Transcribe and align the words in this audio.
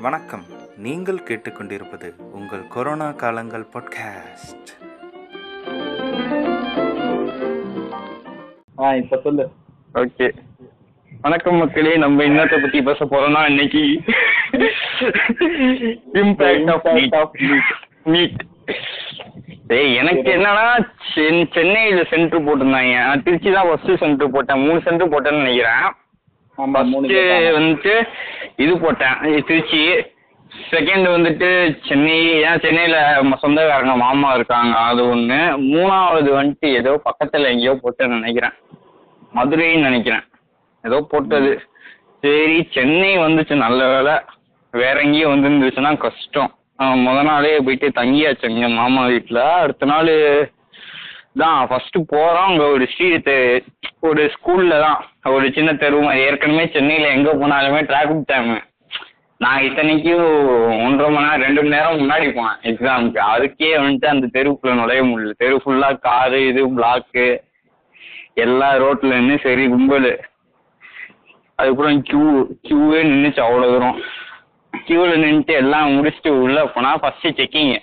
வணக்கம். 0.00 0.44
நீங்கள் 0.76 1.22
கேட்டுக்கொண்டிருப்பது 1.24 2.12
உங்கள் 2.32 2.66
கொரோனா 2.68 3.10
காலங்கள் 3.10 3.66
பாட்காஸ்ட் 3.72 4.68
ஆ 8.78 8.94
இப்ப 8.94 9.20
சொல்லு. 9.24 9.50
ஓகே. 9.94 10.32
வணக்கம் 11.22 11.56
மக்களே 11.56 11.96
நம்ம 11.96 12.22
என்னத்தை 12.22 12.62
பத்தி 12.62 12.82
பேச 12.82 13.04
போறோம்னா 13.04 13.48
இன்னைக்கு 13.48 14.00
impact 16.12 16.70
of 16.70 16.88
NEET 16.88 17.14
of 17.14 17.36
NEET 18.04 18.44
டேய் 19.66 19.94
எனக்கு 19.94 20.30
என்னன்னா 20.30 20.88
சென்- 21.14 21.52
சென்னையில 21.52 22.04
சென்டர் 22.04 22.44
போட்டிருந்தாங்க. 22.44 23.22
திருச்சி 23.22 23.52
தான் 23.52 23.66
ஃபர்ஸ்ட் 23.66 23.98
சென்டர் 23.98 24.30
போட்டேன். 24.30 24.60
மூணு 24.60 24.80
சென்டர் 24.80 25.08
போட்டேன்னு 25.08 25.42
நினைக்கிறேன். 25.42 25.92
கேட்டாங்க. 26.58 27.50
வந்துட்டு 27.58 27.94
இது 28.56 28.72
போட்டேன். 28.78 29.44
திருச்சி. 29.46 29.82
செகண்ட் 30.70 31.06
வந்துட்டு 31.14 31.48
சென்னை. 31.88 32.16
ஏன் 32.46 32.60
சென்னையில 32.60 32.96
சொந்தக்காரங்க 33.42 33.96
மாமா 33.96 34.32
இருக்காங்க. 34.34 34.76
அது 34.90 35.02
ஒண்ணு. 35.14 35.40
மூணாவது 35.74 36.30
வந்துட்டு 36.38 36.68
ஏதோ 36.80 36.92
பக்கத்துல 37.08 37.50
எங்கேயோ 37.52 37.74
போட்டேன்னு 37.82 38.18
நினைக்கிறேன். 38.20 38.54
மதுரைன்னு 39.34 39.86
நினைக்கிறேன். 39.88 40.24
ஏதோ 40.82 41.06
போட்டது. 41.10 41.52
சரி 42.20 42.68
சென்னை 42.70 43.18
வந்துச்சு. 43.18 43.54
நல்ல 43.54 43.80
வேலை 43.94 44.14
வேற 44.70 45.00
எங்கேயும் 45.00 45.34
வந்துருந்துச்சுன்னா 45.34 45.96
கஷ்டம். 45.96 46.52
முத 46.82 47.22
நாளே 47.22 47.56
போயிட்டு 47.58 47.88
தங்கியாச்சு 48.00 48.48
எங்க 48.50 48.68
மாமா 48.68 49.06
வீட்டில் 49.06 49.40
அடுத்த 49.64 49.86
நாள் 49.86 50.12
தான் 51.42 51.58
ஃபர்ஸ்ட் 51.68 51.98
போறோம். 52.12 52.48
அங்க 52.50 52.64
ஒரு 52.74 52.84
ஸ்ட்ரீட் 52.92 53.30
ஒரு 54.08 54.22
ஸ்கூல்ல 54.34 54.74
தான். 54.86 54.98
ஒரு 55.34 55.46
சின்ன 55.56 55.70
தெரு 55.82 55.98
மாதிரி 56.04 56.24
ஏற்கனவே 56.26 56.64
சென்னையில 56.76 57.08
எங்க 57.16 57.32
போனாலுமே 57.40 57.80
டிராஃபிக் 57.90 58.28
டைம் 58.32 58.50
நான் 59.40 59.64
இத்தனைக்கும் 59.66 60.22
ஒன்றரை 60.84 61.08
மணி 61.14 61.26
நேரம் 61.26 61.44
ரெண்டு 61.46 61.60
மணி 61.62 61.74
நேரம் 61.74 62.00
முன்னாடி 62.00 62.28
போனேன் 62.36 62.62
எக்ஸாமுக்கு 62.70 63.20
அதுக்கே 63.32 63.68
வந்துட்டு 63.82 64.08
அந்த 64.12 64.28
தெருவுக்குள்ள 64.36 64.74
நுழைய 64.80 65.02
முடியல. 65.10 65.34
தெரு 65.42 65.56
ஃபுல்லா 65.62 65.90
காரு 66.06 66.40
இது 66.50 66.62
பிளாக்கு 66.78 67.26
எல்லா 68.44 68.70
ரோட்ல 68.84 69.12
நின்று 69.18 69.36
சரி 69.44 69.66
கும்பல். 69.74 70.10
அதுக்கப்புறம் 71.58 72.00
கியூ 72.08 72.24
கியூவே 72.66 73.02
நின்றுச்சு 73.10 73.42
அவ்வளோ 73.46 73.68
தூரம். 73.72 74.00
கியூவில் 74.72 75.22
நின்றுட்டு 75.24 75.54
எல்லாம் 75.62 75.94
முடிச்சுட்டு 75.96 76.32
உள்ளே 76.42 76.64
போனால் 76.74 77.00
ஃபஸ்ட்டு 77.04 77.36
செக்கிங்கு 77.38 77.78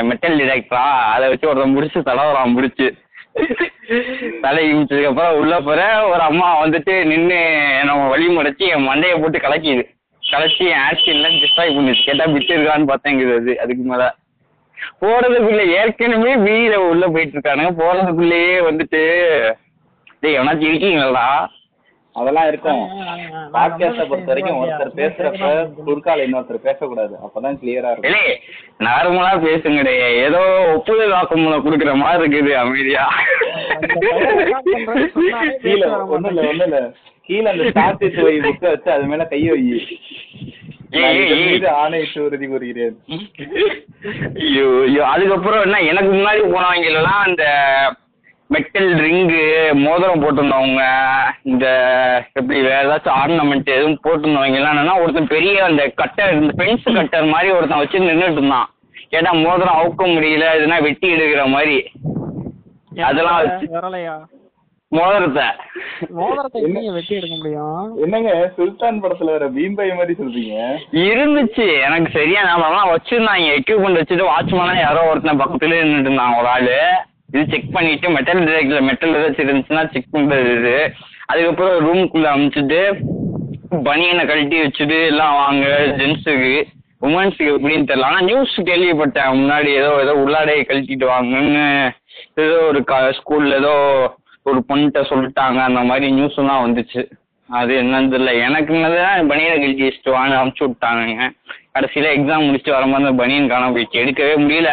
மெட்டல் 0.00 0.38
டிடெக்டரா 0.40 0.84
அதை 1.14 1.28
வச்சு 1.28 1.48
ஒருத்தன் 1.48 1.70
முடிச்சு 1.70 2.02
தலைவரான் 2.02 2.54
முடிச்சு. 2.56 2.86
தலை 4.40 4.62
இமிச்சதுக்கு 4.72 5.10
அப்புறம் 5.10 5.36
உள்ள 5.36 5.60
போற 5.60 6.08
ஒரு 6.08 6.20
அம்மா 6.20 6.64
வந்துட்டு 6.64 6.94
நின்று 7.04 7.38
நம்ம 7.84 8.08
வழி 8.08 8.26
முறைச்சி 8.28 8.66
என் 8.74 8.88
மண்டையை 8.88 9.20
போட்டு 9.20 9.38
கலக்கிது. 9.38 9.84
கலச்சி 10.22 10.64
என் 10.72 10.84
ஆக்சிடென்ட்லாம் 10.88 11.38
டிஸ்ட்ராய் 11.42 11.74
பண்ணுச்சு 11.76 12.04
கேட்டால் 12.04 12.32
விட்டு 12.32 12.52
இருக்கான்னு 12.54 12.90
பார்த்தேங்குது 12.90 13.34
அது 13.36 13.60
அதுக்கு 13.60 13.82
மேலே. 13.82 14.08
போறதுக்குள்ள 15.00 15.62
ஏற்கனவே 15.78 16.36
வீர 16.36 16.80
உள்ள 16.80 17.06
போயிட்டு 17.06 17.36
இருக்கானுங்க. 17.36 17.72
போறதுக்குள்ளேயே 17.82 18.56
வந்துட்டு 18.68 19.02
டேய் 20.20 20.36
எவனாச்சும் 20.38 20.70
இருக்கீங்களா 20.70 21.26
அதெல்லாம் 22.14 22.48
இருக்கும். 22.48 22.82
பாட்காஸ்ட 23.54 24.02
பொறுத்த 24.08 24.30
வரைக்கும் 24.30 24.58
ஒருத்தர் 24.62 24.96
பேசுறப்ப 24.98 25.46
குறுக்கால 25.86 26.24
இன்னொருத்தர் 26.26 26.66
பேசக்கூடாது. 26.66 27.14
அப்பதான் 27.26 27.58
கிளியரா 27.62 27.92
இருக்கும். 27.92 28.18
நார்மலா 28.86 29.32
பேசுங்கடே. 29.46 29.94
ஏதோ 30.26 30.42
ஒப்புதல் 30.74 31.14
வாக்குமூலம் 31.16 31.64
கொடுக்குற 31.66 31.94
மாதிரி 31.94 32.22
இருக்குது 32.24 32.52
அமைதியா. 32.62 33.04
கீழே 35.62 35.86
ஒண்ணு 36.14 36.30
இல்ல 36.32 36.42
ஒண்ணு 36.50 36.66
இல்ல 36.68 36.80
கீழே 37.26 37.48
அந்த 37.50 37.70
ஸ்டார்ட் 37.70 38.04
வை 38.26 38.36
புக்க 38.40 38.64
வச்சு 38.68 38.90
அது 38.92 39.04
மேல 39.12 39.26
கைய 39.30 39.50
வை. 39.50 39.80
அதுக்கப்புறம் 45.12 45.62
என்ன 45.62 45.76
எனக்கு 45.90 46.10
முன்னாடி 46.12 46.40
போனவங்களெல்லாம் 46.54 47.22
அந்த 47.26 47.44
மெட்டல் 48.52 48.90
ரிங்கு 49.02 49.42
மோதிரம் 49.82 50.22
போட்டிருந்தவங்க 50.22 50.82
இந்த 51.50 51.66
எப்படி 52.40 52.58
வேற 52.66 52.80
ஏதாச்சும் 52.84 53.18
ஆர்னமெண்ட் 53.20 53.70
எதுவும் 53.76 54.02
போட்டிருந்தவங்க 54.06 54.58
எல்லாம் 54.60 54.74
என்னன்னா 54.74 54.96
ஒருத்தன் 55.02 55.32
பெரிய 55.34 55.64
அந்த 55.68 55.84
கட்டர் 56.00 56.34
இந்த 56.36 56.52
பென்ஸ் 56.60 56.88
கட்டர் 56.98 57.32
மாதிரி 57.34 57.54
ஒருத்தன் 57.56 57.82
வச்சு 57.82 58.04
நின்றுட்டு 58.04 58.40
இருந்தான். 58.40 58.68
கேட்டா 59.12 59.32
மோதிரம் 59.44 59.78
அவுக்க 59.80 60.02
முடியல 60.14 60.44
இதுனா 60.58 60.76
வெட்டி 60.88 61.08
எடுக்கிற 61.14 61.42
மாதிரி. 61.54 61.78
அதெல்லாம் 63.08 63.38
வச்சு 63.40 63.66
விரலையா 63.74 64.14
மோதிரத்தை. 64.92 65.44
வெட்டி 66.96 67.14
எடுக்க 67.18 67.34
முடியும்? 67.36 67.84
என்னங்க 68.04 68.32
சுல்தான் 68.56 69.00
படத்துல 69.04 69.34
வர 69.36 69.46
பீம்பாய் 69.54 69.94
மாதிரி 69.98 70.16
சொல்றீங்க? 70.18 70.56
இருந்துச்சு 71.06 71.66
எனக்கு 71.86 72.10
சரியா 72.18 72.42
ஞாபகம் 72.48 72.92
வச்சிருந்தாங்க 72.94 73.54
எக்யூப்மெண்ட் 73.60 74.00
வச்சுட்டு 74.00 74.30
வாட்ச்மேனா 74.32 74.76
யாரோ 74.80 75.06
ஒருத்தன் 75.12 75.42
பக்கத்துல 75.42 75.80
நின்றுட்டு 75.82 76.10
இருந்தாங்க 76.10 76.42
ஒரு 76.42 76.50
ஆளு. 76.56 76.76
இது 77.32 77.42
செக் 77.50 77.72
பண்ணிட்டு 77.72 78.10
மெட்டல் 78.10 78.44
டிடெக்டர்ல 78.46 78.80
மெட்டல் 78.82 79.14
ஏதாச்சும் 79.18 79.48
இருந்துச்சுன்னா 79.48 79.84
செக் 79.92 80.14
பண்றது 80.14 80.50
இது. 80.58 80.76
அதுக்கப்புறம் 81.26 81.76
ரூமுக்குள்ள 81.86 82.28
அமுச்சுட்டு 82.34 82.80
பனியனை 83.88 84.24
கழட்டி 84.26 84.56
வச்சுட்டு 84.62 85.06
எல்லாம் 85.06 85.34
வாங்க 85.34 85.66
ஜென்ஸுக்கு 86.00 86.54
உமன்ஸுக்கு 87.06 87.54
எப்படின்னு 87.56 87.88
தெரியல. 87.90 88.08
ஆனா 88.10 88.20
நியூஸ் 88.20 88.56
கேள்விப்பட்டேன். 88.60 89.38
முன்னாடி 89.38 89.70
ஏதோ 89.80 89.92
ஏதோ 90.02 90.12
உள்ளாடையை 90.24 90.62
கழட்டிட்டு 90.66 91.06
வாங்கன்னு. 91.14 91.64
ஏதோ 92.34 92.58
ஒரு 92.70 92.84
க 92.84 93.14
ஸ்கூல்ல 93.18 93.54
ஏதோ 93.54 93.72
ஒரு 94.42 94.64
பொண்ணுகிட்ட 94.68 95.00
சொல்லிட்டாங்க. 95.10 95.58
அந்த 95.68 95.80
மாதிரி 95.80 96.10
நியூஸ் 96.10 96.38
எல்லாம் 96.38 96.62
வந்துச்சு. 96.66 97.02
அது 97.48 97.72
என்னன்னு 97.82 98.12
தெரியல. 98.12 98.34
எனக்கு 98.46 98.74
என்னதான் 98.74 99.30
பனியனை 99.30 99.56
கழட்டி 99.56 99.86
வச்சுட்டு 99.88 100.16
வாங்க 100.18 100.36
அமுச்சு 100.42 100.64
விட்டாங்க 100.66 101.30
கடைசியில 101.76 102.08
எக்ஸாம் 102.16 102.46
முடிச்சுட்டு 102.46 102.76
வரும்போது 102.76 103.04
அந்த 103.04 103.22
பனியன் 103.22 103.50
காணாம 103.50 103.74
போயிடுச்சு. 103.74 104.02
எடுக்கவே 104.04 104.34
முடியல. 104.44 104.72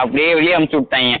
அப்படியே 0.00 0.30
வெளியே 0.38 0.56
அமுச்சு 0.56 0.78
விட்டாங்க. 0.80 1.14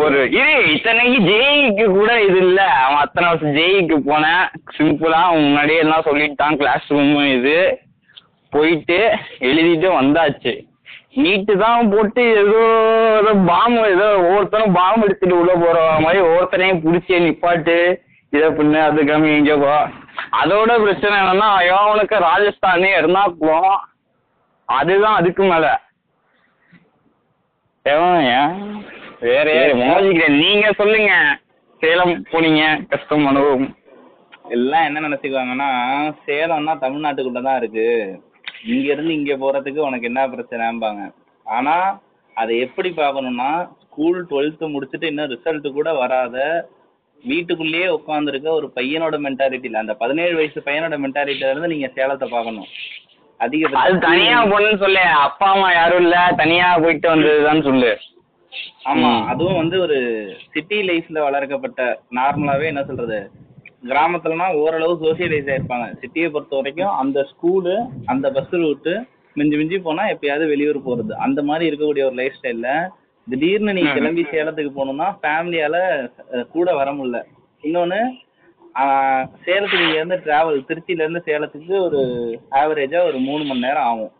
ஒரு 0.00 0.18
இரு 0.38 0.54
இத்தனைக்கு 0.72 1.18
ஜேஇக்கு 1.28 1.84
கூட 1.98 2.10
இது 2.22 2.38
இல்ல. 2.46 2.60
அவன் 2.84 3.02
அத்தனை 3.04 3.28
வருஷம் 3.28 3.56
ஜேஇக்கு 3.58 3.96
போனேன். 4.08 4.44
சிம்பிளா 4.76 5.20
முன்னாடியே 5.36 5.82
எல்லாம் 5.84 6.06
சொல்லிட்டான். 6.08 6.58
கிளாஸ் 6.62 6.90
ரூம் 6.94 7.14
இது. 7.36 7.58
போயிட்டு 8.52 8.98
எழுதிட்டு 9.48 9.88
வந்தாச்சு. 10.00 10.52
நீட்டு 11.22 11.54
தான் 11.62 11.90
போட்டு 11.92 12.22
ஏதோ 12.42 12.60
ஏதோ 13.20 13.32
பாம்பு 13.50 13.80
ஏதோ 13.94 14.08
ஒவ்வொருத்தரும் 14.26 14.76
பாம்பு 14.78 15.06
எடுத்துட்டு 15.06 15.38
உள்ள 15.40 15.52
போற 15.64 15.78
மாதிரி 16.04 16.20
ஒவ்வொருத்தனையும் 16.26 16.82
பிடிச்சி 16.84 17.20
நிப்பாட்டு. 17.26 17.76
இதை 18.32 18.48
பண்ணு 18.58 18.78
அது 18.88 19.02
கம்மி 19.10 19.30
இங்கே 19.36 19.56
போ. 19.64 19.74
அதோட 20.40 20.70
பிரச்சனை 20.84 21.14
என்னன்னா 21.20 21.48
அவனுக்கு 21.82 22.16
ராஜஸ்தான் 22.28 22.88
எர்ணாகுளம் 23.00 23.76
அதுதான் 24.68 25.18
அதுக்கு 25.20 25.42
மேல? 25.42 25.66
வேற 29.26 29.46
யாரு? 29.52 29.74
மோதிக்கிறேன் 29.82 30.40
நீங்க 30.42 30.66
சொல்லுங்க. 30.80 31.12
சேலம் 31.82 32.12
போனீங்க 32.32 32.62
கஷ்டம் 32.90 33.28
அனுபவம். 33.30 33.68
எல்லாம் 34.56 34.86
என்ன 34.88 35.02
நினைச்சுக்குவாங்கன்னா 35.06 35.68
சேலம்னா 36.26 36.74
தமிழ்நாட்டுக்குள்ள 36.84 37.40
தான் 37.46 37.58
இருக்கு. 37.60 37.86
இங்க 38.72 38.86
இருந்து 38.92 39.12
இங்க 39.18 39.34
போறதுக்கு 39.36 39.80
உனக்கு 39.88 40.08
என்ன 40.10 40.22
பிரச்சனைம்பாங்க. 40.26 41.02
ஆனா 41.46 41.76
அதை 42.36 42.58
எப்படி 42.66 42.90
பார்க்கணும்னா 42.90 43.50
ஸ்கூல் 43.84 44.18
டுவெல்த்து 44.30 44.72
முடிச்சுட்டு 44.74 45.10
இன்னும் 45.12 45.30
ரிசல்ட் 45.34 45.68
கூட 45.78 45.92
வராத 46.02 46.36
வீட்டுக்குள்ளேயே 47.24 47.86
உட்காந்துருக்க 47.98 48.48
ஒரு 48.58 48.66
பையனோட 48.76 49.16
மென்டாலிட்டியில 49.26 49.82
அந்த 49.84 49.94
பதினேழு 50.02 50.34
வயசு 50.40 50.60
பையனோட 50.66 50.96
மென்டாலிட்டியில 51.04 51.52
இருந்து 51.52 51.72
நீங்க 51.74 51.90
சேலத்தை 51.96 52.28
பார்க்கணும். 52.36 52.68
அது 53.40 53.56
அதிக 53.66 53.98
தனியா 54.06 54.38
போனேன்னு 54.44 54.78
சொல்லு. 54.78 55.02
அப்பா 55.26 55.48
அம்மா 55.50 55.72
யாரும் 55.72 56.00
இல்ல. 56.00 56.16
தனியா 56.36 56.78
போயிட்டு 56.78 57.08
வந்ததுதான் 57.14 57.62
சொல்லு. 57.62 57.90
ஆமா. 58.90 59.10
அதுவும் 59.26 59.56
வந்து 59.56 59.80
ஒரு 59.80 59.96
சிட்டி 60.52 60.78
லைஃப்ல 60.88 61.18
வளர்க்கப்பட்ட 61.26 61.82
நார்மலாவே 62.18 62.64
என்ன 62.64 62.82
சொல்றது? 62.84 63.18
கிராமத்துலனா 63.88 64.46
ஓரளவு 64.62 64.94
சோசியலைஸ் 65.02 65.50
ஆயிருப்பாங்க. 65.54 65.86
சிட்டியை 66.02 66.28
பொறுத்த 66.30 66.56
வரைக்கும் 66.56 66.94
அந்த 67.02 67.18
ஸ்கூலு 67.30 67.74
அந்த 68.06 68.26
பஸ் 68.30 68.54
ரூட்டு 68.62 68.94
மிஞ்சி 69.36 69.56
மிஞ்சி 69.56 69.78
போனா 69.78 70.04
எப்பயாவது 70.14 70.46
வெளியூர் 70.52 70.86
போறது. 70.86 71.12
அந்த 71.26 71.40
மாதிரி 71.42 71.64
இருக்கக்கூடிய 71.68 72.04
ஒரு 72.08 72.16
லைஃப் 72.20 72.38
ஸ்டைல்ல 72.38 72.70
திடீர்னு 73.26 73.72
நீ. 73.72 73.82
கிளம்பி 73.96 74.22
சேலத்துக்கு 74.32 74.72
போகணும்னா 74.78 75.08
ஃபேமிலியால 75.22 75.76
கூட 76.54 76.74
வர 76.74 76.88
முடியல. 76.92 77.20
இன்னொன்னு 77.64 78.00
சேலத்துக்கு 79.44 79.84
இங்க 79.84 79.98
இருந்து 79.98 80.18
டிராவல் 80.24 80.66
திருச்சியில 80.68 81.04
இருந்து 81.04 81.22
சேலத்துக்கு 81.26 81.74
ஒரு 81.86 82.00
ஆவரேஜா 82.60 83.00
ஒரு 83.08 83.18
மூணு 83.26 83.42
மணி 83.44 83.66
நேரம் 83.66 83.88
ஆகும் 83.90 84.12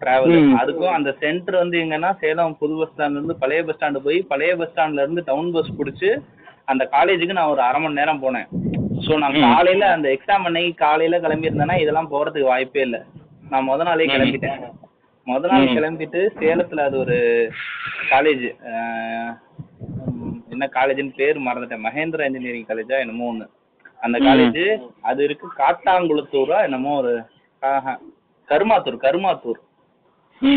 டிராவல். 0.00 0.34
அதுக்கும் 0.60 0.94
அந்த 0.96 1.10
சென்டர் 1.20 1.60
வந்து 1.60 1.76
எங்கன்னா 1.82 2.10
சேலம் 2.22 2.56
புது 2.60 2.74
பஸ் 2.78 2.90
ஸ்டாண்ட்ல 2.92 3.18
இருந்து 3.18 3.36
பழைய 3.42 3.60
பஸ் 3.64 3.76
ஸ்டாண்டு 3.76 4.04
போய் 4.06 4.18
பழைய 4.32 4.52
பஸ் 4.56 4.72
ஸ்டாண்ட்ல 4.72 5.04
இருந்து 5.04 5.24
டவுன் 5.28 5.52
பஸ் 5.54 5.76
பிடிச்சி 5.78 6.10
அந்த 6.68 6.82
காலேஜுக்கு 6.94 7.38
நான் 7.38 7.52
ஒரு 7.54 7.62
அரை 7.62 7.80
மணி 7.80 8.00
நேரம் 8.00 8.22
போனேன் 8.22 8.48
ஸோ 9.06 9.12
நான். 9.22 9.38
காலையில 9.46 9.84
அந்த 9.94 10.08
எக்ஸாம் 10.14 10.46
அன்னைக்கு 10.48 10.74
காலையில 10.82 11.18
கிளம்பி 11.20 11.48
இருந்தேன்னா 11.48 11.76
இதெல்லாம் 11.82 12.12
போறதுக்கு 12.12 12.52
வாய்ப்பே 12.52 12.84
இல்லை 12.86 13.00
நான் 13.50 13.66
முத 13.66 13.84
நாளே. 13.84 14.06
கிளம்பிட்டேன் 14.12 14.60
முத 15.26 15.44
நாள். 15.50 15.66
கிளம்பிட்டு 15.76 16.20
சேலத்துல 16.40 16.84
அது 16.88 16.96
ஒரு 17.04 17.16
காலேஜ் 18.10 18.46
என்ன 20.52 20.64
காலேஜ்னு 20.76 21.18
பேர் 21.18 21.46
மறந்துட்டேன் 21.46 21.84
மகேந்திரா 21.86 22.26
இன்ஜினியரிங் 22.28 22.68
காலேஜா 22.68 22.98
என்னமோ 23.04 23.28
ஒன்று 23.30 23.46
அந்த. 24.04 24.16
காலேஜ் 24.26 24.62
அது 25.02 25.20
இருக்கு 25.24 25.46
காட்டாங்குளத்தூரா 25.60 26.58
என்னமோ 26.66 26.92
ஒரு 27.02 27.12
ஆஹா, 27.62 27.92
கருமாத்தூர் 28.48 28.96
கருமாத்தூர். 29.04 29.60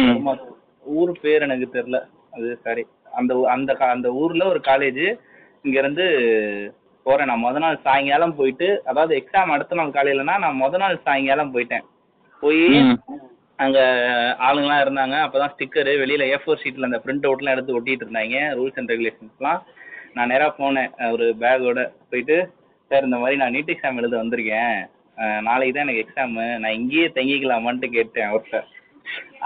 கருமாத்தூர். 0.05 0.55
ஊர் 0.97 1.11
பேர் 1.23 1.45
எனக்கு 1.45 1.67
தெரியல 1.75 1.99
அது 2.35 2.47
சரி. 2.65 2.83
அந்த 3.19 3.33
அந்த 3.53 3.71
அந்த 3.95 4.07
ஊர்ல 4.21 4.44
ஒரு 4.45 4.59
காலேஜ் 4.69 5.03
இங்க 5.65 5.77
இருந்து 5.79 6.05
போறேன் 7.05 7.29
நான். 7.29 7.44
முத 7.45 7.59
நாள் 7.63 7.83
சாயங்காலம் 7.85 8.38
போயிட்டு 8.39 8.67
அதாவது 8.91 9.13
எக்ஸாம் 9.19 9.53
அடுத்த 9.55 9.77
நாள் 9.79 9.95
காலையிலனா 9.97 10.35
நான் 10.44 10.61
முத 10.63 10.77
நாள் 10.83 11.03
சாயங்காலம் 11.07 11.53
போயிட்டேன். 11.55 11.85
போய் 12.44 12.65
அங்க 13.59 13.79
ஆளுங்கலாம் 14.47 14.83
இருந்தாங்க. 14.83 15.15
அப்பதான் 15.25 15.53
ஸ்டிக்கரு 15.53 15.94
வெளியில 16.01 16.25
ஏ 16.33 16.38
ஃபோர் 16.41 16.61
ஷீட்ல 16.63 16.89
அந்த 16.89 16.99
பிரிண்ட் 17.05 17.27
அவுட்லாம் 17.27 17.55
எடுத்து 17.55 17.77
ஒட்டிட்டு 17.77 18.05
இருந்தாங்க. 18.05 18.39
ரூல்ஸ் 18.59 18.79
அண்ட் 18.81 18.91
ரெகுலேஷன்ஸ்லாம் 18.94 19.61
நான் 20.15 20.31
நேரா 20.33 20.47
போனேன். 20.59 20.91
ஒரு 21.13 21.25
பேக்கோட 21.41 21.79
போயிட்டு 22.11 22.38
சார் 22.91 23.07
இந்த 23.07 23.17
மாதிரி 23.21 23.39
நான் 23.41 23.53
நீட் 23.55 23.73
எக்ஸாம் 23.73 23.99
எழுத 24.01 24.15
வந்திருக்கேன். 24.21 24.77
நாளைக்கு 25.47 25.73
தான் 25.75 25.85
எனக்கு 25.87 26.03
எக்ஸாமு 26.03 26.43
நான் 26.63 26.77
இங்கேயே 26.79 27.07
தங்கிக்கலாமான்ட்டு 27.17 27.87
கேட்டேன் 27.95 28.29
அவர்கிட்ட 28.29 28.59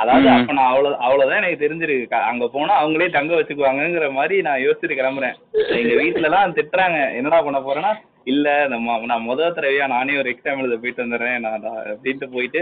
அதாவது. 0.01 0.27
அப்ப 0.35 0.53
நான் 0.57 0.71
அவ்வளவு 0.71 0.95
அவ்வளவுதான் 1.05 1.41
எனக்கு 1.41 1.63
தெரிஞ்சிருக்கு. 1.63 2.19
அங்க 2.29 2.45
போனா 2.53 2.73
அவங்களே 2.81 3.07
தங்க 3.17 3.31
வச்சுக்குவாங்கங்கிற 3.39 4.07
மாதிரி 4.19 4.35
நான் 4.47 4.63
யோசிச்சுட்டு 4.65 4.99
கிளம்புறேன். 4.99 5.35
எங்க 5.79 5.93
வீட்ல 6.01 6.29
எல்லாம் 6.29 6.55
திட்டுறாங்க. 6.59 6.99
என்னடா 7.19 7.39
பண்ண 7.47 7.59
போறேன்னா 7.67 7.91
இல்ல 8.31 8.47
நம்ம 8.71 8.97
நான் 9.11 9.27
முதல் 9.29 9.55
தடவையா 9.57 9.85
நானே 9.93 10.17
ஒரு 10.21 10.29
எக்ஸாம் 10.33 10.59
எழுத 10.63 10.75
போயிட்டு 10.81 11.03
வந்துடுறேன். 11.03 11.39
நான் 11.45 11.63
அப்படின்ட்டு 11.93 12.27
போயிட்டு 12.35 12.61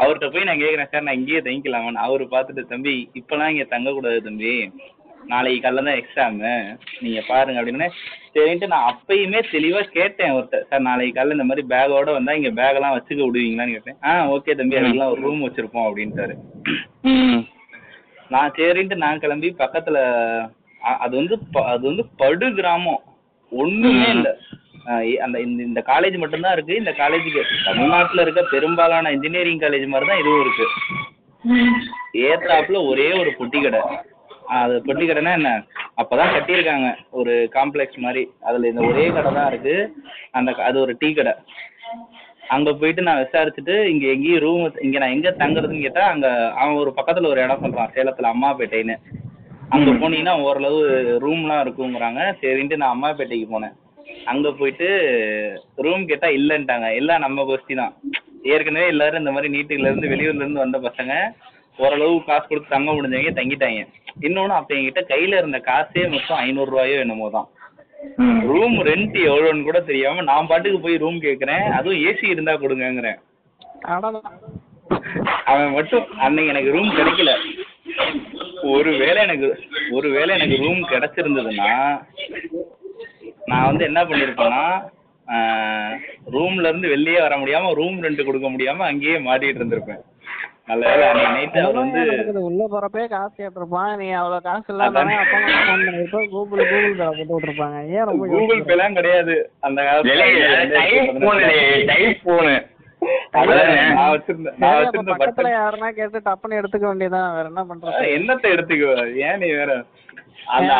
அவர்கிட்ட 0.00 0.26
போய் 0.32 0.48
நான் 0.48 0.62
கேக்குறேன் 0.64 0.90
சார் 0.92 1.06
நான் 1.06 1.18
இங்கேயே 1.20 1.42
தங்கிக்கலாமான்னு. 1.46 2.04
அவரு 2.06 2.26
பார்த்துட்டு 2.34 2.64
தம்பி 2.72 2.94
இப்பெல்லாம் 3.20 3.52
இங்க 3.54 3.66
தங்க 3.74 3.92
கூடாது 3.98 4.20
தம்பி. 4.28 4.52
நாளைக்கு 5.32 5.60
காலைல 5.64 5.84
தான் 5.88 6.00
எக்ஸாமு 6.00 6.50
நீங்க 7.04 7.20
பாருங்க 7.30 7.60
அப்படின்னு. 7.60 7.88
சரின்ட்டு 8.34 8.70
நான் 8.72 8.88
அப்பயுமே 8.90 9.40
தெளிவா 9.54 9.80
கேட்டேன் 9.96 10.30
அவர்கிட்ட 10.32 10.58
சார் 10.70 10.86
நாளைக்கு 10.88 11.16
காலைல 11.18 11.36
இந்த 11.36 11.46
மாதிரி 11.50 11.64
பேக்கோட 11.72 12.12
வந்தா 12.16 12.36
இங்க 12.38 12.50
பேக் 12.60 12.78
எல்லாம் 12.78 12.96
வச்சுக்க 12.96 13.20
விடுவீங்களான்னு 13.26 13.76
கேட்டேன். 13.76 13.98
ஆ 14.08 14.12
ஓகே 14.34 14.56
தம்பி. 14.60 14.78
அதுக்கெல்லாம் 14.80 15.12
ஒரு 15.14 15.24
ரூம் 15.26 15.44
வச்சிருப்போம் 15.46 15.88
அப்படின்ட்டாரு. 15.88 16.36
நான் 18.34 18.54
சரின்ட்டு 18.58 19.02
நான் 19.04 19.22
கிளம்பி 19.24 19.50
பக்கத்துல 19.62 19.98
அது 21.04 21.14
வந்து 21.20 21.36
அது 21.74 21.84
வந்து 21.90 22.04
படு 22.22 22.48
கிராமம். 22.58 23.02
ஒண்ணுமே 23.52 24.08
இல்ல. 24.16 24.28
அந்த 25.24 25.36
இந்த 25.46 25.60
இந்த 25.68 25.80
காலேஜ் 25.88 26.16
மட்டும்தான் 26.22 26.54
இருக்கு. 26.56 26.74
இந்த 26.82 26.92
காலேஜுக்கு 27.00 27.42
தமிழ்நாட்டுல 27.66 28.24
இருக்க 28.24 28.42
பெரும்பாலான 28.52 29.10
இன்ஜினியரிங் 29.16 29.62
காலேஜ் 29.64 29.86
மாதிரி 29.94 30.10
தான் 30.10 30.22
இதுவும் 30.22 30.44
இருக்கு. 30.44 30.66
ஏத்தாப்புல 32.28 32.78
ஒரே 32.92 33.08
ஒரு 33.22 33.32
பொட்டி 33.38 33.60
கடை. 33.64 33.80
அது 34.48 34.82
பொட்டி 34.86 35.04
கடைனா 35.06 35.32
என்ன? 35.32 35.50
அப்பதான் 35.96 36.34
கட்டியிருக்காங்க. 36.34 36.88
ஒரு 37.10 37.48
காம்ப்ளெக்ஸ் 37.56 37.98
மாதிரி. 37.98 38.28
அதுல 38.40 38.68
இந்த 38.68 38.80
ஒரே 38.80 39.10
கடை 39.10 39.32
தான் 39.32 39.48
இருக்கு. 39.52 39.74
அந்த 40.32 40.52
அது 40.52 40.80
ஒரு 40.80 40.96
டீ 41.00 41.12
கடை. 41.12 41.32
அங்க 42.48 42.72
போயிட்டு 42.72 43.02
நான் 43.02 43.22
விசாரிச்சுட்டு 43.22 43.74
இங்க 43.84 44.06
எங்கேயும் 44.06 44.40
ரூம் 44.40 44.74
இங்க 44.80 44.98
நான் 44.98 45.10
எங்க 45.10 45.30
தங்குறதுன்னு 45.30 45.80
கேட்டா 45.80 46.04
அங்க 46.04 46.52
அவன் 46.54 46.74
ஒரு 46.74 46.94
பக்கத்துல 46.96 47.26
ஒரு 47.26 47.42
இடம் 47.42 47.64
சொல்றான் 47.64 47.92
சேலத்துல 47.96 48.30
அம்மாப்பேட்டைன்னு 48.34 48.96
அங்க 49.70 49.90
போனீங்கன்னா 49.90 50.40
ஓரளவு 50.40 50.78
ரூம்லாம் 51.24 51.62
இருக்குங்கிறாங்க. 51.64 52.20
சரின்ட்டு 52.42 52.76
நான் 52.76 52.94
அம்மாப்பேட்டைக்கு 52.96 53.48
போனேன். 53.54 53.74
அங்க 54.24 54.52
போயிட்டு 54.52 54.88
ரூம் 55.76 56.06
கேட்டா 56.06 56.28
இல்லன்ட்டாங்க. 56.28 56.94
எல்லாம் 56.94 57.20
நம்ம 57.20 57.42
கோஷ்டி 57.42 57.74
தான். 57.74 57.92
ஏற்கனவே 58.42 58.86
எல்லாரும் 58.86 59.18
இந்த 59.18 59.30
மாதிரி 59.30 59.52
நீட்டுல 59.56 59.90
இருந்து 59.90 60.08
வெளியூர்ல 60.08 60.44
இருந்து 60.44 60.64
வந்த 60.64 60.78
பசங்க. 60.78 61.12
ஓரளவு 61.84 62.14
காசு 62.28 62.44
கொடுத்து 62.46 62.74
தங்க 62.74 62.90
முடிஞ்சவங்க 62.96 63.32
தங்கிட்டாங்க. 63.38 63.82
இன்னொன்னு 64.26 64.58
அப்ப 64.58 64.74
என்கிட்ட 64.78 65.02
கையில 65.12 65.38
இருந்த 65.40 65.58
காசே 65.70 66.02
மொத்தம் 66.14 66.40
ஐநூறு 66.46 66.70
ரூபாயோ 66.74 66.96
என்னமோ 67.04 67.28
தான். 67.36 67.48
ரூம் 68.50 68.76
ரெண்ட் 68.88 69.16
எவ்வளோன்னு 69.30 69.66
கூட 69.68 69.78
தெரியாம 69.90 70.24
நான் 70.30 70.48
பாட்டுக்கு 70.50 70.80
போய் 70.84 71.02
ரூம் 71.04 71.18
கேக்குறேன். 71.26 71.64
அதுவும் 71.78 72.02
ஏசி 72.08 72.26
இருந்தா 72.34 72.54
கொடுங்கங்கிறேன். 72.64 73.18
அவன் 75.50 75.74
மட்டும் 75.76 76.06
அன்னைக்கு 76.26 76.52
எனக்கு 76.52 76.74
ரூம் 76.76 76.90
கிடைக்கல. 76.98 77.32
ஒருவேளை 78.74 79.18
எனக்கு 79.26 79.48
ஒருவேளை 79.96 80.30
எனக்கு 80.38 80.56
ரூம் 80.64 80.82
கிடைச்சிருந்ததுன்னா 80.92 81.72
நான் 83.50 83.68
வந்து 83.70 83.84
என்ன 83.90 84.00
பண்ணிருப்பேன்னா 84.08 84.64
ரூம்ல 86.34 86.68
இருந்து 86.70 86.88
வெளியே 86.94 87.18
வர 87.24 87.34
முடியாம 87.40 87.72
ரூம் 87.80 87.98
ரெண்ட் 88.04 88.26
கொடுக்க 88.28 88.48
முடியாம 88.54 88.86
அங்கேயே 88.90 89.16
மாட்டிட்டு 89.26 89.60
இருந்திருப்பேன். 89.60 90.02
உள்ள 92.48 92.62
போறப்பே 92.72 93.08
காசு 93.08 93.34
கேட்டிருப்பான். 93.36 93.96
நீ 93.96 94.06
அவ்வளவு 94.10 94.42
காசு 94.42 94.64
இல்லாம. 94.68 94.88
அப்பா 94.88 95.00
அம்மா 95.00 95.20
ஃபோன் 95.28 95.68
பண்ணிருப்ப 95.68 96.18
கூகுள் 96.30 96.66
கூகுள் 96.70 96.96
போட்டு 97.00 97.24
விட்டுருப்பாங்க. 97.28 97.78
ஏன் 97.88 98.08
ரொம்ப 98.10 98.26
கூகுள்? 98.32 98.62
பேலாம் 98.62 98.92
கிடையாது. 98.92 99.36
அந்த 99.60 99.82
டைப் 99.82 101.14
போனு 101.22 101.44
காலத்துல 101.44 101.86
டைப் 101.92 102.20
போனு 102.24 102.56
அதான் 103.32 103.58
அதானே. 103.58 103.74
நான் 103.94 104.12
வச்சிருந்த 104.12 104.50
நான் 104.56 104.72
சரி, 104.72 104.84
அப்ப 104.84 104.84
வச்சிருந்த 104.84 105.12
பக்கத்துல 105.12 105.42
பட்டன் 105.42 105.58
யாருன்னா 105.58 105.88
கேட்டு 105.90 106.18
டப்புன்னு 106.24 106.58
எடுத்துக்க 106.60 106.86
வேண்டியதான் 106.86 107.34
வேற 107.34 107.46
என்ன 107.46 107.64
பண்றது? 107.70 108.08
என்னத்த 108.16 108.52
எடுத்துக்கோ 108.54 108.92
ஏன் 109.26 109.38
நீ 109.38 109.48
வேற? 109.52 109.72
அந்த 110.56 110.72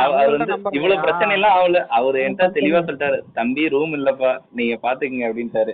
இவ்வளவு? 0.71 1.01
பிரச்சனை 1.01 1.33
எல்லாம் 1.35 1.57
ஆகல. 1.57 1.81
அவர் 1.89 2.17
என்கிட்ட 2.17 2.47
தெளிவா. 2.57 2.81
சொல்லிட்டாரு. 2.85 3.19
தம்பி 3.33 3.69
ரூம் 3.69 3.93
இல்லப்பா. 3.95 4.31
நீங்க 4.53 4.75
பாத்துக்கங்க 4.83 5.27
அப்படின்ட்டாரு. 5.31 5.73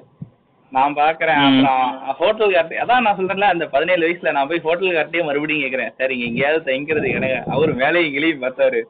நான் 0.75 0.95
பாக்குறேன். 0.95 1.65
அப்புறம் 1.67 2.15
ஹோட்டல் 2.19 2.53
கார்ட்டி 2.53 2.83
அதான் 2.83 3.01
நான் 3.01 3.19
சொல்றேன்ல 3.19 3.51
அந்த 3.55 3.67
பதினேழு 3.67 4.03
வயசுல 4.07 4.31
நான் 4.33 4.49
போய் 4.49 4.61
ஹோட்டல் 4.61 4.95
கார்ட்டியே 4.95 5.25
மறுபடியும் 5.25 5.65
கேக்குறேன். 5.65 5.93
சார் 5.99 6.13
இங்க 6.13 6.25
எங்கேயாவது 6.25 6.73
தங்கிக்கிறது 6.73 7.11
எனக்கு. 7.11 7.51
அவர் 7.51 7.73
வேலையும் 7.73 8.13
கிளியும் 8.13 8.43
பார்த்தாரு. 8.43 8.83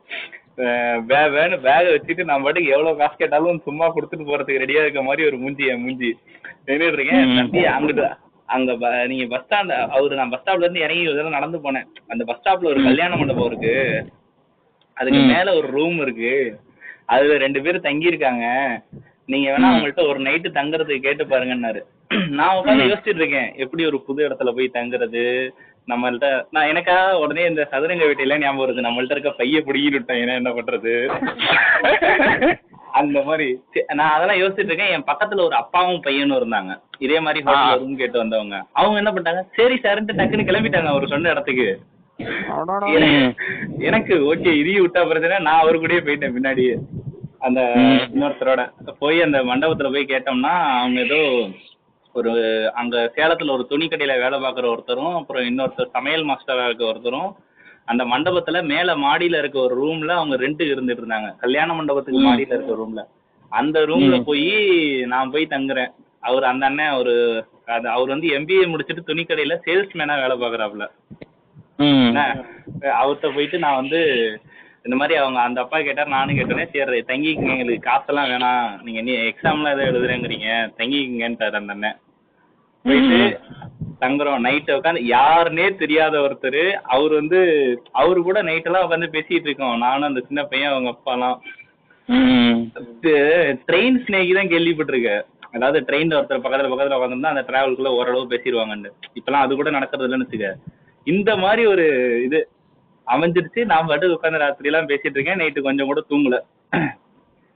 அஹ் 0.56 0.98
வே 1.06 1.28
வேணும் 1.28 1.64
பேகை 1.64 1.92
வச்சுட்டு 1.94 2.24
நான் 2.24 2.42
பாட்டுக்கு 2.42 2.70
எவ்வளவு 2.70 2.96
காசு 2.96 3.14
கேட்டாலும் 3.16 3.60
சும்மா 3.64 3.86
கொடுத்துட்டு 3.94 4.24
போறதுக்கு 4.24 4.60
ரெடியா 4.62 4.82
இருக்க 4.84 5.02
மாதிரி 5.02 5.26
ஒரு 5.26 5.36
மூஞ்சி 5.36 5.66
என் 5.66 5.80
மூஞ்சி. 5.80 6.18
நின்றுட்டு 6.66 6.92
இருக்கேன். 6.92 7.36
தம்பி 7.36 7.58
அங்கிட்டு 7.58 8.16
அங்க 8.46 9.06
நீங்க 9.06 9.38
பஸ் 9.38 9.46
ஸ்டாண்ட் 9.48 9.88
அவரு 9.88 10.16
நான் 10.16 10.28
பஸ் 10.28 10.42
ஸ்டாப்ல 10.46 10.58
இருந்து 10.58 10.80
இறங்கி 10.80 11.08
ஒரு 11.08 11.16
தடவை 11.16 11.32
நடந்து 11.32 11.58
போனேன். 11.58 11.86
அந்த 12.08 12.24
பஸ் 12.24 12.40
ஸ்டாப்ல 12.44 12.64
ஒரு 12.64 12.82
கல்யாண 12.82 13.16
மண்டபம் 13.16 13.46
இருக்கு. 13.46 13.74
அதுக்கு. 14.94 15.18
மேல 15.18 15.54
ஒரு 15.54 15.70
ரூம் 15.70 16.00
இருக்கு. 16.00 16.60
அதுல 17.06 17.36
ரெண்டு 17.36 17.62
பேரும் 17.62 17.80
தங்கி 17.80 18.06
இருக்காங்க 18.06 18.44
நீங்க 19.26 19.48
வேணா. 19.50 19.62
அவங்கள்ட்ட 19.62 20.08
ஒரு 20.08 20.20
நைட்டு 20.20 20.48
தங்குறதுக்கு 20.58 21.04
கேட்டு 21.06 21.24
பாருங்கன்னாரு. 21.24 21.80
நான் 22.38 22.56
உட்காந்து. 22.56 22.88
யோசிச்சுட்டு 22.90 23.20
இருக்கேன் 23.20 23.52
எப்படி 23.56 23.86
ஒரு 23.86 23.98
புது 24.06 24.28
இடத்துல 24.28 24.50
போய் 24.56 24.74
தங்குறது? 24.74 25.22
நம்மள்ட்ட 25.88 26.26
நான் 26.50 26.68
எனக்கா 26.68 26.96
உடனே 27.22 27.42
இந்த 27.48 27.62
சதுரங்க 27.70 28.04
வீட்டையில 28.04 28.38
ஞாபகம் 28.38 28.62
வருது. 28.62 28.86
நம்மள்ட்ட 28.86 29.10
இருக்க 29.10 29.30
பைய 29.30 29.62
பிடிக்கிட்டு 29.66 30.18
ஏன்னா 30.20 30.34
என்ன 30.34 30.50
பண்றது? 30.50 30.94
அந்த 32.92 33.22
மாதிரி. 33.22 33.48
நான் 33.94 34.10
அதெல்லாம் 34.10 34.40
யோசிச்சுட்டு 34.42 34.70
இருக்கேன். 34.70 34.92
என் 34.96 35.08
பக்கத்துல 35.12 35.44
ஒரு 35.44 35.54
அப்பாவும் 35.54 36.00
பையனும் 36.00 36.38
இருந்தாங்க. 36.38 36.74
இதே 36.98 37.20
மாதிரி. 37.20 37.44
ரூம் 37.78 37.96
கேட்டு 37.96 38.18
வந்தவங்க. 38.18 38.58
அவங்க 38.72 38.96
என்ன 39.02 39.10
பண்ணிட்டாங்க? 39.10 39.42
சரி 39.54 39.74
சார்ன்ட்டு 39.82 40.18
டக்குன்னு 40.20 40.48
கிளம்பிட்டாங்க 40.50 40.90
அவர் 40.94 41.06
சொன்ன 41.06 41.30
இடத்துக்கு. 41.30 41.68
எனக்கு 43.78 44.14
ஓகே 44.34 44.52
இதையும் 44.60 44.86
விட்டா 44.86 45.02
பிரச்சனை. 45.08 45.38
நான் 45.38 45.60
அவரு 45.60 45.78
கூடயே 45.80 46.04
போயிட்டேன் 46.06 46.34
பின்னாடியே. 46.36 46.74
அந்த. 47.44 47.60
இன்னொருத்தரோட 48.06 48.62
போய் 49.00 49.18
அந்த 49.22 49.38
மண்டபத்துல 49.44 49.90
போய் 49.90 50.10
கேட்டோம்னா 50.10 50.52
அவங்க 50.74 51.00
ஏதோ 51.00 51.20
ஒரு 52.14 52.32
அங்க 52.74 52.96
சேலத்துல 53.16 53.54
ஒரு 53.54 53.64
துணி 53.70 53.86
கடையில 53.86 54.14
வேலை 54.18 54.36
பார்க்குற 54.38 54.66
ஒருத்தரும் 54.72 55.14
அப்புறம் 55.14 55.46
இன்னொருத்தர் 55.48 55.94
சமையல் 55.96 56.28
மாஸ்டரா 56.28 56.66
இருக்க 56.66 56.84
ஒருத்தரும் 56.84 57.30
அந்த 57.88 58.02
மண்டபத்துல 58.04 58.58
மேல 58.66 58.90
மாடியில 59.00 59.38
இருக்க 59.38 59.58
ஒரு 59.60 59.74
ரூம்ல 59.80 60.12
அவங்க 60.12 60.36
ரெண்ட்டுக்கு 60.36 60.74
இருந்துட்டு 60.74 61.02
இருந்தாங்க 61.02 61.30
கல்யாண 61.38 61.70
மண்டபத்துக்கு. 61.74 62.20
மாடியில 62.22 62.56
இருக்க 62.56 62.74
ரூம்ல 62.74 63.02
அந்த 63.52 63.78
ரூம்ல. 63.86 64.16
போய் 64.22 64.46
நான் 65.06 65.32
போய் 65.32 65.52
தங்குறேன் 65.52 65.90
அவர் 66.22 66.44
அந்த 66.44 66.64
அண்ணன் 66.66 66.96
ஒரு 67.00 67.14
அவர் 67.92 68.12
வந்து 68.14 68.28
எம்பிஏ 68.36 68.64
முடிச்சிட்டு 68.66 69.02
துணி 69.04 69.22
கடையில 69.24 69.56
சேல்ஸ்மேனா 69.66 70.16
வேலை 70.22 70.36
என்ன 72.06 72.22
அவர்கிட்ட 72.96 73.28
போயிட்டு 73.34 73.58
நான் 73.58 73.80
வந்து 73.80 74.00
இந்த 74.84 74.96
மாதிரி 75.00 75.14
அவங்க 75.20 75.38
அந்த 75.40 75.58
அப்பா 75.62 75.78
கேட்டார் 75.84 76.14
நானும் 76.14 76.36
கேட்டேனே 76.38 76.64
சரி 76.72 76.98
தங்கிக்கங்க 77.10 77.52
எங்களுக்கு 77.54 77.88
காசெல்லாம் 77.90 78.30
வேணாம். 78.32 78.66
நீங்க 78.86 79.00
நீ 79.06 79.12
எக்ஸாம்லாம் 79.28 79.74
எதாவது 79.74 79.90
எழுதுறேங்கிறீங்க 79.90 80.48
தங்கிக்கங்கன்ட்டார் 80.78 81.58
அந்த 81.60 81.74
அண்ணன். 81.76 81.98
போயிட்டு 82.84 83.18
தங்குறோம். 84.02 84.42
நைட்டு 84.46 84.76
உட்காந்து 84.78 85.02
யாருன்னே 85.16 85.66
தெரியாத 85.82 86.14
ஒருத்தர் 86.24 86.62
அவர் 86.94 87.12
வந்து 87.20 87.38
அவரு 88.00 88.20
கூட 88.28 88.38
நைட்டெல்லாம் 88.48 88.86
உட்காந்து 88.86 89.14
பேசிட்டு 89.14 89.48
இருக்கோம். 89.48 89.76
நானும் 89.84 90.08
அந்த 90.10 90.22
சின்ன 90.28 90.42
பையன் 90.50 90.72
அவங்க 90.72 90.90
அப்பாலாம். 90.94 91.38
ட்ரெயின் 93.68 93.98
ஸ்னேகி 94.06 94.32
தான் 94.38 94.52
கேள்விப்பட்டிருக்கேன். 94.54 95.22
அதாவது 95.56 95.80
ட்ரெயின்ல 95.88 96.18
ஒருத்தர் 96.18 96.44
பக்கத்துல 96.44 96.70
பக்கத்துல 96.72 96.98
உட்காந்துருந்தா 96.98 97.34
அந்த 97.34 97.44
டிராவலுக்குள்ள 97.50 97.92
ஓரளவு 97.98 98.32
பேசிடுவாங்கன்னு 98.32 98.90
இப்பெல்லாம் 99.18 99.44
அது 99.46 99.56
கூட 99.60 99.70
நடக்கிறது 99.76 100.06
இல்லைன்னு 100.06 100.26
வச்சுக்க. 100.26 100.50
இந்த 101.06 101.30
மாதிரி 101.44 101.62
ஒரு 101.72 101.86
இது 102.26 102.38
அமைஞ்சிருச்சு. 103.06 103.64
நான் 103.64 103.86
பாட்டு 103.86 104.08
உட்காந்து 104.08 104.38
ராத்திரி 104.38 104.68
எல்லாம் 104.68 104.88
பேசிட்டு 104.88 105.14
இருக்கேன். 105.14 105.38
நைட்டு 105.38 105.60
கொஞ்சம் 105.60 105.86
கூட 105.86 106.04
தூங்கல. 106.10 106.38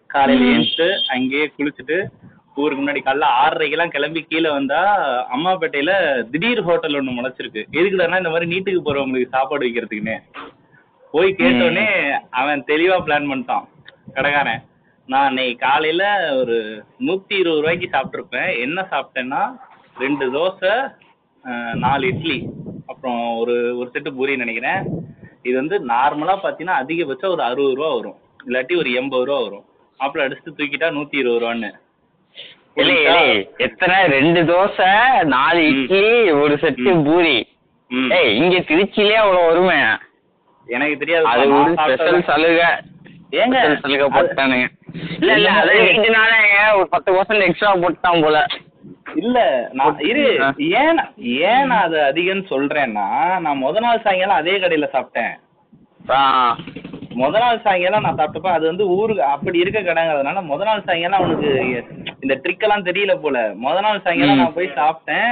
காலையில 0.06 0.58
ம். 0.58 1.10
அங்கேயே 1.10 1.52
குளிச்சுட்டு 1.58 2.06
ஊருக்கு 2.54 2.84
முன்னாடி 2.84 3.00
காலைல 3.00 3.24
ஆறரைக்கெல்லாம் 3.44 3.88
கிளம்பி 3.88 4.22
கீழே 4.22 4.50
வந்தா 4.50 4.80
அம்மாப்பேட்டையில 5.36 5.90
திடீர் 6.30 6.62
ஹோட்டல் 6.62 6.92
ஒண்ணு 6.92 7.16
முளைச்சிருக்கு. 7.16 7.64
எதுக்குடான்னா 7.72 8.16
இந்த 8.16 8.30
மாதிரி 8.30 8.58
நீட்டுக்கு 8.58 8.80
போறவங்களுக்கு 8.84 9.28
சாப்பாடு 9.28 9.66
வைக்கிறதுக்குன்னு. 9.66 10.18
போய் 11.12 11.34
கேட்டோடனே 11.38 12.10
அவன் 12.30 12.64
தெளிவா 12.66 12.96
பிளான் 13.06 13.30
பண்ணிட்டான். 13.30 13.64
கடைக்காரன் 14.14 14.62
நான் 15.06 15.28
இன்னைக்கு 15.28 15.66
காலையில 15.66 16.36
ஒரு 16.36 16.84
நூத்தி 17.00 17.38
இருபது 17.38 17.60
ரூபாய்க்கு 17.60 17.88
சாப்பிட்டுருப்பேன். 17.92 18.60
என்ன 18.60 18.86
சாப்பிட்டேன்னா 18.90 19.58
ரெண்டு 19.98 20.32
தோசை 20.32 20.94
நாலு 21.74 22.06
இட்லி. 22.06 22.46
அப்புறம் 22.86 23.36
ஒரு 23.36 23.78
ஒரு 23.78 23.90
செட்டு 23.92 24.10
பூரி 24.10 24.36
நினைக்கிறேன். 24.36 24.97
இது 25.42 25.54
வந்து 25.54 25.76
நார்மலா 25.86 26.34
பாத்தீங்கன்னா 26.42 26.76
அதிகபட்சம் 26.82 27.34
ஒரு 27.34 27.42
அறுபது 27.42 27.74
ரூபா 27.74 27.94
வரும். 27.94 28.16
இல்லாட்டி 28.46 28.74
ஒரு 28.76 28.92
எண்பது 28.92 29.24
ரூபா 29.24 29.40
வரும். 29.40 29.64
அப்புறம் 29.96 30.26
அடிச்சுட்டு 30.26 30.58
தூக்கிட்டா 30.58 30.88
நூத்தி 30.96 31.18
இருபது 31.22 31.40
ரூபான்னு. 31.44 31.70
எத்தனை? 33.56 33.96
ரெண்டு 34.06 34.40
தோசை 34.42 34.90
நாலு. 35.24 35.62
இட்லி 35.68 36.30
ஒரு 36.30 36.54
செட்டு. 36.54 37.04
பூரி. 37.04 37.36
ஏய் 38.18 38.36
இங்க 38.36 38.56
திருச்சியிலே 38.68 39.16
அவ்வளவு 39.22 39.46
வருமே 39.46 39.78
எனக்கு 40.66 40.96
தெரியாது. 41.02 41.24
அது 41.24 41.52
ஒரு 41.60 41.72
ஸ்பெஷல் 41.72 42.22
சலுகை. 42.30 42.70
ஏங்க, 43.30 43.80
சலுகை 43.80 44.06
போட்டானுங்க. 44.08 44.66
இல்ல 45.20 45.32
இல்ல 45.34 45.50
அது 45.60 45.72
வீட்டுனால 45.88 46.32
ஒரு 46.76 46.88
பத்து 46.88 47.12
பர்சன்ட் 47.12 47.46
எக்ஸ்ட்ரா 47.46 47.72
போட்டான் 47.76 48.22
போல. 48.22 48.46
இல்ல 49.14 49.68
நான் 49.72 49.98
இரு. 49.98 50.24
ஏன் 50.58 50.94
நான்- 50.94 51.12
ஏன் 51.16 51.66
நான் 51.66 51.82
அது 51.82 51.98
அதிகம்னு 51.98 52.44
சொல்றேன்னா 52.50 53.38
நான் 53.38 53.62
முத 53.62 53.80
நாள் 53.80 54.00
சாயங்காலம் 54.00 54.36
அதே 54.36 54.58
கடையில 54.58 54.88
சாப்பிட்டேன். 54.92 55.34
முத 57.14 57.38
நாள் 57.38 57.60
சாயங்காலம் 57.60 58.02
நான் 58.02 58.16
சாப்பிட்டப்ப 58.16 58.46
அது 58.46 58.66
வந்து 58.66 58.88
ஊருக்கு 58.88 59.22
அப்படி 59.22 59.58
இருக்க 59.58 59.80
கடைங்கிறதுனால 59.80 60.42
முத 60.50 60.64
நாள் 60.64 60.82
சாயங்காலம் 60.84 61.18
அவனுக்கு 61.18 61.50
இந்த 62.20 62.40
ட்ரிக் 62.42 62.58
எல்லாம் 62.58 62.84
தெரியல 62.84 63.20
போல. 63.20 63.54
முத 63.62 63.80
நாள் 63.80 64.00
சாயங்காலம். 64.00 64.36
நான் 64.36 64.52
போய் 64.52 64.76
சாப்பிட்டேன். 64.76 65.30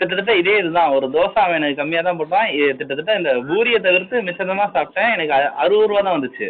கிட்டத்தட்ட 0.00 0.34
இதே 0.36 0.58
இதுதான். 0.58 0.92
ஒரு 0.92 1.08
தோசை 1.08 1.38
அவன் 1.38 1.54
எனக்கு 1.54 1.74
கம்மியா 1.74 2.00
தான் 2.00 2.18
போட்டான். 2.18 2.76
கிட்டத்தட்ட 2.76 3.14
இந்த 3.14 3.34
பூரியை 3.34 3.80
தவிர்த்து 3.80 4.22
மிச்சமா 4.22 4.70
சாப்பிட்டேன். 4.76 5.12
எனக்கு 5.12 5.32
அறுபது 5.32 5.86
ரூபா 5.86 6.00
தான் 6.00 6.20
வந்துச்சு. 6.20 6.48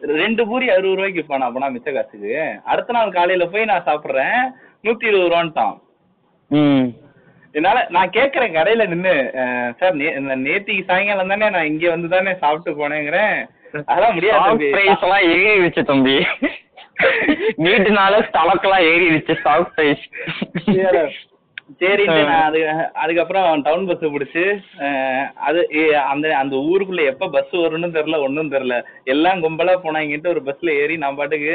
ரெண்டு 0.00 0.46
பூரி 0.46 0.70
அறுபது 0.70 0.94
ரூபாய்க்கு 0.94 1.24
போனா 1.24 1.50
அப்பனா 1.50 1.74
மிச்ச 1.74 1.92
காசுக்கு. 1.92 2.60
அடுத்த 2.64 2.92
நாள் 2.92 3.10
காலையில 3.10 3.46
போய் 3.46 3.64
நான் 3.64 3.84
சாப்பிடுறேன். 3.84 4.40
நூத்தி 4.84 5.08
இருபது 5.08 5.30
ரூபான்ட்டான். 5.32 5.74
என்னால 7.54 7.78
நான் 7.94 8.14
கேக்குறேன் 8.16 8.54
கடையில 8.56 8.84
நின்னு 8.92 9.14
சார் 9.80 9.98
இந்த 10.20 10.36
நேத்திக்கு 10.46 10.88
சாயங்காலம் 10.90 11.32
தானே 11.32 11.48
நான் 11.56 11.68
இங்க 11.72 11.84
வந்து 11.94 12.08
தானே 12.14 12.32
சாப்பிட்டு 12.42 12.78
போனேங்கிறேன். 12.80 13.34
அதெல்லாம் 13.90 14.14
முடியாது. 14.16 14.70
பிரைஸ் 14.74 15.04
எல்லாம் 15.06 15.26
ஏறிடுச்சு 15.32 15.82
தம்பி. 15.90 16.16
வீட்டுனால 17.66 18.14
ஸ்டாக் 18.28 18.66
எல்லாம் 18.68 18.86
ஏறிடுச்சு 18.92 19.36
ஸ்டாக் 19.40 19.74
பிரைஸ் 19.76 20.06
சரின்ட்டு 21.80 22.22
நான் 22.30 22.46
அது 22.48 22.60
அதுக்கப்புறம் 23.02 23.62
டவுன் 23.66 23.86
பஸ் 23.90 24.02
பிடிச்சு 24.14 24.42
அது 25.48 25.60
அந்த 26.12 26.34
அந்த 26.40 26.56
ஊருக்குள்ள 26.70 27.04
எப்ப 27.12 27.28
பஸ் 27.36 27.54
வரும்னு 27.62 27.88
தெரியல 27.96 28.18
ஒண்ணும் 28.26 28.52
தெரியல. 28.54 28.76
எல்லாம் 29.12 29.42
கும்பலா 29.44 29.76
போனாங்கன்ட்டு 29.84 30.32
ஒரு 30.34 30.42
பஸ்ல 30.48 30.74
ஏறி 30.82 30.96
நான் 31.04 31.18
பாட்டுக்கு 31.20 31.54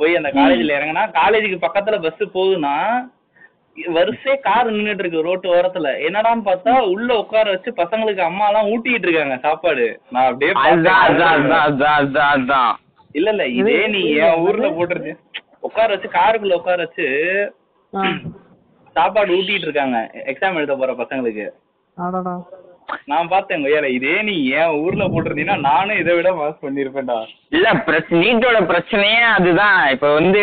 போய் 0.00 0.18
அந்த 0.18 0.30
காலேஜ்ல 0.38 0.76
இறங்கினா 0.78 1.04
காலேஜுக்கு 1.18 1.58
பக்கத்துல 1.66 1.98
பஸ் 2.06 2.24
போகுதுன்னா 2.34 2.74
வரிசையா 3.76 4.34
கார் 4.40 4.68
நின்னுட்டு 4.70 5.02
இருக்கு 5.02 5.24
ரோட்டு 5.26 5.46
ஓரத்துல. 5.54 5.88
என்னடான்னு 6.06 6.44
பார்த்தா 6.46 6.74
உள்ள 6.92 7.08
உட்கார 7.22 7.46
வச்சு 7.50 7.70
பசங்களுக்கு 7.80 8.22
அம்மா 8.26 8.44
எல்லாம் 8.48 8.68
ஊட்டிட்டு 8.72 9.06
இருக்காங்க 9.08 9.36
சாப்பாடு. 9.46 9.86
நான் 10.12 10.28
அப்படியே 10.28 10.52
இல்ல 13.14 13.28
இல்ல 13.34 13.44
இதே 13.60 13.76
நீ 13.94 14.00
என் 14.20 14.40
ஊர்ல 14.46 14.68
போட்டுருச்சு. 14.78 15.12
உட்கார 15.60 15.88
வச்சு 15.94 16.08
காருக்குள்ள 16.16 16.58
உட்கார 16.60 16.78
வச்சு 16.84 17.06
சாப்பாடு 18.96 19.36
ஊட்டிட்டு 19.38 19.66
இருக்காங்க. 19.68 19.98
எக்ஸாம் 20.32 20.58
எழுத 20.60 20.76
போற 20.76 20.92
பசங்களுக்கு. 21.02 21.46
நான் 23.12 23.30
பார்த்தேன் 23.32 23.64
கொய்யால 23.64 23.88
இதே 23.96 24.14
நீ 24.28 24.34
என் 24.60 24.76
ஊர்ல 24.82 25.04
போட்டிருந்தீங்கன்னா 25.12 25.66
நானும் 25.70 26.00
இதை 26.02 26.12
விட 26.16 26.30
மாஸ் 26.34 26.62
பண்ணிருப்பேன்டா. 26.64 27.18
இல்ல 27.56 27.68
நீட்டோட 28.22 28.60
பிரச்சனையே 28.70 29.20
அதுதான். 29.36 29.82
இப்ப 29.94 30.06
வந்து 30.18 30.42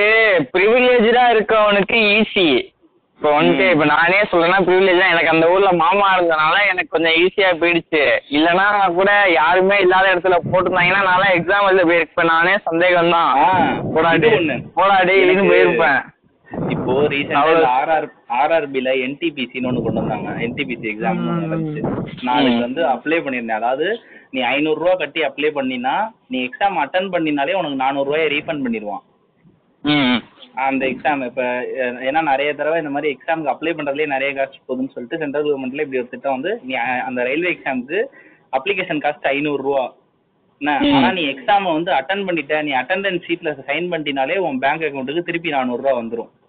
ப்ரிவிலேஜா 0.55 1.25
இருக்கவனுக்கு 1.35 1.97
ஈஸி 2.13 2.47
இப்ப 3.19 3.33
வந்துட்டு 3.35 3.65
இப்ப 3.73 3.85
நானே 3.85 4.21
சொல்லனா 4.31 4.57
ப்ரிவிலேஜா 4.67 5.05
எனக்கு 5.11 5.33
அந்த 5.33 5.45
ஊர்ல 5.53 5.69
மாமா 5.81 6.07
இருந்தனால 6.15 6.55
எனக்கு 6.71 6.93
கொஞ்சம் 6.95 7.17
ஈஸியா 7.21 7.49
போயிடுச்சு. 7.61 8.01
இல்லனா 8.37 8.65
கூட 8.97 9.11
யாருமே 9.39 9.77
இல்லாத 9.83 10.11
இடத்துல 10.13 10.39
போட்டிருந்தாங்கன்னா 10.51 11.03
நான் 11.09 11.35
எக்ஸாம் 11.37 11.67
எழுத 11.69 11.85
போயிருப்பேன். 11.91 12.31
நானே 12.33 12.55
சந்தேகம் 12.69 13.13
தான் 13.17 13.31
போடாடி. 13.95 14.31
போடாடி 14.79 15.15
இதுன்னு 15.23 15.51
போயிருப்பேன். 15.51 16.01
இப்போ 16.73 16.93
ரீசெண்டா 17.11 17.69
ஆர்ஆர் 17.77 18.07
ஆர்ஆர்பில 18.33 18.89
என்டிபிசின்னு 19.05 19.69
ஒண்ணு 19.69 19.83
கொண்டு 19.83 20.01
வந்தாங்க. 20.01 20.29
என்டிபிசி 20.45 20.85
எக்ஸாம் 20.91 21.21
நாளைக்கு 22.23 22.57
ம். 22.57 22.65
வந்து 22.65 22.81
அப்ளை 22.91 23.17
பண்ணிருந்தேன் 23.23 23.59
அதாவது 23.59 23.87
நீ 24.33 24.41
ஐநூறு 24.51 24.79
ரூபா 24.81 24.93
கட்டி 24.95 25.21
அப்ளை 25.27 25.49
பண்ணினா 25.55 25.95
நீ 26.29 26.37
எக்ஸாம் 26.45 26.77
அட்டன் 26.83 27.09
பண்ணினாலே 27.13 27.57
உனக்கு 27.59 27.81
நானூறு 27.81 28.07
ரூபாயை 28.09 28.27
ரீஃபண்ட் 28.33 28.65
பண்ணிடுவான். 28.65 29.03
அந்த 30.63 30.83
எக்ஸாம் 30.89 31.21
இப்ப 31.27 31.43
ஏன்னா 32.07 32.21
நிறைய 32.27 32.49
தடவை 32.53 32.77
இந்த 32.81 32.91
மாதிரி 32.91 33.11
எக்ஸாமுக்கு 33.13 33.51
அப்ளை 33.53 33.71
பண்றதுலயே 33.73 34.07
நிறைய 34.11 34.31
காசு 34.33 34.59
போகுதுன்னு 34.61 34.93
சொல்லிட்டு 34.93 35.19
சென்ட்ரல் 35.21 35.45
கவர்மெண்ட்ல 35.45 35.85
இப்படி 35.85 36.01
ஒரு 36.01 36.11
திட்டம் 36.11 36.35
வந்து 36.37 36.51
நீ 36.63 36.73
அந்த 37.07 37.19
ரயில்வே 37.27 37.51
எக்ஸாமுக்கு 37.53 37.99
அப்ளிகேஷன் 38.53 39.03
காஸ்ட் 39.03 39.27
ஐநூறு 39.31 39.63
ம். 40.61 40.93
ஆனா 40.95 41.07
நீ 41.15 41.23
எக்ஸாமை 41.31 41.69
வந்து 41.73 41.91
அட்டன் 41.95 42.25
பண்ணிட்ட 42.27 42.61
நீ 42.63 42.71
அட்டெண்டன்ஸ் 42.79 43.25
ஷீட்ல 43.25 43.51
சைன் 43.63 43.89
பண்ணிட்டினாலே 43.91 44.35
உன் 44.45 44.61
பேங்க் 44.61 44.85
அக்கௌண்ட்டுக்கு 44.87 45.27
திருப்பி 45.27 45.49
நானூறு 45.49 45.81
ரூபா 45.81 45.93
வந்துரும். 45.97 46.29
ம் 46.29 46.42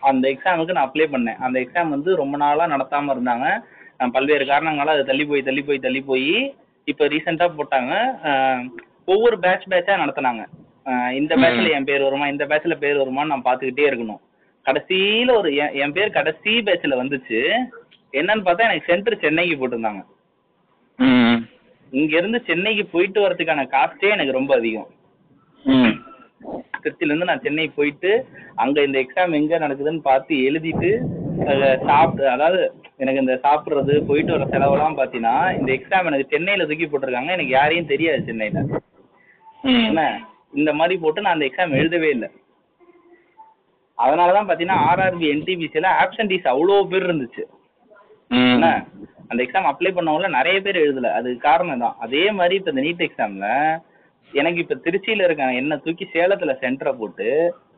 அந்த 0.00 0.28
எக்ஸாமுக்கு 0.28 0.72
நான் 0.72 0.90
அப்ளை 0.90 1.06
பண்ணேன். 1.12 1.36
அந்த 1.36 1.60
எக்ஸாம் 1.60 1.88
வந்து 1.88 2.16
ரொம்ப 2.16 2.36
நாளா 2.36 2.66
நடத்தாம 2.66 3.12
இருந்தாங்க. 3.14 3.46
பல்வேறு 4.12 4.44
காரணங்களால 4.44 4.94
அது 4.94 5.04
தள்ளி 5.04 5.24
போய் 5.24 5.42
தள்ளி 5.42 5.62
போய் 5.62 5.78
தள்ளி 5.78 6.00
போய் 6.00 6.54
இப்போ 6.84 7.08
ரீசெண்டா 7.08 7.46
போட்டாங்க. 7.58 7.92
ஒவ்வொரு 9.04 9.38
பேட்ச் 9.38 9.68
பேட்சா 9.70 9.94
நடத்துனாங்க. 10.02 10.44
இந்த 11.12 11.36
பேட்ச்ல 11.36 11.70
என் 11.70 11.84
பேர் 11.84 12.02
வருமா 12.02 12.28
இந்த 12.28 12.46
பேட்ச்ல 12.46 12.74
பேர் 12.74 12.96
வருமான்னு 12.96 13.32
நான் 13.32 13.42
பார்த்துக்கிட்டே 13.44 13.86
இருக்கணும். 13.90 14.22
கடைசியில 14.66 15.36
ஒரு 15.36 15.54
என் 15.54 15.92
பேர் 15.92 16.10
கடைசி 16.10 16.58
பேட்ச்ல 16.58 16.98
வந்துச்சு. 17.02 17.40
என்னன்னு 18.12 18.44
பார்த்தா 18.46 18.66
எனக்கு 18.68 18.86
சென்டர் 18.86 19.18
சென்னைக்கு 19.18 19.54
போட்டிருந்தாங்க. 19.56 20.02
ம். 20.98 21.46
இங்க 21.90 22.16
இருந்து 22.16 22.42
சென்னைக்கு 22.46 22.86
போயிட்டு 22.86 23.28
வரதுக்கான 23.28 23.66
காஸ்டே 23.74 24.10
எனக்கு 24.10 24.32
ரொம்ப 24.32 24.54
அதிகம். 24.56 24.90
ம் 26.84 26.86
திருச்சில 26.86 27.10
இருந்து 27.10 27.28
நான் 27.28 27.44
சென்னை 27.44 27.66
போயிட்டு 27.76 28.10
அங்க 28.62 28.78
இந்த 28.86 28.96
எக்ஸாம் 29.02 29.36
எங்க 29.38 29.58
நடக்குதுன்னு 29.64 30.02
பார்த்து 30.08 30.34
எழுதிட்டு 30.48 30.90
சாப்பிட்டு 31.88 32.24
அதாவது 32.34 32.58
எனக்கு 33.02 33.22
இந்த 33.22 33.34
சாப்பிடுறது 33.46 33.94
போயிட்டு 34.08 34.34
வர 34.34 34.44
செலவெல்லாம் 34.52 34.98
பார்த்தீங்கன்னா 34.98 35.36
இந்த 35.58 35.70
எக்ஸாம் 35.76 36.08
எனக்கு 36.10 36.32
சென்னையில 36.34 36.66
தூக்கி 36.68 36.86
போட்டிருக்காங்க. 36.86 37.30
எனக்கு 37.36 37.54
யாரையும் 37.56 37.90
தெரியாது 37.92 38.20
சென்னையில. 38.28 38.60
என்ன? 39.88 40.02
இந்த 40.60 40.70
மாதிரி 40.80 40.94
போட்டு 41.04 41.24
நான் 41.24 41.36
அந்த 41.36 41.46
எக்ஸாம் 41.48 41.78
எழுதவே 41.80 42.10
இல்லை. 42.16 42.28
அதனாலதான் 43.98 44.48
பாத்தீங்கன்னா 44.48 44.78
ஆர்ஆர்பி 44.90 45.26
என்டிபிசில 45.34 45.88
ஆப்சன்டீஸ் 46.02 46.52
அவ்வளோ 46.52 46.78
பேர் 46.92 47.08
இருந்துச்சு. 47.08 47.42
என்ன? 48.52 48.68
அந்த 49.30 49.40
எக்ஸாம் 49.46 49.70
அப்ளை 49.72 49.90
பண்ணவங்கள 49.96 50.30
நிறைய 50.38 50.56
பேர் 50.66 50.84
எழுதல. 50.84 51.10
அது 51.18 51.28
காரணம் 51.48 51.84
தான் 51.84 51.98
அதே 52.06 52.24
மாதிரி 52.38 52.56
இப்போ 52.60 52.72
இந்த 52.74 52.84
நீட் 52.86 53.06
எக்ஸாம்ல 53.08 53.48
எனக்கு 54.34 54.60
இப்ப 54.60 54.76
திருச்சியில 54.84 55.26
இருக்காங்க 55.26 55.54
என்ன 55.56 55.78
தூக்கி 55.84 56.04
சேலத்துல 56.14 56.54
சென்டரை 56.60 56.92
போட்டு 56.94 57.28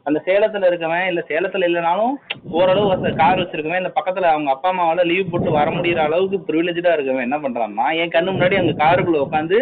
அந்த 0.07 0.19
சேலத்துல 0.27 0.69
இருக்கவன் 0.69 1.07
இல்ல 1.09 1.21
சேலத்துல 1.31 1.69
இல்லைனாலும் 1.69 2.13
ஓரளவு 2.53 2.91
வச 2.91 3.11
கார் 3.15 3.41
வச்சிருக்கவன் 3.41 3.81
இல்ல 3.81 3.91
பக்கத்துல 3.97 4.29
அவங்க 4.33 4.51
அப்பா 4.53 4.69
அம்மாவால 4.73 5.05
லீவ் 5.05 5.33
போட்டு 5.33 5.57
வர 5.57 5.71
முடியற 5.71 6.01
அளவுக்கு 6.05 6.39
ப்ரிவிலேஜா 6.49 6.93
இருக்கவன். 6.97 7.27
என்ன 7.27 7.39
பண்றான்னா 7.39 7.87
என் 8.01 8.15
கண்ணு 8.15 8.35
முன்னாடி 8.35 8.59
அங்க 8.61 8.75
காருக்குள்ள 8.83 9.25
உட்காந்து 9.25 9.59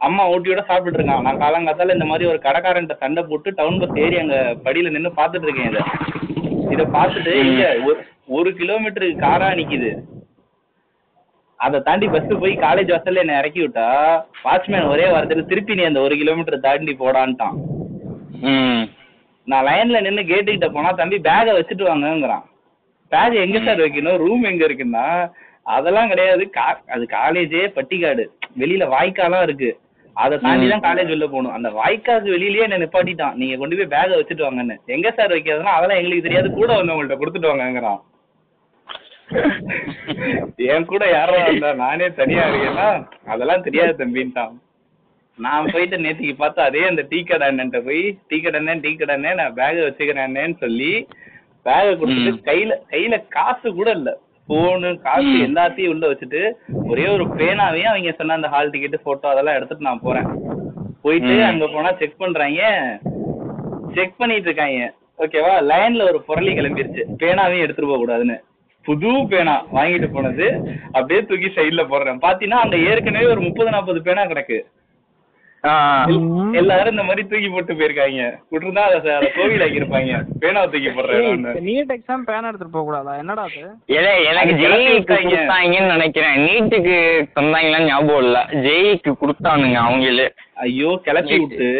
அம்மா 0.00 0.22
ஓட்டியோட 0.32 0.62
சாப்பிட்டுட்டு 0.68 1.00
இருக்கான் 1.00 1.26
நான் 1.26 1.42
காலங்காத்தால 1.42 1.96
இந்த 1.96 2.06
மாதிரி 2.10 2.28
ஒரு 2.30 2.38
கடைக்காரன்ட்ட 2.44 2.94
சண்டை 3.00 3.22
போட்டு 3.24 3.50
டவுன் 3.52 3.80
பஸ் 3.82 3.98
ஏறி 4.04 4.16
அங்க 4.18 4.36
படியில 4.64 4.92
நின்னு 4.94 5.10
பாத்துட்டு 5.18 5.46
இருக்கேன் 5.48 5.70
இதை. 5.70 5.82
இதை 6.74 6.84
பார்த்துட்டு 6.94 7.34
இங்க 7.44 7.64
ஒரு 7.86 7.98
ஒரு 8.30 8.50
கிலோமீட்டருக்கு 8.58 9.22
காரா 9.22 9.48
நிக்குது. 9.58 9.90
அதை 11.64 11.80
தாண்டி 11.80 12.06
பஸ் 12.08 12.38
போய் 12.40 12.56
காலேஜ் 12.56 12.92
வாசல்ல 12.92 13.16
என்ன 13.16 13.38
இறக்கி 13.38 13.60
விட்டா 13.60 13.86
வாட்ச்மேன் 14.44 14.88
ஒரே 14.88 15.04
வாரத்துல 15.04 15.44
திருப்பி 15.44 15.74
நீ 15.74 15.82
அந்த 15.82 16.00
ஒரு 16.00 16.16
கிலோமீட்டர் 16.16 16.60
தாண்டி 16.60 16.96
போடான்ட்டான். 17.00 17.56
ம். 18.40 18.84
நான் 19.44 19.66
லைன்ல 19.66 20.00
நின்னு 20.00 20.24
கேட்டு 20.24 20.50
கிட்ட 20.50 20.68
போனா 20.68 20.90
தம்பி 20.90 21.16
பேகை 21.18 21.52
வச்சுட்டு 21.58 21.84
வாங்கங்கிறான். 21.90 22.42
பேக் 23.08 23.32
எங்க 23.32 23.60
சார் 23.60 23.80
வைக்கணும்? 23.80 24.16
ரூம் 24.16 24.42
எங்க 24.42 24.66
இருக்குன்னா 24.66 25.06
அதெல்லாம் 25.62 26.08
கிடையாது. 26.08 26.50
அது 26.86 27.06
காலேஜே 27.10 27.64
பட்டிக்காடு. 27.76 28.24
வெளியில 28.58 28.86
வாய்க்காலாம் 28.96 29.42
இருக்கு. 29.42 29.70
அதை 30.14 30.38
தாண்டி 30.38 30.68
தான் 30.68 30.86
காலேஜ் 30.86 31.10
உள்ள 31.10 31.26
போகணும். 31.26 31.52
அந்த 31.52 31.68
வாய்க்காக்கு 31.68 32.28
வெளியிலயே 32.36 32.62
என்ன 32.62 32.78
நிப்பாட்டிட்டான். 32.78 33.34
நீங்க 33.34 33.56
கொண்டு 33.56 33.76
போய் 33.76 33.92
பேகை 33.94 34.16
வச்சுட்டு 34.18 34.46
வாங்கன்னு. 34.46 34.76
எங்க 34.86 35.10
சார் 35.10 35.30
வைக்கிறதுனா 35.30 35.74
அதெல்லாம் 35.76 35.98
எங்களுக்கு 35.98 36.22
தெரியாது. 36.22 36.50
கூட 36.50 36.82
வந்தவங்கள்ட்ட 36.82 37.18
கொடுத்துட்டு 37.22 37.52
வாங்கங்கிறான். 37.52 38.00
என் 40.56 40.84
கூட 40.84 41.10
யாரோ 41.10 41.42
வந்தா 41.44 41.72
நானே 41.74 42.08
தனியா 42.10 42.42
இருக்கேன்னா 42.48 42.88
அதெல்லாம் 43.26 43.62
தெரியாது 43.62 44.04
தம்பின்ட்டான் 44.04 44.54
நான். 45.38 45.70
போயிட்டு 45.72 45.96
நேத்திக்கு 45.96 46.34
பார்த்தா 46.38 46.60
அதே 46.60 46.82
அந்த 46.88 47.02
டீ 47.08 47.22
கடை 47.22 47.48
அண்ணன்ட்ட 47.48 47.80
போய் 47.84 48.18
டீ 48.28 48.40
கடை 48.40 48.74
டீ 48.80 48.94
கடை 48.94 49.16
நான் 49.16 49.54
பேக 49.54 49.76
வச்சுக்கிறேன் 49.86 50.26
அண்ணேன்னு 50.28 50.56
சொல்லி 50.58 51.06
பேகை 51.66 51.92
கொடுத்துட்டு. 51.94 52.42
கையில 52.50 52.74
கையில 52.90 53.28
காசு 53.28 53.74
கூட 53.74 53.90
இல்ல. 53.90 54.10
போனு 54.48 55.00
காசு. 55.00 55.32
எல்லாத்தையும் 55.48 55.88
உள்ள 55.88 56.04
வச்சுட்டு 56.12 56.40
ஒரே 56.90 57.06
ஒரு 57.08 57.24
பேனாவையும் 57.24 57.90
அவங்க 57.92 58.12
சொன்ன 58.12 58.34
அந்த 58.34 58.48
ஹால் 58.48 58.70
டிக்கெட் 58.70 59.02
போட்டோ 59.02 59.28
அதெல்லாம் 59.28 59.54
எடுத்துட்டு 59.54 59.84
நான் 59.84 60.00
போறேன். 60.00 60.28
போயிட்டு. 61.02 61.44
அங்க 61.44 61.66
போனா 61.66 61.92
செக் 61.92 62.16
பண்றாங்க. 62.18 62.62
செக் 63.94 64.16
பண்ணிட்டு 64.16 64.48
இருக்காங்க. 64.48 64.80
ஓகேவா 65.18 65.54
லைன்ல 65.70 66.02
ஒரு 66.02 66.20
புரளி 66.28 66.52
கிளம்பிருச்சு. 66.58 67.02
பேனாவையும் 67.22 67.64
எடுத்துட்டு 67.66 67.92
போக 67.92 68.00
கூடாதுன்னு 68.02 68.38
புது 68.86 69.12
பேனா 69.30 69.54
வாங்கிட்டு 69.76 70.08
போனது. 70.16 70.46
அப்படியே 70.96 71.20
தூக்கி 71.30 71.48
சைடுல 71.56 71.82
போடுறேன். 71.88 72.20
பாத்தீங்கன்னா 72.26 72.60
அங்க 72.64 72.76
ஏற்கனவே 72.90 73.32
ஒரு 73.34 73.40
முப்பது 73.46 73.74
நாற்பது 73.76 74.00
பேனா 74.08 74.24
கிடக்கு. 74.32 74.58
எல்லாரும் 76.58 76.92
இந்த 76.92 77.02
மாதிரி 77.06 77.22
தூக்கி 77.30 77.48
போட்டு 77.54 77.72
போயிருக்காங்க. 77.78 78.20
விட்டுருந்தா 78.50 78.84
அதை 78.90 79.26
கோவில் 79.34 79.64
ஆக்கியிருப்பாங்க 79.64 80.12
பேனாவை 80.42 80.68
தூக்கி 80.74 80.90
போடுறேன் 80.90 81.58
நீட் 81.66 81.92
எக்ஸாம் 81.96 82.24
பேன் 82.28 82.48
எடுத்துட்டு 82.50 82.74
போக 82.76 82.84
கூடாதா? 82.86 83.14
என்னடா 83.22 83.42
அது? 83.48 83.60
எனக்கு 84.30 84.54
ஜெயிக்கு. 84.62 85.18
கொடுத்தாங்கன்னு 85.26 85.92
நினைக்கிறேன். 85.96 86.38
நீட்டுக்கு 86.46 86.94
தந்தாங்களான்னு 87.36 87.90
ஞாபகம் 87.92 88.24
இல்ல. 88.26 88.40
ஜெயிக்கு 88.66 89.12
கொடுத்தானுங்க 89.24 89.78
அவங்களே. 89.84 90.26
ஐயோ 90.66 90.92
கிளப்பி 91.08 91.38
விட்டு. 91.42 91.70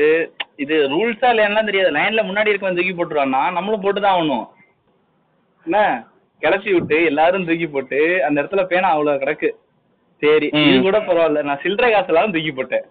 இது 0.65 0.77
ரூல்ஸா 0.93 1.31
இல்லைன்னா 1.33 1.65
தெரியாது. 1.71 1.97
லைன்ல 1.99 2.23
முன்னாடி 2.29 2.53
இருக்கவன் 2.53 2.79
தூக்கி 2.81 2.95
போட்டுருவான்னா 3.01 3.43
நம்மளும் 3.57 3.85
போட்டு 3.87 4.01
தான் 4.01 4.17
ஆகணும். 4.17 4.47
என்ன? 5.67 5.79
கிளப்பி 6.43 6.71
விட்டு 6.75 6.99
எல்லாரும் 7.11 7.47
தூக்கி 7.49 7.67
போட்டு 7.67 7.99
அந்த 8.27 8.37
இடத்துல 8.43 8.63
பேனா 8.67 8.89
அவ்வளவு 8.95 9.23
கிடக்கு. 9.23 9.49
சரி. 10.23 10.49
இது 10.69 10.79
கூட 10.81 10.99
பரவாயில்ல. 11.09 11.43
நான் 11.49 11.63
சில்லறை 11.65 11.91
காசு 11.93 12.11
எல்லாம் 12.13 12.35
தூக்கி 12.37 12.53
போட்டேன். 12.53 12.87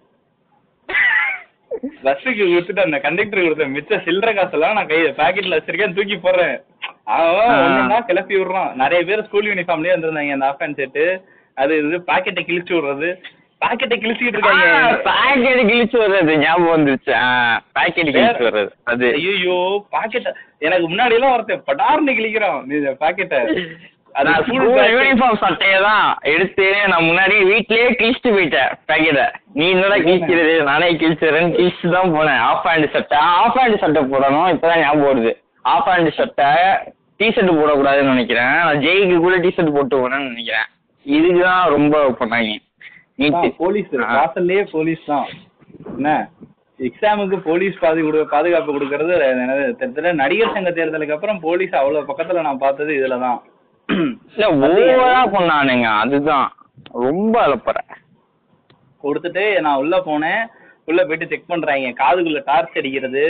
பஸ்ஸுக்கு 2.04 2.44
கொடுத்துட்டு 2.44 2.84
அந்த 2.84 2.98
கண்டக்டர் 3.04 3.44
கொடுத்த 3.44 3.66
மிச்ச 3.74 3.98
சில்லறை 4.06 4.32
காசெல்லாம் 4.34 4.76
நான் 4.78 4.90
கை 4.90 4.98
பாக்கெட்ல 5.20 5.58
வச்சிருக்கேன் 5.58 5.96
தூக்கி 5.98 6.16
போடுறேன். 6.16 6.56
அவன் 7.16 8.08
கிளப்பி 8.08 8.34
விடுறான். 8.38 8.72
நிறைய 8.74 9.00
பேர் 9.08 9.26
ஸ்கூல் 9.26 9.50
யூனிஃபார்ம்லயே 9.50 9.94
வந்திருந்தாங்க 9.94 10.36
அந்த 10.36 10.48
ஆஃப் 10.50 10.62
ஹேண்ட் 10.62 10.80
செட்டு 10.80 11.04
அது 11.56 11.72
இது 11.82 11.98
பாக்கெட்டை 12.10 12.42
கிழிச்சு 12.48 12.74
விடுறது. 12.76 13.08
பாக்கெட்டை 13.62 13.96
கிழிச்சிட்டு 14.02 14.36
இருக்காங்க. 14.36 14.66
பாக்கெட் 15.08 15.62
கிழிச்சு 15.70 15.96
வர்றது 16.02 16.34
ஞாபகம் 16.44 16.74
வந்துருச்சு. 16.74 17.14
பாக்கெட் 17.78 18.12
கிழிச்சு 18.14 18.46
வர்றது 18.48 18.70
அது. 18.92 19.08
ஐயோ 19.22 19.58
பாக்கெட் 19.96 20.30
எனக்கு 20.66 20.86
முன்னாடி 20.90 21.16
எல்லாம் 21.18 21.34
ஒருத்தன் 21.36 21.66
படார்னு 21.70 22.12
கிழிக்கிறான். 22.18 22.60
நீ 22.68 22.76
பாக்கெட்டை. 23.02 23.40
யூனிஃபார்ம் 24.94 25.40
சட்டையை 25.42 25.76
தான் 25.88 26.06
எடுத்து 26.32 26.64
நான் 26.92 27.06
முன்னாடி 27.08 27.36
வீட்லயே 27.50 27.88
கிழிச்சிட்டு 28.00 28.30
போயிட்டேன் 28.36 28.72
பாக்கெட்டை 28.90 29.26
நீ 29.58 29.66
என்னடா 29.74 29.98
கிழிக்கிறது? 30.06 30.54
நானே 30.70 30.88
கிழிச்சிடுறேன்னு 31.02 31.56
கிழிச்சு 31.58 31.92
தான் 31.96 32.14
போனேன். 32.16 32.40
ஆஃப் 32.48 32.66
ஹேண்ட் 32.70 32.88
சட்டை. 32.96 33.18
ஆஃப் 33.42 33.58
ஹேண்ட் 33.60 33.82
சட்டை 33.84 34.02
போடணும். 34.12 34.48
இப்பதான் 34.54 34.82
ஞாபகம் 34.84 35.10
வருது. 35.10 35.32
ஆஃப் 35.74 35.90
ஹேண்ட் 35.92 36.10
சட்டை 36.18 36.50
டிஷர்ட் 37.20 37.52
போடக்கூடாதுன்னு 37.60 38.12
நினைக்கிறேன். 38.14 38.56
நான் 38.66 38.82
ஜெய்க்கு 38.86 39.16
கூட 39.26 39.36
டிஷர்ட் 39.46 39.74
போட்டு 39.76 39.96
போனேன்னு 40.02 40.30
நினைக்கிறேன். 40.32 40.68
இதுக்கு 41.06 41.40
தான் 41.48 41.64
ரொம்ப 41.76 41.96
பண்ணாங்க 42.20 43.48
போலீஸ். 43.62 43.90
வாசல்லே 44.18 44.60
போலீஸ் 44.74 45.02
தான். 45.12 45.26
என்ன? 45.96 46.10
எக்ஸாமுக்கு 46.88 47.36
போலீஸ் 47.46 47.80
பாது 47.82 48.00
கொடு 48.04 48.20
பாதுகாப்பு 48.34 48.74
கொடுக்கறது 48.74 49.14
கிட்டத்தட்ட 49.20 50.12
நடிகர் 50.20 50.54
சங்க 50.56 50.70
தேர்தலுக்கு 50.78 51.16
அப்புறம் 51.16 51.40
போலீஸ் 51.46 51.74
அவ்வளவு 51.80 52.08
பக்கத்துல 52.10 52.44
நான் 52.48 52.62
பார்த்தது 52.64 52.92
இதுல 52.98 53.18
தான் 53.26 53.40
இல்ல 54.34 54.46
ஓவரா 54.96 55.22
பண்ணானுங்க 55.34 55.86
அதுதான். 56.02 56.48
ரொம்ப 57.06 57.34
அலப்பறேன் 57.46 57.90
கொடுத்துட்டு 59.04 59.44
நான் 59.66 59.80
உள்ள 59.82 59.96
போனேன். 60.08 60.42
உள்ள 60.88 61.00
போயிட்டு 61.08 61.28
செக் 61.30 61.50
பண்றாங்க. 61.52 61.88
காதுக்குள்ள 62.00 62.40
டார்ச் 62.50 62.78
அடிக்கிறது. 62.80 63.24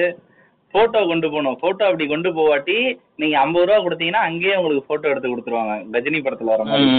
போட்டோ 0.75 1.01
கொண்டு 1.11 1.27
போகணும் 1.33 1.59
போட்டோ 1.63 1.83
அப்படி 1.89 2.05
கொண்டு 2.13 2.31
போவாட்டி 2.39 2.77
நீங்க 3.21 3.37
ஐம்பது 3.45 3.67
ரூபா 3.69 3.79
கொடுத்தீங்கன்னா 3.87 4.23
அங்கேயே 4.29 4.59
உங்களுக்கு 4.61 4.89
போட்டோ 4.91 5.11
எடுத்து 5.13 5.33
கொடுத்துருவாங்க. 5.33 5.75
கஜினி 5.95 6.21
படத்துல 6.27 6.53
வர 6.55 6.65
மாதிரி. 6.71 6.91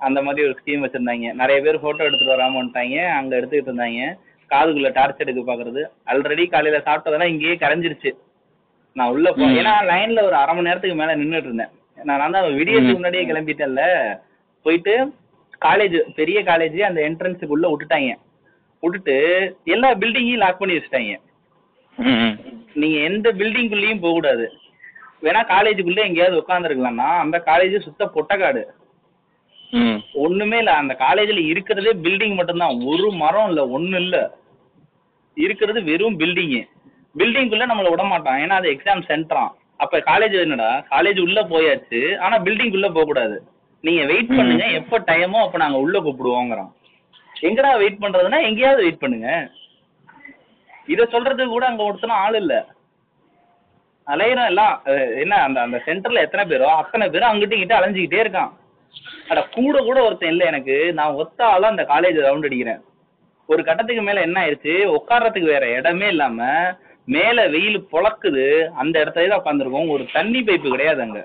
அந்த 0.00 0.18
மாதிரி 0.26 0.46
ஒரு 0.46 0.54
ஸ்கீம் 0.60 0.84
வச்சிருந்தாங்க. 0.84 1.28
நிறைய 1.40 1.58
பேர் 1.66 1.84
போட்டோ 1.84 2.06
எடுத்துட்டு 2.08 2.34
வராம 2.34 2.58
வந்துட்டாங்க. 2.60 2.96
அங்க 3.18 3.32
எடுத்துக்கிட்டு 3.40 3.72
இருந்தாங்க. 3.72 4.02
காதுக்குள்ள 4.50 4.90
டார்ச் 4.92 5.22
எடுக்க 5.24 5.40
பாக்குறது 5.42 5.80
ஆல்ரெடி 6.10 6.44
காலையில 6.48 6.78
சாப்பிட்டதெல்லாம் 6.86 7.32
இங்கேயே 7.32 7.56
கரைஞ்சிருச்சு 7.56 8.10
நான் 8.96 9.10
உள்ள 9.10 9.28
போ. 9.32 9.46
ஏன்னா 9.56 9.72
லைன்ல 9.88 10.20
ஒரு 10.22 10.36
அரை 10.36 10.52
மணி 10.52 10.68
நேரத்துக்கு 10.68 11.00
மேல 11.00 11.16
நின்னுட்டு 11.16 11.48
இருந்தேன் 11.48 11.72
நான் 11.98 12.20
நான் 12.24 12.36
ம். 12.84 12.92
முன்னாடியே 12.92 13.24
கிளம்பிட்டேன்ல 13.24 13.82
போயிட்டு 14.66 14.94
காலேஜ் 15.62 15.96
பெரிய 16.14 16.38
காலேஜ் 16.42 16.78
அந்த 16.82 17.00
என்ட்ரன்ஸுக்கு 17.08 17.54
உள்ள 17.54 17.66
விட்டுட்டாங்க 17.68 18.12
விட்டுட்டு 18.82 19.16
எல்லா 19.66 19.88
பில்டிங்கையும் 19.94 20.42
லாக் 20.42 20.58
பண்ணி 20.58 20.76
வச்சுட்டாங்க. 20.76 21.14
நீங்க 22.74 22.96
எந்த 23.04 23.28
பில்டிங்குள்ளேயும் 23.32 24.00
போக 24.00 24.12
கூடாது 24.12 24.46
வேணா 25.22 25.42
காலேஜுக்குள்ள 25.50 26.00
எங்கேயாவது 26.04 26.40
உட்காந்துருக்கலாம்னா 26.42 27.08
அந்த 27.22 27.36
காலேஜ் 27.46 27.76
சுத்த 27.80 28.04
பொட்டக்காடு. 28.16 28.62
ஒண்ணுமே 30.24 30.58
இல்ல. 30.58 30.72
அந்த 30.74 30.96
காலேஜ்ல 31.04 31.40
இருக்கிறதே 31.52 31.92
பில்டிங் 32.04 32.38
மட்டும்தான். 32.38 32.78
ஒரு 32.92 33.08
மரம் 33.22 33.48
இல்ல 33.50 33.62
ஒண்ணு 33.78 33.98
இல்ல. 34.04 34.16
இருக்கிறது 35.36 35.82
வெறும் 35.82 36.18
பில்டிங் 36.20 36.56
பில்டிங்குள்ள 37.20 37.66
நம்மள 37.70 37.90
விட 37.90 38.04
மாட்டான். 38.04 38.40
ஏன்னா 38.44 38.56
அது 38.60 38.68
எக்ஸாம் 38.74 39.06
சென்டராம் 39.10 39.52
அப்ப 39.76 39.98
காலேஜ் 40.08 40.34
என்னடா? 40.42 40.70
காலேஜ் 40.90 41.18
உள்ள 41.26 41.40
போயாச்சு. 41.50 42.00
ஆனா 42.18 42.36
பில்டிங் 42.38 42.74
உள்ள 42.76 42.88
போக 42.88 43.04
கூடாது. 43.04 43.36
நீங்க 43.84 44.02
வெயிட். 44.04 44.36
பண்ணுங்க. 44.36 44.66
எப்ப 44.80 44.98
டைமோ 45.08 45.38
அப்ப 45.44 45.58
நாங்க 45.58 45.78
உள்ள 45.78 45.96
கூப்பிடுவோங்கிறோம் 46.00 46.72
எங்கடா 47.48 47.70
வெயிட் 47.78 48.02
பண்றதுன்னா 48.02 48.38
எங்கேயாவது 48.48 48.82
வெயிட் 48.82 49.02
பண்ணுங்க. 49.02 49.30
இத 50.92 51.04
சொல்றதுக்கு 51.12 51.54
கூட 51.54 51.66
அங்க 51.66 51.82
ஒருத்தனும் 51.88 52.22
ஆள் 52.24 52.38
இல்ல. 52.40 52.54
அலையிறோம் 54.06 54.50
எல்லாம். 54.50 54.74
என்ன 55.22 55.34
அந்த 55.46 55.58
அந்த 55.60 55.78
சென்டர்ல 55.86 56.24
எத்தனை 56.26 56.44
பேரோ 56.50 56.68
அத்தனை 56.80 57.06
பேரும் 57.08 57.30
அங்கிட்டு 57.30 57.56
இங்கிட்ட 57.56 57.78
அலைஞ்சுக்கிட்டே 57.78 58.22
இருக்கான். 58.24 58.52
அட 59.30 59.40
கூட 59.56 59.76
கூட 59.80 59.98
ஒருத்தன் 60.02 60.32
இல்ல 60.32 60.44
எனக்கு. 60.44 60.76
நான் 60.92 61.16
ஒத்த 61.16 61.40
ஆளா 61.46 61.68
அந்த 61.68 61.84
காலேஜ் 61.84 62.18
ரவுண்ட் 62.22 62.48
அடிக்கிறேன். 62.48 62.80
ஒரு 63.48 63.62
கட்டத்துக்கு 63.64 64.02
மேல 64.02 64.20
என்ன 64.20 64.38
ஆயிருச்சு? 64.42 64.74
உட்கார்றதுக்கு 64.96 65.52
வேற 65.54 65.66
இடமே 65.78 66.08
இல்லாம 66.08 66.38
மேல 67.08 67.40
வெயில் 67.48 67.78
பொளக்குது 67.90 68.44
அந்த 68.74 68.94
இடத்துல 69.02 69.28
தான் 69.28 69.42
உட்காந்துருக்கோம் 69.42 69.92
ஒரு 69.94 70.04
தண்ணி 70.12 70.40
பைப்பு 70.42 70.72
கிடையாது 70.72 71.00
அங்க. 71.02 71.20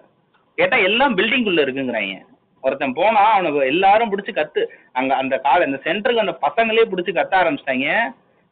கேட்டா 0.58 0.78
எல்லாம் 0.88 1.16
பில்டிங் 1.18 1.48
உள்ள 1.48 1.62
இருக்குங்கிறாங்க 1.64 2.18
ஒருத்தன் 2.64 2.98
போனா 2.98 3.22
அவனுக்கு 3.32 3.62
எல்லாரும் 3.72 4.12
பிடிச்சி 4.12 4.32
கத்து 4.32 4.62
அங்க 4.96 5.12
அந்த 5.16 5.36
கால 5.40 5.66
இந்த 5.66 5.80
சென்டருக்கு 5.86 6.26
அந்த 6.26 6.36
பசங்களே 6.44 6.84
பிடிச்சி 6.92 7.12
கத்த 7.12 7.34
ஆரம்பிச்சிட்டாங்க 7.40 7.88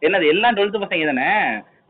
என்னது 0.02 0.26
எல்லாம் 0.28 0.56
டுவெல்த் 0.58 0.84
பசங்க 0.84 1.06
தானே? 1.10 1.30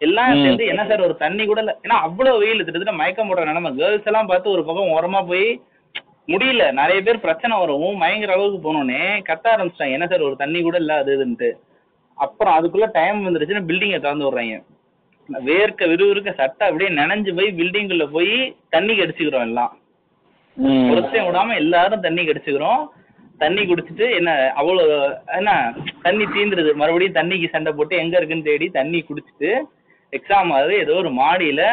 எல்லாம். 0.02 0.34
சேர்ந்து 0.42 0.66
என்ன 0.66 0.84
சார் 0.88 1.06
ஒரு 1.08 1.16
தண்ணி 1.18 1.44
கூட 1.46 1.60
இல்ல. 1.64 1.74
ஏன்னா 1.86 1.98
அவ்வளவு 2.06 2.42
வெயில் 2.42 2.60
கிட்டத்தட்ட 2.60 2.94
மயக்கம் 3.00 3.30
போடுற 3.30 3.46
நிலைமை. 3.46 3.72
கேர்ள்ஸ் 3.80 4.08
எல்லாம் 4.08 4.30
பார்த்து 4.30 4.54
ஒரு 4.56 4.64
பக்கம் 4.66 4.94
ஓரமா 4.96 5.22
போய் 5.28 5.48
முடியல. 6.32 6.64
நிறைய 6.80 7.00
பேர் 7.06 7.24
பிரச்சனை 7.26 7.54
வரும். 7.62 8.02
மயங்குற 8.02 8.34
அளவுக்கு 8.36 8.60
போனோடனே 8.66 9.02
கத்த 9.30 9.46
ஆரம்பிச்சிட்டாங்க. 9.54 9.98
என்ன 9.98 10.08
சார் 10.12 10.28
ஒரு 10.28 10.36
தண்ணி 10.44 10.60
கூட 10.68 10.78
இல்ல 10.84 10.94
அது 11.02 11.16
இதுன்ட்டு 11.18 11.50
அப்புறம் 12.18 12.56
அதுக்குள்ள 12.58 12.88
டைம் 12.98 13.26
வந்துருச்சுன்னா 13.26 13.68
பில்டிங்கை 13.70 14.00
திறந்து 14.06 14.28
விடுறாங்க. 14.28 14.58
வேர்க்க 15.30 15.90
விறுவிறுக்க 15.92 16.32
சட்டை 16.40 16.64
அப்படியே 16.68 16.90
நனைஞ்சு 17.00 17.32
போய் 17.38 17.50
பில்டிங்குள்ள 17.60 18.06
போய் 18.16 18.34
தண்ணி 18.76 18.94
கடிச்சுக்கிறோம் 19.00 19.46
எல்லாம். 19.50 19.74
ஒருத்தன் 20.92 21.28
விடாம 21.28 21.56
எல்லாரும் 21.64 22.06
தண்ணி 22.06 22.24
கடிச்சுக்கிறோம். 22.30 22.82
தண்ணி 23.44 23.62
குடிச்சிட்டு 23.68 24.06
என்ன 24.20 24.30
அவ்வளோ 24.60 24.86
என்ன 25.40 25.52
தண்ணி 26.06 26.26
தீந்துருது. 26.36 26.72
மறுபடியும் 26.82 27.18
தண்ணிக்கு 27.20 27.54
சண்டை 27.54 27.72
போட்டு 27.78 27.96
எங்க 28.04 28.16
இருக்குன்னு 28.18 28.48
தேடி 28.50 28.68
தண்ணி 28.80 29.00
குடிச்சிட்டு 29.10 29.52
எக்ஸாம் 30.14 30.52
ஆகுது. 30.58 30.74
ஏதோ 30.84 30.96
ஒரு 31.04 31.12
மாடியில 31.22 31.64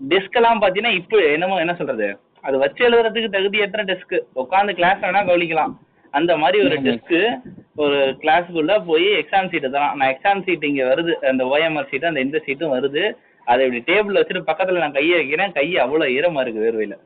டெஸ்க் 0.00 0.38
எல்லாம் 0.40 0.62
பாத்தீங்கன்னா 0.62 0.94
இப்போ 1.00 1.18
என்னமோ 1.34 1.58
என்ன 1.64 1.74
சொல்றது? 1.80 2.08
அது 2.42 2.58
வச்சு 2.58 2.88
எழுதுறதுக்கு 2.88 3.34
தகுதியற்ற 3.34 3.82
டெஸ்க் 3.84 4.20
உட்காந்து 4.34 4.72
கிளாஸ் 4.72 5.00
வேணா 5.00 5.20
கவனிக்கலாம். 5.28 5.72
அந்த 6.10 6.36
மாதிரி 6.36 6.64
ஒரு. 6.64 6.76
டெஸ்க் 6.80 7.40
ஒரு 7.76 8.16
கிளாஸுக்குள்ள 8.20 8.84
போய் 8.86 9.04
எக்ஸாம் 9.04 9.48
சீட்டு 9.48 9.70
தான் 9.70 9.96
நான் 9.96 10.08
எக்ஸாம் 10.14 10.42
சீட் 10.42 10.64
இங்க 10.64 10.84
வருது. 10.84 11.12
அந்த 11.12 11.44
ஓஎம்ஆர் 11.44 11.88
சீட்டு 11.88 12.06
அந்த 12.06 12.20
இந்த 12.20 12.42
சீட்டும் 12.46 12.74
வருது. 12.76 13.16
அதை 13.44 13.66
இப்படி 13.66 13.82
டேபிள் 13.86 14.20
வச்சுட்டு 14.20 14.50
பக்கத்துல 14.50 14.78
நான் 14.78 14.92
கையை 14.92 15.16
வைக்கிறேன். 15.16 15.52
கை 15.52 15.78
அவ்வளவு 15.78 16.10
ஈரமா 16.10 16.40
இருக்கு 16.40 16.64
வேர்வையில. 16.66 16.98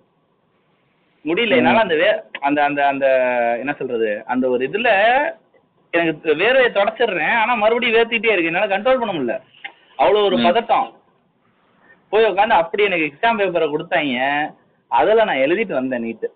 முடியல. 1.24 1.56
என்னால 1.56 1.78
அந்த 1.78 1.94
வே 1.94 2.08
அந்த 2.40 2.64
அந்த 2.64 2.86
அந்த 2.86 3.06
என்ன 3.58 3.72
சொல்றது? 3.72 4.22
அந்த 4.26 4.48
ஒரு 4.48 4.68
இதுல 4.68 4.90
எனக்கு 5.90 6.34
வேர்வையை 6.34 6.70
தொடச்சிடுறேன். 6.72 7.34
ஆனா 7.34 7.54
மறுபடியும் 7.54 7.94
வேர்த்திட்டே 7.94 8.32
இருக்கு. 8.32 8.44
என்னால 8.44 8.78
கண்ட்ரோல் 8.78 9.00
பண்ண 9.00 9.12
முடியல. 9.12 9.40
அவ்வளவு 9.96 10.24
ஒரு. 10.24 10.36
பதட்டம். 10.36 10.94
போய் 12.08 12.24
உட்காந்து 12.24 12.58
அப்படி 12.60 12.84
எனக்கு 12.84 13.06
எக்ஸாம் 13.06 13.40
பேப்பரை 13.40 13.68
கொடுத்தாங்க. 13.68 14.18
அதில் 14.92 15.26
நான் 15.28 15.42
எழுதிட்டு 15.44 15.74
வந்தேன் 15.78 16.04
நீட்டு 16.06 16.28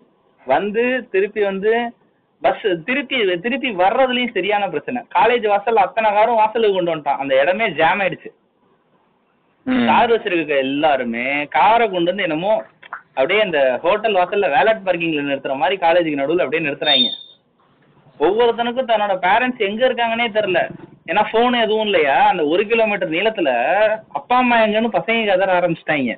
வந்து 0.47 0.83
திருப்பி 1.11 1.41
வந்து 1.49 1.71
பஸ் 2.41 2.67
திருப்பி 2.85 3.17
திருப்பி 3.45 3.69
வர்றதுலயும் 3.81 4.35
சரியான 4.37 4.67
பிரச்சனை. 4.69 4.99
காலேஜ் 5.15 5.45
வாசல்ல 5.53 5.83
அத்தனை 5.85 6.09
காரும் 6.17 6.39
வாசலுக்கு 6.41 6.77
கொண்டு 6.77 6.93
வந்துட்டான். 6.93 7.21
அந்த 7.23 7.33
இடமே 7.41 7.65
ஜாம் 7.79 8.01
ஆயிடுச்சு. 8.03 8.29
கார் 9.89 10.11
வச்சிருக்க 10.11 10.53
எல்லாருமே 10.67 11.25
காரை 11.57 11.85
கொண்டு 11.89 12.11
வந்து 12.11 12.25
என்னமோ 12.27 12.53
அப்படியே 13.13 13.41
அந்த 13.45 13.59
ஹோட்டல் 13.83 14.17
வாசல்ல 14.19 14.47
வேலட் 14.55 14.85
பார்க்கிங்ல 14.85 15.25
நிறுத்துற 15.29 15.55
மாதிரி 15.61 15.75
காலேஜுக்கு 15.83 16.21
நடுவுல 16.21 16.45
அப்படியே 16.45 16.65
நிறுத்துறாங்க. 16.67 17.11
ஒவ்வொருத்தனுக்கும் 18.19 18.89
தன்னோட 18.91 19.13
பேரண்ட்ஸ் 19.25 19.65
எங்க 19.67 19.81
இருக்காங்கன்னே 19.87 20.27
தெரியல. 20.37 20.61
ஏன்னா 21.09 21.21
போன் 21.31 21.61
எதுவும் 21.65 21.87
இல்லையா? 21.89 22.17
அந்த 22.31 22.43
ஒரு 22.53 22.63
கிலோமீட்டர் 22.71 23.13
நீளத்துல 23.15 23.49
அப்பா 24.17 24.35
அம்மா 24.41 24.57
எங்கன்னு 24.65 24.95
பசங்க 24.97 25.25
கதற 25.29 25.51
ஆரம்பிச்சிட்டாங்க. 25.59 26.13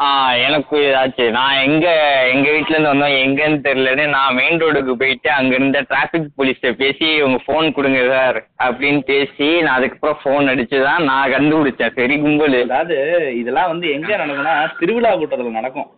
ஆ 0.00 0.34
எனக்கு 0.34 0.96
ஆச்சு. 0.96 1.30
நான் 1.30 1.56
எங்க 1.56 1.88
எங்க 2.32 2.50
வீட்ல 2.50 2.76
இருந்து 2.78 2.94
வந்தோம். 2.94 3.10
எங்கன்னு 3.10 3.54
தெரியலன்னு 3.54 4.08
நான் 4.08 4.34
மெயின் 4.34 4.62
ரோடுக்கு 4.62 4.92
போயிட்டு 4.92 5.30
அங்க 5.30 5.54
இருந்த 5.54 5.80
டிராஃபிக் 5.80 6.26
போலீஸ்ட்ட 6.38 6.72
பேசி 6.72 7.22
உங்க 7.22 7.42
ஃபோன் 7.46 7.72
கொடுங்க 7.72 8.08
சார் 8.08 8.46
அப்படின்னு 8.64 9.00
பேசி 9.00 9.62
நான் 9.62 9.76
அதுக்கப்புறம் 9.76 10.18
ஃபோன் 10.24 10.50
அடிச்சு 10.50 10.82
தான் 10.82 11.04
நான் 11.04 11.32
கண்டுபிடிச்சேன். 11.32 11.92
சரி 11.94 12.20
கும்பல். 12.20 12.62
அதாவது 12.62 12.96
இதெல்லாம் 13.36 13.66
வந்து 13.66 13.92
எங்க 13.92 14.16
நடக்கும்னா 14.16 14.78
திருவிழா 14.78 15.16
கூட்டத்துல 15.16 15.50
நடக்கும். 15.50 15.90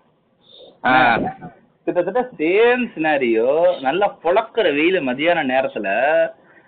கிட்டத்தட்ட 1.84 2.28
சேம் 2.36 2.90
சினாரியோ 2.94 3.80
நல்லா 3.80 4.18
பொழக்கிற 4.24 4.74
வெயில் 4.74 5.08
மதியான 5.08 5.44
நேரத்துல 5.44 5.88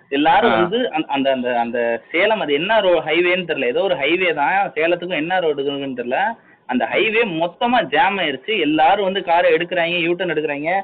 எல்லாரும். 0.09 0.51
வந்து 0.51 0.91
அந்த- 0.91 1.07
அந்த 1.07 1.31
அந்த 1.31 1.59
அந்த 1.59 2.01
சேலம் 2.11 2.39
அது 2.39 2.53
என்ன 2.53 2.79
ரோ 2.79 3.03
ஹைவேன்னு 3.05 3.47
தெரியல. 3.47 3.65
ஏதோ 3.65 3.81
ஒரு 3.81 3.95
ஹைவே 3.95 4.33
தான். 4.33 4.71
சேலத்துக்கும் 4.75 5.15
என்ன 5.15 5.39
ரோடுன்னு 5.39 5.97
தெரியல. 5.97 6.17
அந்த 6.67 6.87
ஹைவே 6.91 7.21
மொத்தமா 7.41 7.83
ஜாம் 7.83 8.17
ஆயிருச்சு. 8.17 8.59
எல்லாரும் 8.59 9.03
வந்து 9.03 9.23
காரை 9.23 9.53
எடுக்கிறாங்க 9.53 10.01
யூட்டன் 10.01 10.29
எடுக்கிறாங்க. 10.29 10.81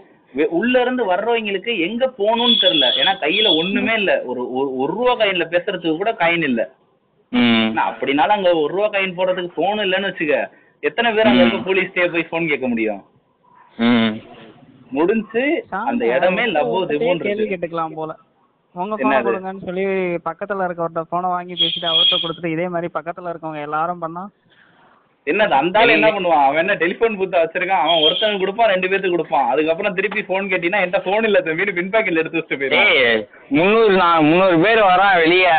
உள்ள 0.49 0.81
இருந்து 0.81 1.11
வர்றவங்களுக்கு 1.11 1.79
எங்க 1.79 2.13
போகணும்னு 2.17 2.55
தெரியல. 2.61 2.85
ஏன்னா 3.01 3.13
கையில 3.21 3.57
ஒண்ணுமே 3.57 3.93
இல்ல. 3.93 4.21
ஒரு 4.21 4.41
ஒரு- 4.43 4.85
ரூபா 4.85 5.17
காயின்ல 5.17 5.45
பேசுறதுக்கு 5.49 5.97
கூட 5.97 6.11
காயின் 6.11 6.43
இல்ல. 6.43 6.71
அப்படினாலும் 7.75 8.35
அங்க 8.35 8.53
ஒரு 8.53 8.75
ரூபா 8.75 8.89
காயின் 8.89 9.17
போடுறதுக்கு 9.17 9.51
போன் 9.55 9.77
இல்லைன்னு 9.77 10.09
வச்சுக்க 10.09 10.49
எத்தனை 10.79 11.13
பேர் 11.13 11.25
அங்க 11.25 11.43
இருக்க 11.43 11.73
போலீஸ்டே 11.73 12.11
போய் 12.11 12.23
போன் 12.23 12.47
கேட்க 12.47 12.67
முடியும்? 12.67 13.03
ம். 13.77 14.15
முடிஞ்சு 14.91 15.65
அந்த 15.69 16.05
இடமே 16.05 16.45
லவ் 16.45 16.87
கேள்வி 16.87 17.27
கேட்டுக்கலாம் 17.33 17.93
போல. 17.93 18.15
உங்க? 18.73 18.95
போன 18.95 19.21
கொடுங்கன்னு 19.21 19.65
சொல்லி 19.65 19.83
பக்கத்துல 20.25 20.65
இருக்கவர்கிட்ட 20.65 21.01
போனை 21.09 21.29
வாங்கி 21.29 21.53
பேசிட்டு 21.53 21.85
அவர்கிட்ட 21.85 22.15
கொடுத்துட்டு 22.21 22.51
இதே 22.51 22.67
மாதிரி 22.67 22.91
பக்கத்துல 22.93 23.33
இருக்கவங்க 23.33 23.61
எல்லாரும் 23.61 23.99
பண்ணா 23.99 24.29
என்னது 25.27 25.49
அந்த 25.49 25.79
ஆளு 25.79 25.91
என்ன 25.91 26.07
பண்ணுவான்? 26.11 26.45
அவன் 26.45 26.57
என்ன 26.57 26.73
டெலிபோன் 26.73 27.17
பூத்த 27.17 27.43
வச்சிருக்கான்? 27.43 27.83
அவன் 27.83 28.01
ஒருத்தனுக்கு 28.03 28.39
கொடுப்பான் 28.39 28.69
ரெண்டு 28.69 28.87
பேத்துக்கு 28.87 29.09
கொடுப்பான். 29.09 29.49
அதுக்கப்புறம் 29.49 29.93
திருப்பி 29.93 30.23
போன் 30.23 30.49
கேட்டீங்கன்னா 30.49 30.81
என்கிட்ட 30.81 31.01
போன் 31.03 31.23
இல்ல 31.23 31.41
தம்பி. 31.41 31.71
பின் 31.71 31.91
பாக்கெட்ல 31.91 32.21
எடுத்து 32.23 32.39
வச்சுட்டு 32.39 32.79
ஏய் 32.79 33.27
முந்நூறு 33.49 33.93
நான் 33.95 34.23
முந்நூறு 34.23 34.59
பேர் 34.59 34.81
வரான் 34.83 35.17
வெளியே. 35.17 35.53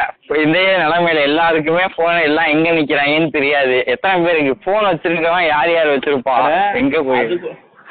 இதே 0.45 0.77
நிலைமையில 0.77 1.21
எல்லாருக்குமே 1.21 1.85
போன் 1.97 2.19
எல்லாம் 2.19 2.47
எங்க 2.47 2.71
நிக்கிறாங்கன்னு 2.71 3.31
தெரியாது. 3.31 3.85
எத்தனை 3.87 4.25
பேருக்கு 4.27 4.57
போன் 4.65 4.85
வச்சிருக்கவன் 4.85 5.47
யார் 5.47 5.73
யார் 5.73 5.87
வச்சிருப்பா? 5.87 6.35
அட, 6.35 6.73
எங்க 6.75 7.03
போய்? 7.03 7.41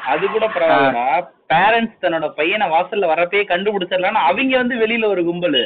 அது 0.05 0.27
கூட 0.27 0.45
பரவாயில்லடா. 0.47 1.25
பேரண்ட்ஸ் 1.53 2.01
தன்னோட 2.01 2.27
பையனை 2.27 2.67
வாசல்ல 2.67 3.09
வரப்பே 3.13 3.41
கண்டுபிடிச்சிடலாம்னு 3.49 4.27
அவங்க 4.29 4.57
வந்து 4.57 4.75
வெளியில 4.75 5.05
ஒரு 5.05 5.23
கும்பல். 5.23 5.59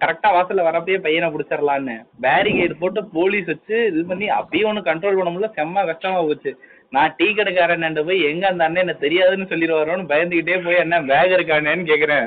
கரெக்டா 0.00 0.28
வாசல்ல 0.36 0.64
வரப்பே 0.68 0.96
பையனை 1.04 1.28
பிடிச்சிடலான்னு 1.34 1.94
பேரிகேட் 2.24 2.80
போட்டு 2.80 3.00
போலீஸ் 3.18 3.46
வச்சு 3.52 3.76
இது 3.90 4.04
பண்ணி 4.10 4.26
அப்பயும் 4.38 4.68
ஒன்றும் 4.70 4.88
கண்ட்ரோல் 4.88 5.18
பண்ண 5.18 5.30
முடியல. 5.30 5.50
செம்ம 5.58 5.84
கஷ்டமா 5.90 6.18
போச்சு. 6.28 6.50
நான் 6.94 7.14
டீ 7.16 7.28
கடைக்காரன் 7.34 8.00
போய் 8.08 8.26
எங்க 8.30 8.44
அந்த 8.48 8.64
அண்ணன் 8.66 8.84
என்ன 8.84 8.96
தெரியாதுன்னு 9.04 9.50
சொல்லிடுவாரோன்னு 9.52 10.10
பயந்துகிட்டே 10.12 10.58
போய் 10.66 10.82
என்ன 10.84 11.00
பேக் 11.10 11.34
இருக்கானேன்னு 11.36 11.90
கேக்குறேன். 11.92 12.26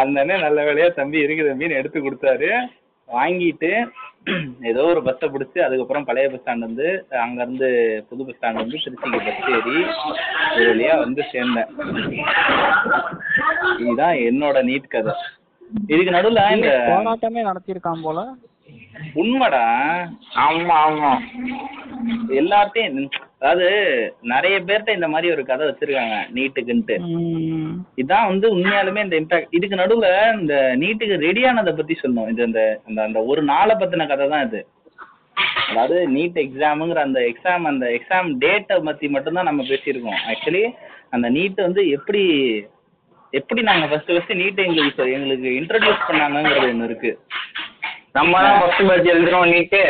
அந்த 0.00 0.20
அண்ணன் 0.22 0.44
நல்ல 0.46 0.58
வேலையா 0.68 0.88
தம்பி 1.00 1.18
இருக்கு 1.24 1.48
தம்பின்னு 1.48 1.78
எடுத்து 1.80 1.98
கொடுத்தாரு. 2.00 2.50
வாங்கிட்டு 3.16 3.70
ஏதோ 4.70 4.82
ஒரு 4.84 5.00
பஸ்ஸை 5.02 5.26
பிடிச்சி 5.34 5.58
அதுக்கப்புறம் 5.66 6.06
பழைய 6.08 6.28
பஸ் 6.30 6.40
ஸ்டாண்ட் 6.40 6.66
வந்து 6.66 6.86
அங்க 7.24 7.38
இருந்து 7.42 7.68
புது 8.08 8.24
பஸ் 8.26 8.38
ஸ்டாண்ட் 8.38 8.60
வந்து 8.62 8.80
திருச்சிக்கு 8.84 9.20
பஸ் 9.26 9.48
ஏறி 9.54 9.76
ஒரு 10.54 10.66
வழியா 10.70 10.94
வந்து 11.04 11.22
சேர்ந்தேன். 11.32 11.70
இதுதான் 13.82 14.16
என்னோட 14.28 14.58
நீட் 14.70 14.92
கதை. 14.94 15.14
இதுக்கு 15.92 16.16
நடுவுல 16.16 16.44
இந்த 16.56 16.70
போராட்டமே 16.90 17.42
நடத்தியிருக்கான் 17.50 18.04
போல. 18.06 18.20
உண்மைடா. 19.20 19.64
ஆமா 20.44 20.76
ஆமா. 20.86 21.10
எல்லார்ட்டையும் 22.40 22.96
அதாவது 23.40 23.66
நிறைய 24.32 24.56
பேர்ட்ட 24.68 24.96
இந்த 24.96 25.08
மாதிரி 25.08 25.32
ஒரு 25.34 25.42
கதை 25.50 25.64
வச்சிருக்காங்க 25.68 26.16
நீட்டுக்குன்ட்டு. 26.36 26.96
இதான் 28.02 28.28
வந்து 28.30 28.46
உண்மையாலுமே 28.54 29.04
இந்த 29.04 29.16
இம்பாக்ட் 29.20 29.54
இதுக்கு 29.58 29.80
நடுவுல 29.82 30.08
இந்த 30.40 30.54
நீட்டுக்கு 30.82 31.16
ரெடி 31.26 31.42
ஆனதை 31.50 31.72
பத்தி 31.76 31.96
சொன்னோம். 32.02 32.28
இது 32.32 32.42
அந்த 32.48 32.62
அந்த 32.88 33.00
அந்த 33.02 33.20
ஒரு 33.32 33.42
நாளை 33.52 33.76
பத்தின 33.82 34.08
கதை 34.12 34.26
தான் 34.34 34.46
இது. 34.48 34.60
அதாவது 35.70 35.98
நீட் 36.16 36.38
எக்ஸாமுங்கிற 36.44 37.00
அந்த 37.08 37.20
எக்ஸாம் 37.30 37.70
அந்த 37.72 37.86
எக்ஸாம் 37.98 38.28
டேட்டை 38.44 38.78
பத்தி 38.88 39.08
மட்டும்தான் 39.08 39.48
நம்ம 39.50 39.64
பேசியிருக்கோம். 39.70 40.20
ஆக்சுவலி 40.32 40.64
அந்த 41.16 41.26
நீட் 41.36 41.60
வந்து 41.66 41.82
எப்படி 41.96 42.22
எப்படி 43.32 43.60
நாங்க 43.62 43.86
ஃபர்ஸ்ட் 43.88 44.12
ஃபர்ஸ்ட் 44.12 44.38
நீட்டை 44.42 44.62
எங்களுக்கு 44.68 45.12
எங்களுக்கு 45.16 45.48
இன்ட்ரடியூஸ் 45.60 46.06
பண்ணாங்கங்கிறது 46.08 46.70
ஒன்று 46.72 46.88
இருக்கு. 46.90 47.10
நம்ம 48.14 48.34
தான் 48.44 48.58
ஃபர்ஸ்ட் 48.60 48.86
பேட்ச் 48.88 49.12
எழுதுறோம் 49.12 49.50
நீட்டு. 49.50 49.82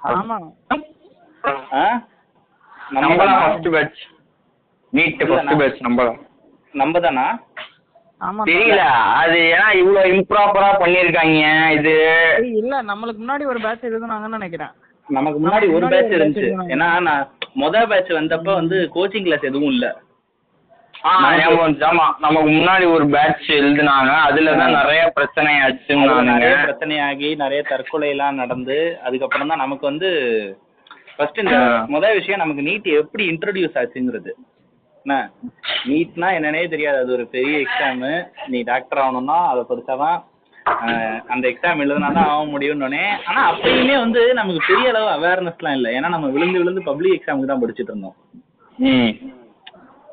ஆமா. 0.00 0.36
ஆ? 1.74 1.84
நம்ம 2.96 3.16
தான்? 3.22 3.40
First 3.42 3.70
batch 3.74 4.00
NEET 4.92 5.24
first 5.28 5.56
batch 5.60 5.80
நம்ம 5.80 6.04
தான் 6.04 6.20
நம்ம 6.74 7.00
தானா 7.00 7.26
ஆமா 8.20 8.42
தெரியல. 8.48 8.82
அது 9.20 9.36
ஏன்னா 9.52 9.68
இவ்வளவு 9.78 10.10
இம்ப்ராப்பரா 10.14 10.70
பண்ணிருக்காங்க 10.80 11.44
இது. 11.78 11.94
இல்ல 12.60 12.82
நம்மளுக்கு 12.82 13.20
முன்னாடி 13.22 13.44
ஒரு 13.46 13.60
பேட்ச் 13.60 13.88
எழுதுனாங்கன்னு 13.90 14.38
நினைக்கிறேன். 14.38 14.72
நமக்கு 15.08 15.38
முன்னாடி 15.40 15.66
ஒரு 15.76 15.86
பேட்ச் 15.88 16.16
இருந்துச்சு. 16.16 16.48
ஏன்னா 16.74 16.88
நான் 17.00 17.24
மொதல் 17.56 17.88
பேட்ச் 17.88 18.10
வந்தப்ப 18.12 18.54
வந்து 18.54 18.76
கோச்சிங் 18.94 19.26
கிளாஸ் 19.26 19.48
எதுவும் 19.50 19.72
இல்ல. 19.72 19.86
ஆ 21.08 21.10
ஞாபகம் 21.36 21.62
வந்துச்சு. 21.62 21.86
ஆமா 21.90 22.06
நமக்கு 22.24 22.48
முன்னாடி 22.56 22.84
ஒரு 22.94 23.04
பேட்ச் 23.14 23.46
எழுதுனாங்க. 23.58 24.10
அதுல 24.28 24.54
தான் 24.60 24.74
நிறைய 24.78 25.02
பிரச்சனை 25.16 25.52
ஆச்சுன்னானுங்க 25.66 26.32
நிறைய 26.32 26.56
பிரச்சனையாகி 26.66 27.28
நிறைய 27.42 27.60
தற்கொலை 27.70 28.08
எல்லாம் 28.14 28.40
நடந்து 28.42 28.76
அதுக்கப்புறம் 29.06 29.50
தான் 29.52 29.62
நமக்கு 29.64 29.84
வந்து 29.90 30.10
ஃபர்ஸ்ட் 31.14 31.40
இந்த. 31.42 31.56
முதல் 31.94 32.16
விஷயம் 32.18 32.42
நமக்கு 32.42 32.66
நீட் 32.68 32.88
எப்படி 33.00 33.24
இன்ட்ரடியூஸ் 33.32 33.78
ஆச்சுங்கிறது. 33.80 34.32
என்ன? 35.06 35.16
நீட்னா 35.90 36.28
என்னன்னே 36.38 36.62
தெரியாது. 36.74 36.98
அது 37.02 37.16
ஒரு 37.18 37.26
பெரிய 37.36 37.56
எக்ஸாமு 37.64 38.12
நீ 38.52 38.58
டாக்டர் 38.72 39.02
ஆகணும்னா 39.04 39.38
அதை 39.52 39.64
படிச்சாதான் 39.70 40.18
அந்த 41.34 41.44
எக்ஸாம் 41.52 41.82
எழுதுனா 41.84 42.08
தான் 42.16 42.30
ஆக 42.32 42.44
முடியும்னு 42.54 43.04
ஆனா 43.30 43.42
அப்பயுமே 43.52 43.96
வந்து 44.04 44.20
நமக்கு 44.40 44.60
பெரிய 44.70 44.88
அளவு 44.92 45.08
அவேர்னஸ்லாம் 45.16 45.76
இல்லை. 45.78 45.90
ஏன்னா 45.98 46.08
நம்ம 46.16 46.28
விழுந்து 46.36 46.60
விழுந்து 46.62 46.88
பப்ளிக் 46.88 47.16
எக்ஸாமுக்கு 47.18 47.52
தான் 47.52 47.62
படிச்சுட்டு 47.64 47.92
இருந்தோம். 47.92 48.16
ம். 48.78 49.12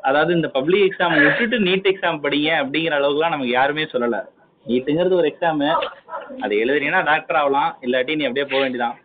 அதாவது 0.07 0.31
இந்த 0.37 0.47
பப்ளிக் 0.55 0.85
எக்ஸாம் 0.87 1.15
விட்டுட்டு 1.23 1.57
நீட் 1.67 1.89
எக்ஸாம் 1.91 2.21
படிங்க 2.25 2.49
அப்படிங்கிற 2.61 2.93
அளவுக்குலாம் 2.99 3.33
நமக்கு 3.35 3.53
யாருமே 3.59 3.83
சொல்லல. 3.93 4.17
நீட்டுங்கிறது 4.65 5.19
ஒரு 5.19 5.27
எக்ஸாமு 5.31 5.67
அது 6.43 6.53
எழுதுறீங்கன்னா 6.63 7.01
டாக்டர் 7.09 7.39
ஆகலாம். 7.41 7.71
இல்லாட்டி 7.85 8.15
நீ 8.19 8.25
அப்படியே 8.27 8.47
போக 8.51 8.61
வேண்டியதான் 8.63 8.95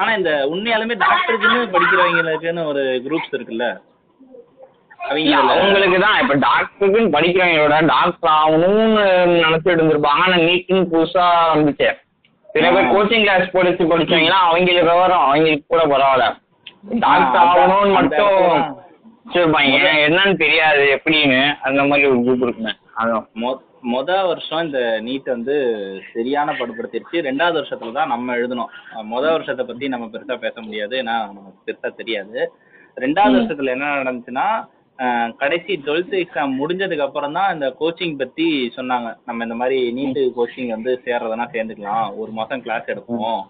ஆனா 0.00 0.10
இந்த 0.18 0.32
உண்மையாலுமே 0.52 0.96
டாக்டருக்குன்னு 1.04 1.60
படிக்கிறவங்களுக்குன்னு 1.74 2.64
ஒரு 2.72 2.82
குரூப்ஸ் 3.06 3.36
இருக்குல்ல. 3.36 3.66
அவங்களுக்கு 5.52 5.98
தான் 6.04 6.18
இப்ப 6.22 6.34
டாக்டருக்குன்னு 6.46 7.14
படிக்கிறவங்களோட 7.16 7.76
டாக்டர் 7.92 8.32
ஆகணும்னு 8.40 9.04
நினைச்சிட்டு 9.44 9.76
இருந்திருப்பாங்க. 9.76 10.24
ஆனா 10.26 10.36
நீட்னு 10.48 10.82
புதுசா 10.92 11.26
வந்துச்சு. 11.54 11.88
சில 12.54 12.66
பேர். 12.74 12.90
கோச்சிங் 12.94 13.24
கிளாஸ் 13.24 13.54
படிச்சு 13.56 13.84
படிச்சவங்கன்னா 13.92 14.40
அவங்களுக்கு 14.48 14.90
விவரம் 14.90 15.24
அவங்களுக்கு 15.28 15.66
கூட 15.74 15.82
பரவாயில்ல. 15.94 16.26
டாக்டர் 17.06 17.42
ஆகணும்னு 17.46 17.96
மட்டும் 17.98 18.86
இடத்துல 19.34 19.36
வச்சிருப்பாங்க 19.36 20.06
என்னன்னு 20.06 20.36
தெரியாது 20.36 21.00
எப்படின்னு 21.04 21.54
அந்த 21.54 21.84
மாதிரி 21.84 22.08
ஒரு 22.08 22.18
குரூப் 22.18 22.42
இருக்குமே. 22.42 22.70
அதான் 22.98 23.26
மொ- 23.34 23.66
மொத 23.92 24.26
வருஷம் 24.26 24.64
இந்த 24.64 24.78
நீட் 24.78 25.24
வந்து 25.24 25.74
சரியான 26.14 26.52
படுபடுத்திருச்சு. 26.52 27.12
ரெண்டாவது 27.12 27.62
வருஷத்துல 27.62 27.92
தான் 27.92 28.08
நம்ம 28.08 28.36
எழுதணும் 28.36 28.64
மொத 28.96 29.20
வருஷத்தை 29.20 29.66
பத்தி 29.66 29.88
நம்ம 29.88 30.06
பெருசா 30.06 30.36
பேச 30.36 30.60
முடியாது 30.60 30.96
ஏன்னா 30.96 31.02
நமக்கு 31.02 31.72
பெருசா 31.72 31.94
தெரியாது. 31.94 32.52
ரெண்டாவது 32.96 33.40
வருஷத்துல 33.40 33.64
என்ன 33.64 33.84
நடந்துச்சுன்னா 33.84 34.66
கடைசி 35.36 35.82
டுவெல்த் 35.84 36.24
எக்ஸாம் 36.24 36.54
முடிஞ்சதுக்கு 36.58 36.98
அப்புறம் 36.98 37.32
தான் 37.32 37.54
இந்த 37.54 37.74
கோச்சிங் 37.80 38.18
பத்தி 38.18 38.72
சொன்னாங்க. 38.76 39.16
நம்ம 39.26 39.42
இந்த 39.42 39.54
மாதிரி 39.54 39.92
நீட்டு 39.92 40.32
கோச்சிங் 40.36 40.68
வந்து 40.68 41.00
சேர்றதுனா 41.04 41.46
சேர்ந்துக்கலாம். 41.52 42.16
ஒரு 42.16 42.30
மாசம் 42.30 42.62
கிளாஸ் 42.62 42.84
எடுப்போம் 42.84 43.42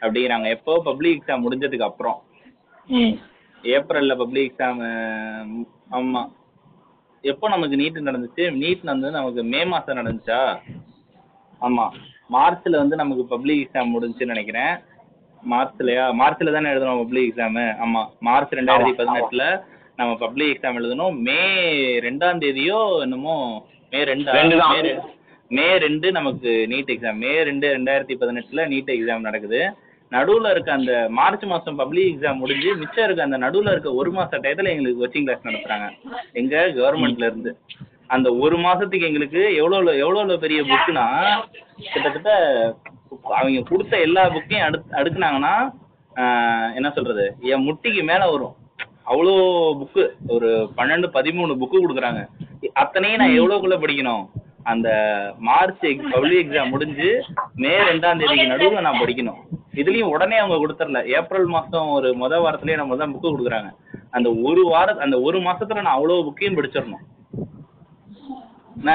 அப்படிங்கிறாங்க. 0.00 0.48
எப்போ 0.48 0.80
பப்ளிக் 0.84 1.22
எக்ஸாம் 1.22 1.44
முடிஞ்சதுக்கு 1.50 1.82
அப்புறம். 1.82 2.22
ஏப்ரல்ல 3.64 4.16
பப்ளிக் 4.16 4.52
எக்ஸாம் 4.52 4.80
ஆமா. 5.90 6.28
எப்போ 7.20 7.48
நமக்கு 7.48 7.76
நீட் 7.76 8.08
நடந்துச்சு? 8.08 8.44
நீட் 8.62 8.82
வந்து 8.82 9.10
நமக்கு 9.10 9.42
மே 9.42 9.64
மாசம் 9.64 9.96
நடந்துச்சா? 9.96 10.60
ஆமா. 11.60 11.90
மார்ச்ல 12.32 12.76
வந்து 12.76 12.96
நமக்கு 12.96 13.24
பப்ளிக் 13.26 13.62
எக்ஸாம் 13.64 13.92
முடிஞ்சுன்னு 13.94 14.34
நினைக்கிறேன். 14.34 14.74
மார்ச்லயா? 15.42 16.04
மார்ச்ல 16.20 16.52
தானே 16.52 16.70
எழுதணும் 16.70 17.02
பப்ளிக் 17.02 17.28
எக்ஸாம் 17.30 17.58
ஆமா. 17.84 18.08
மார்ச் 18.20 18.52
ரெண்டாயிரத்தி 18.52 18.94
பதினெட்டுல 19.00 19.64
நம்ம 19.96 20.14
பப்ளிக் 20.14 20.52
எக்ஸாம் 20.54 20.78
எழுதணும். 20.80 21.16
மே 21.18 21.40
ரெண்டாம் 22.00 22.38
தேதியோ 22.38 23.00
என்னமோ? 23.00 23.64
மே 23.92 24.04
ரெண்டா? 24.04 24.32
மே 25.50 25.66
ரெண்டு 25.78 26.12
நமக்கு 26.12 26.66
நீட் 26.70 26.92
எக்ஸாம் 26.94 27.14
மே 27.14 27.42
ரெண்டு 27.42 27.76
ரெண்டாயிரத்தி 27.76 28.14
பதினெட்டுல 28.20 28.68
நீட் 28.68 28.94
எக்ஸாம் 28.96 29.20
நடக்குது. 29.20 29.74
நடுவுல 30.14 30.50
இருக்க 30.54 30.70
அந்த 30.78 30.92
மார்ச் 31.18 31.44
மாசம் 31.52 31.78
பப்ளிக் 31.80 32.10
எக்ஸாம் 32.12 32.40
முடிஞ்சு 32.42 32.70
மிச்சம் 32.82 33.06
இருக்க 33.06 33.28
அந்த 33.28 33.38
நடுவுல 33.44 33.72
இருக்க 33.74 33.92
ஒரு 34.00 34.10
மாச 34.16 34.40
டயத்துல 34.44 34.72
எங்களுக்கு 34.74 35.00
கோச்சிங் 35.02 35.26
கிளாஸ் 35.26 35.46
நடத்துறாங்க. 35.48 35.88
எங்க 36.40 36.64
கவர்மெண்ட்ல 36.78 37.28
இருந்து. 37.30 37.52
அந்த 38.14 38.28
ஒரு 38.44 38.56
மாசத்துக்கு 38.66 39.08
எங்களுக்கு 39.10 39.42
எவ்வளவு 39.60 39.92
எவ்வளவு 40.04 40.42
பெரிய 40.44 40.60
புக்குனா 40.70 41.06
கிட்டத்தட்ட 41.92 42.30
அவங்க 43.38 43.62
கொடுத்த 43.70 43.94
எல்லா 44.06 44.22
புக்கையும் 44.34 44.66
அடு 44.66 44.78
அடுக்குனாங்கன்னா 45.00 45.54
என்ன 46.78 46.88
சொல்றது? 46.96 47.24
என் 47.52 47.64
முட்டிக்கு 47.66 48.02
மேல 48.10 48.22
வரும். 48.32 48.54
அவ்வளோ 49.10 49.32
புக்கு 49.80 50.02
ஒரு 50.34 50.48
பன்னெண்டு 50.76 51.08
பதிமூணு 51.16 51.52
புக்கு 51.62 51.78
கொடுக்குறாங்க. 51.80 52.20
அத்தனையும் 52.82 53.20
நான் 53.22 53.38
எவ்வளோக்குள்ள 53.40 53.76
படிக்கணும்? 53.82 54.24
அந்த 54.72 54.88
மார்ச் 55.46 55.82
பப்ளிக் 56.12 56.42
எக்ஸாம் 56.42 56.72
முடிஞ்சு 56.74 57.08
மே 57.62 57.72
ரெண்டாம் 57.88 58.20
தேதிக்கு 58.20 58.52
நடுவில் 58.52 58.86
நான் 58.86 59.00
படிக்கணும். 59.02 59.40
இதுலயும் 59.80 60.12
உடனே 60.14 60.36
அவங்க 60.42 60.56
கொடுத்துடல. 60.62 61.00
ஏப்ரல் 61.18 61.48
மாசம் 61.54 61.88
ஒரு 61.96 62.10
முத 62.22 62.40
வாரத்திலேயே 62.44 62.78
நம்ம 62.80 62.96
தான் 63.00 63.12
புக்கு 63.14 63.32
கொடுக்குறாங்க. 63.32 63.70
அந்த 64.16 64.28
ஒரு 64.48 64.62
வார 64.72 64.96
அந்த 65.06 65.16
ஒரு 65.28 65.38
மாசத்துல 65.48 65.84
நான் 65.86 65.98
அவ்வளோ 65.98 66.18
புக்கையும் 66.28 66.58
படிச்சிடணும். 66.58 67.04
என்ன? 68.78 68.92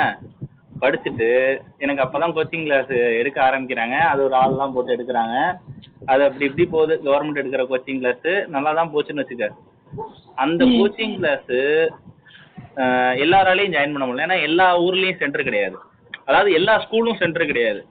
படிச்சுட்டு 0.82 1.30
எனக்கு 1.84 2.04
அப்பதான் 2.04 2.36
கோச்சிங் 2.36 2.66
கிளாஸ் 2.68 2.94
எடுக்க 3.22 3.38
ஆரம்பிக்கிறாங்க. 3.48 3.96
அது 4.12 4.22
ஒரு 4.28 4.36
ஆள்லாம் 4.42 4.76
போட்டு 4.76 4.96
எடுக்கிறாங்க. 4.96 5.38
அது 6.12 6.22
அப்படி 6.28 6.48
இப்படி 6.50 6.66
போகுது. 6.76 6.96
கவர்மெண்ட் 7.08 7.42
எடுக்கிற 7.42 7.66
கோச்சிங் 7.72 8.00
கிளாஸ் 8.04 8.30
நல்லா 8.56 8.74
தான் 8.80 8.94
போச்சுன்னு 8.94 9.24
வச்சுக்க. 9.24 9.50
அந்த 10.44 10.64
கோச்சிங் 10.78 11.18
கிளாஸ் 11.20 11.52
எல்லாராலையும் 13.24 13.76
ஜாயின் 13.76 13.96
பண்ண 13.96 14.06
முடியல. 14.06 14.28
ஏன்னா 14.28 14.38
எல்லா 14.50 14.68
ஊர்லயும் 14.86 15.22
சென்டர் 15.24 15.48
கிடையாது. 15.50 15.78
அதாவது 16.28 16.52
எல்லா 16.60 16.76
ஸ்கூலும் 16.86 17.20
சென்டர் 17.24 17.50
கிடையாது. 17.52 17.82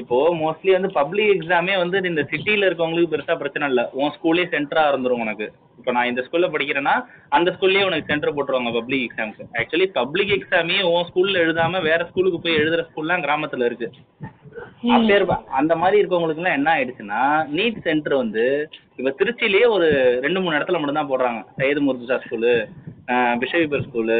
இப்போ 0.00 0.18
மோஸ்ட்லி 0.42 0.70
வந்து 0.74 0.90
பப்ளிக் 0.98 1.32
எக்ஸாமே 1.34 1.74
வந்து 1.80 1.96
இந்த 2.10 2.22
சிட்டில 2.30 2.68
இருக்கவங்களுக்கு 2.68 3.12
பெருசா 3.14 3.34
பிரச்சனை 3.40 3.64
இல்லை. 3.70 3.84
உன் 4.00 4.12
ஸ்கூல்லே 4.16 4.44
சென்டரா 4.54 4.82
இருந்துரும் 4.90 5.22
உனக்கு. 5.24 5.46
இப்போ 5.78 5.92
நான் 5.96 6.08
இந்த 6.10 6.22
ஸ்கூல்ல 6.26 6.48
படிக்கிறேன்னா 6.54 6.94
அந்த 7.36 7.48
ஸ்கூல்லயே 7.54 7.86
உனக்கு 7.88 8.10
சென்டர் 8.10 8.34
போட்டுருவாங்க 8.36 8.70
பப்ளிக் 8.76 9.04
எக்ஸாம்க்கு 9.06 9.44
ஆக்சுவலி 9.60 9.86
பப்ளிக் 9.98 10.32
எக்ஸாமே 10.36 10.78
உன் 10.92 11.06
ஸ்கூல்ல 11.08 11.42
எழுதாம 11.44 11.80
வேற 11.88 12.00
ஸ்கூலுக்கு 12.10 12.40
போய் 12.44 12.58
எழுதுற 12.62 12.82
ஸ்கூல்லாம் 12.88 13.24
கிராமத்துல 13.26 13.68
இருக்கு. 13.70 13.88
அப்பேர் 14.96 15.24
அந்த 15.60 15.74
மாதிரி 15.82 16.00
இருக்கவங்களுக்கு 16.00 16.42
எல்லாம் 16.42 16.58
என்ன 16.58 16.68
ஆயிடுச்சுன்னா 16.76 17.22
நீட் 17.56 17.84
சென்டர் 17.88 18.20
வந்து 18.22 18.44
இப்ப 18.98 19.12
திருச்சியிலேயே 19.20 19.68
ஒரு 19.76 19.88
ரெண்டு 20.26 20.42
மூணு 20.42 20.56
இடத்துல 20.58 20.80
மட்டும் 20.80 21.00
தான் 21.00 21.10
போடுறாங்க. 21.12 21.42
சையது 21.60 21.82
முர்துசா 21.86 22.18
ஸ்கூலு 22.24 22.54
பிஷவிபர் 23.42 23.84
ஸ்கூலு 23.86 24.18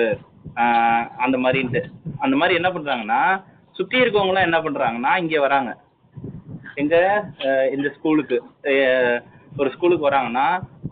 அந்த 1.24 1.36
மாதிரின்ட்டு. 1.44 1.82
அந்த 2.24 2.34
மாதிரி 2.40 2.58
என்ன 2.60 2.70
பண்ணுறாங்கன்னா 2.74 3.20
சுற்றி 3.78 3.98
இருக்கவங்களாம் 4.02 4.48
என்ன 4.48 4.58
பண்ணுறாங்கன்னா 4.64 5.12
இங்கே 5.22 5.40
வராங்க. 5.46 5.70
எங்கள் 6.80 7.68
இந்த 7.76 7.88
ஸ்கூலுக்கு 7.96 8.36
ஒரு 9.60 9.68
ஸ்கூலுக்கு 9.74 10.08
வராங்கன்னா 10.08 10.46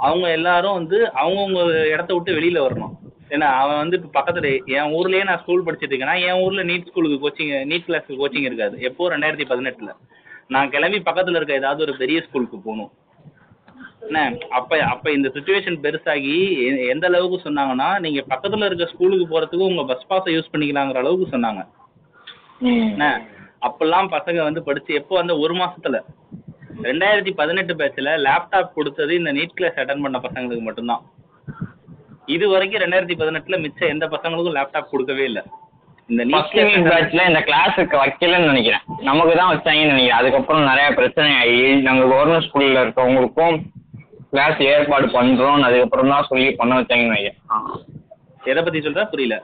அவங்க 0.07 0.27
எல்லாரும் 0.39 0.79
வந்து 0.81 0.99
அவங்கவுங்க 1.23 1.61
இடத்த 1.93 2.11
விட்டு 2.15 2.37
வெளியில் 2.39 2.65
வரணும். 2.67 2.95
ஏன்னா 3.35 3.49
அவன் 3.63 3.81
வந்து 3.83 3.97
இப்போ 3.99 4.11
பக்கத்தில் 4.19 4.51
என் 4.77 4.93
ஊர்லேயே 4.99 5.25
நான் 5.29 5.41
ஸ்கூல் 5.43 5.65
படிச்சிட்டு 5.67 5.93
இருக்கேன்னா 5.93 6.17
என் 6.29 6.41
ஊரில் 6.45 6.69
நீட் 6.71 6.89
ஸ்கூலுக்கு 6.91 7.19
கோச்சிங் 7.25 7.53
நீட் 7.71 7.87
கிளாஸுக்கு 7.89 8.21
கோச்சிங் 8.23 8.49
இருக்காது. 8.49 8.77
எப்போ 8.89 9.11
ரெண்டாயிரத்தி 9.15 9.47
பதினெட்டில். 9.53 9.93
நான் 10.55 10.73
கிளம்பி 10.75 11.01
பக்கத்தில் 11.09 11.39
இருக்க 11.39 11.63
ஏதாவது 11.63 11.85
ஒரு 11.87 11.95
பெரிய 12.03 12.21
ஸ்கூலுக்கு 12.27 12.59
போகணும். 12.67 12.93
என்ன? 14.09 14.21
அப்ப 14.59 14.81
அப்ப 14.93 15.13
இந்த 15.17 15.29
சுச்சுவேஷன் 15.35 15.77
பெருசாகி 15.85 16.35
எந்த 16.93 17.07
அளவுக்கு 17.11 17.39
சொன்னாங்கன்னா 17.47 17.89
நீங்க 18.05 18.21
பக்கத்துல 18.33 18.69
இருக்க 18.69 18.87
ஸ்கூலுக்கு 18.93 19.27
போறதுக்கு 19.33 19.69
உங்க 19.71 19.85
பஸ் 19.91 20.09
பாஸை 20.11 20.33
யூஸ் 20.37 20.53
பண்ணிக்கலாங்கிற 20.53 21.03
அளவுக்கு 21.03 21.27
சொன்னாங்க. 21.35 21.63
என்ன? 22.87 23.07
அப்பெல்லாம் 23.67 24.09
பசங்க 24.17 24.41
வந்து 24.49 24.63
படிச்சு 24.63 24.93
எப்போ 24.95 25.15
அந்த 25.21 25.37
ஒரு 25.45 25.55
மாசத்துல. 25.63 25.99
ரெண்டாயிரத்தி 26.89 27.33
பதினெட்டு 27.41 27.73
பேட்ச்ல 27.79 28.11
லேப்டாப் 28.27 28.75
கொடுத்தது 28.75 29.13
இந்த 29.21 29.31
நீட் 29.39 29.57
கிளாஸ் 29.59 29.81
அட்டன் 29.83 30.05
பண்ண 30.05 30.19
பசங்களுக்கு 30.27 30.67
மட்டும்தான். 30.67 31.05
இது 32.35 32.45
வரைக்கும் 32.53 32.83
ரெண்டாயிரத்தி 32.83 33.17
பதினெட்டுல 33.23 33.59
மிச்சம் 33.65 33.93
எந்த 33.95 34.07
பசங்களுக்கும் 34.07 34.59
லேப்டாப் 34.59 34.93
கொடுக்கவே 34.93 35.25
இல்லை. 35.31 35.43
இந்த 36.09 36.23
பேட்ச்ல 36.25 37.25
இந்த 37.31 37.41
கிளாஸுக்கு 37.49 37.97
வைக்கலன்னு 38.03 38.51
நினைக்கிறேன். 38.53 38.85
நமக்கு 39.09 39.33
தான் 39.41 39.51
வச்சாங்கன்னு 39.55 39.93
நினைக்கிறேன். 39.95 40.21
அதுக்கப்புறம் 40.21 40.69
நிறைய 40.71 40.89
பிரச்சனை 40.99 41.33
ஆகி 41.41 41.59
நாங்க 41.89 42.05
கவர்மெண்ட் 42.13 42.47
ஸ்கூல்ல 42.47 42.85
இருக்கவங்களுக்கும் 42.85 43.59
கிளாஸ் 44.33 44.61
ஏற்பாடு 44.69 45.07
பண்றோம் 45.15 45.65
அதுக்கப்புறம் 45.67 46.13
தான் 46.13 46.29
சொல்லி 46.29 46.49
பண்ண 46.57 46.73
வச்சாங்கன்னு 46.79 47.33
ஆ. 47.51 47.59
எதை 48.43 48.61
பத்தி 48.63 48.81
சொல்ற? 48.81 49.03
புரியல. 49.13 49.37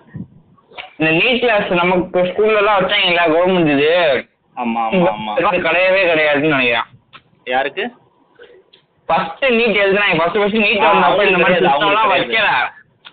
இந்த 0.98 1.10
நீட் 1.18 1.40
கிளாஸ் 1.42 1.68
நமக்கு 1.80 2.20
ஸ்கூல்ல 2.28 2.60
எல்லாம் 2.60 2.78
வச்சாங்கல்ல 2.80 3.24
கவர்மெண்ட் 3.32 3.72
இது. 3.74 3.90
ஆமா 4.56 4.82
ஆமா 4.88 5.10
ஆமா. 5.34 5.50
கிடையவே 5.66 6.02
கிடையாதுன்னு 6.10 6.54
நினைக்கிறேன். 6.54 6.88
யாருக்கு? 7.46 7.84
ஃபர்ஸ்ட் 9.08 9.44
நீட் 9.56 9.80
எழுதுனாங்க 9.80 10.16
ஃபர்ஸ்ட் 10.18 10.38
ஃபர்ஸ்ட் 10.40 10.60
நீட் 10.62 10.84
வந்தப்ப 10.84 11.24
இந்த 11.28 11.40
மாதிரி 11.40 11.58
சிஸ்டம்லாம். 11.60 12.10
வைக்கல. 12.12 12.48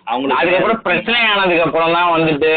அவங்களுக்கு 0.06 0.40
அதுக்கப்புறம் 0.40 0.82
பிரச்சனை 0.86 1.18
ஆனதுக்கு 1.30 1.64
அப்புறம் 1.66 1.94
தான் 1.96 2.12
வந்துட்டு 2.14 2.52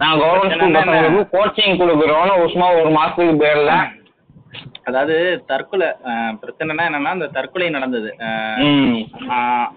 நாங்க 0.00 0.18
கவர்மெண்ட் 0.22 0.54
ஸ்கூல் 0.54 0.74
பசங்களுக்கு 0.76 1.22
கோச்சிங் 1.34 1.78
கொடுக்குறோம்னு 1.80 2.48
சும்மா 2.52 2.68
ஒரு 2.80 2.90
மாசத்துக்கு 2.96 3.34
பேர்ல 3.42 3.72
அதாவது 4.84 5.44
தற்கொலை 5.46 5.86
பிரச்சனைனா 6.06 6.82
என்னன்னா 6.82 7.12
இந்த 7.12 7.26
தற்கொலை 7.26 7.70
நடந்தது. 7.70 8.16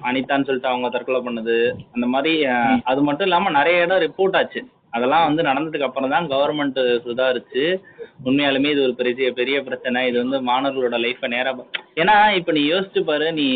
அனிதான்னு 0.03 0.43
சொல்லிட்டு 0.43 0.67
அவங்க 0.67 0.89
தற்கொலை 0.89 1.21
பண்ணது. 1.21 1.71
அந்த 1.93 2.07
மாதிரி 2.07 2.45
அது 2.83 3.01
மட்டும் 3.01 3.27
இல்லாம 3.27 3.49
நிறைய 3.49 3.81
இடம் 3.81 3.99
ரிப்போர்ட் 3.99 4.35
ஆச்சு. 4.35 4.65
அதெல்லாம் 4.89 5.35
வந்து 5.35 5.43
நடந்ததுக்கு 5.43 5.83
அப்புறம் 5.83 6.09
தான் 6.09 6.27
கவர்மெண்ட் 6.27 6.75
சுதாரிச்சு 6.75 7.81
உண்மையாலுமே 8.25 8.69
இது 8.71 8.81
ஒரு 8.81 8.95
பெரிய 8.95 9.31
பெரிய 9.31 9.61
பிரச்சனை. 9.61 10.07
இது 10.07 10.27
வந்து 10.27 10.51
மாணவர்களோட 10.51 10.93
லைஃப்பை 10.93 11.27
நேரா 11.27 11.55
பா- 11.55 11.65
ஏன்னா 11.95 12.35
இப்போ 12.35 12.51
நீ 12.51 12.71
யோசிச்சு 12.71 13.01
பாரு 13.01 13.33
நீ 13.33 13.47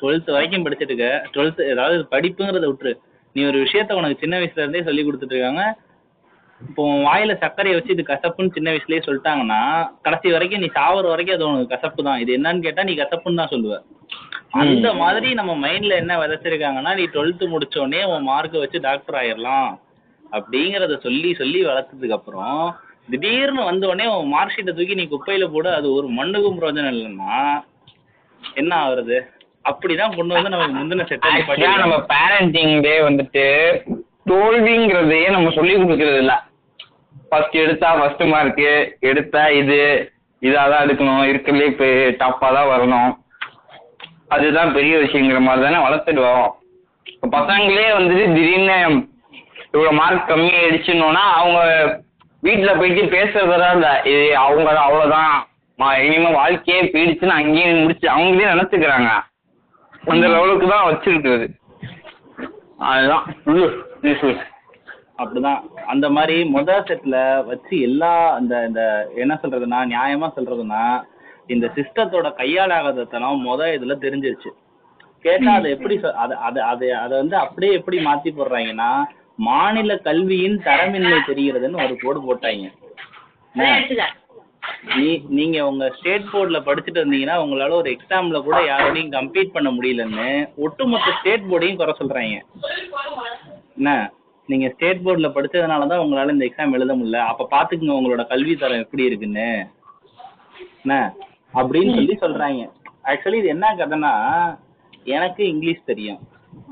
டுவெல்த் 0.00 0.30
வரைக்கும் 0.30 0.66
படிச்சுட்டு 0.66 0.80
இருக்க. 0.80 1.26
டுவெல்த் 1.34 1.68
ஏதாவது 1.68 2.06
படிப்புங்கிறத 2.10 2.72
விட்டுரு. 2.72 2.94
நீ 3.32 3.44
ஒரு 3.44 3.58
விஷயத்த 3.58 3.92
உனக்கு 3.92 4.16
சின்ன 4.20 4.38
வயசுல 4.38 4.58
இருந்தே 4.58 4.82
சொல்லி 4.82 5.04
கொடுத்துட்டு 5.04 5.34
இருக்காங்க. 5.34 5.78
இப்போ 6.60 6.82
வாயில 7.04 7.32
சர்க்கரையை 7.42 7.74
வச்சு 7.76 7.94
இது 7.94 8.04
கசப்புன்னு 8.06 8.54
சின்ன 8.54 8.68
வயசுலயே 8.72 9.00
சொல்லிட்டாங்கன்னா 9.04 9.60
கடைசி 10.06 10.32
வரைக்கும் 10.34 10.62
நீ 10.62 10.68
சாவர 10.76 11.04
வரைக்கும் 11.12 11.36
அது 11.36 11.46
உனக்கு 11.48 11.72
கசப்பு 11.74 12.06
தான் 12.06 12.20
இது 12.22 12.36
என்னன்னு 12.38 12.64
கேட்டா 12.66 12.84
நீ 12.88 12.94
கசப்புன்னு 12.96 13.40
தான் 13.40 13.52
சொல்லுவ. 13.52 13.74
அந்த 14.60 14.88
மாதிரி 15.00 15.28
நம்ம 15.38 15.52
மைண்ட்ல 15.62 15.94
என்ன 16.02 16.12
விதைச்சிருக்காங்கன்னா 16.20 16.92
நீ 16.98 17.04
டுவெல்த் 17.14 17.44
முடிச்ச 17.52 17.76
உடனே 17.78 18.02
உன் 18.10 18.28
மார்க்கை 18.28 18.60
வச்சு 18.62 18.78
டாக்டர் 18.86 19.18
ஆயிரலாம். 19.20 19.70
அப்படிங்கறத 20.32 20.94
சொல்லி 21.04 21.30
சொல்லி 21.36 21.60
வளர்த்ததுக்கு 21.66 22.16
அப்புறம் 22.16 22.62
திடீர்னு 23.12 23.62
வந்த 23.68 23.84
உடனே 23.88 24.06
உன் 24.14 24.32
மார்க் 24.32 24.54
ஷீட்டை 24.54 24.72
தூக்கி 24.72 24.96
நீ 24.98 25.06
குப்பையில 25.12 25.44
போடு 25.52 25.68
அது 25.76 25.88
ஒரு 25.94 26.08
மண்ணுக்கும் 26.18 26.58
பிரயோஜனம் 26.58 26.94
இல்லைன்னா 26.94 27.36
என்ன 28.42 28.72
ஆகுறது? 28.82 29.16
அப்படிதான் 29.64 30.16
கொண்டு 30.16 30.34
வந்து 30.34 30.52
நமக்கு 30.52 30.76
முந்தின 30.76 31.06
ஆக்சுவலா 31.06 31.72
நம்ம 31.78 31.96
செட் 31.96 32.10
பேரண்டிங் 32.12 32.74
டே 32.84 32.94
வந்துட்டு 33.06 33.46
தோல்விங்கிறதையே 34.30 35.28
நம்ம 35.36 35.50
சொல்லி 35.56 35.74
கொடுக்கறது 35.76 36.20
இல்ல. 36.22 36.34
ஃபர்ஸ்ட் 37.30 37.56
எடுத்தா 37.64 37.88
ஃபர்ஸ்ட் 37.98 38.24
மார்க் 38.32 38.62
எடுத்தா 39.10 39.42
இது 39.60 39.78
இதாதான் 40.42 40.84
எடுக்கணும். 40.84 41.22
இருக்கிறதுலே 41.30 41.70
இப்போ 41.72 41.86
டாப்பா 42.20 42.48
தான் 42.56 42.70
வரணும். 42.72 43.10
அதுதான் 44.34 44.74
பெரிய 44.76 44.94
விஷயங்கிற 45.02 45.38
மாதிரி 45.46 45.64
தானே 45.64 45.78
வளர்த்துட்டு 45.84 46.22
வரோம் 46.28 46.52
இப்போ 47.12 47.28
பசங்களே 47.36 47.86
வந்துட்டு 47.98 48.26
திடீர்னு 48.36 48.78
இவ்வளோ 49.74 49.92
மார்க் 50.00 50.28
கம்மி 50.30 50.50
ஆயிடுச்சுன்னோன்னா 50.58 51.22
அவங்க 51.40 51.60
வீட்டில் 52.42 52.78
போயிட்டு 52.80 53.02
பேசுறதா 53.14 53.70
இல்லை. 53.76 53.92
இது 54.12 54.26
அவங்க 54.44 54.68
அவ்வளோதான் 54.86 55.32
இனிமேல் 56.04 56.38
வாழ்க்கையே 56.40 56.78
போயிடுச்சுன்னு 56.92 57.38
அங்கேயே 57.40 57.66
முடிச்சு 57.82 58.06
அவங்களே 58.14 58.52
நினச்சிக்கிறாங்க. 58.52 59.10
அந்த 60.12 60.24
லெவலுக்கு 60.34 60.68
தான் 60.74 60.88
வச்சிருக்குது 60.90 61.48
அதுதான். 62.90 63.26
அப்படிதான். 65.18 65.60
அந்த 65.86 66.06
மாதிரி 66.10 66.36
முத 66.54 66.70
செட்ல 66.88 67.16
வச்சு 67.46 67.80
எல்லா 67.80 68.12
அந்த 68.34 68.54
இந்த 68.68 68.82
என்ன 69.14 69.34
சொல்றதுன்னா 69.42 69.80
நியாயமா 69.94 70.28
சொல்றதுன்னா 70.36 70.82
இந்த 71.46 71.66
சிஸ்டத்தோட 71.76 72.28
கையாளாகதத்தனம் 72.40 73.44
முத 73.46 73.60
இதுல 73.76 73.94
தெரிஞ்சிருச்சு. 74.04 74.50
கேட்டா 75.24 75.52
அதை 75.52 75.68
எப்படி 75.70 75.94
அதை 76.24 76.36
அதை 76.48 76.60
அதை 76.62 76.90
அதை 77.04 77.14
வந்து 77.18 77.36
அப்படியே 77.36 77.72
எப்படி 77.72 77.98
மாத்தி 78.04 78.30
போடுறாங்கன்னா 78.32 78.90
மாநில 79.48 79.96
கல்வியின் 79.96 80.58
தரமின்மை 80.66 81.18
தெரிகிறதுன்னு 81.26 81.82
ஒரு 81.84 81.96
போர்டு 82.02 82.20
போட்டாங்க? 82.28 82.68
நீ 84.96 85.10
நீங்க 85.38 85.58
உங்க 85.66 85.84
ஸ்டேட் 85.96 86.30
போர்டுல 86.32 86.58
படிச்சுட்டு 86.66 87.00
இருந்தீங்கன்னா 87.00 87.36
உங்களால 87.42 87.76
ஒரு 87.80 87.90
எக்ஸாம்ல 87.96 88.38
கூட 88.42 88.58
யாரோடையும் 88.70 89.14
கம்பீட் 89.16 89.54
பண்ண 89.56 89.68
முடியலன்னு 89.70 90.28
ஒட்டுமொத்த 90.66 91.14
ஸ்டேட் 91.20 91.48
போர்டையும் 91.50 91.80
குறை 91.80 91.94
சொல்றாங்க. 92.00 92.38
என்ன? 93.78 93.90
நீங்க 94.48 94.68
ஸ்டேட் 94.68 95.00
போர்டுல 95.04 95.28
படிச்சதுனால 95.28 95.86
தான் 95.86 95.98
உங்களால 95.98 96.32
இந்த 96.32 96.44
எக்ஸாம் 96.44 96.72
எழுத 96.72 96.96
முடியல. 96.96 97.16
அப்ப 97.16 97.48
பாத்துக்குங்க 97.50 97.96
உங்களோட 97.98 98.26
கல்வி 98.26 98.56
தரம் 98.56 98.78
எப்படி 98.78 99.04
இருக்குன்னு. 99.04 99.66
என்ன? 100.82 101.14
அப்படின்னு 101.54 101.94
சொல்லி 101.94 102.18
சொல்றாங்க. 102.20 102.62
ஆக்சுவலி 103.04 103.34
இது 103.34 103.48
என்ன 103.48 103.74
கதைன்னா 103.78 104.12
எனக்கு 105.04 105.48
இங்கிலீஷ் 105.48 105.84
தெரியும். 105.84 106.18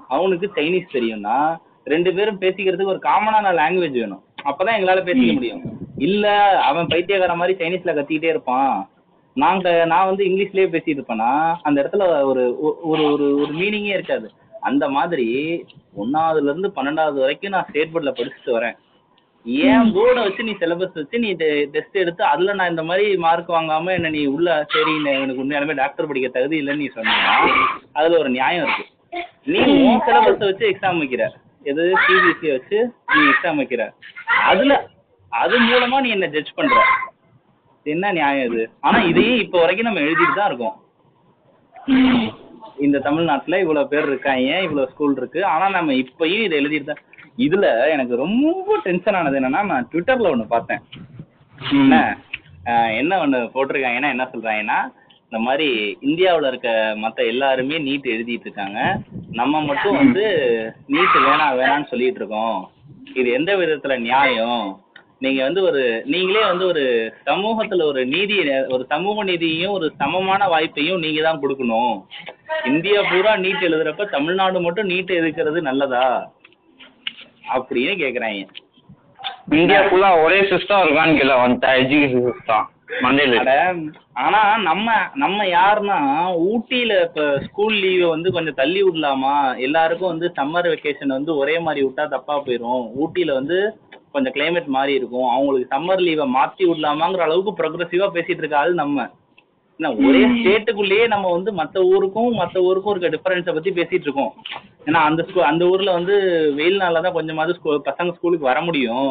அவனுக்கு 0.08 0.50
சைனீஸ் 0.54 0.94
தெரியும்னா 0.94 1.36
ரெண்டு 1.84 2.14
பேரும் 2.14 2.40
பேசிக்கிறதுக்கு 2.40 2.92
ஒரு 2.94 3.00
காமனான 3.02 3.52
லாங்குவேஜ் 3.60 3.98
வேணும். 4.02 4.22
அப்பதான் 4.44 4.76
எங்களால 4.78 5.00
பேசிக்க 5.08 5.32
முடியும். 5.32 5.62
இல்ல 5.98 6.26
அவன் 6.60 6.86
பைத்தியக்கார 6.86 7.34
மாதிரி 7.34 7.54
சைனீஸ்ல 7.60 7.94
கத்திக்கிட்டே 7.98 8.32
இருப்பான். 8.34 8.88
நாங்க 9.36 9.84
நான் 9.84 10.08
வந்து 10.10 10.24
இங்கிலீஷ்லயே 10.24 10.66
பேசிட்டு 10.74 10.92
இருப்பேன்னா 10.96 11.54
அந்த 11.62 11.78
இடத்துல 11.82 12.22
ஒரு 12.22 12.42
ஒரு 12.82 13.04
ஒரு 13.12 13.54
மீனிங்கே 13.60 13.94
இருக்காது. 13.98 14.30
அந்த 14.68 14.84
மாதிரி 14.96 15.26
ஒன்னாவதுல 16.02 16.50
இருந்து 16.52 16.68
பன்னெண்டாவது 16.76 17.18
வரைக்கும் 17.24 17.54
நான் 17.54 17.68
ஸ்டேட் 17.68 17.92
போர்ட்ல 17.92 18.12
படிச்சுட்டு 18.18 18.56
வரேன். 18.56 18.76
ஏன் 19.66 19.90
போர்டை 19.94 20.20
வச்சு 20.24 20.46
நீ 20.46 20.52
சிலபஸ் 20.60 20.98
வச்சு 21.00 21.16
நீ 21.24 21.28
டெஸ்ட் 21.74 22.00
எடுத்து 22.02 22.22
அதுல 22.30 22.54
நான் 22.58 22.72
இந்த 22.72 22.84
மாதிரி 22.88 23.04
மார்க் 23.24 23.52
வாங்காம 23.56 23.92
என்ன 23.96 24.10
நீ 24.16 24.22
உள்ள 24.34 24.48
சரி 24.74 24.94
எனக்கு 25.16 25.42
உண்மையாலுமே 25.42 25.76
டாக்டர் 25.82 26.08
படிக்க 26.10 26.28
தகுதி 26.36 26.56
இல்லைன்னு 26.62 26.82
நீ 26.82 26.88
சொன்னீங்கன்னா 26.96 27.36
அதுல 27.98 28.18
ஒரு 28.22 28.30
நியாயம் 28.36 28.64
இருக்கு. 28.66 28.84
நீ 29.52 29.60
உன் 29.88 30.02
சிலபஸை 30.06 30.46
வச்சு 30.48 30.64
எக்ஸாம் 30.72 31.00
வைக்கிற. 31.02 31.24
எது? 31.70 31.82
சிபிஎஸ்சி 32.04 32.48
வச்சு 32.54 32.78
நீ 33.12 33.20
எக்ஸாம் 33.32 33.60
வைக்கிற. 33.60 33.82
அதுல 34.50 34.72
அது 35.32 35.56
மூலமா 35.68 35.96
நீ 36.04 36.10
என்ன 36.16 36.26
ஜட்ஜ் 36.34 36.56
பண்ற. 36.58 36.76
என்ன 37.86 38.12
நியாயம் 38.18 38.46
இது? 38.50 38.62
ஆனா 38.86 38.98
இதையும் 39.10 39.42
இப்ப 39.44 39.56
வரைக்கும் 39.62 39.88
நம்ம 39.88 40.02
எழுதிட்டு 40.06 40.36
தான் 40.38 40.50
இருக்கோம். 40.50 40.76
இந்த 42.78 42.98
தமிழ்நாட்டுல 42.98 43.60
இவ்வளவு 43.60 43.88
பேர் 43.88 44.04
இருக்காங்க 44.04 44.60
இவ்வளவு 44.60 44.90
ஸ்கூல் 44.90 45.16
இருக்கு? 45.16 45.44
ஆனா 45.44 45.68
நம்ம 45.68 45.92
இப்பயும் 45.92 46.44
இதை 46.44 46.60
எழுதிட்டு 46.60 46.94
இதுல 47.38 47.90
எனக்கு 47.90 48.16
ரொம்ப 48.16 48.78
டென்ஷன் 48.82 49.14
ஆனது 49.14 49.40
என்னன்னா 49.40 49.64
நான் 49.64 49.88
ட்விட்டர்ல 49.92 50.32
ஒண்ணு 50.34 50.46
பார்த்தேன். 50.48 50.82
என்ன? 51.70 52.18
என்ன 52.90 53.26
ஒண்ணு 53.26 53.38
போட்டிருக்காங்கன்னா 53.54 54.08
என்ன 54.08 54.28
சொல்றாங்கன்னா 54.32 54.78
இந்த 55.22 55.38
மாதிரி 55.38 55.98
இந்தியாவுல 56.00 56.46
இருக்க 56.46 56.96
மத்த 56.96 57.26
எல்லாருமே 57.26 57.78
நீட் 57.78 58.12
எழுதிட்டு 58.14 58.46
இருக்காங்க. 58.48 58.98
நம்ம 59.32 59.62
மட்டும் 59.64 59.96
வந்து 59.96 60.24
நீட் 60.88 61.16
வேணாம் 61.28 61.56
வேணாம்னு 61.60 61.84
சொல்லிட்டு 61.84 62.20
இருக்கோம். 62.20 62.70
இது 63.14 63.30
எந்த 63.30 63.56
விதத்துல 63.56 64.00
நியாயம்? 64.00 64.80
நீங்க 65.20 65.40
வந்து 65.42 65.60
ஒரு 65.62 65.82
நீங்களே 66.04 66.42
வந்து 66.48 66.64
ஒரு 66.66 66.82
சமூகத்துல 67.28 67.84
ஒரு 67.90 68.00
நீதி 68.06 68.36
ஒரு 68.74 68.82
சமூக 68.88 69.24
நீதியையும் 69.24 69.74
ஒரு 69.76 69.86
சமமான 70.00 70.48
வாய்ப்பையும் 70.54 71.02
நீங்க 71.04 71.20
தான் 71.22 71.40
கொடுக்கணும். 71.42 71.94
இந்தியா 72.64 73.00
பூரா 73.10 73.32
நீட் 73.44 73.66
எழுதுறப்ப 73.68 74.06
தமிழ்நாடு 74.10 74.60
மட்டும் 74.60 74.90
நீட் 74.90 75.18
எதுக்கிறது 75.20 75.60
நல்லதா? 75.70 76.04
அப்படின்னு 77.54 77.94
கேக்குறாங்க. 78.02 78.44
இந்தியா 79.58 79.80
ஃபுல்லா 79.88 80.08
ஒரே 80.24 80.40
சிஸ்டம் 80.52 80.82
இருக்கான்னு 80.84 81.18
கேள்வி 81.18 81.36
வந்துட்டா 81.42 81.70
எஜுகேஷன் 81.82 82.26
சிஸ்டம் 82.30 82.66
மண்டேல 83.04 83.38
அட, 83.40 83.52
ஆனா 84.24 84.40
நம்ம 84.66 84.88
நம்ம 85.22 85.46
யாருன்னா 85.48 85.96
ஊட்டியில 86.50 86.92
இப்ப 87.06 87.22
ஸ்கூல் 87.46 87.74
லீவ் 87.84 88.04
வந்து 88.12 88.28
கொஞ்சம் 88.32 88.58
தள்ளி 88.60 88.80
விடலாமா? 88.82 89.32
எல்லாருக்கும் 89.66 90.12
வந்து 90.12 90.28
சம்மர் 90.38 90.68
வெக்கேஷன் 90.72 91.16
வந்து 91.16 91.32
ஒரே 91.36 91.56
மாதிரி 91.58 91.80
விட்டா 91.86 92.04
தப்பா 92.14 92.36
போயிரும். 92.46 92.84
ஊட்டியில 93.02 93.32
வந்து 93.32 93.58
கொஞ்சம் 94.16 94.34
கிளைமேட் 94.36 94.74
மாறி 94.76 94.92
இருக்கும். 94.98 95.28
அவங்களுக்கு 95.34 95.72
சம்மர் 95.74 96.02
லீவை 96.06 96.26
மாத்தி 96.38 96.64
விடலாமாங்கிற 96.70 97.24
அளவுக்கு 97.28 97.58
ப்ரொக்ரெசிவா 97.60 98.08
பேசிட்டு 98.16 98.42
இருக்க 98.42 98.56
ஆள் 98.62 98.80
நம்ம. 98.82 99.06
என்ன 99.80 99.88
ஒரே 100.08 100.20
ஸ்டேட்டுக்குள்ளேயே 100.36 101.06
நம்ம 101.12 101.30
வந்து 101.32 101.50
மத்த 101.58 101.78
ஊருக்கும் 101.94 102.30
மத்த 102.40 102.58
ஊருக்கும் 102.68 102.92
இருக்க 102.92 103.08
டிஃபரன்ஸை 103.14 103.54
பத்தி 103.56 103.70
பேசிட்டு 103.78 104.06
இருக்கோம். 104.08 104.32
ஏன்னா 104.86 105.00
அந்த 105.08 105.22
அந்த 105.50 105.64
ஊர்ல 105.72 105.92
வந்து 105.92 106.14
வெயில் 106.58 106.82
நாள்ல 106.82 107.02
தான் 107.06 107.16
கொஞ்சமாவது 107.18 107.56
ஸ்கூ 107.58 107.74
பசங்க 107.88 108.14
ஸ்கூலுக்கு 108.16 108.50
வர 108.50 108.60
முடியும். 108.60 109.10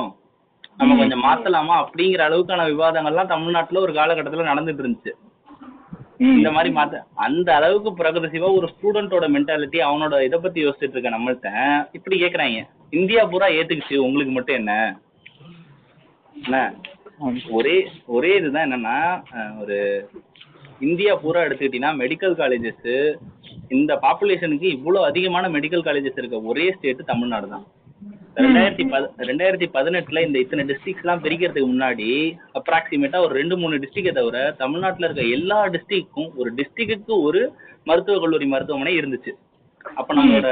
நம்ம 0.79 0.95
கொஞ்சம் 1.01 1.23
மாத்தலாமா? 1.25 1.75
அப்படிங்கிற 1.83 2.21
அளவுக்கான 2.29 2.63
விவாதங்கள்லாம் 2.71 3.31
தமிழ்நாட்டுல 3.33 3.83
ஒரு 3.85 3.93
காலகட்டத்துல 3.93 4.47
நடந்துட்டு 4.51 4.83
இருந்துச்சு. 4.83 5.13
இந்த 6.19 6.51
மாதிரி 6.51 6.69
மாத்த 6.75 7.01
அந்த 7.15 7.55
அளவுக்கு 7.55 7.89
ப்ரொக்ரெசிவா 7.91 8.49
ஒரு 8.55 8.67
ஸ்டூடெண்டோட 8.73 9.25
மென்டாலிட்டி 9.27 9.79
அவனோட 9.79 10.23
இதை 10.23 10.39
பத்தி 10.39 10.65
யோசிச்சுட்டு 10.65 10.95
இருக்க 10.95 11.09
நம்மள்ட்ட. 11.09 11.49
இப்படி 11.91 12.21
கேக்குறாங்க. 12.21 12.59
இந்தியா 12.89 13.25
பூரா 13.25 13.47
ஏத்துக்குச்சு. 13.47 13.97
உங்களுக்கு 13.97 14.33
மட்டும் 14.33 14.55
என்ன? 14.55 14.73
என்ன? 16.35 16.73
ஒரே 17.51 17.75
ஒரே 18.05 18.35
இதுதான் 18.37 18.65
என்னன்னா 18.67 18.97
ஒரு 19.61 19.77
இந்தியா 20.79 21.15
பூரா 21.15 21.41
எடுத்துக்கிட்டீங்கன்னா 21.41 21.99
மெடிக்கல் 22.01 22.35
காலேஜஸ் 22.35 22.89
இந்த 23.69 23.95
பாப்புலேஷனுக்கு 23.95 24.67
இவ்வளவு 24.77 25.05
அதிகமான 25.05 25.49
மெடிக்கல் 25.49 25.85
காலேஜஸ் 25.85 26.17
இருக்க 26.17 26.41
ஒரே 26.41 26.71
ஸ்டேட் 26.71 27.05
தமிழ்நாடு 27.05 27.47
தான் 27.49 27.65
ரெண்டாயிரத்தி 28.43 28.83
பத 28.93 29.25
ரெண்டாயிரத்தி 29.27 29.67
பதினெட்டுல 29.75 30.21
இந்த 30.25 30.37
இத்தனை 30.43 30.63
டிஸ்ட்ரிக்ஸ் 30.69 31.03
எல்லாம் 31.03 31.21
பிரிக்கிறதுக்கு 31.25 31.69
முன்னாடி 31.73 32.07
அப்ராக்சிமேட்டா 32.59 33.19
ஒரு 33.25 33.33
ரெண்டு 33.39 33.55
மூணு 33.61 33.75
டிஸ்ட்ரிக்டை 33.83 34.13
தவிர 34.17 34.37
தமிழ்நாட்டுல 34.61 35.07
இருக்க 35.07 35.35
எல்லா 35.37 35.59
டிஸ்ட்ரிக்ட்க்கும் 35.75 36.31
ஒரு 36.39 36.49
டிஸ்ட்ரிக்ட்டுக்கு 36.57 37.13
ஒரு 37.27 37.41
மருத்துவக் 37.87 38.23
கல்லூரி 38.23 38.47
மருத்துவமனை 38.53 38.93
இருந்துச்சு. 38.99 39.31
அப்ப 39.99 40.11
நம்மளோட 40.17 40.49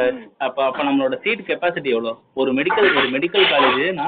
அப்ப 0.47 0.59
அப்ப 0.65 0.83
நம்மளோட 0.87 1.15
சீட் 1.23 1.41
கெப்பாசிட்டி 1.47 1.89
எவ்வளோ? 1.95 2.11
ஒரு 2.41 2.49
மெடிக்கல் 2.59 2.89
ஒரு 2.99 3.07
மெடிக்கல் 3.15 3.47
காலேஜ்னா 3.53 4.07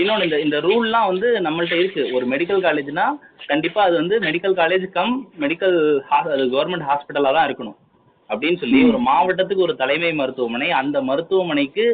இன்னொன்று 0.00 0.26
இந்த 0.28 0.38
இந்த 0.46 0.58
ரூல்லாம் 0.66 1.08
வந்து 1.10 1.28
நம்மள்ட்ட 1.46 1.76
இருக்கு. 1.82 2.02
ஒரு 2.16 2.26
மெடிக்கல் 2.32 2.60
காலேஜ்னா 2.66 3.06
கண்டிப்பா 3.52 3.80
அது 3.88 3.96
வந்து 4.00 4.16
medical 4.26 4.56
college 4.60 4.86
cum 4.98 5.14
medical 5.44 5.78
government 6.54 6.88
ஹாஸ்பிட்டலா 6.90 7.32
தான் 7.38 7.48
இருக்கணும். 7.48 7.78
அப்படின்னு 8.30 8.60
சொல்லி 8.62 8.78
ஒரு 8.90 9.00
மாவட்டத்துக்கு 9.08 9.66
ஒரு 9.68 9.76
தலைமை 9.82 10.12
மருத்துவமனை 10.20 10.70
அந்த 10.80 10.96
மருத்துவமனைக்கு 11.10 11.86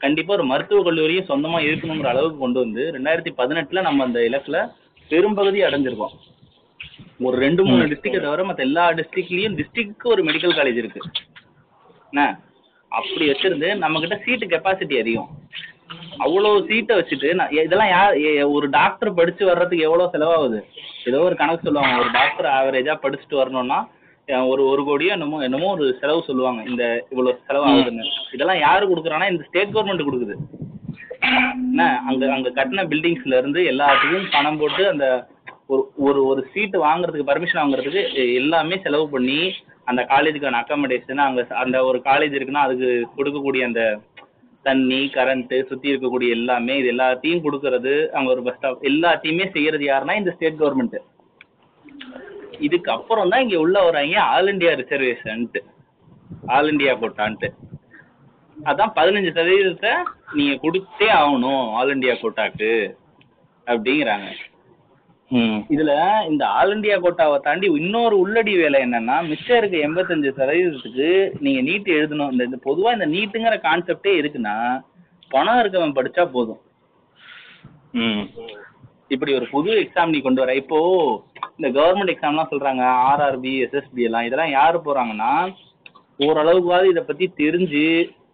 கண்டிப்பா 0.00 0.34
ஒரு 0.34 0.44
மருத்துவக் 0.44 0.84
கல்லூரியும் 0.84 1.30
சொந்தமா 1.30 1.58
இருக்கணுங்கிற 1.68 2.10
அளவுக்கு 2.12 2.38
கொண்டு 2.38 2.58
வந்து 2.60 2.82
ரெண்டாயிரத்தி 2.94 3.32
பதினெட்டுல 3.40 3.80
நம்ம 3.80 4.04
அந்த 4.04 4.20
இலக்குல 4.20 4.58
பெரும்பகுதி 5.10 5.60
அடைஞ்சிருக்கோம். 5.62 6.14
ஒரு 7.20 7.36
ரெண்டு 7.38 7.64
மூணு 7.64 7.82
டிஸ்ட்ரிக்டை 7.84 8.20
தவிர 8.20 8.44
மற்ற 8.44 8.62
எல்லா 8.62 8.84
டிஸ்ட்ரிக்ட்லயும் 8.90 9.56
டிஸ்ட்ரிக்ட்க்கு 9.60 10.12
ஒரு 10.14 10.22
மெடிக்கல் 10.24 10.56
காலேஜ் 10.58 10.80
இருக்கு. 10.82 11.00
என்ன? 12.10 12.40
அப்படி 12.88 13.24
வச்சிருந்து 13.30 13.68
நம்ம 13.76 14.00
கிட்ட 14.00 14.16
சீட்டு 14.24 14.46
கெப்பாசிட்டி 14.46 15.00
அதிகம். 15.00 15.28
அவ்வளவு 16.18 16.64
சீட்டை 16.68 16.94
வச்சுட்டு 16.98 17.28
நான் 17.34 17.50
இதெல்லாம் 17.50 17.88
யார் 17.88 18.14
ஒரு 18.56 18.66
டாக்டர் 18.68 19.14
படிச்சு 19.14 19.44
வர்றதுக்கு 19.46 19.86
எவ்வளவு 19.88 20.12
செலவாகுது? 20.14 20.60
ஏதோ 21.04 21.18
ஒரு 21.18 21.36
கணக்கு 21.36 21.64
சொல்லுவாங்க. 21.64 22.00
ஒரு 22.02 22.10
டாக்டர் 22.18 22.48
ஆவரேஜா 22.58 22.94
படிச்சுட்டு 23.04 23.40
வரணும்னா 23.42 23.80
ஒரு 24.52 24.62
ஒரு 24.68 24.82
கோடியோ 24.88 25.12
என்னமோ 25.16 25.42
என்னமோ 25.42 25.70
ஒரு 25.70 25.96
செலவு 26.00 26.26
சொல்லுவாங்க. 26.26 26.62
இந்த 26.70 26.84
இவ்வளவு 27.10 27.38
செலவு 27.46 27.66
ஆகுதுன்னு 27.68 28.06
இதெல்லாம் 28.32 28.60
யாரு 28.60 28.84
கொடுக்குறான்னா 28.90 29.30
இந்த 29.30 29.44
ஸ்டேட் 29.48 29.74
கவர்மெண்ட் 29.74 30.06
கொடுக்குது. 30.08 30.36
என்ன? 31.54 32.00
அங்க 32.08 32.32
அங்க 32.32 32.48
கட்டின 32.50 32.84
பில்டிங்ஸ்ல 32.92 33.38
இருந்து 33.38 33.62
எல்லாத்துக்கும் 33.72 34.30
பணம் 34.32 34.58
போட்டு 34.58 34.88
அந்த 34.88 35.06
ஒரு 35.66 35.82
ஒரு 35.96 36.26
ஒரு 36.26 36.46
சீட்டு 36.52 36.76
வாங்குறதுக்கு 36.84 37.28
பர்மிஷன் 37.30 37.62
வாங்குறதுக்கு 37.62 38.02
எல்லாமே 38.34 38.78
செலவு 38.82 39.08
பண்ணி 39.08 39.40
அந்த 39.84 40.02
காலேஜுக்கான 40.02 40.60
அக்காமடேஷன் 40.60 41.26
அங்க 41.26 41.46
அந்த 41.62 41.84
ஒரு 41.84 41.98
காலேஜ் 42.04 42.36
இருக்குன்னா 42.36 42.64
அதுக்கு 42.66 43.08
கொடுக்கக்கூடிய 43.16 43.64
அந்த 43.64 44.00
தண்ணி 44.62 45.10
கரண்ட் 45.14 45.54
சுத்தி 45.68 45.92
இருக்கக்கூடிய 45.92 46.28
எல்லாமே 46.28 46.78
இது 46.78 46.88
எல்லாத்தையும் 46.92 47.44
கொடுக்கறது 47.44 48.10
அங்க 48.10 48.30
ஒரு 48.30 48.42
பஸ் 48.42 48.56
ஸ்டாப் 48.56 48.82
எல்லாத்தையுமே 48.82 49.46
செய்யறது 49.52 49.84
யாருன்னா 49.86 50.16
இந்த 50.16 50.32
ஸ்டேட் 50.36 50.60
கவர்மெண்ட். 50.60 50.96
இதுக்கு 52.60 52.90
அப்புறம் 52.90 53.28
தான் 53.28 53.40
இங்க 53.40 53.58
உள்ள 53.60 53.78
வராங்க 53.82 54.16
ஆல் 54.34 54.50
இந்தியா 54.52 54.72
ரிசர்வேஷன்ட்டு 54.80 55.60
ஆல் 56.46 56.70
இந்தியா 56.72 56.92
கோட்டான்ட்டு. 56.94 57.48
அதான் 58.56 58.94
பதினஞ்சு 58.96 59.30
சதவீதத்தை 59.34 59.92
நீங்க 60.32 60.54
கொடுத்தே 60.64 61.08
ஆகணும் 61.20 61.64
ஆல் 61.74 61.92
இந்தியா 61.94 62.14
கோட்டாக்கு 62.22 62.70
அப்படிங்கிறாங்க. 63.66 64.28
இதுல 65.70 65.92
இந்த 66.30 66.44
ஆல் 66.48 66.72
இந்தியா 66.74 66.96
கோட்டாவை 66.96 67.36
தாண்டி 67.40 67.66
இன்னொரு 67.80 68.16
உள்ளடி 68.18 68.56
வேலை 68.56 68.78
என்னன்னா 68.86 69.16
மிச்சம் 69.28 69.58
இருக்க 69.58 69.76
எண்பத்தஞ்சு 69.78 70.30
சதவீதத்துக்கு 70.38 71.10
நீங்க 71.40 71.60
நீட் 71.70 71.90
எழுதணும். 71.98 72.32
இந்த 72.32 72.58
பொதுவா 72.68 72.92
இந்த 72.92 73.06
நீட்டுங்கிற 73.06 73.56
கான்செப்டே 73.68 74.14
இருக்குன்னா 74.20 74.56
பணம் 75.30 75.60
இருக்கவன் 75.60 75.96
படிச்சா 75.98 76.24
போதும். 76.36 76.60
ம். 77.94 78.24
இப்படி 79.08 79.32
ஒரு 79.34 79.46
புது 79.50 79.70
எக்ஸாம் 79.82 80.12
நீ 80.14 80.20
கொண்டு 80.20 80.42
வர. 80.42 80.54
இப்போ 80.54 80.78
இந்த 81.60 81.68
கவர்மெண்ட் 81.76 82.12
எக்ஸாம்லாம் 82.12 82.50
சொல்றாங்க 82.50 82.82
ஆர்ஆர்பி 83.08 83.52
எஸ்எஸ்பி 83.64 84.02
எல்லாம். 84.06 84.26
இதெல்லாம் 84.26 84.54
யாரு 84.58 84.78
போறாங்கன்னா 84.84 85.32
ஓரளவுக்காவது 86.20 86.90
இதை 86.92 87.02
பத்தி 87.04 87.26
தெரிஞ்சு 87.40 87.82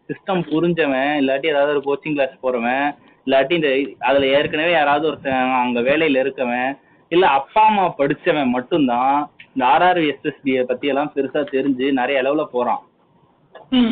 சிஸ்டம் 0.09 0.43
புரிஞ்சவன் 0.51 1.13
இல்லாட்டி 1.21 1.51
ஏதாவது 1.53 1.73
ஒரு 1.75 1.83
கோச்சிங் 1.87 2.17
கிளாஸ் 2.17 2.43
போறவன் 2.45 2.85
இல்லாட்டி 3.27 3.55
இந்த 3.59 3.71
அதுல 4.09 4.27
ஏற்கனவே 4.37 4.73
யாராவது 4.73 5.09
ஒருத்தன் 5.11 5.55
அங்க 5.63 5.81
வேலையில 5.89 6.23
இருக்கவன் 6.25 6.69
இல்ல 7.13 7.25
அப்பா 7.39 7.63
அம்மா 7.71 7.87
படிச்சவன் 7.99 8.55
மட்டும்தான் 8.57 9.17
இந்த 9.53 9.65
ஆர்ஆர்பி 9.73 10.07
எஸ்எஸ்பியை 10.13 10.63
பத்தி 10.65 10.87
எல்லாம் 10.93 11.13
பெருசா 11.15 11.43
தெரிஞ்சு 11.55 11.87
நிறைய 12.01 12.23
அளவுல 12.23 12.45
போறான். 12.53 12.83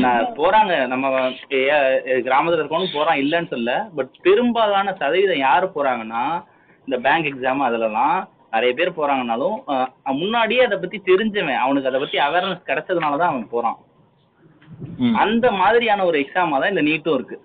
நான் 0.03 0.27
போறாங்க. 0.39 0.73
நம்ம 0.87 1.07
கிராமத்துல 2.27 2.61
இருக்கவனும் 2.61 2.97
போறான் 2.97 3.21
இல்லைன்னு 3.23 3.53
சொல்ல 3.55 3.71
பட் 3.97 4.13
பெரும்பாலான 4.23 4.95
சதவீதம் 5.01 5.45
யாரு 5.47 5.67
போறாங்கன்னா 5.77 6.25
இந்த 6.89 6.97
பேங்க் 7.07 7.29
எக்ஸாம் 7.31 7.67
அதுலலாம் 7.69 8.19
நிறைய 8.55 8.73
பேர் 8.79 8.99
போறாங்கனாலும் 8.99 9.57
முன்னாடியே 10.21 10.63
அதை 10.67 10.77
பத்தி 10.83 10.99
தெரிஞ்சவன் 11.11 11.63
அவனுக்கு 11.65 11.91
அதை 11.91 12.01
பத்தி 12.03 12.19
அவேர்னஸ் 12.27 12.69
கிடைச்சதுனால 12.69 13.19
தான் 13.23 13.33
அவன் 13.33 13.53
போறான். 13.55 13.79
அந்த 15.25 15.47
மாதிரியான 15.61 16.05
ஒரு 16.11 16.17
எக்ஸாமா 16.25 16.59
தான் 16.61 16.73
இந்த 16.73 16.85
நீட்டும் 16.89 17.17
இருக்கு. 17.19 17.37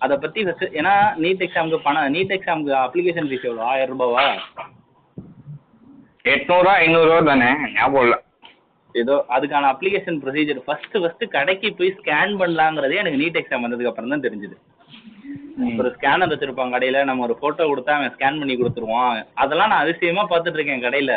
அதை 0.00 0.14
பத்தி 0.22 0.40
first 0.46 0.62
ஏன்னா 0.78 0.94
நீட் 1.24 1.42
எக்ஸாமுக்கு 1.46 1.78
பணம் 1.86 2.14
நீட் 2.16 2.34
எக்ஸாமுக்கு 2.36 2.72
அப்ளிகேஷன் 2.84 3.28
ஃபீஸ் 3.28 3.46
எவ்வளோ 3.48 3.66
ஆயிரம் 3.72 3.92
ரூபாவா? 3.94 4.24
எட்நூறுவா 6.32 6.74
ஐநூறுரூவா 6.84 7.20
தானே? 7.30 7.50
ஞாபகம் 7.76 8.04
இல்லை. 8.06 8.18
ஏதோ 8.94 9.14
அதுக்கான 9.36 9.68
அப்ளிகேஷன் 9.74 10.18
ப்ரொசீஜர் 10.24 10.60
ஃபர்ஸ்ட் 10.66 10.96
ஃபர்ஸ்ட் 11.02 11.24
கடைக்கு 11.36 11.68
போய் 11.78 11.96
ஸ்கேன் 11.98 12.34
பண்ணலாங்கிறதே 12.42 13.00
எனக்கு 13.02 13.22
நீட் 13.22 13.40
எக்ஸாம் 13.40 13.64
வந்ததுக்கு 13.66 13.90
அப்புறம் 13.92 14.12
தான் 14.14 14.26
தெரிஞ்சுது. 14.26 14.56
ஒரு 15.78 15.96
ஸ்கேனர் 16.00 16.32
வச்சிருப்பான் 16.32 16.72
கடையில. 16.74 17.04
நம்ம 17.04 17.24
ஒரு 17.24 17.36
போட்டோ 17.36 17.64
கொடுத்தா 17.64 17.90
அவன் 17.90 18.12
ஸ்கேன் 18.12 18.38
பண்ணி 18.38 18.54
கொடுத்துருவான். 18.54 19.26
அதெல்லாம் 19.34 19.68
நான் 19.68 19.82
அதிசயமா 19.82 20.28
பாத்துட்டு 20.28 20.58
இருக்கேன் 20.58 20.82
கடையில. 20.82 21.14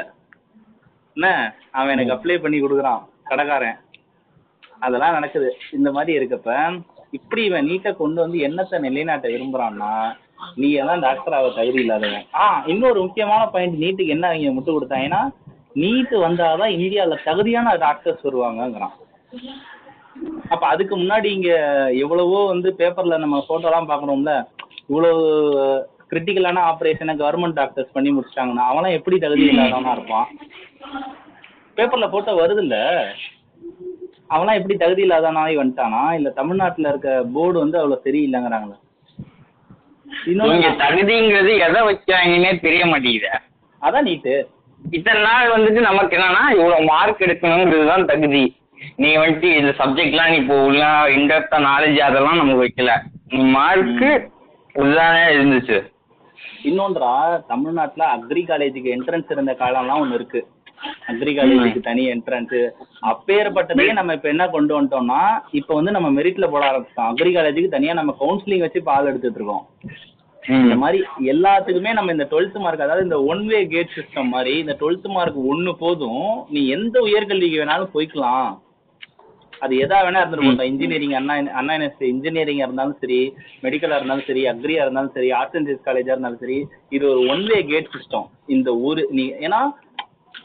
என்ன? 1.14 1.56
அவன் 1.72 1.98
எனக்கு 1.98 2.14
அப்ளை 2.14 2.42
பண்ணி 2.42 2.62
கொடுக்குறான். 2.62 3.02
கடைக்காரன். 3.24 3.80
அதெல்லாம் 4.80 5.12
நடக்குது. 5.12 5.58
இந்த 5.72 5.92
மாதிரி 5.92 6.12
இருக்கப்ப 6.20 6.82
இப்படி 7.12 7.44
இவன் 7.44 7.66
நீட்டை 7.66 7.96
கொண்டு 7.96 8.22
வந்து 8.22 8.38
என்னத்தை 8.48 8.80
நிலைநாட்ட 8.80 9.28
விரும்புறான்னா 9.28 10.16
நீ 10.56 10.72
எல்லாம் 10.72 11.00
டாக்டர் 11.00 11.34
ஆக 11.34 11.48
தகுதி 11.50 11.80
இல்லாதவன். 11.80 12.26
ஆ 12.34 12.64
இன்னொரு 12.66 13.02
முக்கியமான 13.02 13.46
பாயிண்ட் 13.46 13.84
நீட்டுக்கு 13.84 14.08
என்ன 14.08 14.28
அவங்க 14.28 14.52
முட்டு 14.52 14.76
கொடுத்தாங்கன்னா 14.76 15.32
நீட்டு 15.74 16.28
வந்தாதான் 16.28 16.74
இந்தியாவுல 16.76 17.18
தகுதியான 17.24 17.76
டாக்டர்ஸ் 17.76 18.26
வருவாங்கங்கிறான். 18.28 18.96
அப்ப 20.50 20.64
அதுக்கு 20.68 20.94
முன்னாடி 20.98 21.28
இங்க 21.38 21.52
எவ்வளவோ 22.04 22.40
வந்து 22.48 22.70
பேப்பர்ல 22.80 23.18
நம்ம 23.18 23.38
போட்டோலாம் 23.50 23.90
பார்க்கணும்ல 23.92 24.34
இவ்வளவு 24.90 25.24
கிரிட்டிக்கலான 26.12 26.62
ஆபரேஷனை 26.70 27.14
கவர்மெண்ட் 27.22 27.60
டாக்டர்ஸ் 27.60 27.96
பண்ணி 27.96 28.12
முடிச்சிட்டாங்கன்னா 28.12 28.64
அவன்லாம் 28.70 28.98
எப்படி 29.00 29.18
தகுதி 29.20 29.44
இல்லாதவனா 29.50 29.92
இருப்பான்? 29.98 30.28
பேப்பர்ல 31.78 32.08
போட்டோ 32.14 32.32
வருது 32.42 32.64
இல்ல 32.66 32.78
அவன்லாம் 34.30 34.60
எப்படி 34.60 34.76
தகுதி 34.78 35.02
இல்லாதவனாகி 35.06 35.56
வந்துட்டானா? 35.60 36.02
இல்ல 36.18 36.30
தமிழ்நாட்டுல 36.40 36.92
இருக்க 36.92 37.12
போர்டு 37.36 37.58
வந்து 37.64 37.80
அவ்வளவு 37.80 38.04
சரியில்லைங்கிறாங்களா? 38.06 38.78
தகுதிங்கிறது 40.84 41.52
எதை 41.68 41.82
வச்சாங்கன்னே 41.90 42.52
தெரிய 42.66 42.84
மாட்டேங்குது. 42.86 43.30
அதான் 43.82 44.08
நீட்டு 44.10 44.34
இத்தனை 44.82 45.22
நாள் 45.22 45.54
வந்துட்டு 45.56 45.82
நமக்கு 45.90 46.16
என்னன்னா 46.18 46.44
இவ்வளவு 46.58 46.88
மார்க் 46.92 47.26
எடுக்கணுங்கிறது 47.26 47.88
தான் 47.94 48.10
தகுதி. 48.12 48.44
நீ 48.96 49.18
வந்துட்டு 49.18 49.50
இந்த 49.60 49.72
சப்ஜெக்ட்லாம் 49.80 50.30
நீ 50.30 50.38
இப்போ 50.38 50.58
உள்ள 50.64 50.84
இன்டெப்தா 51.16 51.58
நாலேஜ் 51.70 51.98
அதெல்லாம் 52.00 52.38
நமக்கு 52.38 52.64
வைக்கல. 52.66 52.92
மார்க்கு 53.56 54.12
இதுதானே 54.76 55.24
இருந்துச்சு. 55.36 55.78
இன்னொன்றா 56.64 57.12
தமிழ்நாட்டுல 57.48 58.06
அக்ரி 58.16 58.42
காலேஜுக்கு 58.48 58.94
என்ட்ரன்ஸ் 58.96 59.32
இருந்த 59.32 59.54
காலம்லாம் 59.60 60.02
ஒண்ணு 60.04 60.14
இருக்கு. 60.14 60.42
அக்ரி 61.08 61.32
காலேஜுக்கு 61.38 61.82
தனி 61.82 62.04
என்ட்ரன்ஸ் 62.12 62.60
அப்பேற்பட்டதையே 63.02 63.94
நம்ம 63.94 64.14
இப்ப 64.14 64.30
என்ன 64.30 64.48
கொண்டு 64.48 64.74
வந்துட்டோம்னா 64.78 65.22
இப்ப 65.52 65.76
வந்து 65.76 65.92
நம்ம 65.92 66.22
மெரிட்ல 66.22 66.48
போட 66.50 66.64
ஆரம்பிச்சிட்டோம். 66.72 67.10
அக்ரி 67.14 67.34
காலேஜுக்கு 67.36 67.76
தனியா 67.76 67.94
நம்ம 67.94 68.16
கவுன்சிலிங் 68.20 68.66
வச்சு 68.66 68.82
பால் 68.84 69.06
எடுத்துட்டு 69.06 69.40
இருக்கோம். 69.42 69.66
இந்த 70.44 70.76
மாதிரி 70.76 71.00
எல்லாத்துக்குமே 71.34 71.94
நம்ம 71.94 72.12
இந்த 72.12 72.28
டுவெல்த் 72.32 72.58
மார்க் 72.60 72.86
அதாவது 72.86 73.04
இந்த 73.04 73.24
ஒன் 73.24 73.44
வே 73.48 73.68
கேட் 73.68 73.96
சிஸ்டம் 73.98 74.32
மாதிரி 74.36 74.54
இந்த 74.58 74.78
டுவெல்த் 74.80 75.08
மார்க் 75.08 75.38
ஒண்ணு 75.52 75.72
போதும். 75.84 76.24
நீ 76.50 76.68
எந்த 76.68 77.00
உயர்கல்விக்கு 77.00 77.62
வேணாலும் 77.62 77.94
போய்க்கலாம். 77.96 78.50
அது 79.60 79.76
எதா 79.78 79.98
வேணா 80.00 80.22
இருந்துட்டு 80.22 80.46
போட்டோம் 80.46 80.64
இன்ஜினியரிங் 80.64 81.14
அண்ணா 81.14 81.34
அண்ணா 81.52 81.74
யூனிவர்சிட்டி 81.74 82.08
இன்ஜினியரிங்கா 82.10 82.66
இருந்தாலும் 82.68 82.98
சரி 83.00 83.20
மெடிக்கலா 83.64 83.96
இருந்தாலும் 83.96 84.26
சரி 84.26 84.46
அக்ரியா 84.46 84.82
இருந்தாலும் 84.82 85.12
சரி 85.14 85.32
ஆர்ட்ஸ் 85.32 85.56
அண்ட் 85.56 85.68
சயின்ஸ் 85.68 85.86
காலேஜா 85.86 86.12
இருந்தாலும் 86.12 86.38
சரி 86.38 86.58
இது 86.90 87.10
ஒரு 87.10 87.28
ஒன் 87.28 87.44
வே 87.46 87.66
கேட் 87.66 87.90
சிஸ்டம் 87.96 88.28
இந்த 88.48 88.76
ஊரு. 88.76 89.08
நீ 89.10 89.30
ஏன்னா 89.40 89.60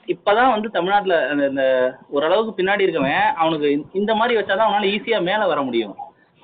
இப்பதான் 0.07 0.51
வந்து 0.51 0.71
தமிழ்நாட்டுல 0.71 1.17
இந்த 1.49 1.65
ஓரளவுக்கு 2.09 2.63
பின்னாடி 2.63 2.81
இருக்கவன் 2.81 3.35
அவனுக்கு 3.35 3.73
இந்த- 3.73 3.89
இந்த 3.93 4.15
மாதிரி 4.15 4.41
வச்சாதான் 4.41 4.69
அவனால 4.69 4.91
ஈஸியா 4.91 5.23
மேல 5.23 5.47
வர 5.47 5.63
முடியும். 5.63 5.95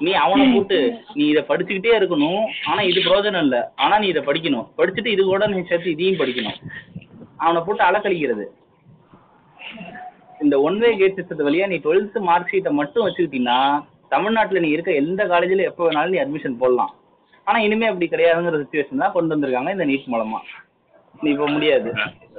நீ 0.00 0.12
அவனை 0.12 0.52
கூட்டு 0.52 0.78
நீ 1.14 1.26
இதை 1.26 1.44
படிச்சுக்கிட்டே 1.48 1.92
இருக்கணும் 1.98 2.44
ஆனா 2.66 2.82
இது 2.82 3.00
பிரயோஜனம் 3.00 3.42
இல்ல. 3.42 3.72
ஆனா 3.76 3.98
நீ 3.98 4.06
இதை 4.06 4.22
படிக்கணும். 4.22 4.66
படிச்சுட்டு 4.78 5.06
இது 5.06 5.24
கூட 5.24 5.46
நீ 5.46 5.62
சேர்த்து 5.62 5.90
இதையும் 5.90 6.16
படிக்கணும். 6.16 6.58
அவனை 7.36 7.62
போட்டு 7.66 7.84
அலக்கழிக்கிறது. 7.84 8.44
இந்த 10.44 10.56
ஒன் 10.66 10.78
வே 10.82 10.90
கேட் 11.00 11.16
சிஸ்டத்து 11.18 11.46
வழியா 11.46 11.66
நீ 11.72 11.76
டுவெல்த் 11.84 12.16
மார்க் 12.28 12.50
ஷீட்டை 12.52 12.70
மட்டும் 12.80 13.04
வச்சுக்கிட்டீங்கன்னா 13.06 13.58
தமிழ்நாட்டுல 14.14 14.62
நீ 14.64 14.68
இருக்க 14.76 14.90
எந்த 15.02 15.22
காலேஜ்ல 15.32 15.66
எப்போ 15.70 15.82
வேணாலும் 15.86 16.14
நீ 16.14 16.20
அட்மிஷன் 16.22 16.60
போடலாம். 16.62 16.92
ஆனா 17.46 17.58
இனிமே 17.66 17.90
அப்படி 17.90 18.06
கிடையாதுங்கிற 18.12 18.60
சுச்சுவேஷன் 18.62 19.02
தான் 19.02 19.14
கொண்டு 19.16 19.32
வந்திருக்காங்க 19.34 19.74
இந்த 19.76 19.86
நீட் 19.90 20.10
மூலமா. 20.14 20.40
நீ 21.22 21.28
இப்போ 21.34 21.46
முடியாது. 21.54 21.90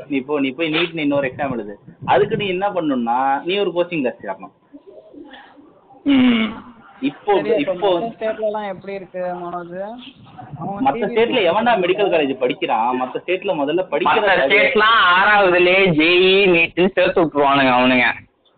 நீ 0.10 0.16
இப்போ 0.22 0.40
நீ 0.44 0.50
போய் 0.58 0.74
நீட் 0.76 0.96
நீ 0.98 1.02
இன்னொரு 1.08 1.28
எக்ஸாம் 1.30 1.54
எழுது. 1.56 1.74
அதுக்கு 2.14 2.36
நீ 2.42 2.46
என்ன 2.56 2.68
பண்ணணும்னா 2.78 3.20
நீ 3.48 3.54
ஒரு 3.64 3.72
கோச்சிங் 3.78 4.04
கிளாஸ் 4.04 4.22
சேரணும். 4.24 4.56
இப்போ 7.10 7.34
இப்போ 7.62 7.90
மத்த 7.92 8.08
ஸ்டேட்ல 8.16 8.48
எல்லாம் 8.48 8.68
எப்படி 8.72 8.94
இருக்கு 8.98 9.22
மனோஜ்? 9.44 9.78
மத்த 10.86 11.08
ஸ்டேட்ல 11.12 11.40
எவன்டா 11.52 11.72
மெடிக்கல் 11.84 12.12
காலேஜ் 12.14 12.34
படிக்கிறான்? 12.42 12.90
மத்த 13.02 13.22
ஸ்டேட்ல 13.22 13.54
முதல்ல 13.60 13.84
படிக்கிற 13.92 14.34
ஸ்டேட்லாம் 14.42 15.00
ஆறாவதுலயே 15.14 15.80
ஜேஇ 16.00 16.34
நீட்னு 16.56 16.90
சேர்த்து 16.98 17.22
விட்டுருவானுங்க 17.22 17.72
அவனுங்க. 17.78 18.08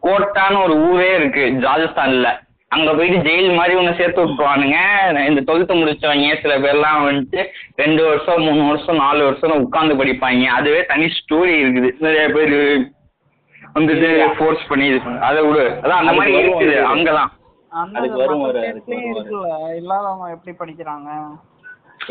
கோட்டான்னு 0.04 0.64
ஒரு 0.64 0.76
ஊரே 0.88 1.12
இருக்கு 1.20 1.44
ராஜஸ்தான்ல. 1.68 2.32
அங்க 2.72 2.90
போயிட்டு 2.98 3.18
ஜெயில் 3.28 3.56
மாதிரி 3.58 3.74
ஒன்று 3.80 3.94
சேர்த்து 4.00 4.24
விட்டுருவானுங்க. 4.24 4.78
இந்த 5.30 5.42
டுவெல்த்து 5.48 5.78
முடிச்சவங்க 5.80 6.36
சில 6.44 6.54
பேர்லாம் 6.64 7.06
வந்துட்டு 7.08 7.42
ரெண்டு 7.82 8.02
வருஷம் 8.10 8.44
மூணு 8.48 8.64
வருஷம் 8.72 9.02
நாலு 9.04 9.22
வருஷம் 9.28 9.64
உட்காந்து 9.66 10.00
படிப்பாங்க. 10.02 10.46
அதுவே 10.58 10.82
தனி 10.92 11.08
ஸ்டோரி 11.20 11.54
இருக்குது. 11.64 11.92
நிறைய 12.08 12.26
பேர் 12.38 12.56
வந்துட்டு 13.78 14.10
ஃபோர்ஸ் 14.38 14.68
பண்ணி 14.72 14.88
இது 14.92 15.00
பண்ணு. 15.06 15.22
அதை 15.30 15.40
விடு. 15.48 15.66
அதான் 15.84 16.02
அந்த 16.02 16.14
மாதிரி 16.20 16.36
இருக்குது. 16.42 16.76
அங்கதான். 16.94 17.32
அதுக்கு 17.98 18.18
வரும் 18.22 18.44
இல்லாதவங்க 19.80 20.28
எப்படி 20.36 20.54
படிக்கிறாங்க? 20.60 21.10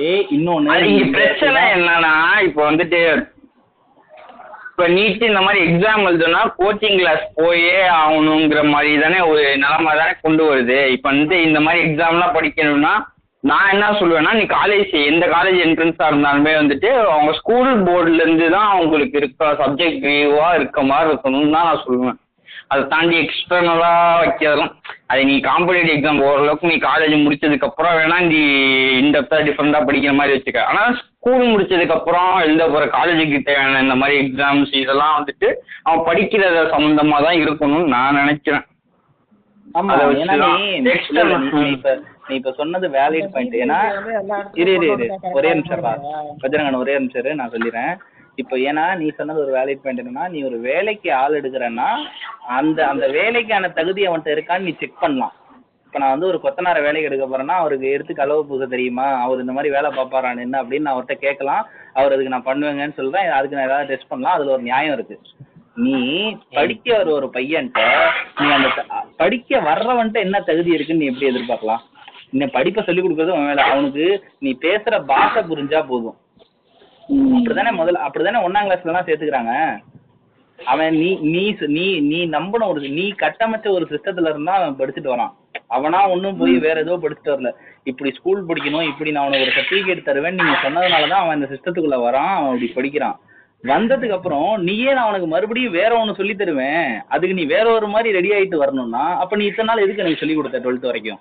ஏய் 0.09 0.27
இன்னொன்னு 0.37 1.13
பிரச்சனை 1.17 1.63
என்னன்னா 1.77 2.15
இப்போ 2.49 2.61
வந்துட்டு 2.71 3.01
இப்போ 4.71 4.85
நீட் 4.97 5.25
இந்த 5.29 5.41
மாதிரி 5.47 5.61
எக்ஸாம் 5.65 6.07
எழுதுனா 6.11 6.39
கோச்சிங் 6.59 6.99
கிளாஸ் 7.01 7.25
போயே 7.41 7.81
ஆகணுங்கிற 7.99 8.61
மாதிரி 8.75 8.93
தானே 9.03 9.19
ஒரு 9.31 9.43
நிலமை 9.65 9.93
தானே 10.01 10.15
கொண்டு 10.25 10.43
வருது. 10.51 10.79
இப்போ 10.95 11.09
வந்து 11.13 11.37
இந்த 11.49 11.59
மாதிரி 11.67 11.83
எக்ஸாம்லாம் 11.87 12.37
படிக்கணும்னா 12.39 12.95
நான் 13.45 13.71
என்ன 13.75 13.87
சொல்லுவேன்னா 14.01 14.33
நீ 14.39 14.45
காலேஜ் 14.57 14.93
எந்த 15.11 15.25
காலேஜ் 15.35 15.61
என்ட்ரன்ஸாக 15.67 16.11
இருந்தாலுமே 16.11 16.53
வந்துட்டு 16.61 16.91
அவங்க 17.15 17.33
ஸ்கூல் 17.41 17.71
போர்டுலேருந்து 17.89 18.49
தான் 18.57 18.69
அவங்களுக்கு 18.75 19.17
இருக்க 19.23 19.53
சப்ஜெக்ட் 19.63 20.05
ரிவ்யூவாக 20.11 20.59
இருக்க 20.59 20.83
மாதிரி 20.91 21.11
இருக்கணும்னு 21.13 21.55
தான் 21.57 21.69
நான் 21.71 21.85
சொல்லுவேன். 21.87 22.19
அதை 22.73 22.83
தாண்டி 22.93 23.17
எக்ஸ்டர்னலாக 23.23 24.19
வைக்கிறதும் 24.23 24.73
அது 25.13 25.23
நீ 25.31 25.35
காம்படிட்டிவ் 25.49 25.95
எக்ஸாம் 25.95 26.21
ஓரளவுக்கு 26.27 26.71
நீ 26.71 26.77
காலேஜ் 26.87 27.15
முடிச்சதுக்கப்புறம் 27.25 27.97
வேணா 27.99 28.19
நீ 28.29 28.41
இன்டெப்த்தாக 29.01 29.47
டிஃப்ரெண்ட்டாக 29.49 29.87
படிக்கிற 29.89 30.13
மாதிரி 30.19 30.35
வச்சுக்க. 30.37 30.61
ஆனால் 30.71 30.97
ஸ்கூல் 31.01 31.45
முடிச்சதுக்கப்புறம் 31.53 32.31
எழுத 32.45 32.63
போகிற 32.67 32.85
காலேஜுக்கு 32.97 33.41
தேவையான 33.49 33.83
இந்த 33.87 33.97
மாதிரி 34.03 34.17
எக்ஸாம்ஸ் 34.25 34.75
இதெல்லாம் 34.83 35.17
வந்துட்டு 35.19 35.49
அவன் 35.87 36.07
படிக்கிறத 36.09 36.63
சம்மந்தமாக 36.75 37.25
தான் 37.27 37.41
இருக்கணும்னு 37.45 37.93
நான் 37.97 38.21
நினைக்கிறேன். 38.23 38.65
ஆமா 39.79 39.93
அதை 39.97 40.07
ஏன்னா 40.23 40.35
நீ 40.57 40.65
நீ 42.29 42.35
இப்ப 42.39 42.51
சொன்னது 42.59 42.87
வேலிட் 42.97 43.31
பாயிண்ட் 43.35 43.55
ஏன்னா 43.63 43.79
இரு 44.61 44.73
இரு 44.77 44.89
இரு. 44.95 45.07
ஒரே 45.39 45.51
நிமிஷம் 45.55 45.85
பா. 45.87 45.93
வஜ்ரங்கன் 46.43 46.83
ஒரே 46.83 46.95
நிமிஷம் 46.99 47.41
நான் 47.41 47.55
சொல்லிடுறேன். 47.55 47.95
இப்போ 48.41 48.57
ஏன்னா 48.69 48.97
நீ 49.01 49.07
சொன்னது 49.17 49.43
ஒரு 49.45 49.53
வேலிட் 49.59 49.83
பாயிண்ட் 49.83 50.03
என்னன்னா 50.03 50.29
நீ 50.29 50.43
ஒரு 50.43 50.59
வேலைக்கு 50.69 51.09
ஆள் 51.15 51.39
எடுக்கிறன்னா 51.41 51.89
அந்த 52.59 52.87
அந்த 52.89 53.07
வேலைக்கான 53.19 53.71
தகுதி 53.79 54.03
அவன்கிட்ட 54.07 54.37
இருக்கான்னு 54.37 54.69
நீ 54.69 54.75
செக் 54.81 55.03
பண்ணலாம். 55.05 55.35
இப்போ 55.87 56.01
நான் 56.03 56.15
வந்து 56.15 56.29
ஒரு 56.31 56.39
கொத்தனார 56.43 56.79
வேலைக்கு 56.83 57.09
எடுக்க 57.09 57.25
போறேன்னா 57.27 57.57
அவருக்கு 57.63 57.87
எடுத்து 57.91 58.15
கலவை 58.15 58.43
பூச 58.49 58.67
தெரியுமா? 58.67 59.07
அவர் 59.25 59.41
இந்த 59.41 59.53
மாதிரி 59.53 59.75
வேலை 59.75 59.91
பார்ப்பாரான்னு 59.97 60.45
என்ன 60.47 60.63
அப்படின்னு 60.63 60.87
நான் 60.87 60.95
அவர்கிட்ட 60.95 61.17
கேட்கலாம். 61.27 61.67
அவர் 61.93 62.15
அதுக்கு 62.15 62.35
நான் 62.35 62.49
பண்ணுவேங்கன்னு 62.51 62.99
சொல்றேன். 63.01 63.29
அதுக்கு 63.39 63.57
நான் 63.57 63.69
ஏதாவது 63.71 63.91
டெஸ்ட் 63.91 64.09
பண்ணலாம். 64.09 64.37
அதுல 64.37 64.55
ஒரு 64.57 64.63
நியாயம் 64.63 64.95
இருக்கு. 64.95 65.19
நீ 65.75 65.99
படிக்க 66.57 66.97
வர 66.97 67.11
ஒரு 67.11 67.29
பையன்ட்ட 67.37 67.83
நீ 68.41 68.49
அந்த 68.51 68.85
படிக்க 69.17 69.61
வர்றவன்ட்ட 69.61 70.19
என்ன 70.27 70.41
தகுதி 70.41 70.71
இருக்குன்னு 70.77 71.03
நீ 71.03 71.11
எப்படி 71.11 71.31
எதிர்பார்க்கலாம்? 71.33 71.85
இன்னும் 72.33 72.57
படிப்பை 72.57 72.85
சொல்லி 72.85 73.03
கொடுக்கறது 73.03 73.35
அவன் 73.35 73.51
வேலை. 73.53 73.65
அவனுக்கு 73.71 74.07
நீ 74.39 74.57
பேசுற 74.67 75.05
பாஷை 75.05 75.43
புரிஞ்சா 75.43 75.81
போதும். 75.87 76.17
அப்படிதானே 77.09 77.73
முதல்ல 77.81 78.05
அப்படிதானே 78.07 78.43
ஒன்னாம் 78.47 78.67
கிளாஸ்ல 78.67 78.91
எல்லாம் 78.93 79.09
சேர்த்துக்கிறாங்க? 79.09 79.55
அவன் 80.59 80.95
நீ 81.01 81.11
நீ 81.35 81.45
நீ 81.77 81.87
நீ 82.11 82.19
நம்பின 82.35 82.67
ஒரு 82.69 82.81
நீ 82.99 83.05
கட்டமைச்ச 83.23 83.69
ஒரு 83.77 83.87
சிஸ்டத்துல 83.93 84.31
இருந்தா 84.33 84.53
அவன் 84.59 84.79
படிச்சுட்டு 84.81 85.13
வரான். 85.15 85.33
அவனா 85.77 86.01
ஒன்றும் 86.11 86.39
போய் 86.41 86.55
வேற 86.67 86.77
ஏதோ 86.81 86.99
படிச்சுட்டு 87.03 87.35
வரல. 87.35 87.51
இப்படி 87.91 88.11
ஸ்கூல் 88.19 88.47
படிக்கணும் 88.49 88.89
இப்படி 88.91 89.13
நான் 89.13 89.25
அவனுக்கு 89.25 89.47
ஒரு 89.47 89.57
சர்டிஃபிகேட் 89.59 90.09
தருவேன் 90.09 90.39
நீங்க 90.41 90.55
சொன்னதுனால 90.65 91.09
தான் 91.09 91.23
அவன் 91.25 91.39
இந்த 91.41 91.49
சிஸ்டத்துக்குள்ள 91.53 91.99
வரான் 92.07 92.33
அவன் 92.37 92.55
இப்படி 92.55 92.71
படிக்கிறான். 92.79 93.17
வந்ததுக்கு 93.65 94.17
அப்புறம் 94.19 94.49
நீயே 94.69 94.93
நான் 94.93 95.07
அவனுக்கு 95.07 95.29
மறுபடியும் 95.35 95.77
வேற 95.81 95.91
ஒன்று 95.99 96.19
சொல்லி 96.21 96.35
தருவேன். 96.35 96.89
அதுக்கு 97.09 97.39
நீ 97.41 97.45
வேற 97.45 97.67
ஒரு 97.79 97.89
மாதிரி 97.89 98.17
ரெடி 98.19 98.31
ஆயிட்டு 98.37 98.63
வரணும்னா 98.63 99.05
அப்ப 99.25 99.37
நீ 99.37 99.45
இத்தனை 99.45 99.69
நாள் 99.69 99.85
எதுக்கு 99.85 100.05
எனக்கு 100.05 100.23
சொல்லி 100.23 100.37
கொடுத்த 100.37 100.59
டுவெல்த் 100.59 100.91
வரைக்கும்? 100.91 101.21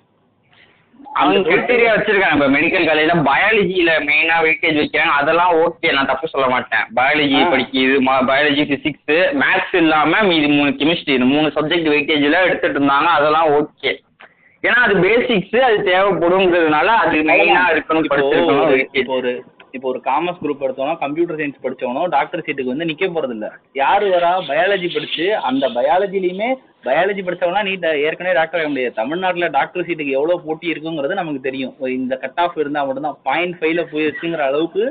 அவங்க 1.12 1.38
கிரிட்டீரியா 1.46 1.90
வச்சிருக்காங்க. 1.92 2.36
இப்போ 2.36 2.46
மெடிக்கல் 2.54 2.86
காலேஜ்ல 2.88 3.14
பயாலஜியில 3.26 3.90
மெயினா 4.06 4.36
வெயிட்டேஜ் 4.44 4.78
வைக்கிறாங்க 4.78 5.14
அதெல்லாம் 5.18 5.52
ஓகே 5.62 5.92
நான் 5.92 6.10
தப்பு 6.10 6.30
சொல்ல 6.32 6.46
மாட்டேன். 6.48 6.84
பயாலஜி 6.96 7.38
ஆ. 7.40 7.50
படிக்குது 7.52 7.96
பயாலஜி 8.30 8.64
பிசிக்ஸ் 8.70 9.12
மேத்ஸ் 9.42 9.76
இல்லாம 9.80 10.22
மீதி 10.30 10.48
மூணு 10.52 10.70
கெமிஸ்ட்ரி 10.80 11.16
இந்த 11.18 11.28
மூணு 11.32 11.48
சப்ஜெக்ட் 11.56 11.92
வெயிட்டேஜ்ல 11.92 12.40
எடுத்துட்டு 12.46 12.78
இருந்தாங்க. 12.78 13.10
அதெல்லாம் 13.18 13.50
ஓகே 13.58 13.92
ஏன்னா 14.62 14.78
அது 14.82 14.94
பேசிக்ஸ் 15.04 15.56
அது 15.68 15.78
தேவைப்படுங்கிறதுனால 15.86 16.88
அது 17.02 17.16
மெயினா 17.30 17.62
இருக்கணும் 17.70 18.10
ஒரு 19.14 19.32
இப்போ 19.74 19.88
ஒரு 19.88 20.00
காமர்ஸ் 20.06 20.40
குரூப் 20.40 20.64
எடுத்தோம்னா 20.64 20.96
கம்ப்யூட்டர் 21.00 21.38
சயின்ஸ் 21.38 21.62
படிச்சவனோ 21.62 22.02
டாக்டர் 22.10 22.42
சீட்டுக்கு 22.44 22.72
வந்து 22.72 22.88
நிக்க 22.90 23.04
போறது 23.08 23.34
இல்ல 23.36 23.46
யாரு 23.74 24.06
வரா? 24.10 24.32
பயாலஜி 24.48 24.88
படிச்சு 24.88 25.26
அந்த 25.48 25.64
பயாலஜிலயுமே 25.76 26.48
பயாலஜி 26.84 27.22
படிச்சவனா 27.24 27.62
நீ 27.68 27.72
ஏற்கனவே 28.06 28.34
டாக்டர் 28.38 28.60
ஆக 28.60 28.68
முடியாது. 28.68 28.98
தமிழ்நாட்டுல 29.00 29.48
டாக்டர் 29.58 29.86
சீட்டுக்கு 29.86 30.16
எவ்வளவு 30.18 30.44
போட்டி 30.46 30.72
இருக்குங்கிறது 30.72 31.20
நமக்கு 31.20 31.40
தெரியும். 31.48 31.74
ஒரு 31.78 31.92
இந்த 32.00 32.16
கட் 32.24 32.40
ஆஃப் 32.44 32.58
இருந்தா 32.62 32.84
மட்டும்தான். 32.84 33.18
பாயிண்ட் 33.28 33.56
ஃபைவ்ல 33.60 33.84
போயிருச்சுங்கிற 33.92 34.42
அளவுக்கு 34.50 34.84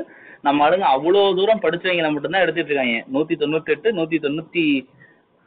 நம்ம 0.46 0.68
ஆளுங்க 0.68 0.88
அவ்வளவு 0.94 1.36
தூரம் 1.38 1.64
படிச்சவங்களை 1.64 2.10
மட்டும்தான் 2.12 2.44
எடுத்துட்டு 2.44 2.72
இருக்காங்க 2.72 2.98
நூத்தி 3.14 3.34
தொண்ணூத்தி 3.42 3.74
எட்டு 3.74 3.90
நூத்தி 3.98 4.18
தொண்ணூத்தி 4.24 4.64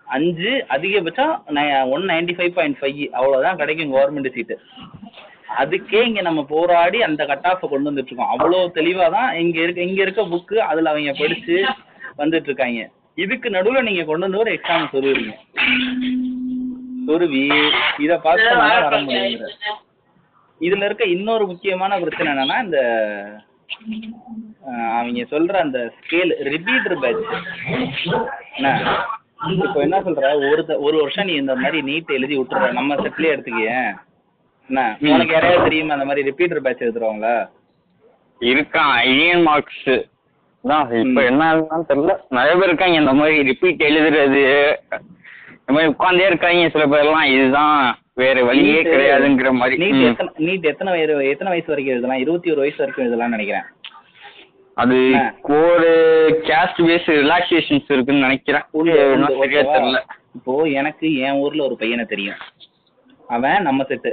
அஞ்சு 0.07 0.51
அதிகபட்சம் 0.75 1.33
one 1.95 2.03
ninety 2.11 2.33
five 2.37 2.53
point 2.57 2.77
five 2.81 2.99
அவ்வளவுதான் 3.19 3.59
கிடைக்கும் 3.61 3.93
கவர்மெண்ட் 3.95 4.35
சீட்டு 4.35 4.57
அதுக்கே 5.61 5.99
இங்க 6.09 6.21
நம்ம 6.27 6.41
போராடி 6.49 6.99
அந்த 7.07 7.21
கட் 7.25 7.47
ஆஃப 7.49 7.67
கொண்டு 7.73 7.89
வந்துட்டு 7.89 8.11
இருக்கோம். 8.11 8.31
அவ்வளவு 8.33 8.71
தெளிவாதான் 8.75 9.29
இங்க 9.43 9.57
இருக்க 9.65 9.81
இங்க 9.89 10.01
இருக்க 10.01 10.21
புக்கு 10.33 10.57
அதுல 10.69 10.89
அவங்க 10.89 11.11
படிச்சு 11.19 11.55
வந்துட்டு 12.17 12.49
இருக்காங்க. 12.51 12.81
இதுக்கு 13.18 13.49
நடுவுல 13.49 13.82
நீங்க 13.82 14.03
கொண்டு 14.03 14.22
வந்து 14.22 14.38
ஒரு 14.38 14.51
எக்ஸாம் 14.53 14.88
சொருவீங்க 14.91 15.34
சொருவி 17.07 17.41
இத 17.97 18.18
பார்த்து 18.18 18.45
வர 18.55 18.97
முடியுங்கிற. 19.01 19.49
இதுல 20.61 20.86
இருக்க 20.86 21.03
இன்னொரு 21.07 21.47
முக்கியமான 21.47 21.99
பிரச்சனை 21.99 22.34
என்னன்னா 22.34 22.63
இந்த 22.63 22.80
அவங்க 24.91 25.20
சொல்ற 25.32 25.55
அந்த 25.57 25.93
ஸ்கேல் 25.97 26.34
ரிப்பீட்டர் 26.43 26.99
பேட்ச் 26.99 27.28
என்ன? 28.55 28.70
இப்போ 29.63 29.80
என்ன 29.80 30.01
சொல்ற? 30.01 30.22
ஒரு 30.51 30.66
த- 30.66 30.78
ஒரு 30.78 30.97
வருஷம் 30.97 31.26
நீ 31.26 31.34
இந்த 31.34 31.55
மாதிரி 31.55 31.80
நீட் 31.82 32.11
எழுதி 32.11 32.38
விட்டுற. 32.38 32.72
நம்ம 32.72 32.95
செட்லயே 32.95 33.34
எடுத்துக்கியேன் 33.34 33.91
என்ன? 34.70 34.82
உனக்கு 35.09 35.34
யாரையாவது 35.34 35.63
தெரியுமா 35.63 35.93
அந்த 35.93 36.05
மாதிரி 36.05 36.28
ரிப்பீட்டர் 36.30 36.61
பேட்ச் 36.61 36.82
எழுதுறவங்கள 36.82 37.30
இருக்கான் 38.41 38.93
ஐஎன் 39.03 39.43
மார்க்ஸ். 39.43 39.86
தான் 40.68 40.91
இப்ப. 40.91 41.24
என்ன 41.24 41.53
ஆகுதுன்னு 41.53 41.84
தெரியல. 41.89 42.18
நிறைய 42.30 42.55
பேர் 42.55 42.63
இருக்காங்க 42.63 42.97
இந்த 42.99 43.13
மாதிரி 43.13 43.43
ரிப்பீட் 43.43 43.82
எழுதுறது 43.82 44.76
இந்த 45.68 45.72
மாதிரி 45.76 45.91
உட்காந்தே 45.91 46.26
இருக்காங்க 46.26 46.70
சில 46.70 46.86
பேர்லாம். 46.86 47.24
இதுதான் 47.24 47.97
வேற 48.13 48.43
வழியே 48.43 48.84
கிடையாதுங்கிற 48.84 49.51
மாதிரி. 49.51 49.91
நீட். 49.91 50.09
எத்தனை 50.09 50.34
நீட் 50.38 50.63
எத்தனை 50.63 50.93
வயசு 50.93 51.28
எத்தனை 51.28 51.53
வயசு 51.53 51.68
வரைக்கும் 51.68 51.95
எழுதலாம்? 51.95 52.18
இருபத்தி 52.18 52.51
ஒரு 52.51 52.59
வயசு 52.59 52.78
வரைக்கும் 52.78 53.05
எழுதலாம்னு 53.05 53.30
நினைக்கிறேன். 53.30 53.63
அது. 54.74 55.16
ஒரு 55.43 55.91
கேஸ்ட் 56.43 56.82
பேஸ் 56.82 57.07
ரிலாக்ஸேஷன்ஸ் 57.07 57.91
இருக்குன்னு 57.91 58.22
நினைக்கிறேன். 58.22 58.61
சரியா? 58.72 59.76
தெரியல. 59.76 59.99
இப்போ 60.36 60.63
எனக்கு 60.63 61.16
என் 61.16 61.39
ஊர்ல 61.39 61.66
ஒரு 61.66 61.76
பையனை 61.76 62.05
தெரியும். 62.05 62.36
அவன் 63.28 63.61
நம்ம 63.61 63.84
செட்டு 63.84 64.11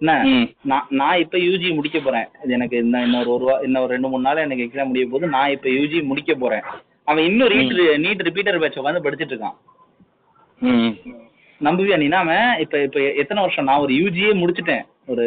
என்ன. 0.00 0.12
நான் 0.70 0.86
நான் 1.00 1.20
இப்ப 1.24 1.38
யூஜி 1.38 1.68
முடிக்க 1.74 1.98
போறேன். 1.98 2.26
இது 2.44 2.52
எனக்கு 2.56 2.76
இன்னும் 2.84 3.04
இன்னொரு 3.06 3.30
ஒரு 3.34 3.46
இன்னும் 3.66 3.90
ரெண்டு 3.92 4.08
மூணு 4.08 4.26
நாள் 4.26 4.44
எனக்கு 4.46 4.66
எக்ஸாம் 4.66 4.90
முடிய 4.90 5.06
போது 5.12 5.26
நான் 5.34 5.54
இப்ப 5.56 5.68
யூஜி 5.68 5.98
முடிக்க 6.10 6.34
போறேன். 6.34 6.64
அவன் 7.10 7.24
இன்னும் 7.24 7.50
ரீட் 7.52 7.74
நீட் 8.04 8.26
ரிப்பீட்டர் 8.28 8.60
பேட்ச் 8.62 8.80
உட்காந்து 8.80 9.04
படிச்சிட்டு 9.06 9.34
இருக்கான். 9.34 9.58
நம்புவியா 11.60 11.96
நீனா 12.02 12.18
அவன்? 12.24 12.48
இப்ப 12.64 12.82
இப்ப 12.86 13.00
எத்தனை 13.22 13.42
வருஷம்? 13.42 13.68
நான் 13.70 13.84
ஒரு 13.84 13.92
யூஜியே 14.00 14.32
முடிச்சிட்டேன். 14.42 14.84
ஒரு 15.06 15.26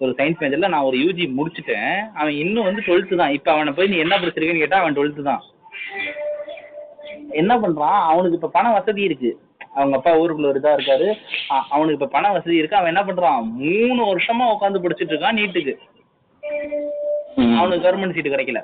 ஒரு 0.00 0.10
சயின்ஸ் 0.18 0.40
மேஜர்ல 0.40 0.68
நான் 0.72 0.88
ஒரு 0.88 0.96
யூஜி 1.04 1.24
முடிச்சிட்டேன். 1.38 1.94
அவன் 2.14 2.36
இன்னும் 2.42 2.66
வந்து 2.68 2.84
டுவெல்த்து 2.86 3.20
தான். 3.20 3.34
இப்ப 3.38 3.48
அவனை 3.52 3.72
போய் 3.72 3.90
நீ 3.92 3.96
என்ன 3.96 4.16
படிச்சிருக்கேன்னு 4.16 4.64
கேட்டா 4.64 4.80
அவன் 4.80 4.96
டுவெல்த்து 4.98 5.22
தான். 5.22 5.42
என்ன 7.40 7.52
பண்றான்? 7.56 7.98
அவனுக்கு 8.10 8.38
இப்ப 8.38 8.50
பண 8.58 8.66
வசதி 8.72 9.02
இருக்கு. 9.02 9.30
அவங்க 9.78 9.96
அப்பா 9.98 10.12
ஊருக்குள்ள 10.20 10.50
ஒரு 10.50 10.60
இதா 10.62 10.72
இருக்காரு. 10.76 11.08
அவனுக்கு 11.74 11.96
இப்ப 11.96 12.08
பண 12.16 12.30
வசதி 12.36 12.56
இருக்கு. 12.60 12.78
அவன் 12.80 12.90
என்ன 12.92 13.02
பண்றான்? 13.08 13.42
மூணு 13.66 14.00
வருஷமா 14.10 14.44
உட்காந்து 14.54 14.82
படிச்சிட்டு 14.84 15.14
இருக்கான் 15.14 15.38
நீட்டுக்கு. 15.40 15.74
அவனுக்கு 17.58 17.84
கவர்மெண்ட் 17.84 18.16
சீட்டு 18.16 18.34
கிடைக்கல. 18.34 18.60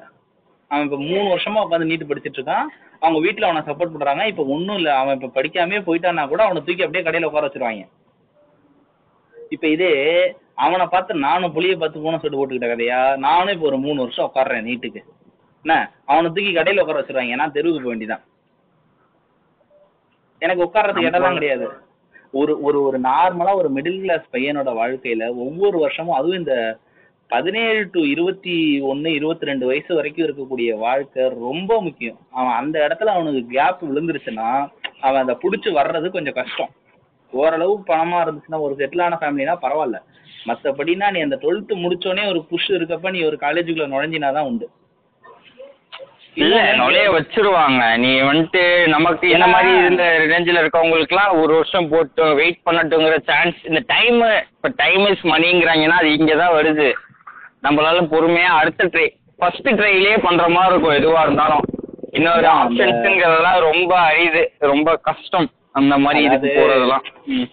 அவன் 0.70 0.86
இப்ப 0.86 0.98
மூணு 1.10 1.26
வருஷமா 1.34 1.58
உட்காந்து 1.64 1.90
நீட்டு 1.90 2.08
படிச்சிட்டு 2.10 2.40
இருக்கான். 2.40 2.68
அவங்க 3.00 3.18
வீட்டுல 3.26 3.48
அவனை 3.48 3.62
சப்போர்ட் 3.68 3.94
பண்றாங்க. 3.94 4.26
இப்ப 4.32 4.44
ஒண்ணும் 4.54 4.78
இல்ல. 4.80 4.90
அவன் 5.02 5.16
இப்ப 5.18 5.32
படிக்காமே 5.36 5.78
போயிட்டான்னா 5.88 6.24
கூட 6.32 6.42
அவனை 6.48 6.62
தூக்கி 6.66 6.84
அப்படியே 6.84 7.04
கடையில 7.08 7.28
உட்கார 7.30 7.46
வச்சிருவாங்க. 7.46 7.84
இப்ப 9.54 9.64
இதே 9.74 9.92
அவனை 10.64 10.84
பார்த்து 10.86 11.12
நானும் 11.26 11.54
புளிய 11.54 11.74
பார்த்து 11.76 12.04
போன 12.04 12.18
சொல்லிட்டு 12.18 12.40
போட்டுக்கிட்ட 12.40 12.68
கதையா? 12.70 13.00
நானும் 13.26 13.54
இப்ப 13.54 13.66
ஒரு 13.66 13.78
மூணு 13.86 13.98
வருஷம் 14.02 14.30
உட்காடுறேன் 14.30 14.68
நீட்டுக்கு. 14.68 15.00
என்ன? 15.64 15.76
அவனை 16.12 16.28
தூக்கி 16.30 16.52
கடையில 16.54 16.84
உட்கார 16.84 17.00
வச்சிருவாங்க. 17.00 17.40
நான் 17.42 17.56
தெருவுக்கு 17.56 17.82
போக 17.82 17.94
வேண்டியதான் 17.94 18.24
எனக்கு 20.38 20.64
உட்கார்றதுக்கு 20.64 21.08
இடம்லாம் 21.10 21.32
கிடையாது. 21.32 21.68
ஒரு 22.32 22.60
ஒரு 22.60 22.82
ஒரு 22.82 23.00
நார்மலா 23.00 23.54
ஒரு 23.54 23.72
மிடில் 23.72 24.00
கிளாஸ் 24.00 24.24
பையனோட 24.32 24.70
வாழ்க்கையில 24.74 25.28
ஒவ்வொரு 25.28 25.78
வருஷமும் 25.78 26.14
அதுவும் 26.14 26.38
இந்த 26.38 26.78
பதினேழு 27.28 27.88
டு 27.92 28.00
இருபத்தி 28.00 28.80
ஒன்னு 28.80 29.14
இருபத்தி 29.14 29.44
ரெண்டு 29.44 29.66
வயசு 29.66 29.94
வரைக்கும் 29.94 30.26
இருக்கக்கூடிய 30.26 30.78
வாழ்க்கை 30.78 31.28
ரொம்ப 31.28 31.80
முக்கியம். 31.80 32.18
அவன் 32.30 32.52
அந்த 32.52 32.86
இடத்துல 32.86 33.04
அவனுக்கு 33.04 33.46
கேப் 33.46 33.84
விழுந்துருச்சுன்னா 33.84 34.68
அவன் 35.00 35.22
அதை 35.22 35.36
புடிச்சு 35.42 35.66
வர்றது 35.66 36.08
கொஞ்சம் 36.08 36.34
கஷ்டம். 36.34 36.68
ஓரளவு 37.30 37.78
பணமா 37.86 38.26
இருந்துச்சுன்னா 38.26 38.60
ஒரு 38.60 38.74
செட்டிலான 38.78 39.16
ஃபேமிலினா 39.20 39.56
பரவாயில்ல. 39.62 40.02
மத்தபடினா 40.46 41.10
நீ 41.10 41.20
அந்த 41.20 41.36
டுவெல்த் 41.36 41.74
முடிச்சோடனே 41.74 42.28
ஒரு 42.28 42.44
புஷ் 42.44 42.70
இருக்கப்ப 42.70 43.10
நீ 43.10 43.22
ஒரு 43.22 43.36
காலேஜுக்குள்ள 43.40 43.86
நுழைஞ்சினாதான் 43.94 44.46
உண்டு. 44.46 44.70
இல்ல 46.42 46.56
நுழைய 46.78 47.08
வச்சிருவாங்க. 47.14 47.82
நீ 48.02 48.10
வந்துட்டு 48.28 48.62
நமக்கு 48.94 49.26
இந்த 49.34 49.46
மாதிரி 49.52 49.70
இந்த 49.90 50.04
ரேஞ்சில் 50.30 50.60
இருக்கவங்களுக்குலாம் 50.62 51.32
ஒரு 51.42 51.52
வருஷம் 51.58 51.88
போட்டு 51.92 52.24
வெயிட் 52.40 52.58
பண்ணட்டுங்கிற 52.66 53.16
சான்ஸ் 53.30 53.58
இந்த 53.70 53.80
டைம் 53.92 54.18
இப்போ 54.54 54.70
டைம் 54.82 55.04
இஸ் 55.10 55.24
மணிங்கிறாங்கன்னா 55.32 55.98
அது 56.02 56.10
இங்கே 56.18 56.36
தான் 56.42 56.56
வருது. 56.58 56.88
நம்மளால 57.66 58.00
பொறுமையா 58.14 58.50
அடுத்த 58.60 58.88
ட்ரை 58.94 59.06
ஃபர்ஸ்ட் 59.38 59.68
ட்ரைலேயே 59.80 60.16
பண்ற 60.26 60.46
மாதிரி 60.56 60.72
இருக்கும் 60.72 60.98
எதுவா 61.00 61.20
இருந்தாலும். 61.26 61.64
இன்னொரு 62.18 62.48
ஆப்ஷன்ஸுங்கிறதெல்லாம் 62.60 63.60
ரொம்ப 63.70 63.92
அரிது 64.08 64.42
ரொம்ப 64.72 64.88
கஷ்டம். 65.08 65.48
அந்த 65.78 65.94
மாதிரி 66.02 66.20
இதுக்கு 66.26 66.50
போறதெல்லாம். 66.58 67.04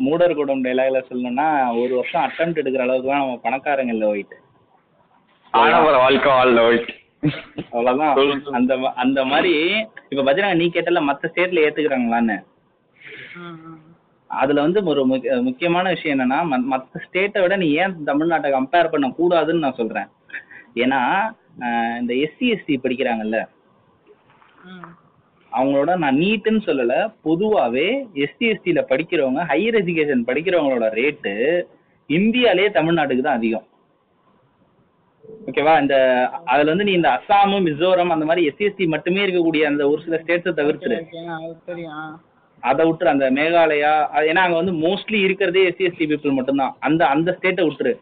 மூடர் 0.06 0.38
கூடம் 0.40 0.64
டைலாக்ல 0.66 1.00
சொல்லணும்னா 1.10 1.48
ஒரு 1.82 1.94
வருஷம் 2.00 2.24
அட்டம் 2.26 2.58
எடுக்கிற 2.62 2.84
அளவுக்கு 2.86 3.12
தான் 3.12 3.24
நம்ம 3.24 3.38
பணக்காரங்க 3.46 3.94
இல்ல 3.96 4.06
போயிட்டு 4.12 4.38
ஆடவர 5.54 5.96
வாழ்க்கை 6.04 6.32
வாழ்ல 6.36 6.66
போயிட்டு 6.68 6.94
அவ்வளவுதான். 7.72 8.16
அந்த 8.52 8.92
அந்த 8.96 9.26
மாதிரி 9.26 9.86
இப்ப 10.10 10.34
பஜ்ரங்க 10.34 10.56
நீ 10.56 10.70
கேட்டல 10.74 11.12
மத்த 11.12 11.26
ஸ்டேட்ல 11.36 11.70
ஏத்துக்கிறாங்களான்னு. 11.70 12.44
அதுல 14.28 14.62
வந்து 14.62 14.84
ஒரு 14.84 15.06
முக்கிய- 15.06 15.42
முக்கியமான 15.42 15.90
விஷயம் 15.90 16.20
என்னன்னா 16.20 16.60
மத்த 16.72 17.02
ஸ்டேட்டை 17.12 17.42
விட 17.42 17.56
நீ 17.56 17.72
ஏன் 17.72 17.96
தமிழ்நாட்டை 18.06 18.52
கம்பேர் 18.52 18.90
பண்ண 18.90 19.14
கூடாதுன்னு 19.20 19.60
நான் 19.60 19.74
சொல்றேன். 19.74 20.08
ஏன்னா 20.76 21.32
இந்த 22.00 22.14
எஸ்சி 22.14 22.40
எஸ்டி 22.40 22.78
படிக்கிறாங்கல்ல 22.84 23.48
அவங்களோட 25.52 25.98
நான் 25.98 26.16
நீட்டுன்னு 26.16 26.62
சொல்லல 26.66 27.14
பொதுவாவே 27.26 28.08
எஸ்சி 28.14 28.40
எஸ்டில 28.40 28.84
படிக்கிறவங்க 28.90 29.42
ஹையர் 29.50 29.82
எஜுகேஷன் 29.82 30.24
படிக்கிறவங்களோட 30.28 30.90
ரேட்டு 30.90 31.64
இந்தியாலயே 32.08 32.70
தமிழ்நாட்டுக்கு 32.70 33.22
தான் 33.22 33.36
அதிகம். 33.36 33.66
ஓகேவா 35.50 35.74
இந்த 35.82 35.96
அதுல 36.46 36.72
வந்து 36.72 36.88
நீ 36.90 36.92
இந்த 36.92 37.10
அஸ்ஸாமு 37.16 37.58
மிசோரம் 37.68 38.14
அந்த 38.16 38.26
மாதிரி 38.30 38.48
எஸ்சி 38.50 38.68
எஸ்டி 38.68 38.86
மட்டுமே 38.94 39.26
இருக்கக்கூடிய 39.26 39.64
அந்த 39.72 39.84
ஒரு 39.90 40.02
சில 40.06 40.18
ஸ்டேட்ஸை 40.24 40.54
தவிர்த்துரு. 40.60 40.98
அதை 42.64 42.82
விட்டுரு 42.88 43.14
அந்த 43.16 43.28
மேகாலயா 43.38 43.94
அது 44.16 44.32
ஏன்னா 44.32 44.46
அங்க 44.46 44.58
வந்து 44.62 44.74
மோஸ்ட்லி 44.86 45.20
இருக்கிறதே 45.28 45.66
எஸ்சி 45.70 45.88
எஸ்டி 45.90 46.08
பீப்புள் 46.12 46.38
மட்டும்தான். 46.40 46.74
அந்த 46.80 47.02
அந்த 47.16 47.38
ஸ்டேட்டை 47.38 47.66
விட்டுரு. 47.68 47.94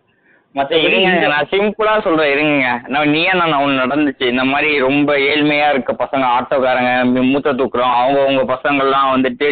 இருங்க 0.85 1.27
நான் 1.31 1.49
சிம்பிளா 1.51 1.91
சொல்றேன் 2.05 2.31
இருங்க. 2.35 2.69
நான் 2.93 3.11
நீயே 3.15 3.33
நான் 3.39 3.59
ஒன்று 3.63 3.81
நடந்துச்சு. 3.81 4.25
இந்த 4.33 4.43
மாதிரி 4.51 4.69
ரொம்ப 4.85 5.09
ஏழ்மையா 5.31 5.67
இருக்க 5.73 5.91
பசங்க 5.99 6.25
ஆட்டோக்காரங்க 6.37 7.23
மூத்த 7.31 7.53
தூக்குறோம். 7.59 7.93
அவங்க 7.99 8.19
அவங்க 8.23 8.43
பசங்கள்லாம் 8.53 9.11
வந்துட்டு 9.15 9.47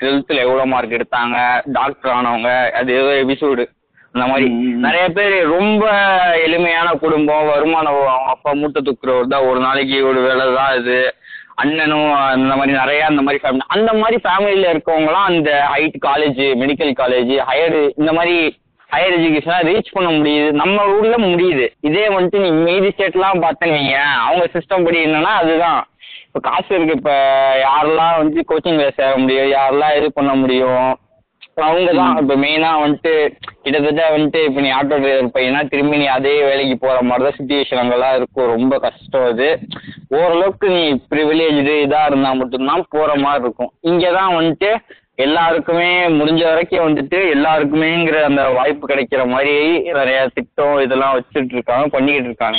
டுவெல்த்தில் 0.00 0.44
எவ்வளோ 0.44 0.66
மார்க் 0.72 0.96
எடுத்தாங்க? 0.98 1.38
டாக்டர் 1.78 2.14
ஆனவங்க 2.18 2.52
அது 2.80 2.92
ஏதோ 3.00 3.10
எபிசோடு 3.24 3.64
அந்த 4.18 4.28
மாதிரி. 4.30 4.46
நிறைய 4.84 5.04
பேர் 5.16 5.34
ரொம்ப 5.56 5.84
எளிமையான 6.44 6.88
குடும்பம் 7.02 7.50
வருமானம் 7.54 7.90
அவங்க 7.90 8.12
அப்பா 8.34 8.50
மூட்டை 8.60 8.80
தூக்குறவர் 8.86 9.32
தான் 9.32 9.48
ஒரு 9.50 9.60
நாளைக்கு 9.64 9.98
ஒரு 10.10 10.20
வேலை 10.28 10.46
தான் 10.54 10.72
இது. 10.78 10.96
அண்ணனும் 11.62 12.10
அந்த 12.32 12.52
மாதிரி 12.56 12.72
நிறைய 12.78 13.00
அந்த 13.10 13.22
மாதிரி 13.22 13.38
ஃபேமிலி 13.42 13.64
அந்த 13.76 13.90
மாதிரி 14.00 14.16
ஃபேமிலியில் 14.24 14.70
இருக்கவங்களாம் 14.72 15.28
அந்த 15.30 15.50
height 15.72 15.96
college 16.06 16.42
medical 16.62 16.92
college 17.00 17.32
higher 17.50 17.78
இந்த 18.00 18.12
மாதிரி 18.12 18.36
ஹையர் 18.90 19.16
எஜுகேஷனாக 19.16 19.66
ரீச் 19.68 19.94
பண்ண 19.96 20.10
முடியுது. 20.10 20.50
நம்ம 20.60 20.84
ஊர்ல 20.94 21.16
முடியுது. 21.24 21.66
இதே 21.88 22.04
வந்துட்டு 22.08 22.38
நீ 22.44 22.50
மீதி 22.68 22.90
ஸ்டேட்லாம் 22.94 23.42
பார்த்தேன்னு 23.44 23.82
அவங்க 24.26 24.44
சிஸ்டம் 24.54 24.86
படி 24.86 25.00
என்னன்னா 25.06 25.32
அதுதான். 25.42 25.80
இப்போ 26.26 26.40
காசு 26.48 26.70
இருக்கு 26.76 26.96
இப்போ 26.96 27.16
யாரெல்லாம் 27.66 28.16
வந்து 28.16 28.44
கோச்சிங்கில் 28.48 28.96
சேர 29.00 29.12
முடியும் 29.16 29.52
யாரெல்லாம் 29.56 29.96
இது 29.98 30.08
பண்ண 30.12 30.34
முடியும்? 30.34 30.88
அவங்க 31.66 31.92
தான் 31.98 32.18
இப்போ 32.20 32.34
மெயினாக 32.44 32.82
வந்துட்டு 32.82 33.12
கிட்டத்தட்ட 33.64 34.02
வந்துட்டு 34.14 34.40
இப்போ 34.48 34.60
நீ 34.64 34.70
ஆட்டோ 34.78 34.96
டிரைவர் 35.02 35.34
பையனா 35.36 35.60
திரும்பி 35.72 36.00
நீ 36.02 36.06
அதே 36.16 36.34
வேலைக்கு 36.48 36.76
போகிற 36.84 36.98
மாதிரி 37.08 37.24
தான் 37.26 37.36
சுச்சுவேஷன் 37.38 37.80
அங்கெல்லாம் 37.82 38.16
இருக்கும். 38.18 38.52
ரொம்ப 38.54 38.74
கஷ்டம் 38.86 39.26
அது. 39.30 39.48
ஓரளவுக்கு 40.18 40.68
நீ 40.76 40.84
ப்ரிவிலேஜ்டு 41.12 41.74
இதாக 41.86 42.10
இருந்தால் 42.10 42.40
மட்டும்தான் 42.40 42.88
போகிற 42.94 43.10
மாதிரி 43.24 43.44
இருக்கும். 43.46 43.72
இங்கே 43.90 44.12
தான் 44.18 44.36
வந்துட்டு 44.38 44.70
எல்லாருக்குமே 45.26 45.88
முடிஞ்ச 46.18 46.42
வரைக்கும் 46.50 46.86
வந்துட்டு 46.86 47.20
எல்லாருக்குமேங்கிற 47.36 48.18
அந்த 48.28 48.42
வாய்ப்பு 48.58 48.90
கிடைக்கிற 48.90 49.22
மாதிரி 49.32 49.54
நிறைய 49.98 50.18
திட்டம் 50.36 50.76
இதெல்லாம் 50.84 51.14
வச்சுட்டு 51.16 51.56
இருக்காங்க 51.56 51.86
பண்ணிக்கிட்டு 51.94 52.30
இருக்காங்க. 52.30 52.58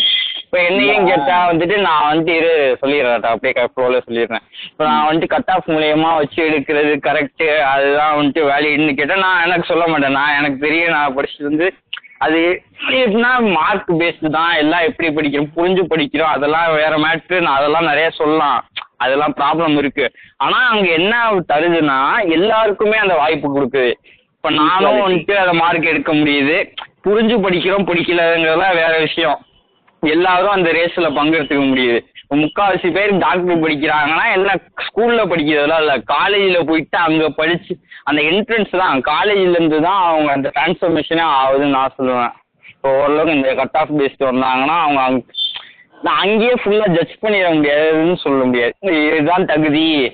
இப்போ 0.50 0.60
என்னையும் 0.68 1.08
கேட்டா 1.10 1.34
வந்துட்டு 1.50 1.76
நான் 1.88 2.06
வந்துட்டு 2.10 2.36
இரு 2.36 2.54
சொல்லிடுறேன் 2.82 3.26
அப்படியே 3.32 3.66
ஃப்ளோவில் 3.72 4.06
சொல்லிடுறேன். 4.06 4.44
இப்போ 4.70 4.84
நான் 4.88 5.06
வந்துட்டு 5.08 5.34
கட் 5.34 5.52
ஆஃப் 5.56 5.68
மூலியமா 5.74 6.12
வச்சு 6.20 6.40
எடுக்கிறது 6.46 6.94
கரெக்டு 7.08 7.48
அதுதான் 7.72 8.16
வந்துட்டு 8.20 8.44
வேலிட்னு 8.52 8.96
கேட்டால் 9.00 9.22
நான் 9.26 9.44
எனக்கு 9.48 9.70
சொல்ல 9.72 9.88
மாட்டேன். 9.88 10.12
நான் 10.12 10.38
எனக்கு 10.38 10.58
தெரியும் 10.66 10.96
நான் 10.96 11.16
படிச்சது 11.18 11.50
வந்து 11.50 11.68
அது 12.26 12.40
எப்படின்னா 12.86 13.34
மார்க் 13.58 13.92
பேஸ்டு 14.00 14.30
தான். 14.38 14.54
எல்லாம் 14.62 14.86
எப்படி 14.88 15.10
படிக்கிறோம் 15.10 15.52
புரிஞ்சு 15.58 15.84
படிக்கிறோம். 15.92 16.32
அதெல்லாம் 16.36 16.74
வேற 16.74 16.96
மேட்ரு 16.98 17.40
நான் 17.48 17.60
அதெல்லாம் 17.60 17.90
நிறைய 17.92 18.10
சொல்லலாம். 18.10 18.60
அதெல்லாம் 18.98 19.36
ப்ராப்ளம் 19.42 19.78
இருக்கு. 19.78 20.08
ஆனா 20.38 20.58
அங்க 20.72 20.88
என்ன 20.92 21.14
தருதுன்னா 21.52 22.00
எல்லாருக்குமே 22.38 22.98
அந்த 22.98 23.16
வாய்ப்பு 23.16 23.50
கொடுக்குது. 23.58 23.92
இப்ப 24.38 24.50
நானும் 24.50 25.06
வந்துட்டு 25.06 25.36
அதை 25.36 25.54
மார்க் 25.54 25.92
எடுக்க 25.94 26.14
முடியுது. 26.14 26.58
புரிஞ்சு 27.06 27.38
படிக்கிறோம் 27.46 27.88
படிக்கலங்கிறதுலாம் 27.92 28.80
வேற 28.82 28.98
விஷயம். 28.98 29.40
எல்லாரும் 30.02 30.52
அந்த 30.52 30.72
ரேஸ்ல 30.72 31.08
பங்கெடுத்துக்க 31.10 31.64
முடியுது. 31.72 32.00
முக்கால்வாசி 32.36 32.42
முக்காவாசி 32.42 32.94
பேர் 32.94 33.18
டாக்டர் 33.18 33.60
படிக்கிறாங்கன்னா 33.60 34.32
எல்லாம் 34.32 34.56
ஸ்கூல்ல 34.88 35.22
படிக்கிறதெல்லாம் 35.26 35.80
இல்ல. 35.80 35.98
காலேஜ்ல 35.98 36.68
போயிட்டு 36.68 36.98
அங்க 36.98 37.30
படிச்சு 37.30 37.78
அந்த 38.04 38.22
என்ட்ரன்ஸ் 38.22 38.78
தான். 38.78 39.02
காலேஜ்ல 39.02 39.50
இருந்து 39.50 39.82
தான் 39.82 40.04
அவங்க 40.04 40.32
அந்த 40.32 40.52
டிரான்ஸ்ஃபர்மேஷனே 40.56 41.26
ஆகுதுன்னு 41.40 41.78
நான் 41.78 41.94
சொல்லுவேன். 41.98 42.32
இப்போ 42.70 43.00
ஓரளவுக்கு 43.00 43.36
இந்த 43.36 43.54
கட் 43.54 43.78
ஆஃப் 43.78 43.94
பேஸ்ட் 43.98 44.26
வந்தாங்கன்னா 44.26 44.80
அவங்க 44.80 45.02
அங்க 45.02 45.22
நான் 46.02 46.18
அங்கேயே 46.18 46.54
ஃபுல்லா 46.64 46.90
ஜட்ஜ் 46.90 47.16
பண்ணிட 47.22 47.56
முடியாதுன்னு 47.56 48.16
சொல்ல 48.16 48.44
முடியாது. 48.44 48.74
இதுதான் 48.82 49.46
தகுதி. 49.46 50.14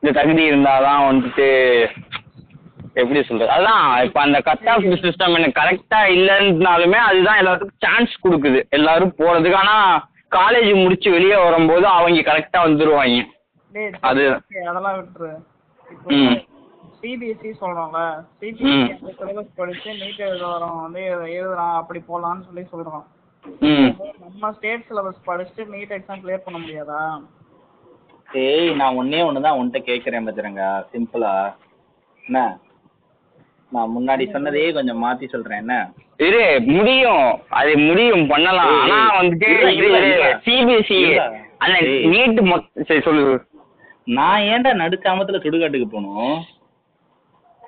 இந்த 0.00 0.20
தகுதி 0.20 0.50
இருந்தாதான் 0.50 1.06
வந்துட்டு 1.08 1.46
எப்படி 2.98 3.22
சொல்றது? 3.22 3.52
அதான் 3.52 4.04
இப்போ 4.04 4.20
அந்த 4.20 4.40
கட் 4.40 4.68
ஆஃப் 4.68 4.78
சிஸ்டம் 4.78 5.34
எனக்கு 5.34 5.60
கரெக்டா 5.60 5.98
இல்லைன்னாலுமே 5.98 6.92
அதுதான் 6.92 7.38
எல்லாத்துக்கும் 7.38 7.70
சான்ஸ் 7.78 8.16
கொடுக்குது. 8.24 8.68
எல்லாரும் 8.68 9.14
போறதுக்கு. 9.18 9.54
ஆனா 9.54 10.08
காலேஜ் 10.30 10.82
முடிச்சு 10.82 11.10
வெளியே 11.10 11.42
வரும்போது 11.42 11.86
அவங்க 11.86 12.20
கரெக்டா 12.20 12.56
வந்துருவாங்க. 12.56 13.24
அது- 13.74 14.40
அதெல்லாம் 14.66 15.06
விட்டுரு. 15.06 15.34
சிபிஎஸ்சி 17.02 17.52
சொல்றோம்ல. 17.60 18.24
சிபிஎஸ்சி 18.40 18.96
சிலபஸ் 19.02 19.48
படிச்சு 19.56 19.92
நீட் 19.92 20.16
எழுத 20.16 20.46
வரோம் 20.46 20.80
வந்து 20.80 21.02
எழுதலாம் 21.02 21.76
அப்படி 21.76 21.98
போலாம்னு 21.98 22.44
சொல்லி 22.44 22.60
சொல்றோம் 22.60 23.04
ம். 23.60 24.02
நம்ம 24.20 24.52
ஸ்டேட் 24.52 24.84
சிலபஸ் 24.90 25.28
படிச்சுட்டு 25.28 25.66
நீட் 25.72 25.98
எக்ஸாம் 25.98 26.20
கிளியர் 26.24 26.40
பண்ண 26.44 26.66
முடியாதா? 26.66 27.22
ஏய் 28.32 28.74
நான் 28.74 28.94
ஒன்னே 28.94 29.24
ஒன்று 29.24 29.40
தான் 29.40 29.58
உன்கிட்ட 29.58 29.74
கேட்குறேன் 29.74 30.26
பத்திரங்க. 30.26 30.84
சிம்பிளா 30.92 31.54
என்ன? 32.26 32.58
நான் 33.70 33.94
முன்னாடி 33.98 34.30
சொன்னதையே 34.30 34.72
கொஞ்சம் 34.72 35.04
மாத்தி 35.04 35.28
சொல்றேன். 35.28 35.58
என்ன? 35.58 35.90
இரு 36.16 36.60
முடியும். 36.66 37.40
அது 37.48 37.78
முடியும் 37.78 38.26
பண்ணலாம். 38.26 38.80
ஆனா 38.80 39.20
வந்துட்டு. 39.20 39.48
சிபிஎஸ்சி 40.46 41.00
ஏய். 41.80 42.06
நீட் 42.06 42.82
சரி 42.82 43.00
சொல்லு. 43.00 43.46
நான் 44.04 44.40
ஏன்டா 44.40 44.70
நடுக்காமத்துல 44.82 45.40
சுடுகாட்டுக்கு 45.40 45.84
போகணும்? 45.84 46.44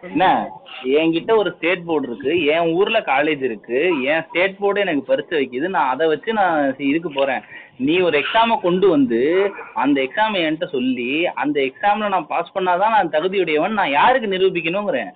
என்ன? 0.02 0.48
என்கிட்ட 0.84 1.36
ஒரு 1.36 1.54
ஸ்டேட் 1.56 1.84
போர்டு 1.84 2.08
இருக்கு. 2.08 2.44
என் 2.44 2.72
ஊர்ல 2.72 3.00
காலேஜ் 3.00 3.42
இருக்கு. 3.42 4.02
என் 4.02 4.22
ஸ்டேட் 4.28 4.58
போர்டு 4.58 4.80
எனக்கு 4.80 5.02
பரிசு 5.02 5.38
வைக்குது. 5.38 5.68
நான் 5.68 5.88
அதை 5.88 6.06
வச்சு 6.06 6.32
நான் 6.32 6.78
இதுக்கு 6.78 7.12
போறேன். 7.12 7.40
நீ 7.76 7.98
ஒரு 7.98 8.18
எக்ஸாமை 8.18 8.60
கொண்டு 8.60 8.88
வந்து 8.88 9.52
அந்த 9.74 10.00
எக்ஸாம் 10.00 10.34
என்கிட்ட 10.34 10.64
சொல்லி 10.64 11.26
அந்த 11.26 11.60
எக்ஸாம்ல 11.60 12.08
நான் 12.08 12.26
பாஸ் 12.26 12.56
பண்ணாதான் 12.58 12.94
நான் 12.96 13.08
தகுதியுடையவன். 13.08 13.68
நான் 13.68 13.90
யாருக்கு 13.90 14.28
நிரூபிக்கணுங்கிறேன் 14.28 15.10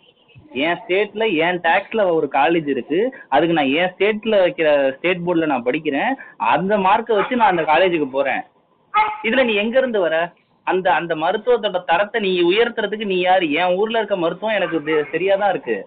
என் 0.54 0.78
ஸ்டேட்ல 0.88 1.36
என் 1.36 1.60
டாக்ஸ்ல 1.60 2.10
ஒரு 2.10 2.28
காலேஜ் 2.32 2.68
இருக்கு. 2.68 3.16
அதுக்கு 3.28 3.54
நான் 3.54 3.66
என் 3.66 3.92
ஸ்டேட்ல 3.98 4.36
வைக்கிற 4.46 4.96
ஸ்டேட் 4.96 5.18
போர்டில் 5.26 5.46
நான் 5.46 5.64
படிக்கிறேன். 5.64 6.14
அந்த 6.36 6.78
மார்க்கை 6.78 7.14
வச்சு 7.14 7.36
நான் 7.36 7.56
அந்த 7.56 7.62
காலேஜுக்கு 7.62 8.10
போறேன். 8.10 8.42
இதுல 9.22 9.44
நீ 9.44 9.54
எங்க 9.54 9.78
இருந்து 9.78 10.00
வர? 10.00 10.32
அந்த 10.64 10.92
அந்த 10.92 11.14
மருத்துவத்தோட 11.14 11.84
தரத்தை 11.84 12.20
நீ 12.20 12.42
உயர்த்துறதுக்கு 12.42 13.04
நீ 13.04 13.18
யாரு? 13.20 13.52
என் 13.52 13.74
ஊர்ல 13.74 13.98
இருக்க 13.98 14.16
மருத்துவம் 14.16 14.54
எனக்கு 14.54 14.80
தெ- 14.80 15.14
சரியாதான் 15.14 15.48
இருக்கு. 15.48 15.86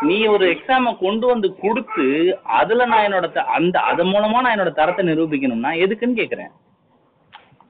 நீ 0.00 0.26
ஒரு 0.26 0.46
எக்ஸாம 0.46 0.98
கொண்டு 0.98 1.26
வந்து 1.26 1.54
கொடுத்து 1.54 2.38
அதுல 2.42 2.86
நான் 2.86 3.06
என்னோட 3.06 3.32
த- 3.32 3.44
அந்த 3.44 3.80
அது 3.80 4.04
மூலமா 4.04 4.40
நான் 4.40 4.58
என்னோட 4.58 4.72
தரத்தை 4.72 5.06
நிரூபிக்கணும்னா 5.06 5.82
எதுக்குன்னு 5.86 6.20
கேக்குறேன். 6.20 6.50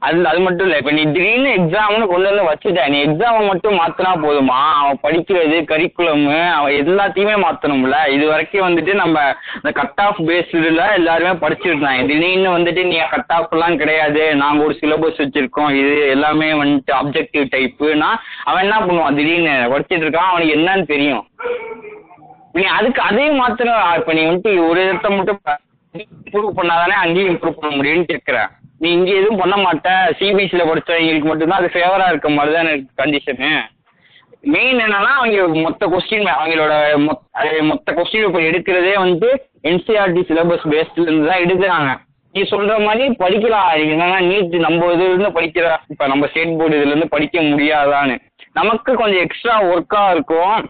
அது 0.07 0.19
அது 0.29 0.41
மட்டும் 0.45 0.67
இல்லை. 0.67 0.77
இப்போ 0.81 0.93
நீ 0.97 1.03
திடீர்னு 1.15 1.51
எக்ஸாம்னு 1.57 2.05
கொண்டு 2.11 2.29
வந்து 2.31 2.45
வச்சுட்ட. 2.49 2.83
நீ 2.93 2.99
எக்ஸாமை 3.07 3.41
மட்டும் 3.49 3.77
மாற்றினா 3.81 4.13
போதுமா? 4.25 4.61
அவன் 4.81 5.01
படிக்கிறது 5.03 5.57
கரிக்குலமு 5.71 6.39
அவன் 6.59 6.77
எல்லாத்தையுமே 6.83 7.35
மாற்றணும்ல 7.45 7.97
இது 8.15 8.25
வரைக்கும் 8.33 8.67
வந்துட்டு 8.67 8.93
நம்ம 9.03 9.25
இந்த 9.55 9.73
கட் 9.81 10.01
ஆஃப் 10.05 10.21
பேஸ்டில் 10.29 10.81
எல்லாருமே 10.99 11.33
படிச்சிருந்தாங்க. 11.43 12.05
திடீர்னு 12.11 12.51
வந்துட்டு 12.57 12.85
நீ 12.91 12.97
கட் 13.15 13.35
ஆஃப்லாம் 13.39 13.81
கிடையாது. 13.83 14.23
நாங்கள் 14.43 14.67
ஒரு 14.67 14.77
சிலபஸ் 14.81 15.21
வச்சுருக்கோம். 15.25 15.71
இது 15.81 15.95
எல்லாமே 16.17 16.49
வந்துட்டு 16.63 16.95
அப்ஜெக்டிவ் 17.01 17.45
டைப்புனா 17.57 18.11
அவன் 18.45 18.65
என்ன 18.67 18.79
பண்ணுவான்? 18.87 19.19
திடீர்னு 19.21 19.57
படிச்சிட்டு 19.75 20.07
இருக்கான். 20.07 20.31
அவனுக்கு 20.31 20.57
என்னன்னு 20.59 20.87
தெரியும். 20.95 21.27
நீ 22.59 22.65
அதுக்கு 22.79 23.01
அதையும் 23.09 23.41
மாற்றணும் 23.43 23.83
இப்போ 23.99 24.13
நீ 24.13 24.23
வந்துட்டு 24.29 24.55
ஒரு 24.69 24.81
இடத்த 24.87 25.11
மட்டும் 25.11 25.41
இம்ப்ரூவ் 25.95 26.57
பண்ணாதானே 26.61 26.97
அங்கேயும் 27.03 27.31
இம்ப்ரூவ் 27.33 27.61
பண்ண 27.61 27.71
முடியும்னு 27.77 28.11
கேட்குறேன் 28.13 28.51
நீ 28.81 28.89
இங்கே 28.97 29.15
எதுவும் 29.21 29.41
பண்ண 29.43 29.57
மாட்ட. 29.65 29.89
சிபிஎஸ்சியில் 30.19 30.69
படித்தவங்களுக்கு 30.69 31.31
மட்டும்தான் 31.31 31.61
அது 31.63 31.75
ஃபேவராக 31.75 32.13
இருக்க 32.13 32.29
மாதிரி 32.37 32.55
தான் 32.55 32.67
எனக்கு 32.67 33.01
கண்டிஷனு 33.03 33.51
மெயின் 34.53 34.79
என்னன்னா 34.85 35.11
அவங்க 35.17 35.61
மொத்த 35.65 35.87
கொஸ்டின் 35.93 36.29
அவங்களோட 36.35 36.75
மொத்த 37.07 37.63
மொத்த 37.71 37.93
கொஸ்டின் 37.97 38.27
இப்போ 38.29 38.41
எடுக்கிறதே 38.51 38.95
வந்து 39.05 39.29
என்சிஆர்டி 39.71 40.23
சிலபஸ் 40.29 40.65
பேஸ்ட்லேருந்து 40.73 41.29
தான் 41.31 41.43
எடுக்கிறாங்க. 41.45 41.91
நீ 42.35 42.41
சொல்கிற 42.53 42.75
மாதிரி 42.87 43.05
படிக்கலாம். 43.23 43.71
என்னன்னா 43.93 44.19
நீட் 44.31 44.57
நம்ம 44.67 44.89
இதுலேருந்து 44.95 45.31
படிக்கிற. 45.37 45.67
இப்போ 45.93 46.05
நம்ம 46.13 46.27
ஸ்டேட் 46.33 46.59
போர்டு 46.61 46.79
இதுலேருந்து 46.79 47.09
படிக்க 47.15 47.43
முடியாதான்னு. 47.51 48.17
நமக்கு 48.59 48.91
கொஞ்சம் 49.01 49.25
எக்ஸ்ட்ரா 49.27 49.57
ஒர்க்காக 49.73 50.15
இருக்கும். 50.17 50.61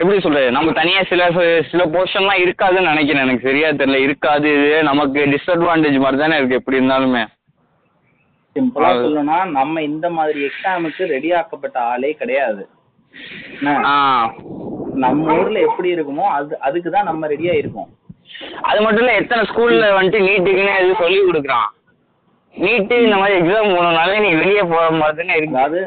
எப்படி 0.00 0.18
சொல்றது? 0.24 0.48
நம்ம 0.56 0.72
தனியா 0.78 1.00
சில 1.10 1.22
சில 1.70 1.82
போர்ஷன்லாம் 1.94 2.42
இருக்காதுன்னு 2.44 2.92
நினைக்கிறேன். 2.92 3.24
எனக்கு 3.26 3.48
சரியா 3.48 3.68
தெரியல. 3.80 3.98
இருக்காது 4.06 4.48
இது 4.58 4.70
நமக்கு 4.90 5.20
டிஸ்அட்வான்டேஜ் 5.34 5.98
மாதிரி 6.04 6.20
தானே 6.22 6.38
இருக்கு 6.40 6.58
எப்படி 6.60 6.80
இருந்தாலுமே. 6.80 7.22
சிம்பிளா 8.56 8.88
சொல்லணும்னா 9.02 9.38
நம்ம 9.58 9.82
இந்த 9.90 10.06
மாதிரி 10.16 10.40
எக்ஸாமுக்கு 10.48 11.02
ரெடி 11.14 11.28
ஆக்கப்பட்ட 11.40 11.78
ஆளே 11.92 12.10
கிடையாது. 12.22 12.62
நம்ம 15.04 15.36
ஊர்ல 15.38 15.58
எப்படி 15.68 15.88
இருக்குமோ 15.96 16.26
அது 16.38 16.52
அதுக்கு 16.66 16.90
தான் 16.96 17.08
நம்ம 17.10 17.28
ரெடியா 17.34 17.54
இருக்கோம். 17.60 17.90
அது 18.68 18.80
மட்டும் 18.84 19.02
இல்ல 19.04 19.14
எத்தனை 19.20 19.42
ஸ்கூல்ல 19.50 19.86
வந்துட்டு 19.96 20.26
நீட்டுக்குன்னு 20.28 20.76
எது 20.82 21.00
சொல்லி 21.02 21.20
கொடுக்குறான். 21.28 21.70
நீட்டு 22.54 22.94
இந்த 23.06 23.16
மாதிரி 23.20 23.38
எக்ஸாம் 23.40 23.74
போனனால 23.76 24.18
நீ 24.24 24.30
வெளியே 24.42 24.62
போற 24.72 24.84
மாதிரி 25.00 25.18
தானே 25.20 25.36
இருக்கு. 25.38 25.58
அதாவது 25.58 25.80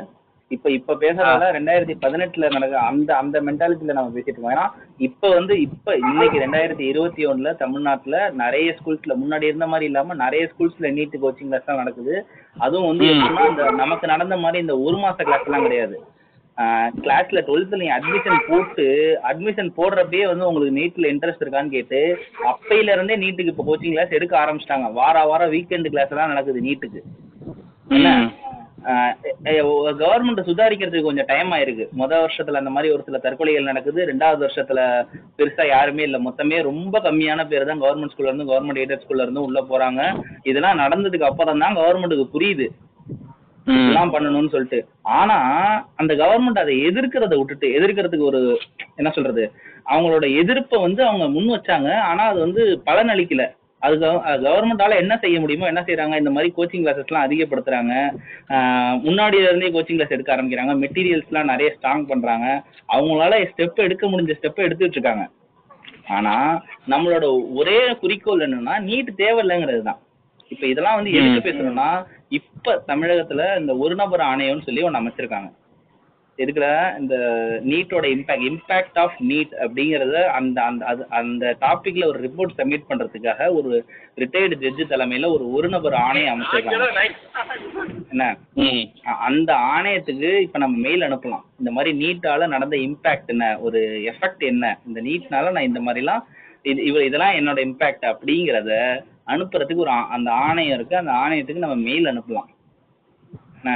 இப்ப 0.51 0.69
இப்ப 0.69 0.95
பேசுறதால 0.99 1.45
ரெண்டாயிரத்தி 1.55 1.93
பதினெட்டுல 2.01 2.49
நடக்க 2.51 2.75
அந்த 2.79 3.11
அந்த 3.17 3.37
மென்டாலிட்டில 3.41 3.95
நம்ம 3.97 4.11
பேசிட்டு 4.15 4.31
இருக்கோம் 4.31 4.53
ஏன்னா 4.55 4.65
இப்ப 4.97 5.29
வந்து 5.29 5.53
இப்ப 5.61 5.95
இன்னைக்கு 6.09 6.37
ரெண்டாயிரத்தி 6.43 6.85
இருபத்தி 6.91 7.23
ஒண்ணுல 7.27 7.51
தமிழ்நாட்டுல 7.55 8.17
நிறைய 8.33 8.75
ஸ்கூல்ஸ்ல 8.79 9.15
முன்னாடி 9.21 9.49
இருந்த 9.49 9.67
மாதிரி 9.67 9.85
இல்லாம 9.85 10.17
நிறைய 10.23 10.43
ஸ்கூல்ஸ்ல 10.51 10.91
நீட் 10.97 11.15
கோச்சிங் 11.23 11.49
கிளாஸ் 11.49 11.65
எல்லாம் 11.65 11.81
நடக்குது. 11.83 12.13
அதுவும் 12.57 12.87
வந்து. 12.87 13.07
எப்படின்னா 13.13 13.49
இந்த 13.49 13.71
நமக்கு 13.83 14.07
நடந்த 14.07 14.37
மாதிரி 14.37 14.63
இந்த 14.65 14.75
ஒரு 14.79 14.97
மாச 14.97 15.17
கிளாஸ் 15.23 15.47
எல்லாம் 15.49 15.65
கிடையாது. 15.67 15.97
கிளாஸ்ல 17.03 17.39
டுவெல்த்ல 17.47 17.79
நீ 17.81 17.87
அட்மிஷன் 17.97 18.45
போட்டு 18.49 18.85
அட்மிஷன் 19.31 19.71
போடுறப்பயே 19.79 20.25
வந்து 20.31 20.47
உங்களுக்கு 20.47 20.77
நீட்ல 20.79 21.11
இன்ட்ரெஸ்ட் 21.13 21.43
இருக்கான்னு 21.45 21.75
கேட்டு 21.77 21.99
அப்பையில 22.51 22.93
இருந்தே 22.95 23.17
நீட்டுக்கு 23.23 23.53
இப்போ 23.53 23.65
கோச்சிங் 23.71 23.95
கிளாஸ் 23.95 24.17
எடுக்க 24.19 24.35
ஆரம்பிச்சிட்டாங்க. 24.43 24.89
வார 25.01 25.25
வாரம் 25.31 25.53
வீக்கெண்ட் 25.55 25.93
கிளாஸ் 25.95 26.13
எல்லாம் 26.15 26.33
நடக்குது 26.33 26.67
நீட்டுக்கு 26.69 27.01
என்ன. 27.89 28.09
கவர்மெண்ட் 30.01 30.41
சுதாரிக்கிறதுக்கு 30.47 31.07
கொஞ்சம் 31.07 31.29
டைம் 31.31 31.51
ஆயிருக்கு. 31.55 31.85
முத 31.99 32.11
வருஷத்துல 32.23 32.61
அந்த 32.61 32.71
மாதிரி 32.75 32.93
ஒரு 32.95 33.03
சில 33.07 33.19
தற்கொலைகள் 33.23 33.69
நடக்குது. 33.69 33.99
ரெண்டாவது 34.11 34.41
வருஷத்துல 34.45 34.79
பெருசா 35.37 35.65
யாருமே 35.67 36.03
இல்ல. 36.07 36.17
மொத்தமே 36.27 36.57
ரொம்ப 36.69 37.01
கம்மியான 37.07 37.45
பேர் 37.51 37.69
தான் 37.71 37.83
கவர்மெண்ட் 37.85 38.13
ஸ்கூல்ல 38.13 38.31
இருந்து 38.31 38.49
கவர்மெண்ட் 38.51 38.81
எய்டட் 38.83 39.03
ஸ்கூல்ல 39.03 39.25
இருந்து 39.25 39.45
உள்ள 39.47 39.61
போறாங்க. 39.71 40.01
இதெல்லாம் 40.51 40.81
நடந்ததுக்கு 40.83 41.29
அப்புறம் 41.29 41.63
தான் 41.65 41.79
கவர்மெண்ட்டுக்கு 41.81 42.27
புரியுது. 42.35 42.67
இதெல்லாம் 43.67 44.13
பண்ணணும்னு 44.13 44.53
சொல்லிட்டு. 44.53 44.79
ஆனா 45.19 45.37
அந்த 46.01 46.13
கவர்மெண்ட் 46.21 46.63
அதை 46.63 46.73
எதிர்க்கிறத 46.89 47.33
விட்டுட்டு 47.37 47.67
எதிர்க்கிறதுக்கு 47.77 48.29
ஒரு 48.31 48.41
என்ன 48.99 49.09
சொல்றது? 49.15 49.43
அவங்களோட 49.91 50.25
எதிர்ப்பை 50.41 50.77
வந்து 50.83 51.01
அவங்க 51.07 51.25
முன் 51.35 51.49
வச்சாங்க. 51.53 51.89
ஆனா 52.09 52.23
அது 52.31 52.39
வந்து 52.45 52.63
பலன் 52.89 53.11
அளிக்கல 53.13 53.43
அது 53.85 53.95
கவர்மெண்டால 54.45 54.95
என்ன 54.95 55.13
செய்ய 55.23 55.37
முடியுமோ 55.39 55.65
என்ன 55.65 55.81
செய்றாங்க 55.87 56.17
இந்த 56.21 56.31
மாதிரி 56.35 56.49
கோச்சிங் 56.57 56.85
கிளாஸஸ் 56.85 57.09
எல்லாம் 57.11 57.25
அதிகப்படுத்துறாங்க. 57.27 57.93
முன்னாடியில 59.05 59.49
இருந்தே 59.49 59.71
கோச்சிங் 59.75 59.99
கிளாஸ் 59.99 60.15
எடுக்க 60.17 60.35
ஆரம்பிக்கிறாங்க. 60.35 60.75
மெட்டீரியல்ஸ் 60.83 61.31
எல்லாம் 61.31 61.51
நிறைய 61.53 61.69
ஸ்ட்ராங் 61.77 62.05
பண்றாங்க. 62.07 62.47
அவங்களால 62.93 63.41
ஸ்டெப் 63.51 63.85
எடுக்க 63.87 64.05
முடிஞ்ச 64.07 64.35
ஸ்டெப் 64.39 64.65
எடுத்துட்டு 64.67 64.97
இருக்காங்க. 64.97 65.25
ஆனா 66.07 66.35
நம்மளோட 66.89 67.25
ஒரே 67.53 67.79
குறிக்கோள் 68.01 68.45
என்னன்னா 68.47 68.73
நீட் 68.89 69.11
தேவையில்லைங்கிறது 69.17 69.81
தான். 69.81 70.01
இப்ப 70.51 70.63
இதெல்லாம் 70.67 70.97
வந்து 70.97 71.13
எதுக்கு 71.19 71.39
ம். 71.39 71.45
பேசுறோம்னா 71.47 71.89
இப்ப 72.29 72.83
தமிழகத்துல 72.87 73.43
இந்த 73.59 73.71
ஒரு 73.77 73.95
நபர் 73.95 74.23
ஆணையம்னு 74.31 74.65
சொல்லி 74.67 74.83
ஒண்ணு 74.83 74.99
அமைச்சிருக்காங்க. 75.01 75.49
எதுக்குல 76.37 76.67
இந்த 76.99 77.15
நீட்டோட 77.65 78.05
இம்பாக்ட் 78.15 78.45
இம்பாக்ட் 78.47 78.97
ஆஃப் 79.03 79.15
நீட் 79.29 79.53
அப்படிங்கறத 79.65 80.23
அந்த 80.37 80.57
அந்த 80.61 80.85
அது 80.85 81.03
அந்த 81.19 81.55
டாபிக்ல 81.61 82.05
ஒரு 82.05 82.19
ரிப்போர்ட் 82.25 82.55
சப்மிட் 82.57 82.89
பண்றதுக்காக 82.89 83.47
ஒரு 83.53 83.71
ரிட்டையர்டு 84.17 84.57
ஜட்ஜு 84.63 84.85
தலைமையில 84.89 85.29
ஒரு 85.35 85.45
ஒரு 85.51 85.69
நபர் 85.69 85.93
ஆணையம் 85.93 86.33
அமைச்சிருக்காங்க. 86.33 87.05
என்ன? 88.11 88.25
அந்த 89.29 89.53
ஆணையத்துக்கு 89.75 90.31
இப்ப 90.39 90.57
நம்ம 90.57 90.77
மெயில் 90.77 91.01
அனுப்பலாம். 91.01 91.45
இந்த 91.59 91.71
மாதிரி 91.71 91.91
நீட்டால 92.03 92.47
நடந்த 92.47 92.75
இம்பாக்ட் 92.77 93.33
என்ன? 93.35 93.59
ஒரு 93.59 93.81
எஃபெக்ட் 94.13 94.45
என்ன? 94.45 94.77
இந்த 94.87 95.01
நீட்னால 95.01 95.51
நான் 95.51 95.69
இந்த 95.71 95.81
மாதிரிலாம் 95.87 96.23
இது 96.61 96.83
இவ 96.83 97.03
இதெல்லாம் 97.05 97.35
என்னோட 97.39 97.59
இம்பாக்ட் 97.69 98.05
அப்படிங்கிறத 98.11 98.71
அனுப்புறதுக்கு 99.27 99.83
ஒரு 99.85 99.89
அந்த 100.15 100.29
ஆணையம் 100.31 100.75
இருக்கு. 100.77 100.95
அந்த 100.97 101.11
ஆணையத்துக்கு 101.23 101.65
நம்ம 101.65 101.75
மெயில் 101.89 102.11
அனுப்பலாம். 102.11 102.49
என்ன? 103.57 103.73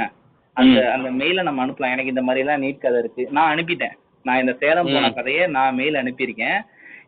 அந்த 0.60 0.92
அந்த 0.92 1.24
மெயிலை 1.24 1.42
நம்ம 1.42 1.66
அனுப்பலாம். 1.66 1.94
எனக்கு 1.94 2.12
இந்த 2.14 2.22
மாதிரி 2.22 2.46
எல்லாம் 2.46 2.62
நீட் 2.62 2.78
கதை 2.78 2.98
இருக்கு. 2.98 3.28
நான் 3.30 3.56
அனுப்பிட்டேன். 3.56 3.94
நான் 4.22 4.40
இந்த 4.40 4.52
சேலம் 4.60 4.90
போன. 4.92 5.10
கதையை 5.10 5.46
நான் 5.46 5.74
மெயில் 5.74 5.94
அனுப்பியிருக்கேன். 5.94 6.58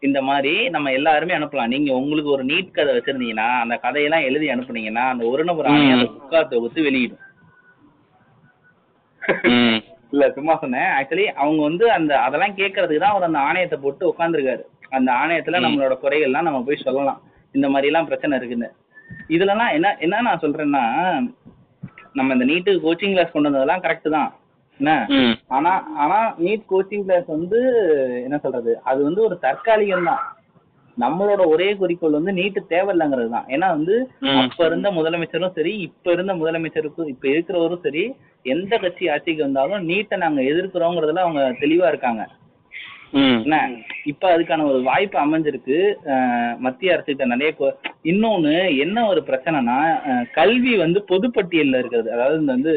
இந்த 0.01 0.23
மாதிரி 0.23 0.69
நம்ம 0.69 0.93
எல்லாருமே 0.93 1.35
அனுப்பலாம். 1.35 1.67
நீங்க 1.67 1.93
உங்களுக்கு 1.93 2.31
ஒரு 2.31 2.45
நீட் 2.45 2.71
கதை 2.71 2.97
வச்சிருந்தீங்கன்னா 2.97 3.49
அந்த 3.61 3.77
கதையெல்லாம் 3.77 4.23
எழுதி 4.23 4.49
அனுப்புனீங்கன்னா 4.49 5.05
அந்த 5.09 5.25
ஒரு 5.25 5.45
நபர் 5.45 5.67
அந்த 5.67 6.11
புக்கா 6.13 6.49
தொகுத்து 6.49 6.83
வெளியிடும். 6.83 7.23
இல்ல 10.13 10.31
சும்மா 10.31 10.55
சொன்னேன். 10.57 10.89
ஆக்சுவலி 10.99 11.25
அவங்க 11.25 11.63
வந்து 11.63 11.91
அந்த 11.91 12.21
அதெல்லாம் 12.21 12.57
கேட்கறதுக்கு 12.57 12.99
தான் 12.99 13.11
அவர் 13.11 13.23
அந்த 13.23 13.39
ஆணையத்தை 13.39 13.81
போட்டு 13.81 14.15
உட்காந்துருக்காரு 14.15 14.63
அந்த 14.91 15.13
ஆணையத்துல. 15.13 15.61
நம்மளோட 15.67 15.95
குறைகள்லாம் 16.03 16.49
நம்ம 16.49 16.63
போய் 16.67 16.77
சொல்லலாம். 16.77 17.21
இந்த 17.53 17.69
மாதிரி 17.69 17.87
எல்லாம் 17.87 18.07
பிரச்சனை 18.07 18.39
இருக்குன்னு. 18.39 18.69
இதுலலாம் 19.29 19.73
என்ன 19.73 19.97
என்ன 20.01 20.21
நான் 20.21 20.43
சொல்றேன்னா 20.43 20.83
நம்ம 22.15 22.33
இந்த 22.33 22.45
நீட்டு 22.45 22.73
கோச்சிங் 22.85 23.15
கிளாஸ் 23.15 23.33
கொண்டு 23.33 23.49
வந்ததெல்லாம் 23.49 23.85
கரெக்ட் 23.85 24.09
தான். 24.11 24.31
என்ன? 24.81 24.93
ஆனா 25.49 25.73
ஆனா 25.97 26.19
நீட் 26.39 26.65
கோச்சிங் 26.71 27.05
கிளாஸ் 27.05 27.27
வந்து 27.27 27.59
என்ன 28.25 28.37
சொல்றது? 28.39 28.73
அது 28.83 29.01
வந்து 29.03 29.21
ஒரு 29.23 29.37
தற்காலிகம் 29.41 30.09
தான். 30.11 30.23
நம்மளோட 30.97 31.43
ஒரே 31.47 31.69
குறிக்கோள் 31.75 32.19
வந்து 32.19 32.33
நீட்டு 32.33 32.61
தேவையில்லைங்கிறது 32.69 33.31
தான். 33.31 33.47
ஏன்னா 33.49 33.69
வந்து. 33.69 33.95
அப்ப 34.43 34.67
இருந்த 34.67 34.89
முதலமைச்சரும் 34.91 35.55
சரி 35.55 35.73
இப்ப 35.79 36.13
இருந்த 36.13 36.33
முதலமைச்சருக்கும் 36.35 37.07
இப்ப 37.07 37.29
இருக்கிறவரும் 37.29 37.85
சரி 37.87 38.05
எந்த 38.45 38.79
கட்சி 38.79 39.09
ஆட்சிக்கு 39.09 39.43
வந்தாலும் 39.43 39.87
நீட்டை 39.89 40.17
நாங்க 40.17 40.41
எதிர்க்கிறோங்கிறதுல 40.43 41.25
அவங்க 41.27 41.43
தெளிவா 41.61 41.89
இருக்காங்க. 41.89 42.23
என்ன? 43.13 43.57
இப்ப 44.05 44.29
அதுக்கான 44.35 44.65
ஒரு 44.65 44.79
வாய்ப்பு 44.83 45.17
அமைஞ்சிருக்கு. 45.19 45.79
மத்திய 46.59 46.95
அரசுகிட்ட 46.95 47.25
நிறைய 47.25 47.73
இன்னொன்னு 48.05 48.53
என்ன 48.85 49.07
ஒரு 49.07 49.21
பிரச்சனைனா 49.29 49.77
கல்வி 50.33 50.75
வந்து 50.77 51.01
பொதுப்பட்டியல்ல 51.09 51.81
இருக்கிறது. 51.83 52.09
அதாவது 52.13 52.41
இந்த 52.41 52.53
வந்து 52.53 52.75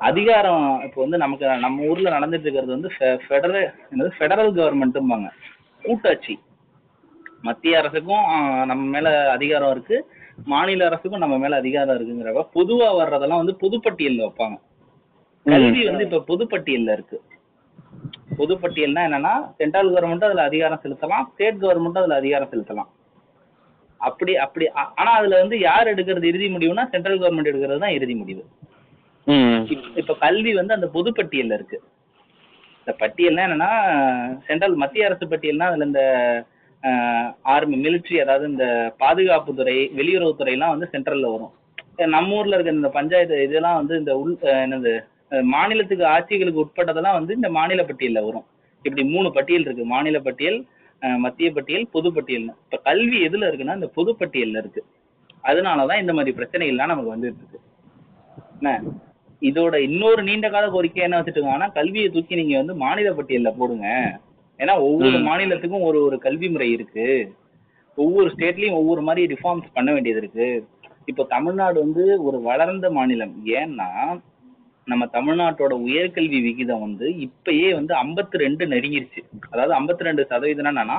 அதிகாரம் 0.00 0.64
இப்போ 0.84 0.98
வந்து 1.00 1.18
நமக்கு 1.18 1.46
நம்ம 1.64 1.88
ஊர்ல 1.90 2.14
நடந்துட்டு 2.16 2.46
இருக்கிறது 2.46 2.76
வந்து 2.76 2.90
ஃபெடரல் 3.24 3.60
என்னது? 3.92 4.10
ஃபெடரல் 4.18 4.52
கவர்மெண்ட்டும்பாங்க. 4.58 5.28
கூட்டாட்சி. 5.84 6.34
மத்திய 7.42 7.78
அரசுக்கும் 7.78 8.24
நம்ம 8.66 8.82
மேல 8.94 9.08
அதிகாரம் 9.30 9.70
இருக்கு. 9.70 9.98
மாநில 10.46 10.86
அரசுக்கும் 10.86 11.22
நம்ம 11.24 11.36
மேல 11.38 11.56
அதிகாரம் 11.56 11.96
இருக்குங்கிறப்ப 11.96 12.44
பொதுவா 12.54 12.88
வர்றதெல்லாம் 13.00 13.42
வந்து 13.42 13.56
பொதுப்பட்டியல்ல 13.62 14.26
வைப்பாங்க. 14.26 14.56
கல்வி 15.46 15.82
வந்து 15.88 16.06
இப்ப 16.08 16.22
பொதுப்பட்டியல்ல 16.30 16.92
இருக்கு. 16.92 17.18
பொதுப்பட்டியல்னா 18.40 19.02
என்னன்னா 19.08 19.54
சென்ட்ரல் 19.56 19.92
கவர்மெண்ட் 19.92 20.24
அதுல 20.24 20.42
அதிகாரம் 20.42 20.80
செலுத்தலாம் 20.82 21.22
ஸ்டேட் 21.32 21.62
கவர்மெண்ட் 21.62 21.98
அதுல 21.98 22.14
அதிகாரம் 22.14 22.48
செலுத்தலாம். 22.48 22.90
அப்படி 23.96 24.36
அப்படி 24.36 24.68
ஆனா 24.68 25.10
அதுல 25.10 25.38
வந்து 25.38 25.58
யார் 25.58 25.86
எடுக்கிறது 25.86 26.24
இறுதி 26.24 26.56
முடிவுனா 26.56 26.88
சென்ட்ரல் 26.88 27.20
கவர்மெண்ட் 27.20 27.50
எடுக்கிறது 27.50 27.78
தான் 27.78 27.90
இறுதி 27.90 28.14
முடிவு. 28.14 28.44
இப்ப- 29.96 30.14
கல்வி 30.14 30.54
வந்து 30.54 30.74
அந்த 30.74 30.86
பொதுப்பட்டியல்ல 30.94 31.54
இருக்கு. 31.54 31.82
இந்த 32.78 32.92
பட்டியல்னா 32.98 33.44
என்னன்னா 33.46 33.70
சென்ட்ரல் 34.46 34.74
மத்திய 34.74 35.06
அரசு 35.06 35.26
பட்டியல்னா 35.26 35.62
அதுல 35.62 35.84
இந்த 35.84 36.02
ஆர்மி 37.42 37.76
மிலிட்ரி 37.82 38.20
அதாவது 38.20 38.48
இந்த 38.48 38.94
பாதுகாப்புத்துறை 39.00 39.76
வெளியுறவுத்துறை 39.96 40.50
எல்லாம் 40.50 40.78
வந்து 40.78 40.88
சென்ட்ரல்ல 40.92 41.30
வரும். 41.30 41.52
நம்ம 41.96 42.36
ஊர்ல 42.36 42.54
இருக்க 42.54 42.72
இந்த 42.72 42.88
பஞ்சாயத்து 42.88 43.42
இதெல்லாம் 43.42 43.76
வந்து 43.76 43.98
இந்த 43.98 44.18
உள் 44.18 44.36
என்னது 44.42 45.04
மாநிலத்துக்கு 45.52 46.04
ஆட்சிகளுக்கு 46.06 46.64
உட்பட்டதெல்லாம் 46.64 47.18
வந்து 47.18 47.34
இந்த 47.34 47.48
மாநில 47.50 47.82
பட்டியல்ல 47.82 48.20
வரும். 48.24 48.46
இப்படி 48.84 49.02
மூணு 49.04 49.28
பட்டியல் 49.32 49.66
இருக்கு. 49.66 49.84
மாநில 49.84 50.18
பட்டியல் 50.20 50.58
மத்திய 51.18 51.48
பட்டியல் 51.52 51.86
பொது 51.92 52.08
பட்டியல்னு 52.12 52.54
இப்ப 52.64 52.78
கல்வி 52.88 53.18
எதுல 53.26 53.48
இருக்குன்னா 53.48 53.74
இந்த 53.74 53.88
பொது 53.98 54.10
பட்டியல்ல 54.18 54.62
இருக்கு. 54.62 54.82
அதனாலதான் 55.44 56.00
இந்த 56.00 56.12
மாதிரி 56.12 56.32
பிரச்சனைகள்லாம் 56.38 56.92
நமக்கு 56.92 57.14
வந்துட்டு 57.14 57.40
இருக்கு. 57.42 57.60
என்ன? 58.58 58.72
இதோட 59.42 59.74
இன்னொரு 59.76 60.22
நீண்ட 60.22 60.50
கால 60.50 60.64
கோரிக்கை 60.70 61.02
என்ன 61.02 61.18
வச்சுட்டு 61.18 61.40
இருக்காங்கன்னா 61.40 61.72
கல்வியை 61.72 62.08
தூக்கி 62.08 62.34
நீங்க 62.34 62.56
வந்து 62.56 62.74
மாநில 62.74 63.10
பட்டியல்ல 63.10 63.50
போடுங்க. 63.58 63.86
ஏன்னா 64.58 64.74
ஒவ்வொரு. 64.88 65.18
மாநிலத்துக்கும் 65.28 65.86
ஒரு 65.88 65.98
ஒரு 66.02 66.18
கல்வி 66.18 66.48
முறை 66.48 66.68
இருக்கு. 66.72 67.06
ஒவ்வொரு 67.98 68.28
ஸ்டேட்லயும் 68.34 68.78
ஒவ்வொரு 68.80 69.02
மாதிரி 69.02 69.34
ரிஃபார்ம்ஸ் 69.34 69.72
பண்ண 69.72 69.92
வேண்டியது 69.92 70.20
இருக்கு. 70.20 70.48
இப்போ 71.04 71.22
தமிழ்நாடு 71.28 71.78
வந்து 71.80 72.04
ஒரு 72.24 72.38
வளர்ந்த 72.42 72.90
மாநிலம். 72.90 73.34
ஏன்னா 73.60 73.88
நம்ம 74.86 75.04
தமிழ்நாட்டோட 75.12 75.72
உயர்கல்வி 75.86 76.38
விகிதம் 76.40 76.80
வந்து 76.80 77.06
இப்பயே 77.26 77.68
வந்து 77.74 77.92
52 77.96 78.38
ரெண்டு 78.44 78.64
நெருங்கிருச்சு. 78.66 79.20
அதாவது 79.50 79.72
52% 79.74 80.06
ரெண்டு 80.08 80.22
சதவீதம் 80.30 80.70
என்னன்னா 80.70 80.98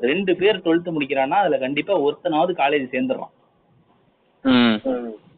ரெண்டு 0.00 0.32
பேர் 0.36 0.62
டுவெல்த் 0.64 0.94
முடிக்கிறான்னா 0.94 1.38
அதுல 1.40 1.58
கண்டிப்பா 1.58 1.94
ஒருத்தனாவது 2.00 2.52
காலேஜ் 2.54 2.92
சேர்ந்துடுறான் 2.92 3.32
ம். 4.44 4.76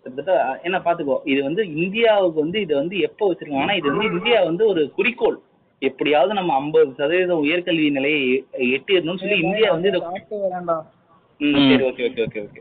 கிட்டத்தட்ட 0.04 0.34
என்ன 0.62 0.76
பாத்துக்கோ 0.78 1.16
இது 1.24 1.40
வந்து 1.42 1.62
இந்தியாவுக்கு 1.76 2.38
வந்து 2.40 2.60
இது 2.60 2.74
வந்து 2.74 2.96
எப்போ 3.08 3.24
வச்சிருக்காங்கன்னா 3.30 3.76
இது 3.80 3.90
வந்து 3.92 4.06
இந்தியா 4.12 4.38
வந்து 4.44 4.64
ஒரு 4.66 4.82
குறிக்கோள். 4.96 5.38
எப்படியாவது 5.82 6.32
நம்ம 6.34 6.54
ஐம்பது 6.54 6.92
சதவீதம் 6.98 7.42
உயர்கல்வி 7.44 7.88
நிலையை 7.90 8.22
எட்டிடணும்னு 8.70 9.22
சொல்லி 9.22 9.38
இந்தியா 9.44 9.68
வந்து 9.74 9.88
இதை. 9.90 10.00
சரி 11.68 11.84
ஓகே 11.88 12.04
ஓகே 12.08 12.22
ஓகே 12.26 12.40
ஓகே. 12.46 12.60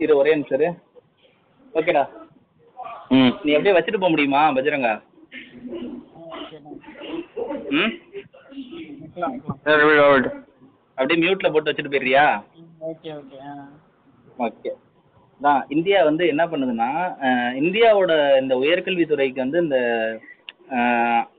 இரு 0.00 0.14
ஒரே 0.16 0.32
நிமிஷம். 0.36 0.76
ஓகேடா. 1.74 2.02
ம். 3.10 3.32
நீ 3.44 3.52
அப்படியே 3.54 3.74
வச்சுட்டு 3.74 3.98
போக 3.98 4.10
முடியுமா 4.10 4.42
பஜ்ரங்கா? 4.56 4.92
ம். 7.76 7.92
அப்படியே 10.98 11.18
மியூட்ல 11.22 11.48
போட்டு 11.50 11.70
வச்சுட்டு 11.70 11.92
போயிடுறியா? 11.92 12.24
Okay 12.88 13.10
okay 13.14 13.38
okay. 14.38 14.70
தான் 15.40 15.62
இந்தியா 15.74 15.98
வந்து 16.04 16.24
என்ன 16.32 16.42
பண்ணுதுன்னா 16.46 16.90
இந்தியாவோட 17.60 18.12
இந்த 18.40 18.54
உயர்கல்வித்துறைக்கு 18.62 19.42
வந்து 19.42 19.58
இந்த 19.64 19.78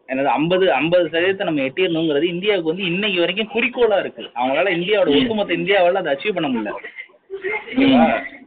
என்னது 0.10 0.30
ஐம்பது 0.34 0.66
ஐம்பது 0.74 1.06
சதவீதத்தை 1.06 1.46
நம்ம 1.48 1.64
எட்டிடணுங்கிறது 1.64 2.28
இந்தியாவுக்கு 2.28 2.72
வந்து 2.72 2.90
இன்னைக்கு 2.92 3.22
வரைக்கும் 3.22 3.54
குறிக்கோளா 3.54 3.98
இருக்கு 4.00 4.24
அவங்களால 4.36 4.76
இந்தியாவோட 4.78 5.16
ஒட்டுமொத்த 5.18 5.60
இந்தியாவால 5.60 6.02
அதை 6.02 6.14
அச்சீவ் 6.14 6.38
பண்ண 6.38 6.50
முடியல. 6.50 6.74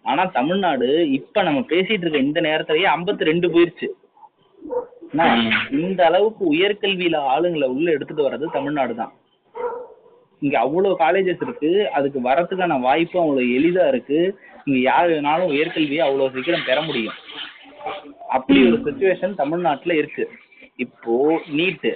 ஆனா 0.05 0.23
தமிழ்நாடு 0.37 0.89
இப்ப 1.19 1.43
நம்ம 1.47 1.61
பேசிட்டு 1.73 2.05
இருக்க 2.05 2.27
இந்த 2.27 2.41
நேரத்திலேயே 2.49 2.87
52 2.93 3.31
ரெண்டு 3.31 3.49
போயிருச்சு? 3.55 3.89
இந்த 5.81 6.01
அளவுக்கு 6.09 6.43
உயர்கல்வியில 6.55 7.17
ஆளுங்களை 7.33 7.69
உள்ள 7.77 7.89
எடுத்துட்டு 7.97 8.27
வர்றது 8.27 8.47
தமிழ்நாடு 8.57 8.95
தான். 9.01 9.13
இங்க 10.43 10.57
அவ்வளவு 10.65 11.01
காலேஜஸ் 11.05 11.43
இருக்கு. 11.47 11.71
அதுக்கு 11.97 12.19
வரதுக்கான 12.29 12.79
வாய்ப்பும் 12.87 13.25
அவ்வளவு 13.25 13.55
எளிதா 13.57 13.87
இருக்கு. 13.93 14.21
இங்க 14.67 14.79
யார் 14.91 15.09
வேணாலும் 15.13 15.53
உயர்கல்வியை 15.55 16.03
அவ்வளவு 16.07 16.35
சீக்கிரம் 16.37 16.69
பெற 16.69 16.79
முடியும். 16.89 17.19
அப்படி 18.37 18.61
ஒரு 18.69 18.79
சுச்சுவேஷன் 18.87 19.41
தமிழ்நாட்டுல 19.43 19.97
இருக்கு. 20.01 20.25
இப்போ 20.85 21.15
நீட்டு 21.59 21.93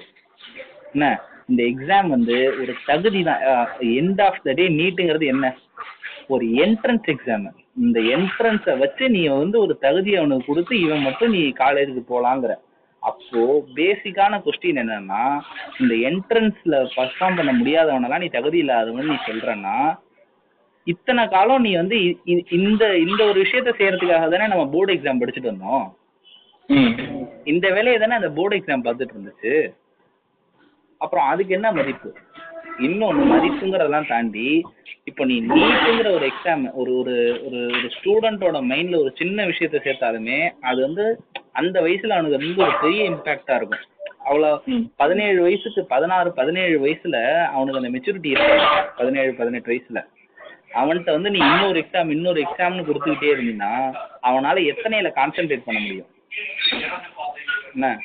என்ன? 0.94 1.07
இந்த 1.50 1.61
எக்ஸாம் 1.70 2.09
வந்து 2.14 2.36
ஒரு 2.61 2.72
தகுதி 2.90 3.20
தான். 3.28 3.42
எண்ட் 4.00 4.22
ஆஃப் 4.26 4.42
த 4.46 4.52
டே 4.61 4.66
நீட்டுங்கிறது 4.80 5.26
என்ன? 5.34 5.46
ஒரு 6.35 6.45
என்ட்ரன்ஸ் 6.64 7.09
எக்ஸாம் 7.12 7.47
இந்த 7.87 7.99
என்ட்ரன்ஸை 8.16 8.75
வச்சு 8.83 9.05
நீ 9.14 9.22
வந்து 9.29 9.57
ஒரு 9.61 9.75
தகுதியை 9.79 10.18
அவனுக்கு 10.20 10.49
கொடுத்து 10.51 10.75
இவன் 10.81 11.05
மட்டும் 11.07 11.35
நீ 11.37 11.43
காலேஜுக்கு 11.62 12.03
போலாங்கிற. 12.12 12.53
அப்போ 13.03 13.41
பேசிக்கான 13.79 14.39
கொஸ்டின் 14.45 14.81
என்னன்னா 14.83 15.22
இந்த 15.81 15.95
என்ட்ரன்ஸ்ல 16.09 16.75
பர்ஃபார்ம் 16.97 17.37
பண்ண 17.39 17.53
முடியாதவனெல்லாம் 17.61 18.25
நீ 18.25 18.29
தகுதி 18.39 18.59
இல்லாதவன் 18.64 19.11
நீ 19.11 19.16
சொல்றன்னா 19.29 19.77
இத்தனை 20.87 21.22
காலம் 21.35 21.64
நீ 21.66 21.70
வந்து 21.81 21.99
இந்த 22.59 22.85
இந்த 23.05 23.20
ஒரு 23.31 23.39
விஷயத்த 23.45 23.70
செய்யறதுக்காக 23.79 24.29
தானே 24.33 24.47
நம்ம 24.53 24.64
போர்டு 24.72 24.95
எக்ஸாம் 24.95 25.20
படிச்சுட்டு 25.20 25.53
வந்தோம். 25.53 25.87
இந்த 27.53 27.66
வேலையை 27.77 27.99
தானே 27.99 28.18
அந்த 28.20 28.31
போர்டு 28.39 28.59
எக்ஸாம் 28.59 28.85
பார்த்துட்டு 28.87 29.16
இருந்துச்சு. 29.16 29.55
அப்புறம் 31.01 31.29
அதுக்கு 31.33 31.57
என்ன 31.59 31.68
மதிப்பு? 31.72 32.11
இன்னொன்று 32.79 33.25
மதிப்புங்கிறதெல்லாம் 33.25 34.09
தாண்டி 34.09 34.64
இப்போ 35.05 35.25
நீ 35.25 35.41
நீட்டுங்கிற 35.41 36.09
ஒரு 36.12 36.33
எக்ஸாம் 36.33 36.72
ஒரு 36.72 36.97
ஒரு 36.99 37.14
ஒரு 37.47 37.59
ஒரு 37.77 37.89
ஸ்டூடெண்ட்டோட 37.97 38.59
மைண்டில் 38.70 39.01
ஒரு 39.01 39.12
சின்ன 39.14 39.47
விஷயத்த 39.47 39.81
சேர்த்தாலுமே 39.85 40.51
அது 40.61 40.83
வந்து 40.83 41.05
அந்த 41.53 41.81
வயசுல 41.81 42.09
அவனுக்கு 42.09 42.39
வந்து 42.39 42.62
ஒரு 42.62 42.75
பெரிய 42.81 43.11
இம்பேக்டா 43.11 43.55
இருக்கும். 43.57 43.85
அவ்வளோ 44.27 44.51
பதினேழு 44.97 45.43
வயசுக்கு 45.43 45.87
பதினாறு 45.87 46.33
பதினேழு 46.33 46.77
வயசுல 46.87 47.16
அவனுக்கு 47.45 47.81
அந்த 47.81 47.91
மெச்சூரிட்டி 47.95 48.33
இருக்காது. 48.35 48.64
பதினேழு 48.97 49.35
பதினெட்டு 49.35 49.72
வயசுல. 49.72 50.01
அவன்கிட்ட 50.72 51.11
வந்து 51.12 51.31
நீ 51.31 51.39
இன்னொரு 51.39 51.79
எக்ஸாம் 51.83 52.11
இன்னொரு 52.11 52.41
எக்ஸாம்னு 52.41 52.87
கொடுத்துக்கிட்டே 52.87 53.35
இருந்தீங்கன்னா 53.35 53.75
அவனால 54.22 54.57
எத்தனையில 54.72 55.11
கான்சென்ட்ரேட் 55.20 55.66
பண்ண 55.66 55.81
முடியும்? 55.81 56.11
என்ன? 57.75 57.99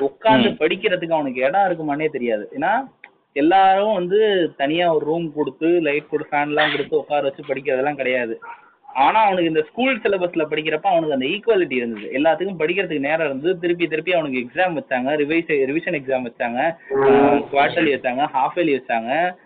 உட்காந்து 0.00 0.48
படிக்கிறதுக்கு 0.60 1.12
அவனுக்கு 1.12 1.40
இடம் 1.40 1.66
இருக்குமானே 1.66 2.06
தெரியாது. 2.08 2.48
ஏன்னா 2.54 2.88
எல்லாரும் 3.32 3.94
வந்து 3.94 4.50
தனியா 4.56 4.94
ஒரு 4.94 5.04
ரூம் 5.04 5.32
கொடுத்து 5.32 5.66
லைட் 5.66 6.08
கொடுத்து 6.08 6.36
ஃபேன்லாம் 6.36 6.70
கொடுத்து 6.70 6.96
உட்கார 6.96 7.22
வச்சு 7.22 7.42
படிக்கிறதெல்லாம் 7.42 7.94
கிடையாது. 7.94 8.40
ஆனா 8.94 9.20
அவனுக்கு 9.20 9.48
இந்த 9.48 9.62
ஸ்கூல் 9.62 10.00
சிலபஸ்ல 10.00 10.44
படிக்கிறப்ப 10.50 10.82
அவனுக்கு 10.82 11.12
அந்த 11.12 11.26
ஈக்குவாலிட்டி 11.26 11.72
இருந்தது. 11.72 12.10
எல்லாத்துக்கும் 12.12 12.58
படிக்கிறதுக்கு 12.58 12.98
நேரம் 12.98 13.26
இருந்து 13.26 13.58
திருப்பி 13.58 13.86
திருப்பி 13.86 14.14
அவனுக்கு 14.14 14.40
எக்ஸாம் 14.40 14.78
வச்சாங்க. 14.78 15.10
ரிவைஸ் 15.16 15.64
ரிவிஷன் 15.64 15.94
எக்ஸாம் 15.94 16.26
வச்சாங்க. 16.26 16.76
குவார்டர்லி 17.52 17.94
வச்சாங்க 17.96 18.26
ஹாஃப் 18.34 18.58
இயர்லி 18.58 18.80
வச்சாங்க. 18.80 19.36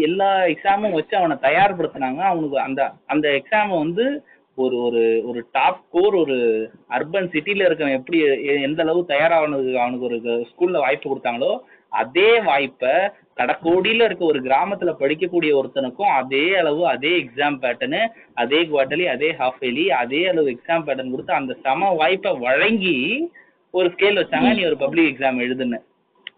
எல்லா 0.00 0.38
எக்ஸாமும் 0.38 0.92
வச்சு 0.92 1.16
அவனை 1.16 1.36
தயார்படுத்தினாங்க. 1.36 2.16
அவனுக்கு 2.16 2.58
அந்த 2.58 2.90
அந்த 3.06 3.28
எக்ஸாம் 3.28 3.78
வந்து 3.78 4.24
ஒரு 4.56 4.82
ஒரு 4.82 5.22
ஒரு 5.24 5.46
டாப் 5.52 5.84
கோர் 5.90 6.14
ஒரு 6.14 6.70
அர்பன் 6.90 7.28
சிட்டில 7.28 7.64
இருக்கவன் 7.64 7.96
எப்படி 7.96 8.18
எ- 8.20 8.60
எந்த 8.60 8.82
அளவு 8.82 9.04
தயாரானதுக்கு 9.08 9.74
அவனுக்கு 9.74 10.04
ஒரு 10.04 10.16
ஸ்கூல்ல 10.24 10.78
வாய்ப்பு 10.78 11.16
கொடுத்தாங்களோ 11.16 11.58
அதே 12.00 12.30
வாய்ப்பை 12.48 12.94
கடக்கோடியில 13.38 14.06
இருக்க 14.06 14.24
ஒரு 14.32 14.40
கிராமத்துல 14.46 14.90
படிக்கக்கூடிய 15.00 15.52
ஒருத்தனுக்கும் 15.60 16.12
அதே 16.18 16.44
அளவு 16.60 16.82
அதே 16.94 17.12
எக்ஸாம் 17.22 17.56
பேட்டர்னு 17.62 18.02
அதே 18.42 18.60
குவார்டர்லி 18.70 19.06
அதே 19.14 19.30
ஹாஃப் 19.40 19.62
இயர்லி 19.64 19.86
அதே 20.02 20.20
அளவு 20.32 20.52
எக்ஸாம் 20.54 20.84
பேட்டர்ன் 20.86 21.12
கொடுத்து 21.14 21.34
அந்த 21.40 21.54
சம 21.64 21.90
வாய்ப்பை 22.00 22.32
வழங்கி 22.46 22.96
ஒரு 23.74 23.88
ஸ்கேல் 23.94 24.20
வச்சாங்க 24.20 24.50
நீ 24.58 24.62
ஒரு 24.70 24.78
பப்ளிக் 24.82 25.10
எக்ஸாம் 25.12 25.42
எழுதுன்னு. 25.46 25.78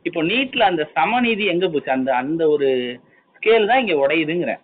இப்போ 0.09 0.21
நீட்ல 0.31 0.65
அந்த 0.71 0.83
சமநீதி 0.97 1.45
எங்க 1.53 1.67
போச்சு? 1.69 1.91
அந்த 1.97 2.11
அந்த 2.23 2.43
ஒரு 2.55 2.69
ஸ்கேல் 3.37 3.69
தான் 3.71 3.81
இங்க 3.83 3.95
உடையுதுங்கிறேன். 4.03 4.63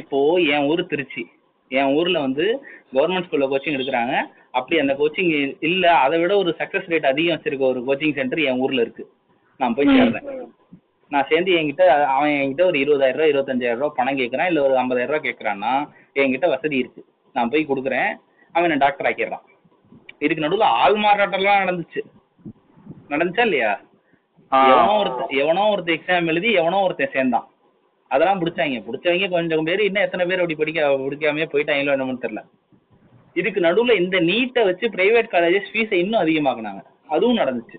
இப்போ 0.00 0.18
என் 0.54 0.66
ஊர் 0.70 0.82
திருச்சி. 0.92 1.22
என் 1.70 1.92
ஊர்ல 1.98 2.18
வந்து 2.26 2.46
கவர்மெண்ட் 2.94 3.26
ஸ்கூல்ல 3.26 3.46
கோச்சிங் 3.52 3.76
எடுக்கிறாங்க. 3.78 4.14
அப்படி 4.58 4.76
அந்த 4.82 4.94
கோச்சிங் 5.00 5.30
இல்ல 5.68 5.84
அதை 6.04 6.16
விட 6.22 6.32
ஒரு 6.42 6.50
சக்சஸ் 6.60 6.90
ரேட் 6.92 7.10
அதிகம் 7.12 7.36
வச்சிருக்க 7.36 7.64
ஒரு 7.72 7.80
கோச்சிங் 7.88 8.16
சென்டர் 8.18 8.42
என் 8.50 8.62
ஊர்ல 8.64 8.84
இருக்கு. 8.86 9.04
நான் 9.60 9.74
போய் 9.76 9.92
சேர்றேன். 9.96 10.28
நான் 11.12 11.28
சேர்ந்து 11.30 11.50
என்கிட்ட 11.58 11.84
அவன் 12.14 12.36
என்கிட்ட 12.42 12.64
ஒரு 12.70 12.78
இருபதாயிரம் 12.84 13.18
ரூபா 13.18 13.30
இருபத்தஞ்சாயிரம் 13.32 13.80
ரூபா 13.80 13.90
பணம் 13.98 14.18
கேட்கறான் 14.20 14.48
இல்ல 14.50 14.62
ஒரு 14.66 14.74
ஐம்பதாயிரம் 14.82 15.12
ரூபா 15.12 15.22
கேட்கறான்னா 15.26 15.72
என்கிட்ட 16.22 16.48
வசதி 16.54 16.76
இருக்கு. 16.82 17.02
நான் 17.36 17.50
போய் 17.52 17.68
கொடுக்குறேன். 17.70 18.10
அவன் 18.54 18.82
டாக்டர் 18.84 19.08
ஆக்கிடுறான். 19.10 19.44
இதுக்கு 20.24 20.44
நடுவுல 20.44 20.66
ஆள் 20.82 20.96
மாறாட்டம்லாம் 21.04 21.62
நடந்துச்சு. 21.62 22.02
நடந்துச்சா 23.12 23.44
இல்லையா. 23.48 23.72
எவனோ 24.52 24.92
ஒருத்தன் 25.02 25.32
எவனோ 25.42 25.62
ஒருத்தன் 25.72 25.96
எக்ஸாம் 25.98 26.28
எழுதி 26.32 26.50
எவனோ 26.60 26.80
ஒருத்தன் 26.86 27.14
சேர்ந்தான். 27.14 27.46
அதெல்லாம் 28.10 28.40
பிடிச்சாங்க. 28.40 28.80
பிடிச்சவங்க 28.88 29.28
கொஞ்சம் 29.28 29.66
பேர் 29.68 29.86
இன்னும் 29.86 30.04
எத்தனை 30.06 30.24
பேர் 30.26 30.42
அப்படி 30.42 30.58
படிக்க 30.60 30.88
பிடிக்காமயே 31.04 31.46
போயிட்டாங்களோ 31.52 31.94
என்னமோ 31.96 32.14
தெரியல. 32.24 32.42
இதுக்கு 33.36 33.60
நடுவுல 33.60 33.94
இந்த 34.02 34.16
நீட்டை 34.30 34.62
வச்சு 34.68 34.86
பிரைவேட் 34.96 35.32
காலேஜஸ் 35.34 35.70
ஃபீஸை 35.72 35.98
இன்னும் 36.02 36.22
அதிகமாக்குனாங்க. 36.22 36.82
அதுவும் 37.14 37.40
நடந்துச்சு. 37.42 37.78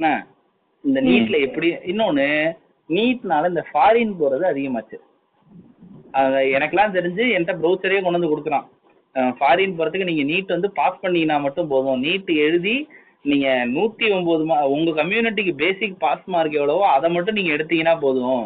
என்ன? 0.00 0.10
இந்த 0.84 0.98
நீட்ல 1.06 1.36
எப்படி 1.46 1.68
இன்னொன்னு 1.92 2.26
நீட்னால 2.90 3.48
இந்த 3.52 3.62
ஃபாரின் 3.70 4.12
போறது 4.20 4.44
அதிகமாச்சு. 4.50 4.96
எனக்கெல்லாம் 6.56 6.94
தெரிஞ்சு 6.94 7.24
என்கிட்ட 7.34 7.54
ப்ரௌச்சரே 7.62 7.98
கொண்டு 8.04 8.18
வந்து 8.18 8.30
கொடுக்குறான். 8.30 8.64
ஃபாரின் 9.38 9.76
போறதுக்கு 9.78 10.08
நீங்க 10.10 10.24
நீட் 10.30 10.54
வந்து 10.54 10.68
பாஸ் 10.78 11.02
பண்ணீங்கன்னா 11.02 11.36
மட்டும் 11.46 11.70
போதும். 11.72 12.00
நீட் 12.06 12.30
எழுதி 12.46 12.74
நீங்க 13.30 13.48
நூத்தி 13.74 14.06
ஒன்பது 14.16 14.42
உங்க 14.76 14.90
கம்யூனிட்டிக்கு 15.00 15.52
பேசிக் 15.62 16.00
பாஸ் 16.04 16.26
மார்க் 16.34 16.58
எவ்வளவோ 16.60 16.84
அதை 16.96 17.08
மட்டும் 17.16 17.38
நீங்க 17.38 17.52
எடுத்தீங்கன்னா 17.56 17.94
போதும். 18.04 18.44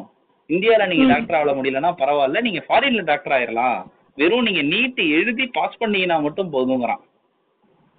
இந்தியால 0.51 0.89
நீங்க 0.93 1.07
டாக்டர் 1.13 1.39
ஆக 1.41 1.53
முடியலன்னா 1.59 1.93
பரவாயில்ல. 2.03 2.41
நீங்க 2.47 2.61
ஃபாரின்ல 2.67 3.05
டாக்டர் 3.11 3.37
ஆயிரலாம். 3.39 3.79
வெறும் 4.21 4.47
நீங்க 4.49 4.63
நீட் 4.75 5.01
எழுதி 5.19 5.47
பாஸ் 5.59 5.81
பண்ணீங்கன்னா 5.83 6.19
மட்டும் 6.27 6.53
போதுங்கிறான். 6.57 7.03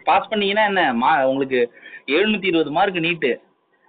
பாஸ் 0.06 0.30
பண்ணீங்கன்னா 0.32 0.66
என்ன? 0.72 0.82
மா 1.04 1.12
உங்களுக்கு 1.32 1.62
எழுநூத்தி 2.16 2.50
இருபது 2.52 2.72
மார்க் 2.78 3.06
நீட்டு 3.08 3.32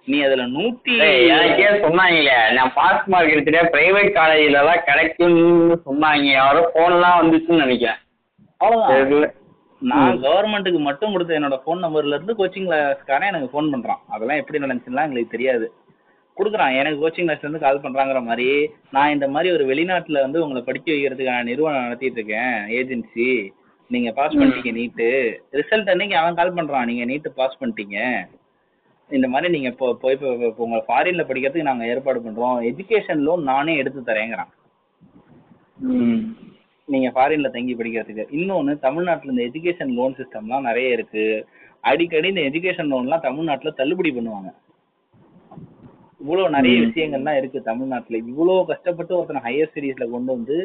நீ 0.07 0.22
அதுல 0.22 0.42
நூத்தி 0.46 0.92
எனக்கே 1.28 1.68
சொன்னாங்களே 1.84 2.52
நான் 2.52 2.72
பாஸ் 2.74 3.07
மார்க் 3.07 3.32
எடுத்துட்டு 3.32 3.78
பிரைவேட் 3.78 4.11
காலேஜ்ல 4.18 4.61
எல்லாம் 4.61 4.84
கிடைக்கும்னு 4.84 5.80
சொன்னாங்க. 5.86 6.28
யாரோ 6.32 6.70
போன்லாம் 6.74 7.18
வந்துச்சுன்னு 7.20 7.62
நினைக்கிறேன். 7.64 7.98
அவ்வளவுதான். 8.57 9.34
நான் 9.80 10.22
கவர்மெண்ட்டுக்கு 10.22 10.78
மட்டும் 10.78 11.12
கொடுத்த 11.12 11.40
என்னோட 11.40 11.57
ஃபோன் 11.64 11.82
நம்பர்ல 11.84 12.14
இருந்து 12.16 12.36
கோச்சிங் 12.38 12.68
கிளாஸ்காரன் 12.68 13.30
எனக்கு 13.32 13.50
ஃபோன் 13.52 13.72
பண்றான். 13.72 14.00
அதெல்லாம் 14.09 14.36
எப்படி 14.36 14.62
நடந்துச்சுலாம் 14.64 15.07
எங்களுக்கு 15.09 15.34
தெரியாது. 15.36 15.72
கொடுக்குறான். 16.36 16.78
எனக்கு 16.78 17.02
கோச்சிங் 17.02 17.28
கிளாஸ்ல 17.28 17.46
இருந்து 17.46 17.59
கால் 17.59 17.80
பண்றாங்கிற 17.80 18.22
மாதிரி. 18.22 18.70
நான் 18.90 19.11
இந்த 19.11 19.28
மாதிரி 19.28 19.54
ஒரு 19.54 19.66
வெளிநாட்டுல 19.74 20.20
வந்து 20.20 20.42
உங்களை 20.42 20.62
படிக்க 20.62 20.92
வைக்கிறதுக்கான 20.92 21.42
நிறுவனம் 21.42 21.82
நடத்திட்டு 21.82 22.18
இருக்கேன் 22.20 22.57
ஏஜென்சி 22.78 23.48
நீங்க 23.88 24.11
பாஸ் 24.12 24.36
பண்ணிட்டீங்க 24.36 24.72
நீட்டு 24.72 25.09
ரிசல்ட் 25.52 25.90
அன்னைக்கு 25.90 26.16
அவன் 26.16 26.34
கால் 26.34 26.54
பண்றான். 26.54 26.84
நீங்க 26.84 27.04
நீட்டு 27.04 27.32
பாஸ் 27.32 27.59
பண்ணிட்டீங்க. 27.61 27.98
இந்த 29.11 29.26
மாதிரி 29.32 29.52
நீங்க 29.54 29.68
இப்போ 29.72 29.88
போய் 30.02 30.16
உங்களை 30.62 30.80
ஃபாரின்ல 30.86 31.22
படிக்கிறதுக்கு 31.28 31.68
நாங்க 31.70 31.84
ஏற்பாடு 31.92 32.20
பண்றோம். 32.24 32.57
எஜுகேஷன் 32.70 33.20
லோன் 33.26 33.42
நானே 33.50 33.74
எடுத்து 33.82 34.00
தரேங்கிறான். 34.09 34.50
நீங்க 36.88 37.09
ஃபாரின்ல 37.14 37.48
தங்கி 37.57 37.74
படிக்கிறதுக்கு. 37.78 38.24
இன்னொன்னு 38.38 38.72
தமிழ்நாட்டுல 38.86 39.32
இந்த 39.34 39.44
எஜுகேஷன் 39.48 39.92
லோன் 39.98 40.16
சிஸ்டம்லாம் 40.18 40.68
நிறைய 40.68 40.96
இருக்கு. 40.96 41.24
அடிக்கடி 41.84 42.28
இந்த 42.32 42.44
எஜுகேஷன் 42.50 42.90
லோன்லாம் 42.92 43.26
தமிழ்நாட்டுல 43.28 43.72
தள்ளுபடி 43.80 44.11
பண்ணுவாங்க. 44.16 44.50
இவ்வளவு 46.20 46.54
நிறைய 46.57 46.76
விஷயங்கள்லாம் 46.86 47.38
இருக்கு 47.40 47.59
தமிழ்நாட்டுல. 47.70 48.18
இவ்வளவு 48.30 48.68
கஷ்டப்பட்டு 48.72 49.16
ஒருத்தனை 49.16 49.42
ஹையர் 49.46 49.70
ஸ்டடீஸ்ல 49.70 50.07
கொண்டு 50.14 50.30
வந்து 50.36 50.57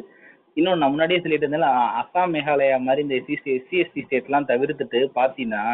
இன்னும் 0.58 0.80
நான் 0.82 0.92
முன்னாடியே 0.94 1.20
சொல்லிட்டு 1.24 1.46
இருந்தேன் 1.48 1.68
அஸ்ஸாம் 2.00 2.34
மேகாலயா 2.36 2.78
மாதிரி 2.86 3.04
இந்த 3.06 3.16
எஸ்சி 3.20 3.52
எஸ்சி 3.58 3.76
எஸ்டி 3.84 4.02
ஸ்டேட்லாம் 4.06 4.48
தவிர்த்துட்டு 4.50 5.00
பாத்தீங்கன்னா 5.20 5.66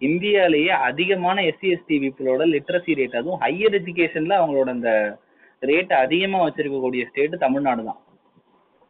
இந்தியாலேயே 0.00 0.72
அதிகமான 0.88 1.42
எஸ்சி 1.42 1.68
எஸ்டி 1.74 1.96
பீப்புளோட 2.02 2.42
லிட்ரஸி 2.54 2.92
ரேட் 3.00 3.16
அதுவும் 3.16 3.40
ஹையர் 3.40 3.76
எஜுகேஷன்ல 3.78 4.36
அவங்களோட 4.40 4.68
அந்த 4.68 5.18
ரேட் 5.62 5.92
அதிகமா 5.92 6.38
வச்சிருக்கக்கூடிய 6.46 7.02
ஸ்டேட் 7.08 7.34
தமிழ்நாடு 7.38 7.84
தான். 7.84 8.00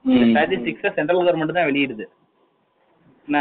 ஸ்டாட்டிஸ்டிக்ஸை 0.04 0.90
சென்ட்ரல் 0.94 1.22
கவர்மெண்ட் 1.22 1.56
தான் 1.56 1.68
வெளியிடுது. 1.70 2.04
என்ன? 3.28 3.38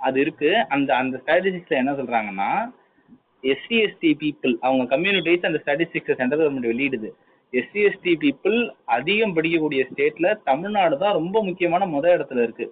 அது 0.00 0.20
இருக்கு. 0.20 0.50
அந்த 0.68 0.90
அந்த 0.96 1.20
ஸ்டாட்டிஸ்டிக்ஸ்ல 1.22 1.80
என்ன 1.82 1.92
சொல்றாங்கன்னா 1.92 2.50
எஸ்சி 3.44 3.76
எஸ்டி 3.86 4.10
பீப்புள் 4.22 4.54
அவங்க 4.60 4.96
கம்யூனிட்டிஸ் 4.96 5.48
அந்த 5.48 5.60
ஸ்டாட்டிஸ்டிக்ஸை 5.64 6.16
சென்ட்ரல் 6.16 6.42
கவர்மெண்ட் 6.42 6.70
வெளியிடுது. 6.72 7.10
எஸ்சி 7.52 7.80
எஸ்டி 7.88 8.12
பீப்புள் 8.24 8.56
அதிகம் 8.96 9.34
படிக்கக்கூடிய 9.36 9.82
ஸ்டேட்ல 9.90 10.42
தமிழ்நாடு 10.42 10.98
தான் 10.98 11.12
ரொம்ப 11.12 11.42
முக்கியமான 11.42 11.86
முத 11.86 12.06
இடத்துல 12.16 12.42
இருக்கு. 12.42 12.66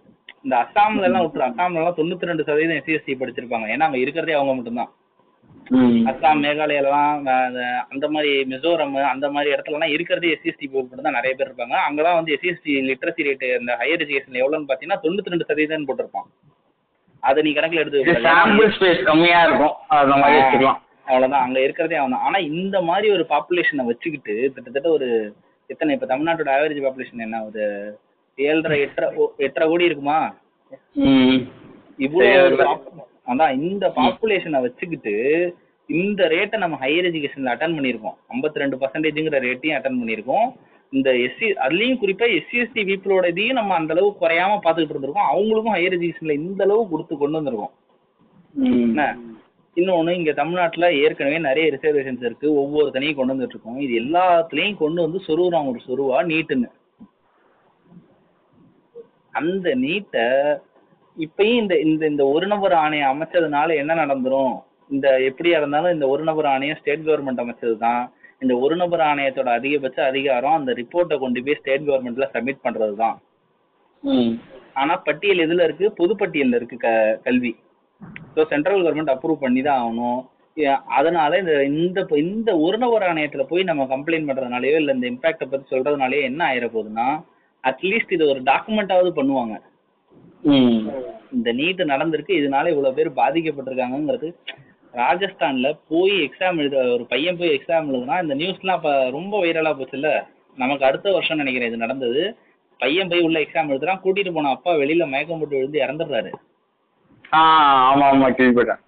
இந்த 0.47 0.57
அஸ்ஸாம்ல 0.63 1.09
எல்லாம் 1.09 1.25
விட்டுரு. 1.25 1.47
அஸ்ஸாம்ல 1.49 1.81
எல்லாம் 1.81 1.99
தொண்ணூத்தி 1.99 2.29
ரெண்டு 2.31 2.47
சதவீதம் 2.49 2.79
எஸ்சி 2.81 2.97
எஸ்டி 2.97 3.15
படிச்சிருப்பாங்க. 3.21 3.67
ஏன்னா 3.75 3.87
அங்க 3.89 3.99
இருக்கிறதே 4.05 4.37
அவங்க 4.39 4.53
மட்டும்தான். 4.59 4.91
ம். 5.77 6.03
அஸ்ஸாம் 6.11 6.43
மேகாலயாலாம் 6.45 7.15
அந்த 7.93 8.07
மாதிரி 8.15 8.33
மிசோரம் 8.53 8.95
அந்த 9.13 9.27
மாதிரி 9.37 9.49
இடத்துலலாம் 9.55 9.95
இருக்கிறதே 9.95 10.31
எஸ்சிஎஸ்டி 10.35 10.67
பீப்புள் 10.75 11.07
தான் 11.07 11.19
நிறைய 11.19 11.33
பேர் 11.39 11.49
இருப்பாங்க. 11.49 11.77
அங்கெல்லாம் 11.87 12.19
வந்து 12.19 12.35
எஸ்சிஎஸ்டி 12.37 12.75
லிட்ரஸி 12.91 13.27
ரேட் 13.29 13.45
அந்த 13.59 13.73
ஹையர் 13.81 14.05
எஜுகேஷன் 14.05 14.41
எவ்வளோன்னு 14.43 14.69
பார்த்தீங்கன்னா 14.69 15.01
தொண்ணூத்தி 15.07 15.33
ரெண்டு 15.35 15.49
சதவீதம் 15.51 15.89
போட்டிருப்பான். 15.91 16.29
அதை 17.23 17.43
நீ 17.47 17.53
கணக்கில் 17.59 17.83
எடுத்து 17.83 18.27
சாம்பிள் 18.29 18.73
ஸ்பேஸ் 18.77 19.03
கம்மியா 19.11 19.41
இருக்கும். 19.49 19.75
அந்த 20.01 20.17
மாதிரி 20.23 20.41
வச்சுக்கலாம். 20.41 20.81
அவ்வளவுதான். 21.09 21.45
அங்க 21.47 21.59
இருக்கிறதே 21.67 21.99
அவன் 22.03 22.25
ஆனா 22.27 22.39
இந்த 22.53 22.77
மாதிரி 22.91 23.09
ஒரு 23.17 23.27
பாப்புலேஷனை 23.35 23.85
வச்சுக்கிட்டு 23.91 24.35
கிட்டத்தட்ட 24.55 24.89
ஒரு 24.99 25.09
எத்தனை 25.71 25.95
இப்ப 25.97 26.07
தமிழ்நாட்டோட 26.11 26.51
ஆவரேஜ் 26.57 26.85
பாப்புலேஷன் 26.87 27.27
என்ன? 27.27 27.39
ஒரு 27.49 27.63
ஏழரை 28.39 28.79
எட்டரை 28.85 29.09
எட்டரை 29.47 29.67
கோடி 29.69 29.89
இருக்குமா. 29.89 30.19
இவ்வளவு 31.99 32.67
அதான் 33.33 33.55
இந்த 33.69 33.85
பாப்புலேஷனை 33.97 34.59
வச்சுக்கிட்டு 34.65 35.15
இந்த 35.89 36.21
ரேட்டை 36.33 36.57
நம்ம 36.63 36.77
ஹையர் 36.83 37.09
எஜுகேஷன்ல 37.11 37.53
அட்டன் 37.53 37.77
பண்ணியிருக்கோம். 37.77 38.17
52% 38.33 38.63
ரெண்டு 38.63 38.79
பர்சன்டேஜ்ங்கிற 38.83 39.39
ரேட்டையும் 39.47 39.77
அட்டன் 39.79 39.99
பண்ணியிருக்கோம். 40.01 40.49
இந்த 40.93 41.11
எஸ்சி 41.27 41.47
அதுலயும் 41.65 42.01
குறிப்பா 42.03 42.27
எஸ்சி 42.39 42.57
எஸ்டி 42.63 42.83
பீப்புளோட 42.89 43.27
இதையும் 43.33 43.59
நம்ம 43.61 43.75
அந்த 43.75 43.95
அளவு 43.95 44.09
குறையாம 44.23 44.59
பார்த்துக்கிட்டு 44.65 44.95
இருந்திருக்கோம். 44.95 45.31
அவங்களுக்கும் 45.33 45.77
ஹையர் 45.77 45.97
எஜுகேஷன்ல 45.99 46.37
இந்த 46.43 46.63
அளவு 46.65 46.83
கொடுத்து 46.93 47.17
கொண்டு 47.23 47.39
வந்திருக்கோம். 47.39 47.75
என்ன? 48.87 49.03
இன்னொன்னு 49.77 50.13
இங்க 50.19 50.33
தமிழ்நாட்டுல 50.33 50.87
ஏற்கனவே 51.03 51.39
நிறைய 51.39 51.67
ரிசர்வேஷன்ஸ் 51.75 52.25
இருக்கு. 52.29 52.49
ஒவ்வொருத்தனையும் 52.63 53.19
கொண்டு 53.19 53.35
வந்துட்டு 53.35 53.57
இருக்கோம். 53.57 53.81
இது 53.87 53.95
எல்லாத்துலயும் 54.03 54.81
கொண்டு 54.83 55.01
வந்து 55.07 55.19
சொருகுறான் 55.29 55.71
ஒரு 55.73 55.81
சொருவா 55.89 56.21
நீட்டுன்னு. 56.33 56.71
அந்த 59.37 59.69
நீட்டை 59.83 60.27
இப்பயும் 61.17 61.61
இந்த 61.63 61.75
இந்த 61.87 62.03
இந்த 62.13 62.25
ஒரு 62.33 62.47
நபர் 62.53 62.75
ஆணையம் 62.83 63.13
அமைச்சதுனால 63.13 63.69
என்ன 63.83 63.93
நடந்துரும்? 64.03 64.55
இந்த 64.91 65.07
எப்படியா 65.29 65.57
இருந்தாலும் 65.61 65.95
இந்த 65.97 66.07
ஒரு 66.13 66.23
நபர் 66.29 66.49
ஆணையம் 66.53 66.79
ஸ்டேட் 66.81 67.07
கவர்மெண்ட் 67.07 67.43
அமைச்சது 67.45 67.77
தான் 67.79 68.03
இந்த 68.43 68.55
ஒரு 68.65 68.75
நபர் 68.83 69.03
ஆணையத்தோட 69.09 69.51
அதிகபட்ச 69.59 69.99
அதிகாரம் 70.11 70.57
அந்த 70.59 70.73
ரிப்போர்ட்டை 70.81 71.17
கொண்டு 71.23 71.43
போய் 71.47 71.59
ஸ்டேட் 71.61 71.87
கவர்மெண்ட்ல 71.89 72.27
சப்மிட் 72.35 72.65
பண்றது 72.67 72.95
தான். 73.03 73.17
ஆனா 74.77 74.95
பட்டியல் 75.07 75.45
எதுல 75.45 75.67
இருக்கு? 75.69 75.87
பொதுப்பட்டியல்ல 76.01 76.59
இருக்கு 76.59 76.77
க 76.79 76.89
கல்வி. 77.27 77.53
ஸோ 78.35 78.43
சென்ட்ரல் 78.51 78.83
கவர்மெண்ட் 78.83 79.15
அப்ரூவ் 79.15 79.45
பண்ணி 79.45 79.63
தான் 79.69 79.81
ஆகணும் 79.83 80.21
அதனால 80.99 81.31
இந்த 81.39 81.55
இந்த 81.73 82.01
இந்த 82.25 82.51
ஒரு 82.67 82.77
நபர் 82.85 83.07
ஆணையத்துல 83.09 83.43
போய் 83.51 83.69
நம்ம 83.71 83.87
கம்ப்ளைண்ட் 83.91 84.29
பண்றதுனாலயோ 84.29 84.77
இல்ல 84.83 84.95
இந்த 84.97 85.07
இம்பாக்டை 85.13 85.47
பத்தி 85.47 85.67
சொல்றதுனாலயோ 85.73 86.23
என்ன 86.31 86.43
ஆயிர 86.51 86.67
போகுதுன்னா 86.69 87.09
அட்லீஸ்ட் 87.71 88.15
இது 88.17 88.25
ஒரு 88.33 88.41
டாக்குமெண்டாவது 88.51 89.11
பண்ணுவாங்க. 89.19 89.55
இந்த 91.37 91.51
நீட் 91.61 91.83
நடந்திருக்கு 91.93 92.33
இதனால 92.41 92.71
இவ்வளவு 92.73 92.97
பேர் 92.99 93.19
பாதிக்கப்பட்டிருக்காங்கங்கிறது 93.21 94.29
ராஜஸ்தான்ல 94.95 95.69
போய் 95.91 96.15
எக்ஸாம் 96.27 96.59
எழுத 96.63 96.77
ஒரு 96.95 97.05
பையன் 97.13 97.39
போய் 97.41 97.55
எக்ஸாம் 97.57 97.89
எழுதுனா 97.93 98.17
இந்த 98.25 98.35
நியூஸ்லாம் 98.41 98.79
அப்ப 98.79 98.93
ரொம்ப 99.17 99.35
வைரலா 99.45 99.73
போச்சுல்ல? 99.79 100.11
நமக்கு 100.59 100.87
அடுத்த 100.89 101.07
வருஷம் 101.17 101.41
நினைக்கிறேன் 101.43 101.71
இது 101.71 101.85
நடந்தது. 101.85 102.23
பையன் 102.81 103.11
போய் 103.11 103.25
உள்ள 103.27 103.39
எக்ஸாம் 103.45 103.71
எழுதுறான் 103.73 104.01
கூட்டிட்டு 104.05 104.33
போன 104.37 104.53
அப்பா 104.57 104.73
வெளியில 104.83 105.05
மயக்கம் 105.13 105.41
போட்டு 105.41 105.59
விழுந்து 105.59 105.83
இறந்துடுறாரு. 105.85 106.31
ஆமா 107.43 108.07
ஆமா 108.13 108.29
கேள்விப்பட்டேன். 108.39 108.83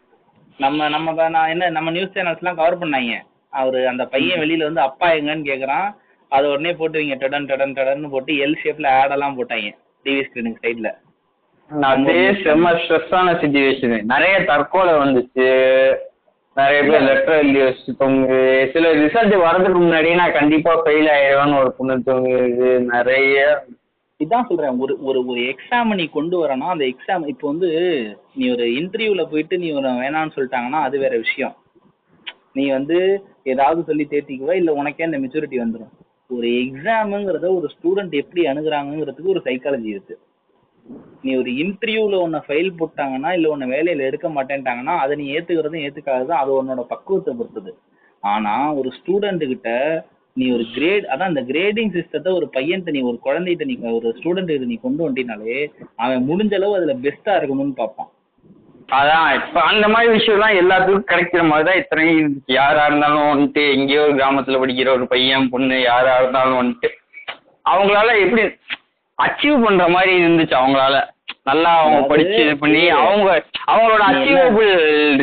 நம்ம 0.58 0.88
நம்ம 0.94 1.28
நான் 1.36 1.52
என்ன 1.54 1.70
நம்ம 1.76 1.90
நியூஸ் 1.96 2.14
சேனல்ஸ்லாம் 2.16 2.58
கவர் 2.60 2.80
பண்ணாங்க. 2.82 3.14
அவரு 3.60 3.80
அந்த 3.92 4.04
பையன் 4.14 4.40
வெளியில 4.42 4.68
வந்து 4.68 4.82
அப்பா 4.88 5.08
எங்கன்னு 5.18 5.48
கேக்குறான். 5.50 5.88
அதை 6.32 6.46
உடனே 6.54 6.72
போட்டு 6.78 7.00
இவங்க 7.00 7.16
டடன் 7.22 7.48
டடன் 7.50 7.76
டடன்னு 7.78 8.12
போட்டு 8.14 8.32
எல் 8.44 8.58
ஷேப்ல 8.62 8.88
ஆட் 9.00 9.14
எல்லாம் 9.16 9.38
போட்டாங்க. 9.38 9.70
டிவி 10.06 10.22
ஸ்கிரீனிங் 10.26 10.60
சைட்ல 10.64 10.90
அதே 11.70 12.20
செம்ம 12.42 12.74
ஸ்ட்ரெஸ்ஸான 12.82 13.32
சுச்சுவேஷன் 13.40 14.06
நிறைய 14.12 14.34
தற்கொலை 14.50 14.92
வந்துச்சு. 15.00 15.48
நிறைய 16.56 16.78
பேர் 16.86 17.04
லெட்டர் 17.08 17.40
எழுதி 17.40 17.60
வச்சுக்கோங்க 17.64 18.36
சில 18.74 18.86
ரிசல்ட் 19.02 19.34
வரதுக்கு 19.44 19.78
முன்னாடியே 19.82 20.14
நான் 20.20 20.38
கண்டிப்பா 20.38 20.72
ஃபெயில் 20.84 21.10
ஆயிடுவேன்னு 21.16 21.60
ஒரு 21.62 21.70
பொண்ணு 21.76 21.96
தோங்குது 22.08 22.70
நிறைய 22.94 23.36
இதான் 24.20 24.46
சொல்றேன். 24.48 24.78
ஒரு 24.84 24.94
ஒரு 25.08 25.20
ஒரு 25.30 25.40
எக்ஸாம் 25.52 25.92
நீ 25.98 26.04
கொண்டு 26.16 26.36
வரனா 26.40 26.68
அந்த 26.74 26.84
எக்ஸாம் 26.92 27.24
இப்போ 27.32 27.46
வந்து 27.50 27.68
நீ 28.38 28.44
ஒரு 28.54 28.64
இன்டர்வியூல 28.80 29.24
போயிட்டு 29.32 29.58
நீ 29.64 29.68
ஒரு 29.80 29.90
வேணாம்னு 30.02 30.34
சொல்லிட்டாங்கன்னா 30.36 30.80
அது 30.86 30.98
வேற 31.04 31.14
விஷயம். 31.24 31.54
நீ 32.56 32.64
வந்து 32.76 32.98
ஏதாவது 33.52 33.80
சொல்லி 33.88 34.06
தேத்திக்குவ 34.12 34.54
இல்ல 34.60 34.70
உனக்கே 34.80 35.08
அந்த 35.08 35.18
மெச்சூரிட்டி 35.24 35.58
வந்துடும் 35.62 35.92
ஒரு 36.30 36.48
எக்ஸாமுங்கிறத 36.62 37.46
ஒரு 37.58 37.66
ஸ்டூடெண்ட் 37.74 38.14
எப்படி 38.20 38.40
அணுகுறாங்கிறதுக்கு 38.50 39.32
ஒரு 39.34 39.40
சைக்காலஜி 39.44 39.88
இருக்கு. 39.94 40.14
நீ 41.24 41.30
ஒரு 41.40 41.50
இன்டர்வியூல 41.62 42.18
உன்னை 42.24 42.40
ஃபெயில் 42.46 42.70
போட்டாங்கன்னா 42.80 43.30
இல்ல 43.36 43.46
உன்னை 43.54 43.66
வேலையில 43.74 44.06
எடுக்க 44.08 44.28
மாட்டேன்ட்டாங்கன்னா 44.28 44.94
அதை 45.02 45.14
நீ 45.20 45.24
ஏத்துக்கிறதும் 45.36 45.84
ஏத்துக்காததும் 45.86 46.40
அது 46.40 46.50
உன்னோட 46.58 46.84
பக்குவத்தை 46.92 47.32
பொறுத்தது. 47.38 47.72
ஆனா 48.22 48.54
ஒரு 48.80 48.90
ஸ்டூடெண்ட் 48.98 49.44
கிட்ட 49.52 49.70
நீ 50.36 50.46
ஒரு 50.56 50.64
கிரேட் 50.74 51.06
அதான் 51.12 51.32
அந்த 51.32 51.42
கிரேடிங் 51.50 51.92
சிஸ்டத்தை 51.96 52.32
ஒரு 52.38 52.46
பையன்கிட்ட 52.56 52.94
நீ 52.96 53.00
ஒரு 53.10 53.18
குழந்தைகிட்ட 53.26 53.66
நீ 53.70 53.76
ஒரு 53.98 54.10
ஸ்டூடெண்ட் 54.18 54.70
நீ 54.72 54.78
கொண்டு 54.86 55.02
வந்துட்டினாலே 55.04 55.58
அவன் 56.04 56.28
முடிஞ்ச 56.30 56.54
அளவு 56.60 56.78
அதுல 56.80 56.94
பெஸ்டா 57.06 57.34
இருக்கணும்னு 57.38 57.76
பார்ப்பான். 57.82 58.10
அதான் 58.88 59.26
இப்ப 59.38 59.62
அந்த 59.62 59.88
மாதிரி 59.88 60.08
விஷயம்லாம் 60.12 60.58
எல்லாத்துக்கும் 60.60 61.08
கிடைக்கிற 61.10 61.42
மாதிரி 61.48 61.66
தான் 61.68 61.80
இத்தனையும் 61.80 62.18
இருந்துச்சு. 62.20 62.52
யாரா 62.60 62.86
இருந்தாலும் 62.86 63.30
வந்துட்டு 63.32 63.62
எங்கேயோ 63.74 64.04
ஒரு 64.06 64.14
கிராமத்துல 64.20 64.60
படிக்கிற 64.62 64.88
ஒரு 64.92 65.06
பையன் 65.06 65.50
பொண்ணு 65.50 65.76
யாரா 65.82 66.14
இருந்தாலும் 66.20 66.60
வந்துட்டு 66.60 66.88
அவங்களால 67.64 68.14
எப்படி 68.24 68.42
அச்சீவ் 69.18 69.64
பண்ற 69.66 69.88
மாதிரி 69.88 70.12
இருந்துச்சு 70.22 70.56
அவங்களால. 70.60 70.96
நல்லா 71.44 71.70
அவங்க 71.80 71.98
படிச்சு 72.08 72.38
இது 72.44 72.54
பண்ணி 72.56 72.80
அவங்க 72.96 73.28
அவங்களோட 73.72 74.02
அச்சீவபிள் 74.08 74.72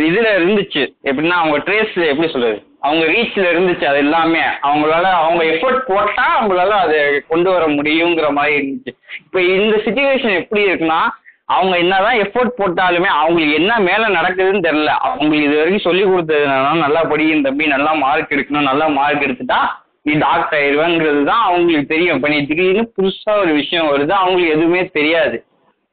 இதுல 0.09 0.29
இருந்துச்சு. 0.37 0.83
எப்படின்னா 1.09 1.37
அவங்க 1.41 1.57
ட்ரேஸ் 1.57 1.97
எப்படி 2.11 2.29
சொல்றது? 2.31 2.57
அவங்க 2.81 3.03
ரீச்ல 3.05 3.45
இருந்துச்சு 3.53 3.85
அது 3.85 3.97
எல்லாமே. 3.97 4.41
அவங்களால 4.67 5.05
அவங்க 5.21 5.43
எஃபர்ட் 5.53 5.85
போட்டா 5.91 6.25
அவங்களால 6.37 6.73
அதை 6.85 6.97
கொண்டு 7.27 7.49
வர 7.51 7.65
முடியுங்கிற 7.67 8.27
மாதிரி 8.31 8.55
இருந்துச்சு. 8.59 8.93
இப்போ 9.25 9.41
இந்த 9.41 9.75
சுச்சுவேஷன் 9.85 10.39
எப்படி 10.41 10.63
இருக்குன்னா 10.69 11.01
அவங்க 11.49 11.77
என்னதான் 11.77 12.19
எஃபோர்ட் 12.19 12.57
போட்டாலுமே 12.59 13.09
அவங்களுக்கு 13.21 13.53
என்ன 13.53 13.79
மேல 13.79 14.07
நடக்குதுன்னு 14.09 14.61
தெரியல. 14.67 14.87
அவங்களுக்கு 14.87 15.47
இது 15.47 15.57
வரைக்கும் 15.57 15.87
சொல்லி 15.87 16.03
கொடுத்தது 16.03 16.45
என்னன்னா 16.45 16.71
நல்லா 16.77 17.01
படிக்கணும் 17.03 17.47
தம்பி 17.47 17.67
நல்லா 17.67 17.91
மார்க் 17.93 18.33
எடுக்கணும் 18.35 18.69
நல்லா 18.69 18.87
மார்க் 18.87 19.25
எடுத்துட்டா 19.27 19.59
நீ 20.03 20.13
டாக்டர் 20.13 20.59
ஆயிடுவேங்கிறது 20.59 21.23
தான் 21.23 21.43
அவங்களுக்கு 21.43 21.91
தெரியும். 21.93 22.15
இப்போ 22.15 22.27
நீ 22.27 22.45
திடீர்னு 22.45 22.93
புதுசா 22.97 23.39
ஒரு 23.41 23.53
விஷயம் 23.53 23.91
வருது 23.91 24.09
அவங்களுக்கு 24.09 24.55
எதுவுமே 24.55 24.87
தெரியாது. 24.87 25.45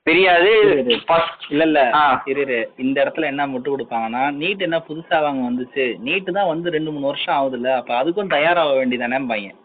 தெரியாது. 0.03 0.51
இல்ல 1.49 1.65
இல்ல. 1.65 1.81
இரு 2.25 2.41
இரு. 2.41 2.71
இந்த 2.77 3.05
இடத்துல 3.05 3.25
என்ன 3.25 3.47
முட்டு 3.47 3.69
கொடுப்பாங்கன்னா 3.73 4.23
நீட் 4.41 4.59
என்ன 4.59 4.79
புதுசா 4.89 5.23
வாங்க 5.23 5.43
வந்துச்சு? 5.51 5.85
நீட் 6.07 6.31
தான் 6.31 6.47
வந்து 6.47 6.71
ரெண்டு 6.71 6.91
மூணு 6.91 7.07
வருஷம் 7.07 7.37
ஆகுதுல்ல. 7.37 7.77
அப்ப 7.77 8.05
அதுக்கும் 8.05 8.33
தயாராக 8.37 8.75
வேண்டியதானே 8.79 9.27
பையன். 9.29 9.57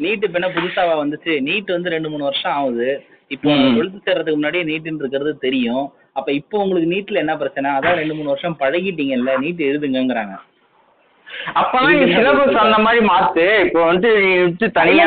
நீட் 0.00 0.26
இப்ப 0.28 0.38
என்ன 0.40 0.48
புதுசாவா 0.48 0.94
வந்துச்சு? 1.02 1.34
நீட் 1.48 1.70
வந்து 1.70 1.90
ரெண்டு 1.90 2.10
மூணு 2.10 2.24
வருஷம் 2.24 2.52
ஆகுது. 2.52 3.06
இப்போ. 3.36 3.50
டுவெல்த் 3.74 4.06
சேர்றதுக்கு 4.06 4.38
முன்னாடியே 4.38 4.64
நீட்னு 4.64 5.00
இருக்கிறது 5.02 5.32
தெரியும். 5.46 5.84
அப்ப 6.12 6.32
இப்போ 6.32 6.56
உங்களுக்கு 6.62 6.90
நீட்ல 6.94 7.20
என்ன 7.24 7.36
பிரச்சனை? 7.36 7.70
அதான் 7.70 7.98
ரெண்டு 8.00 8.14
மூணு 8.14 8.28
வருஷம் 8.28 8.56
பழகிட்டீங்கல்ல 8.60 9.34
நீட் 9.44 9.62
எழுதுங்கங்கறாங்க. 9.68 10.34
அப்பெல்லாம் 11.54 11.98
நீ 12.00 12.14
சிலபஸ் 12.14 12.62
அந்த 12.64 12.78
மாதிரி 12.78 13.06
மாத்து. 13.06 13.44
இப்போ 13.66 13.82
வந்து 13.84 14.10
தனியா. 14.72 15.06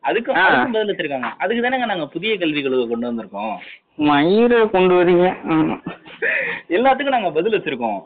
அதுக்கு 0.00 0.32
பதில் 0.32 0.90
வச்சிருக்காங்க. 0.90 1.28
அதுக்கு 1.42 1.64
தானேங்க 1.64 1.86
நாங்க 1.90 2.06
புதிய 2.14 2.38
கல்விக் 2.38 2.64
கொள்கை 2.64 2.86
கொண்டு 2.88 3.10
வந்திருக்கோம். 3.10 3.54
மயிரை 4.08 4.60
கொண்டு 4.70 4.94
வரீங்க. 4.94 5.26
எல்லாத்துக்கும் 6.76 7.14
நாங்க 7.16 7.30
பதில் 7.30 7.56
வச்சிருக்கோம். 7.58 8.00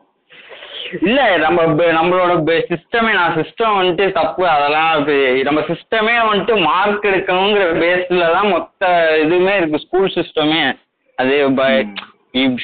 இல்ல 1.01 1.37
நம்ம 1.37 1.64
நம்மளோட 1.72 2.59
சிஸ்டமே 2.70 3.12
நான் 3.12 3.37
சிஸ்டம் 3.37 3.78
வந்துட்டு 3.78 4.12
தப்பு 4.12 4.49
அதெல்லாம் 4.49 5.07
நம்ம 5.43 5.61
சிஸ்டமே 5.61 6.16
வந்துட்டு 6.30 6.61
மார்க் 6.61 7.05
எடுக்கணுங்கிற 7.05 7.64
பேஸ்ல 7.82 8.32
தான் 8.32 8.49
மொத்த 8.49 9.12
இதுவுமே 9.24 9.57
இருக்கு 9.57 9.78
ஸ்கூல் 9.78 10.12
சிஸ்டமே 10.14 10.76
அது 11.16 11.37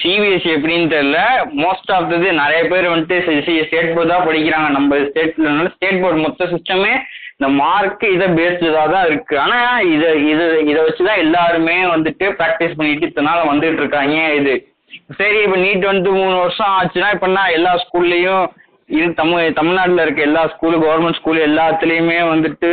சிபிஎஸ்சி 0.01 0.49
எப்படின்னு 0.55 0.89
தெரியல. 0.93 1.19
மோஸ்ட் 1.57 1.93
ஆஃப் 1.93 2.13
இது 2.13 2.33
நிறைய 2.33 2.69
பேர் 2.69 2.91
வந்துட்டு 2.91 3.67
ஸ்டேட் 3.67 3.95
போர்டு 3.95 4.13
தான் 4.13 4.29
படிக்கிறாங்க. 4.29 4.69
நம்ம 4.69 4.97
ஸ்டேட்ல 4.97 5.69
ஸ்டேட் 5.75 6.01
போர்டு 6.01 6.21
மொத்த 6.21 6.45
சிஸ்டமே 6.45 6.91
இந்த 7.39 7.49
மார்க் 7.49 8.05
இதை 8.05 8.27
பேஸ்டா 8.27 8.91
தான் 8.91 9.07
இருக்கு. 9.07 9.39
ஆனா 9.39 9.81
இதை 9.81 10.29
இது 10.29 10.65
இதை 10.67 10.83
வச்சுதான் 10.83 11.19
எல்லாருமே 11.19 11.85
வந்துட்டு 11.85 12.35
ப்ராக்டிஸ் 12.39 12.77
பண்ணிட்டு 12.77 13.07
இத்தனை 13.07 13.33
நாள் 13.33 13.57
வந்துட்டு 13.57 13.79
இருக்காங்க. 13.79 14.33
இது? 14.35 14.72
சரி 15.17 15.43
இப்போ 15.43 15.57
நீட் 15.57 15.87
வந்துட்டு 15.91 16.13
மூணு 16.13 16.37
வருஷம் 16.37 16.73
ஆச்சுன்னா 16.79 17.13
இப்போ 17.13 17.27
என்ன 17.27 17.51
எல்லா 17.51 17.83
ஸ்கூல்லையும் 17.83 18.45
இது 18.87 19.15
தமிழ் 19.15 19.53
தமிழ்நாட்டில் 19.53 19.99
இருக்க 19.99 20.23
எல்லா 20.23 20.43
ஸ்கூலு 20.45 20.77
கவர்மெண்ட் 20.79 21.15
ஸ்கூல் 21.15 21.47
எல்லாத்துலேயுமே 21.49 22.19
வந்துட்டு 22.23 22.71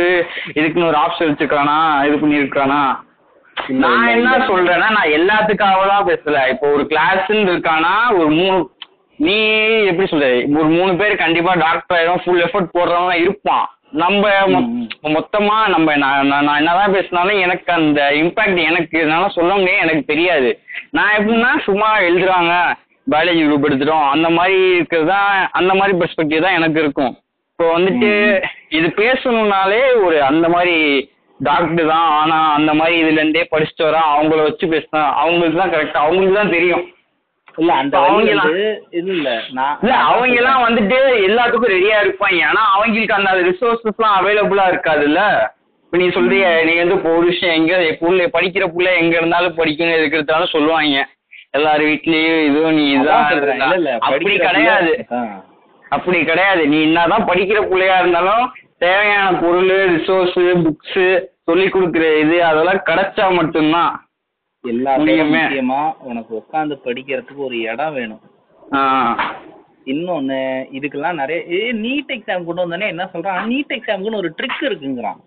இதுக்குன்னு 0.54 0.86
ஒரு 0.86 0.98
ஆப்ஷன் 0.98 1.30
வச்சுருக்கானா? 1.30 2.04
இது 2.06 2.16
பண்ணியிருக்கானா? 2.16 2.80
இல்ல, 3.68 3.86
நான் 3.86 4.08
என்ன. 4.08 4.38
சொல்றேன்னா 4.38 4.88
நான் 4.90 5.14
எல்லாத்துக்காகலாம் 5.18 6.08
பேசல. 6.08 6.48
இப்போ 6.48 6.70
ஒரு 6.70 6.82
கிளாஸ்ன்னு 6.82 7.52
இருக்கானா 7.52 8.18
ஒரு 8.18 8.28
மூணு 8.30 8.70
நீ 9.18 9.36
எப்படி 9.84 10.08
சொல்ற? 10.08 10.58
ஒரு 10.58 10.68
மூணு 10.68 10.96
பேர் 10.96 11.16
கண்டிப்பா 11.16 11.54
டாக்டர் 11.54 11.98
ஆயிரும் 11.98 12.22
ஃபுல் 12.24 12.42
எஃபர்ட் 12.42 12.74
போடுறவங்க 12.78 13.14
இருப்பான். 13.14 13.66
நம்ம. 13.92 14.28
மொத்தமா 15.02 15.68
நம்ம 15.68 15.96
நான் 15.96 16.26
நான் 16.26 16.44
நான் 16.44 16.56
என்னதான் 16.56 16.92
பேசினாலும் 16.92 17.38
எனக்கு 17.38 17.72
அந்த 17.72 18.10
இம்பாக்ட் 18.14 18.64
எனக்கு 18.64 18.98
என்னால 18.98 19.28
சொல்ல 19.28 19.54
முடியும் 19.54 19.80
எனக்கு 19.80 20.04
தெரியாது. 20.04 20.60
நான் 20.96 21.14
எப்படின்னா 21.16 21.50
சும்மா 21.66 21.88
எழுதுறாங்க. 22.08 22.52
பயாலஜி 23.06 23.42
குரூப் 23.44 23.66
எடுத்துட்டோம். 23.68 24.06
அந்த 24.14 24.28
மாதிரி 24.36 24.56
இருக்கிறது 24.76 25.08
தான் 25.14 25.30
அந்த 25.58 25.72
மாதிரி 25.78 25.92
பெர்ஸ்பெக்டிவ் 26.00 26.44
தான் 26.46 26.58
எனக்கு 26.58 26.78
இருக்கும். 26.84 27.12
இப்போ 27.52 27.66
வந்துட்டு 27.76 28.10
இது 28.78 28.88
பேசணும்னாலே 29.00 29.80
ஒரு 30.06 30.18
அந்த 30.30 30.46
மாதிரி 30.54 30.76
டாக்டர் 31.40 31.90
தான் 31.92 32.08
ஆனா 32.20 32.38
அந்த 32.58 32.70
மாதிரி 32.78 32.94
இதுல 33.02 33.20
இருந்தே 33.22 33.44
படிச்சுட்டு 33.52 33.86
வரா 33.86 34.00
அவங்கள 34.14 34.40
வச்சு 34.46 34.66
பேசினா 34.72 35.02
அவங்களுக்கு 35.22 35.60
தான் 35.62 35.74
கரெக்டா 35.74 36.02
அவங்களுக்கு 36.04 36.40
தான் 36.40 36.54
தெரியும். 36.56 36.84
இல்ல 37.60 37.72
அந்த 37.82 37.96
இது 38.98 39.12
இல்ல 39.14 39.30
நான் 39.56 39.78
இல்ல 39.82 39.94
அவங்க 40.08 40.36
எல்லாம் 40.42 40.64
வந்துட்டு 40.66 40.98
எல்லாத்துக்கும் 41.28 41.74
ரெடியா 41.76 41.96
இருப்பாங்க. 42.04 42.42
ஆனா 42.50 42.62
அவங்களுக்கு 42.74 43.18
அந்த 43.18 43.32
ரிசோர்சஸ் 43.48 43.98
எல்லாம் 43.98 44.18
அவைலபிளா 44.20 44.66
இருக்காதுல்ல. 44.72 45.22
இப்ப 45.90 46.00
நீ 46.02 46.08
சொல்றிய 46.16 46.48
நீ 46.66 46.72
வந்து 46.80 46.96
இப்போ 46.96 47.12
ஒரு 47.18 47.24
விஷயம் 47.30 47.56
எங்க 47.60 47.76
புள்ள 48.00 48.26
படிக்கிற 48.34 48.64
புள்ள 48.74 48.88
எங்க 48.98 49.14
இருந்தாலும் 49.20 49.56
படிக்கணும் 49.56 49.96
இருக்கிறதாலும் 50.00 50.52
சொல்லுவாங்க. 50.52 50.98
எல்லார் 51.56 51.82
வீட்லயும் 51.88 52.42
இதுவும் 52.48 52.76
நீ 52.78 52.84
இதான் 52.96 53.24
அப்படி 54.08 54.34
கிடையாது. 54.42 54.92
அப்படி 55.96 56.18
கிடையாது. 56.28 56.62
நீ 56.72 56.78
என்னதான் 56.88 57.26
படிக்கிற 57.30 57.60
பிள்ளையா 57.70 57.96
இருந்தாலும் 58.02 58.44
தேவையான 58.84 59.32
பொருள் 59.40 59.72
ரிசோர்ஸ் 59.94 60.36
புக்ஸ் 60.66 61.00
சொல்லி 61.48 61.66
கொடுக்குற 61.68 62.04
இது 62.24 62.36
அதெல்லாம் 62.50 62.84
கிடைச்சா 62.90 63.26
மட்டும்தான். 63.38 63.96
எல்லாத்தையும் 64.64 65.74
உனக்கு 66.10 66.32
உட்காந்து 66.40 66.78
படிக்கிறதுக்கு 66.86 67.42
ஒரு 67.48 67.58
இடம் 67.72 67.96
வேணும். 67.98 68.22
இன்னொன்னு 69.94 70.38
இதுக்கெல்லாம் 70.78 71.20
நிறைய 71.22 71.72
நீட் 71.86 72.14
எக்ஸாம் 72.18 72.46
கொண்டு 72.46 72.64
வந்தானே 72.64 72.92
என்ன 72.94 73.08
சொல்றான்? 73.14 73.42
நீட் 73.50 73.76
எக்ஸாமுக்குன்னு 73.78 74.22
ஒரு 74.22 74.32
ட்ரிக் 74.38 74.64
இருக்குங்கிறான். 74.70 75.20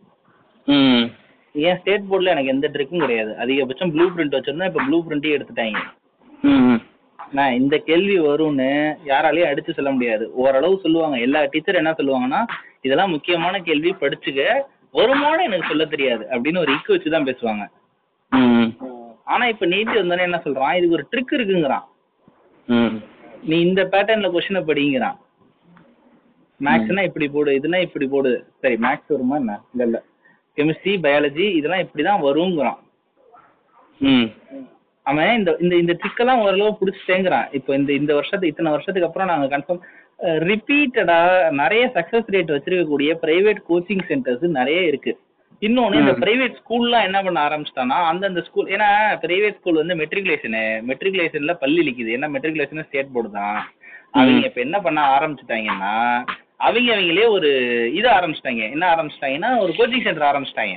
ம். 0.68 1.04
ஏன் 1.56 1.78
ஸ்டேட் 1.80 2.08
போர்டில் 2.10 2.26
எனக்கு 2.26 2.50
எந்த 2.50 2.70
ட்ரிக்கும் 2.74 3.00
கிடையாது. 3.00 3.32
அதிகபட்சம் 3.38 3.92
ப்ளூ 3.92 4.06
பிரிண்ட் 4.10 4.38
வச்சிருந்தா 4.38 4.66
இப்போ 4.66 4.84
ப்ளூ 4.84 5.04
பிரிண்ட்டே 5.06 5.36
எடுத்துட்டாங்க. 5.38 5.82
நான் 7.34 7.54
இந்த 7.54 7.78
கேள்வி 7.78 8.20
வரும்னு 8.20 8.70
யாராலையும் 9.06 9.50
அடிச்சு 9.50 9.72
சொல்ல 9.72 9.92
முடியாது. 9.92 10.32
ஓரளவு 10.34 10.80
சொல்லுவாங்க. 10.82 11.20
எல்லா 11.20 11.46
டீச்சர் 11.46 11.76
என்ன 11.76 11.92
சொல்லுவாங்கன்னா 11.92 12.42
இதெல்லாம் 12.82 13.10
முக்கியமான 13.10 13.60
கேள்வி 13.60 13.92
படிச்சுக்க. 14.02 14.42
வருமானம் 14.92 15.46
எனக்கு 15.46 15.68
சொல்ல 15.68 15.86
தெரியாது. 15.86 16.24
அப்படின்னு 16.32 16.58
ஒரு 16.58 16.74
இக்கு 16.74 16.92
வச்சு 16.92 17.10
தான் 17.10 17.26
பேசுவாங்க 17.26 17.64
ஆனா 19.28 19.46
இப்ப 19.48 19.66
நீட் 19.66 20.00
வந்தோடனே 20.00 20.20
என்ன 20.20 20.42
சொல்றான்? 20.46 20.76
இதுக்கு 20.76 20.96
ஒரு 20.96 21.06
ட்ரிக் 21.12 21.36
இருக்குங்கிறான். 21.38 21.86
நீ 23.44 23.60
இந்த 23.62 23.82
பேட்டர்ன்ல 23.84 24.30
கொஸ்டினை 24.32 24.62
படிங்கிறான். 24.68 25.18
மேக்ஸ்னா 26.62 27.04
இப்படி 27.04 27.28
போடு 27.28 27.60
இதுனா 27.60 27.82
இப்படி 27.82 28.08
போடு. 28.08 28.32
சரி 28.62 28.76
மேக்ஸ் 28.76 29.08
வருமா 29.08 29.36
என்ன? 29.36 29.56
இல்ல 29.74 29.84
இல்ல. 29.84 29.98
கெமிஸ்ட்ரி 30.58 30.94
பயாலஜி 31.06 31.46
இதெல்லாம் 31.60 31.84
இப்படிதான் 31.86 32.24
வருங்கிறான். 32.28 32.80
அவன் 35.06 35.34
இந்த 35.40 35.52
இந்த 35.64 35.76
இந்த 35.82 35.94
ட்ரிக்கெல்லாம் 36.02 36.42
ஓரளவு 36.46 36.78
பிடிச்சிட்டேங்கிறான். 36.80 37.48
இப்போ 37.58 37.72
இந்த 37.80 37.92
இந்த 38.02 38.12
வருஷத்துக்கு 38.20 38.54
இத்தனை 38.54 38.74
வருஷத்துக்கு 38.76 39.10
அப்புறம் 39.10 39.32
நாங்க 39.32 39.48
கன்ஃபார்ம் 39.54 39.84
ரிப்பீட்டடா 40.50 41.20
நிறைய 41.62 41.84
சக்சஸ் 41.96 42.32
ரேட் 42.36 42.54
வச்சிருக்கக்கூடிய 42.56 43.12
பிரைவேட் 43.24 43.62
கோச்சிங் 43.70 44.04
சென்டர்ஸ் 44.10 44.46
நிறைய 44.60 44.82
இருக்கு. 44.92 45.14
இன்னொன்னு 45.62 46.00
இந்த. 46.02 46.14
பிரைவேட் 46.24 46.56
ஸ்கூல்லாம் 46.62 47.06
என்ன 47.08 47.18
பண்ண 47.26 47.40
ஆரம்பிச்சிட்டான்னா 47.48 47.98
அந்தந்த 48.12 48.42
ஸ்கூல் 48.48 48.72
ஏன்னா 48.76 48.88
பிரைவேட் 49.24 49.58
ஸ்கூல் 49.60 49.82
வந்து 49.82 49.98
மெட்ரிகுலேஷனு 50.02 50.64
மெட்ரிகுலேஷன்ல 50.90 51.54
பள்ளி 51.64 51.80
இழிக்குது 51.84 52.16
ஏன்னா 52.18 52.30
மெட்ரிகுலேஷன் 52.36 52.88
ஸ்டேட் 52.88 53.14
போர்டு 53.16 53.32
தான். 53.40 53.60
அவங்க 54.16 54.48
இப்ப 54.50 54.62
என்ன 54.68 54.78
பண்ண 54.86 55.02
ஆரம்பிச்சிட்டாங்கன்னா 55.16 55.94
அவங்க 56.60 56.96
அவங்களே 56.96 57.28
ஒரு 57.30 57.50
இது 57.94 58.10
ஆரம்பிச்சிட்டாங்க. 58.10 58.72
என்ன 58.72 58.86
ஆரம்பிச்சிட்டாங்கன்னா 58.96 59.60
ஒரு 59.60 59.74
கோச்சிங் 59.78 60.04
சென்டர் 60.04 60.30
ஆரம்பிச்சிட்டாங்க. 60.32 60.76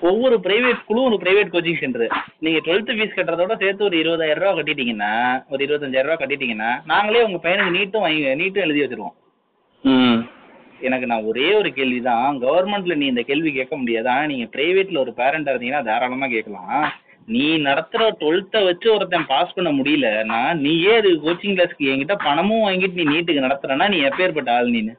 ஒவ்வொரு 0.00 0.36
பிரைவேட் 0.44 0.80
ஸ்கூலும் 0.82 1.08
ஒரு 1.08 1.18
பிரைவேட் 1.22 1.52
கோச்சிங் 1.52 1.78
சென்டர் 1.78 2.08
நீங்க 2.38 2.58
டுவெல்த் 2.58 2.94
ஃபீஸ் 2.96 3.16
கட்டுறதோட 3.16 3.54
சேர்த்து 3.58 3.84
ஒரு 3.84 3.96
இருபதாயிரம் 4.02 4.42
ரூபா 4.42 4.54
கட்டிட்டீங்கன்னா 4.58 5.12
ஒரு 5.48 5.64
இருபத்தஞ்சாயிரம் 5.66 6.10
ரூபா 6.10 6.24
கட்டிட்டீங்கன்னா 6.24 6.70
நாங்களே 6.84 7.22
உங்க 7.22 7.38
பையனுக்கு 7.44 7.76
நீட்டும் 7.78 8.04
வாங்கி 8.04 8.24
நீட்டும் 8.42 8.64
எழுதி 8.66 8.82
வச்சிருவோம். 8.84 9.16
எனக்கு 10.80 11.06
நான் 11.06 11.24
ஒரே 11.24 11.54
ஒரு 11.54 11.72
கேள்வி 11.72 12.00
தான் 12.00 12.40
கவர்மெண்ட்ல 12.40 12.94
நீ 12.94 13.06
இந்த 13.06 13.22
கேள்வி 13.22 13.52
கேட்க 13.52 13.76
முடியாது. 13.76 14.26
நீங்க 14.26 14.46
பிரைவேட்ல 14.56 14.98
ஒரு 14.98 15.14
பேரண்டா 15.16 15.52
இருந்தீங்கன்னா 15.52 15.84
தாராளமா 15.84 16.26
கேட்கலாம். 16.26 16.92
நீ 17.28 17.44
நடத்துற 17.64 18.02
டுவெல்த்தை 18.20 18.60
வச்சு 18.66 18.86
ஒருத்தன் 18.92 19.28
பாஸ் 19.28 19.54
பண்ண 19.56 19.70
முடியலன்னா 19.76 20.40
நீயே 20.62 20.94
அது 20.98 21.10
கோச்சிங் 21.24 21.56
கிளாஸ்க்கு 21.56 21.90
என்கிட்ட 21.92 22.14
பணமும் 22.24 22.64
வாங்கிட்டு 22.64 22.98
நீ 23.00 23.12
நீட்டுக்கு 23.12 23.44
நடத்துறனா 23.46 23.86
நீ 23.92 23.98
எப்பேற்பட்ட 24.08 24.50
ஆள் 24.56 24.72
நீனு? 24.74 24.94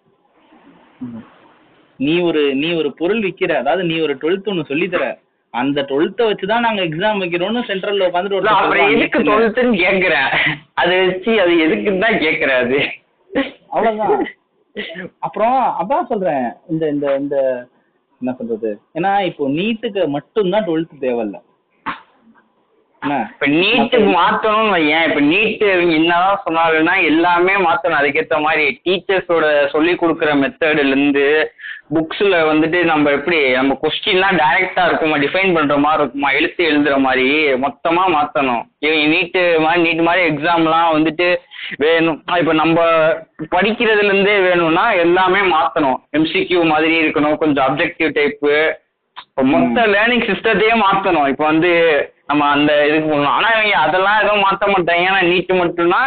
நீ 1.99 2.13
ஒரு 2.27 2.41
நீ 2.61 2.69
ஒரு 2.79 2.89
பொருள் 2.99 3.21
விக்கிற 3.25 3.51
அதாவது 3.61 3.83
நீ 3.89 3.97
ஒரு 4.05 4.13
டுவெல்த் 4.21 4.49
ஒன்னு 4.51 4.69
சொல்லி 4.69 4.87
தர 4.89 5.05
அந்த 5.53 5.79
டுவெல்த்தை 5.89 6.25
வச்சு 6.29 6.45
தான் 6.47 6.65
நாங்க 6.65 6.81
எக்ஸாம் 6.87 7.21
வைக்கிறோம்னு 7.23 7.61
சென்ட்ரல்ல 7.67 8.07
உட்காந்துட்டு 8.09 8.53
அப்புறம் 8.55 8.93
எதுக்கு 8.93 9.17
ஒருத்தன் 9.17 9.27
டுவெல்த்துன்னு 9.29 9.81
கேக்குறேன் 9.83 10.29
அதை 10.81 10.95
வச்சு 11.03 11.33
அது 11.43 11.53
எதுக்குன்னு 11.65 12.03
தான் 12.05 12.21
கேக்குறேன் 12.23 12.61
அது. 12.63 12.79
அவ்வளவுதான். 13.73 14.23
அப்புறம் 15.25 15.57
அதான் 15.81 16.09
சொல்றேன் 16.09 16.43
இந்த 16.71 16.83
இந்த 16.93 17.07
இந்த 17.21 17.37
என்ன 18.21 18.33
சொல்றது? 18.39 18.69
ஏன்னா 18.97 19.11
இப்போ 19.29 19.43
நீட்டுக்கு 19.55 20.03
மட்டும்தான் 20.15 20.65
டுவெல்த் 20.67 21.01
தேவையில்ல. 21.01 21.37
இப்ப 23.05 23.47
நீட்டுக்கு 23.47 24.09
மாத்தணும்னு 24.19 24.75
வையேன். 24.75 25.07
இப்ப 25.09 25.21
நீட்டு 25.31 25.67
என்னதான் 25.97 26.43
சொன்னாலும்னா 26.45 26.95
எல்லாமே 27.03 27.55
மாத்தணும். 27.65 27.99
அதுக்கேத்த 28.01 28.39
மாதிரி 28.41 28.81
டீச்சர்ஸோட 28.85 29.45
சொல்லி 29.73 29.93
கொடுக்குற 29.93 30.31
மெத்தட்ல 30.43 30.93
இருந்து 30.93 31.27
புக்ஸ்ல 31.95 32.35
வந்துட்டு 32.49 32.79
நம்ம 32.83 33.09
எப்படி 33.11 33.51
நம்ம 33.51 33.77
கொஸ்டின்லாம் 33.81 34.37
டைரக்டா 34.41 34.83
இருக்குமா 34.85 35.17
டிஃபைன் 35.23 35.53
பண்ற 35.53 35.77
மாதிரி 35.77 36.01
இருக்குமா 36.03 36.29
எழுத்து 36.31 36.61
எழுதுற 36.69 36.95
மாதிரி 36.97 37.25
மொத்தமா 37.65 38.03
மாத்தணும். 38.15 38.63
இவங்க 38.79 39.03
நீட்டு 39.05 39.41
மாதிரி 39.59 39.83
நீட் 39.85 40.01
மாதிரி 40.07 40.23
எக்ஸாம்லாம் 40.31 40.93
வந்துட்டு 40.95 41.27
வேணும். 41.77 42.23
இப்ப 42.39 42.53
நம்ம 42.53 42.85
படிக்கிறதுல 43.55 44.11
இருந்தே 44.11 44.37
வேணும்னா 44.39 44.91
எல்லாமே 44.91 45.41
மாத்தணும். 45.55 45.99
எம்சிக்யூ 46.17 46.61
மாதிரி 46.65 46.95
இருக்கணும். 47.03 47.37
கொஞ்சம் 47.43 47.65
அப்ஜெக்டிவ் 47.67 48.15
டைப்பு 48.19 48.55
மொத்த 49.53 49.85
லேர்னிங் 49.93 50.27
சிஸ்டத்தையே 50.29 50.73
மாத்தணும். 50.83 51.27
இப்போ 51.31 51.45
வந்து 51.51 51.71
நம்ம 52.29 52.47
அந்த 52.55 52.71
இதுக்கு 52.87 53.07
போகணும். 53.09 53.33
ஆனா 53.37 53.47
இவங்க 53.55 53.75
அதெல்லாம் 53.85 54.19
எதுவும் 54.21 54.45
மாத்த 54.45 54.69
மாட்டாங்க. 54.73 55.07
ஏன்னா 55.07 55.21
நீட்டு 55.31 55.53
மட்டும்னா 55.61 56.01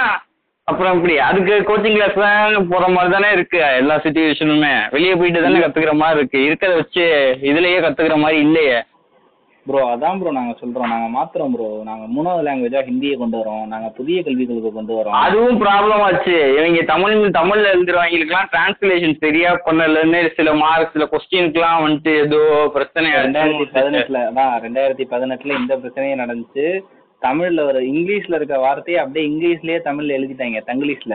அப்புறம் 0.70 0.94
இப்படி 0.96 1.14
அதுக்கு 1.28 1.54
கோச்சிங் 1.68 1.96
கிளாஸ் 1.96 2.16
தான் 2.22 2.68
போற 2.70 2.84
மாதிரி 2.88 3.12
தானே 3.12 3.28
இருக்கு. 3.32 3.58
எல்லா 3.80 3.96
சுச்சுவேஷனுமே 4.04 4.72
வெளியே 4.94 5.14
போயிட்டு 5.14 5.44
தானே 5.44 5.60
கத்துக்கிற 5.64 5.92
மாதிரி 6.02 6.20
இருக்கு. 6.20 6.38
இருக்கிறத 6.48 6.76
வச்சு 6.80 7.04
இதுலயே 7.50 7.80
கத்துக்கிற 7.84 8.16
மாதிரி 8.24 8.38
இல்லையே. 8.46 8.78
ப்ரோ 9.66 9.80
அதான் 9.92 10.18
ப்ரோ 10.20 10.30
நாங்க 10.38 10.52
சொல்றோம். 10.60 10.90
நாங்க 10.92 11.08
மாத்துறோம் 11.16 11.52
ப்ரோ 11.54 11.68
நாங்க 11.88 12.04
மூணாவது 12.16 12.46
லாங்குவேஜா 12.46 12.80
ஹிந்தியை 12.88 13.16
கொண்டு 13.22 13.36
வரோம். 13.38 13.64
நாங்க 13.72 13.88
புதிய 13.98 14.22
கல்விக் 14.22 14.50
கொள்கை 14.50 14.70
கொண்டு 14.72 14.92
வரோம். 14.98 15.16
அதுவும் 15.24 15.60
ப்ராப்ளம் 15.62 16.02
ஆச்சு. 16.08 16.36
இவங்க 16.56 16.82
தமிழ் 16.92 17.16
தமிழ்ல 17.38 17.72
எழுதுறவங்களுக்குலாம் 17.74 18.50
டிரான்ஸ்லேஷன் 18.54 19.16
சரியா 19.24 19.52
பண்ணலன்னு 19.66 20.20
சில 20.36 20.54
மார்க் 20.54 20.94
சில 20.96 21.08
கொஸ்டினுக்குலாம் 21.14 21.82
வந்துட்டு 21.86 22.14
ஏதோ 22.24 22.40
பிரச்சனை 22.76 23.10
ரெண்டாயிரத்தி. 23.12 23.66
பதினெட்டுல 23.78 24.20
அதான் 24.30 24.54
ரெண்டாயிரத்தி 24.66 25.06
பதினெட்டுல 25.14 25.58
இந்த 25.60 25.76
பிரச்சனையே 25.76 26.20
நடந்துச்சு. 26.22 26.66
தமிழ்ல 27.22 27.60
ஒரு 27.64 27.80
இங்கிலீஷ்ல 27.92 28.34
இருக்க 28.34 28.56
வார்த்தையை 28.58 29.02
அப்படியே 29.02 29.26
இங்கிலீஷ்லயே 29.30 29.78
தமிழ்ல 29.88 30.16
எழுதிட்டாங்க 30.18 30.60
தங்கிலீஷ்ல. 30.70 31.14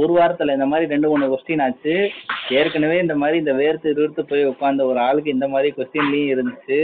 ஒரு 0.00 0.12
வாரத்துல 0.18 0.54
இந்த 0.56 0.66
மாதிரி 0.70 0.90
ரெண்டு 0.92 1.08
மூணு 1.10 1.24
கொஸ்டின் 1.32 1.62
ஆச்சு. 1.64 1.94
ஏற்கனவே 2.58 2.96
இந்த 3.04 3.14
மாதிரி 3.22 3.38
இந்த 3.42 3.54
வேர்த்து 3.60 3.88
இருத்து 3.96 4.22
போய் 4.30 4.50
உட்காந்த 4.52 4.84
ஒரு 4.90 5.00
ஆளுக்கு 5.06 5.34
இந்த 5.36 5.48
மாதிரி 5.54 5.68
கொஸ்டின்லயும் 5.78 6.32
இருந்துச்சு. 6.34 6.78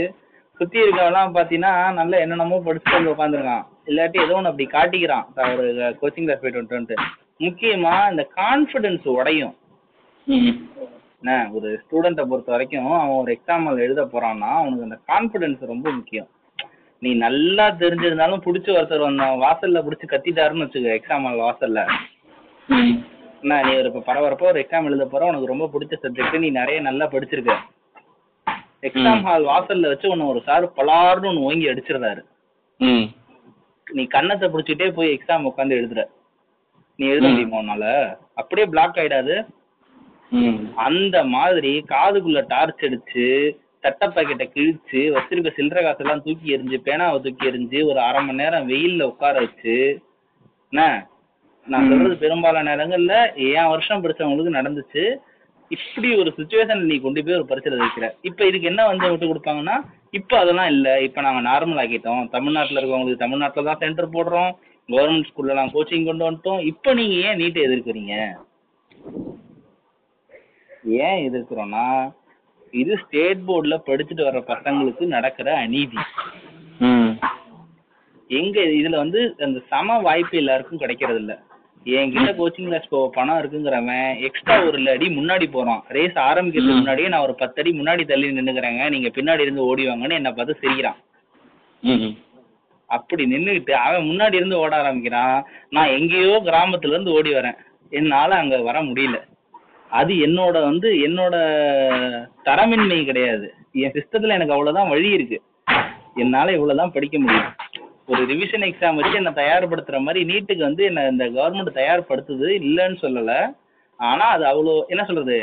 சுத்தி 0.59 0.77
இருக்கவெல்லாம் 0.81 1.35
பாத்தீங்கன்னா 1.37 1.73
நல்லா 1.99 2.17
என்னென்னமோ 2.23 2.57
படிச்சுட்டு 2.65 2.97
வந்து 2.97 3.13
உட்காந்துருக்கான் 3.13 3.65
இல்லாட்டி 3.89 4.17
ஏதோ 4.23 4.35
ஒன்று 4.39 4.51
அப்படி 4.51 4.67
காட்டிக்கிறான். 4.73 5.25
ஒரு 5.57 5.67
கோச்சிங் 6.01 6.27
கிளாஸ் 6.27 6.41
போயிட்டு 6.41 6.77
வந்துட்டு 6.77 6.97
முக்கியமா 7.45 7.93
இந்த 8.11 8.23
கான்ஃபிடன்ஸ் 8.41 9.05
உடையும். 9.17 9.55
என்ன 11.21 11.37
ஒரு 11.57 11.69
ஸ்டூடெண்ட்டை 11.83 12.25
பொறுத்த 12.31 12.51
வரைக்கும் 12.55 12.91
அவன் 12.97 13.15
ஒரு 13.21 13.31
எக்ஸாம் 13.37 13.65
எழுத 13.85 14.01
போறான்னா 14.13 14.49
அவனுக்கு 14.59 14.87
அந்த 14.87 14.99
கான்ஃபிடன்ஸ் 15.11 15.71
ரொம்ப 15.71 15.87
முக்கியம். 15.97 16.29
நீ 17.01 17.09
நல்லா 17.25 17.65
தெரிஞ்சிருந்தாலும் 17.81 18.45
பிடிச்ச 18.45 18.69
ஒருத்தர் 18.77 19.07
வந்தான் 19.07 19.41
வாசல்ல 19.43 19.83
பிடிச்சி 19.85 20.07
கத்திட்டாருன்னு 20.13 20.65
வச்சுக்க 20.65 20.97
எக்ஸாம் 20.99 21.27
வாசல்ல. 21.43 21.81
என்ன 22.69 23.57
நீ 23.65 23.71
ஒரு 23.75 23.89
இப்போ 23.89 24.01
பரபரப்பா 24.07 24.47
ஒரு 24.49 24.59
எக்ஸாம் 24.61 24.87
எழுத 24.87 25.05
போற 25.05 25.27
உனக்கு 25.27 25.51
ரொம்ப 25.51 25.65
பிடிச்ச 25.73 25.93
சப்ஜெக்ட் 26.01 26.41
நீ 26.43 26.49
நிறைய 26.57 26.79
நல்லா 26.87 27.05
படிச்சிருக்க. 27.13 27.53
எக்ஸாம் 28.83 29.23
ஹால் 29.25 29.47
வாசல்ல 29.49 29.91
வச்சு 29.91 30.11
உன்னை 30.11 30.25
ஒரு 30.25 30.41
சார் 30.45 30.65
பலார்னு 30.77 31.29
ஒன்று 31.31 31.47
ஓங்கி 31.47 31.69
அடிச்சிருந்தாரு 31.71 32.21
ம். 32.79 33.05
நீ 33.87 34.03
கன்னத்தை 34.07 34.47
பிடிச்சிட்டே 34.49 34.87
போய் 34.97 35.13
எக்ஸாம் 35.15 35.47
உட்காந்து 35.49 35.77
எழுதுற. 35.79 36.01
நீ 36.99 37.05
எழுத. 37.07 37.25
முடியுமா 37.29 37.61
உன்னால? 37.61 37.85
அப்படியே 38.35 38.67
பிளாக் 38.67 38.99
ஆயிடாது. 38.99 39.35
அந்த 40.85 41.17
மாதிரி 41.33 41.71
காதுக்குள்ள 41.91 42.41
டார்ச் 42.47 42.83
அடிச்சு 42.87 43.25
தட்டை 43.83 44.07
பாக்கெட்டை 44.09 44.45
கிழிச்சு 44.49 45.01
வச்சிருக்க 45.15 45.51
சில்லறை 45.55 45.81
காசெல்லாம் 45.83 46.23
தூக்கி 46.25 46.53
எறிஞ்சு 46.55 46.77
பேனாவை 46.85 47.17
தூக்கி 47.23 47.49
எறிஞ்சு 47.49 47.79
ஒரு 47.89 47.99
அரை 48.01 48.21
மணி 48.21 48.41
நேரம் 48.41 48.67
வெயில்ல 48.69 49.07
உட்கார 49.11 49.35
வச்சு 49.39 49.75
என்ன 50.73 50.83
நான். 51.69 51.89
சொல்றது 51.89 52.17
பெரும்பாலான 52.17 52.75
நேரங்கள்ல 52.75 53.35
என் 53.35 53.67
வருஷம் 53.67 54.03
படிச்சவங்களுக்கு 54.03 54.57
நடந்துச்சு? 54.59 55.03
இப்படி 55.71 56.15
ஒரு 56.15 56.33
சுச்சுவேஷன்ல 56.37 56.83
நீ 56.83 56.99
கொண்டு 56.99 57.23
போய் 57.23 57.33
ஒரு 57.33 57.45
பரிசு 57.45 57.77
வைக்கிற. 57.77 58.11
இப்ப 58.21 58.45
இதுக்கு 58.45 58.67
என்ன 58.67 58.85
வந்து 58.85 59.09
விட்டு 59.09 59.25
கொடுப்பாங்கன்னா 59.25 59.75
இப்ப 60.09 60.37
அதெல்லாம் 60.37 60.67
இல்ல. 60.67 61.01
இப்ப 61.01 61.21
நாங்க 61.21 61.49
நார்மல் 61.49 61.81
ஆக்கிட்டோம். 61.81 62.29
தமிழ்நாட்டுல 62.29 62.79
இருக்கவங்களுக்கு 62.79 63.17
தமிழ்நாட்டுல 63.17 63.63
தான் 63.63 63.77
சென்டர் 63.77 64.13
போடுறோம். 64.13 64.51
கவர்மெண்ட் 64.89 65.27
ஸ்கூல்ல 65.29 65.53
நான் 65.53 65.71
கோச்சிங் 65.71 66.05
கொண்டு 66.05 66.31
வந்துட்டோம். 66.31 66.59
இப்ப 66.61 66.93
நீங்க 66.93 67.13
ஏன் 67.13 67.37
நீட்டை 67.37 67.61
எதிர்க்கிறீங்க? 67.67 68.13
ஏன் 70.99 71.29
எதிர்க்கிறோம்னா 71.29 71.85
இது 72.73 72.97
ஸ்டேட் 72.97 73.39
போர்டுல 73.47 73.75
படிச்சுட்டு 73.85 74.25
வர்ற 74.25 74.41
பசங்களுக்கு 74.47 75.05
நடக்கிற 75.05 75.57
அநீதி. 75.57 75.97
ம். 76.79 77.11
எங்க 78.29 78.59
இதுல 78.61 78.95
வந்து 78.95 79.35
அந்த 79.39 79.61
சம 79.67 79.99
வாய்ப்பு 79.99 80.37
எல்லாருக்கும் 80.37 80.77
கிடைக்கிறது 80.77 81.19
இல்ல 81.19 81.33
என்கிட்ட 81.85 82.31
கோச்சிங் 82.39 82.67
கிளாஸ் 82.67 82.87
போக 82.89 83.09
பணம் 83.13 83.37
இருக்குங்கிறவன் 83.37 84.19
எக்ஸ்ட்ரா 84.19 84.63
ஒரு 84.63 84.89
அடி 84.89 85.07
முன்னாடி 85.07 85.51
போறான். 85.51 85.83
ரேஸ் 85.87 86.15
ஆரம்பிக்கிறதுக்கு. 86.15 86.75
முன்னாடியே 86.75 87.07
நான் 87.07 87.21
ஒரு 87.21 87.35
பத்து 87.35 87.61
அடி 87.61 87.79
முன்னாடி 87.79 88.07
தள்ளி 88.07 88.29
நின்னுக்கிறேங்க. 88.29 88.89
நீங்க 88.89 89.07
பின்னாடி 89.07 89.39
இருந்து 89.39 89.63
ஓடி 89.63 89.87
வாங்கன்னு 89.87 90.11
என்ன 90.11 90.31
பார்த்து 90.31 90.57
சிரிக்கிறான். 90.61 90.95
ம் 91.81 92.11
அப்படி 92.85 93.25
நின்னுக்கிட்டு 93.25 93.71
அவன் 93.71 94.05
முன்னாடி 94.05 94.33
இருந்து 94.33 94.57
ஓட 94.57 94.75
ஆரம்பிக்கிறான். 94.75 95.45
நான் 95.69 95.87
எங்கேயோ 95.87 96.41
கிராமத்துல 96.45 96.87
இருந்து 96.87 97.11
ஓடி 97.11 97.33
வரேன். 97.33 97.57
என்னால 97.89 98.35
அங்க 98.35 98.61
வர 98.61 98.81
முடியல. 98.81 99.21
அது 99.89 100.13
என்னோட 100.13 100.61
வந்து 100.63 100.93
என்னோட 100.93 101.35
தரமின்மை 102.45 103.05
கிடையாது. 103.05 103.53
என் 103.71 103.91
சிஸ்டத்துல 103.91 104.27
எனக்கு 104.27 104.53
அவ்வளவுதான் 104.53 104.89
வழி 104.89 105.09
இருக்கு. 105.09 105.41
என்னால 106.15 106.51
இவ்வளவுதான் 106.51 106.91
படிக்க 106.91 107.19
முடியும். 107.19 107.53
ஒரு 108.11 108.21
ரிவிஷன் 108.31 108.65
எக்ஸாம் 108.67 108.97
வச்சு 108.99 109.19
என்ன 109.19 109.31
தயார்படுத்துற 109.39 109.97
மாதிரி 110.03 110.21
நீட்டுக்கு 110.29 110.63
வந்து 110.67 110.83
என்ன 110.89 111.01
இந்த 111.13 111.25
கவர்மெண்ட் 111.35 111.79
தயார்படுத்துது 111.79 112.47
இல்லைன்னு 112.59 112.97
சொல்லல. 113.05 113.33
ஆனா 113.99 114.25
அது 114.35 114.43
அவ்வளோ 114.51 114.73
என்ன 114.93 115.03
சொல்றது 115.09 115.35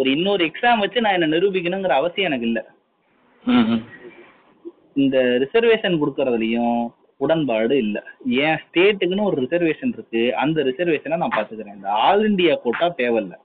ஒரு 0.00 0.08
இன்னொரு 0.16 0.42
எக்ஸாம் 0.48 0.82
வச்சு 0.84 1.04
நான் 1.04 1.16
என்ன 1.18 1.28
நிரூபிக்கணுங்கிற 1.34 1.94
அவசியம் 2.00 2.28
எனக்கு 2.30 2.48
இல்லை. 2.50 2.62
இந்த 5.02 5.16
ரிசர்வேஷன் 5.42 6.00
கொடுக்கறதுலயும் 6.02 6.78
உடன்பாடு 7.24 7.74
இல்ல. 7.84 7.98
என் 8.44 8.60
ஸ்டேட்டுக்குன்னு 8.64 9.28
ஒரு 9.30 9.36
ரிசர்வேஷன் 9.44 9.92
இருக்கு. 9.96 10.22
அந்த 10.42 10.58
ரிசர்வேஷனை 10.68 11.18
நான் 11.22 11.36
பாத்துக்கிறேன் 11.36 11.76
இந்த 11.78 11.90
ஆல் 12.06 12.24
இந்தியா 12.30 12.54
கோட்டா 12.64 12.88
தேவையில்ல 13.02 13.36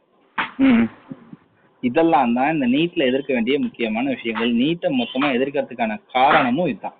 இதெல்லாம் 1.83 2.33
தான் 2.37 2.51
இந்த 2.55 2.65
நீட்ல 2.73 3.05
எதிர்க்க 3.09 3.31
வேண்டிய 3.35 3.55
முக்கியமான 3.65 4.05
விஷயங்கள். 4.15 4.51
நீட்டை 4.63 4.89
மொத்தமா 5.01 5.27
எதிர்க்கிறதுக்கான 5.37 5.93
காரணமும் 6.15 6.69
இதுதான். 6.71 6.97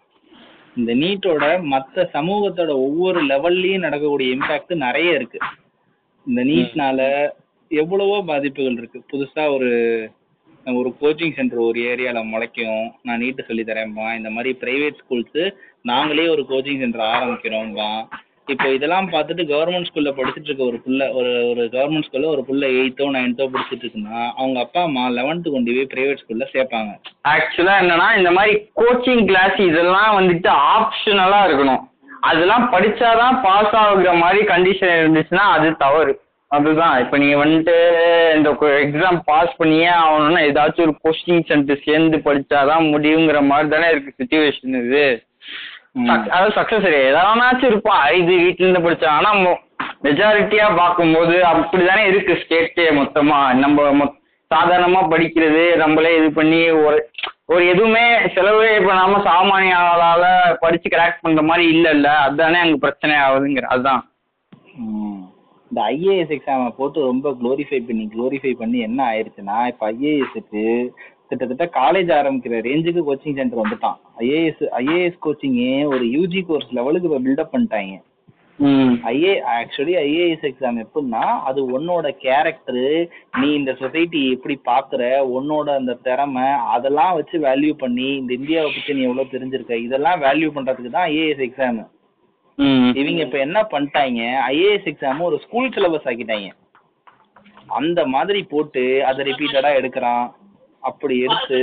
இந்த 0.80 0.91
நீட்டோட 0.95 1.45
மத்த 1.73 2.06
சமூகத்தோட 2.14 2.72
ஒவ்வொரு 2.85 3.19
லெவல்லயும் 3.26 3.85
நடக்கக்கூடிய 3.85 4.35
இம்பாக்ட் 4.35 4.73
நிறைய 4.85 5.11
இருக்கு. 5.14 5.39
இந்த 6.27 6.41
நீட்னால 6.43 6.99
எவ்வளவோ 7.68 8.18
பாதிப்புகள் 8.26 8.77
இருக்கு. 8.77 8.99
புதுசா 9.11 9.43
ஒரு 9.56 9.69
ஒரு 10.65 10.89
கோச்சிங் 11.02 11.35
சென்டர் 11.35 11.60
ஒரு 11.60 11.80
ஏரியால 11.81 12.19
முளைக்கும். 12.31 12.84
நான் 13.03 13.18
நீட்டு 13.18 13.43
சொல்லி 13.43 13.64
தரேன்பா 13.64 14.07
இந்த 14.18 14.30
மாதிரி 14.30 14.52
பிரைவேட் 14.61 14.99
ஸ்கூல்ஸ் 15.02 15.53
நாங்களே 15.81 16.27
ஒரு 16.27 16.45
கோச்சிங் 16.49 16.81
சென்டர் 16.84 17.06
ஆரம்பிக்கிறோம்பா 17.15 17.89
இப்போ 18.47 18.68
இதெல்லாம் 18.69 19.07
பார்த்துட்டு 19.11 19.43
கவர்மெண்ட் 19.51 19.88
ஸ்கூல்ல 19.89 20.11
படிச்சுட்டு 20.18 20.49
இருக்க 20.49 20.63
ஒரு 20.63 20.77
புள்ள 20.85 21.13
ஒரு 21.13 21.49
ஒரு 21.49 21.63
கவர்மெண்ட் 21.73 22.07
ஸ்கூல்ல 22.07 22.26
ஒரு 22.26 22.43
புள்ள 22.47 22.63
எயித்தோ 22.77 23.05
நைன்த்தோ 23.15 23.45
படிச்சுட்டு 23.53 23.84
இருக்குன்னா 23.85 24.19
அவங்க 24.38 24.59
அப்பா 24.59 24.81
அம்மா 24.81 25.03
லெவன்த்து 25.09 25.51
கொண்டு 25.51 25.76
போய் 25.76 25.91
பிரைவேட் 25.93 26.22
ஸ்கூல்ல 26.22 26.47
சேர்ப்பாங்க. 26.53 26.91
ஆக்சுவலா 27.34 27.76
என்னன்னா 27.84 28.18
இந்த 28.18 28.31
மாதிரி 28.31 28.69
கோச்சிங் 28.81 29.23
கிளாஸ் 29.26 29.59
இதெல்லாம் 29.69 30.11
வந்துட்டு 30.19 30.51
ஆப்ஷனலா 30.76 31.39
இருக்கணும். 31.47 31.81
அதெல்லாம் 32.19 32.65
படிச்சாதான் 32.73 33.41
பாஸ் 33.41 33.77
ஆகுற 33.84 34.18
மாதிரி 34.23 34.41
கண்டிஷன் 34.45 34.97
இருந்துச்சுன்னா 35.01 35.45
அது 35.55 35.77
தவறு. 35.77 36.13
அதுதான். 36.51 36.99
இப்போ 36.99 37.18
நீங்க 37.18 37.35
வந்துட்டு 37.45 37.76
இந்த 38.38 38.49
எக்ஸாம் 38.85 39.19
பாஸ் 39.26 39.57
பண்ணியே 39.57 39.91
ஆகணும்னா 40.03 40.41
ஏதாச்சும் 40.47 40.85
ஒரு 40.88 40.95
கோச்சிங் 41.03 41.45
சென்டர் 41.49 41.85
சேர்ந்து 41.85 42.18
படிச்சாதான் 42.18 42.89
முடியுங்கிற 42.93 43.41
மாதிரி 43.51 43.69
தானே 43.69 43.89
இருக்கு 43.89 44.18
சுச்சுவேஷன் 44.19 44.85
இது. 44.85 45.05
அதாவது 45.95 46.53
சக்ஸஸ் 46.55 46.88
எதனாச்சும் 47.01 47.65
இருப்பான் 47.65 48.13
இது 48.13 48.34
வீட்டுல 48.38 48.65
இருந்து 48.65 48.80
படிச்சா. 48.80 49.05
ஆனா 49.09 49.30
மெஜாரிட்டியா 50.03 50.76
பார்க்கும்போது 50.76 51.41
அப்படிதானே 51.45 52.07
இருக்கு 52.07 52.34
ஸ்டேட்டே 52.35 52.85
மொத்தமா. 52.95 53.53
நம்ம 53.55 53.81
மொ- 53.91 54.13
சாதாரணமா 54.51 55.01
படிக்கிறது 55.09 55.76
நம்மளே 55.76 56.18
இது 56.18 56.31
பண்ணி 56.31 56.69
ஒரு 56.80 56.97
ஒரு 57.45 57.68
எதுவுமே 57.68 58.03
செலவே 58.27 58.72
பண்ணாம 58.80 59.19
சாமானிய 59.22 59.73
ஆளால 59.84 60.23
படிச்சு 60.59 60.89
கிராக் 60.89 61.22
பண்ற 61.22 61.41
மாதிரி 61.41 61.68
இல்ல 61.68 61.89
இல்ல 61.89 62.18
அதுதானே 62.18 62.59
அங்க 62.59 62.77
பிரச்சனை 62.77 63.15
ஆகுதுங்கிற 63.18 63.61
அதுதான். 63.68 64.01
இந்த 65.72 65.81
ஐஏஎஸ் 65.89 66.34
எக்ஸாமை 66.35 66.69
போட்டு 66.69 67.01
ரொம்ப 67.01 67.38
க்ளோரிஃபை 67.41 67.80
பண்ணி 67.80 68.09
க்ளோரிஃபை 68.13 68.53
பண்ணி 68.53 68.80
என்ன 68.80 69.03
ஆயிருச்சுன்னா 69.05 69.68
இப்போ 69.68 69.91
ஐஏஎஸ்க்கு 69.91 70.63
கிட்டத்தட்ட 71.31 71.65
காலேஜ் 71.81 72.11
ஆரம்பிக்கிற 72.19 72.61
ரேஞ்சுக்கு 72.69 73.01
கோச்சிங் 73.09 73.37
சென்டர் 73.39 73.63
வந்துட்டான். 73.63 73.97
ஐஏஎஸ் 74.23 74.63
ஐஏஎஸ் 74.83 75.19
கோச்சிங்கே 75.25 75.73
ஒரு 75.95 76.05
யூஜி 76.15 76.41
கோர்ஸ் 76.49 76.71
லெவலுக்கு 76.77 77.09
இப்போ 77.09 77.21
பில்டப் 77.25 77.53
பண்ணிட்டாங்க. 77.55 77.97
ஐஏ 79.11 79.31
ஆக்சுவலி 79.59 79.93
ஐஏஎஸ் 80.01 80.43
எக்ஸாம் 80.49 80.75
எப்படின்னா 80.81 81.21
அது 81.49 81.59
உன்னோட 81.75 82.07
கேரக்டரு 82.25 82.89
நீ 83.39 83.47
இந்த 83.59 83.71
சொசைட்டி 83.79 84.19
எப்படி 84.35 84.55
பார்க்குற 84.69 85.03
உன்னோட 85.37 85.67
அந்த 85.79 85.93
திறமை 86.07 86.47
அதெல்லாம் 86.75 87.15
வச்சு 87.19 87.37
வேல்யூ 87.47 87.71
பண்ணி 87.83 88.09
இந்த 88.19 88.31
இந்தியாவை 88.39 88.69
பற்றி 88.75 88.95
நீ 88.97 89.03
எவ்வளோ 89.07 89.25
தெரிஞ்சிருக்க 89.33 89.77
இதெல்லாம் 89.87 90.21
வேல்யூ 90.25 90.49
பண்ணுறதுக்கு 90.57 90.95
தான் 90.97 91.09
ஐஏஎஸ் 91.13 91.43
எக்ஸாமு 91.47 91.85
இவங்க 93.01 93.21
இப்ப 93.25 93.39
என்ன 93.45 93.59
பண்ணிட்டாங்க 93.71 94.21
ஐஏஎஸ் 94.51 94.89
எக்ஸாம் 94.91 95.27
ஒரு 95.29 95.37
ஸ்கூல் 95.45 95.73
சிலபஸ் 95.75 96.07
ஆக்கிட்டாங்க. 96.11 96.49
அந்த 97.79 97.99
மாதிரி 98.13 98.39
போட்டு 98.53 98.83
அதை 99.09 99.21
ரிப்பீட்டடா 99.29 99.69
எடுக்கிறான். 99.79 100.25
அப்படி 100.81 101.15
எடுத்து 101.19 101.61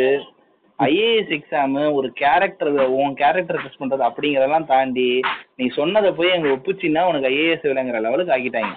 ஐஏஎஸ் 0.78 1.32
எக்ஸாம் 1.36 1.78
ஒரு 1.92 2.08
கேரக்டர் 2.14 2.72
உன் 2.96 3.14
கேரக்டர் 3.14 3.62
டெஸ்ட் 3.62 3.80
பண்றது 3.80 4.04
அப்படிங்கறதெல்லாம் 4.08 4.66
தாண்டி 4.66 5.08
நீ 5.56 5.64
சொன்னதை 5.78 6.10
போய் 6.12 6.34
அங்க 6.34 6.48
ஒப்புச்சின்னா 6.48 7.02
உனக்கு 7.08 7.30
ஐஏஎஸ் 7.30 7.70
விளங்குற 7.70 8.00
லெவலுக்கு 8.00 8.34
ஆக்கிட்டாங்க. 8.36 8.74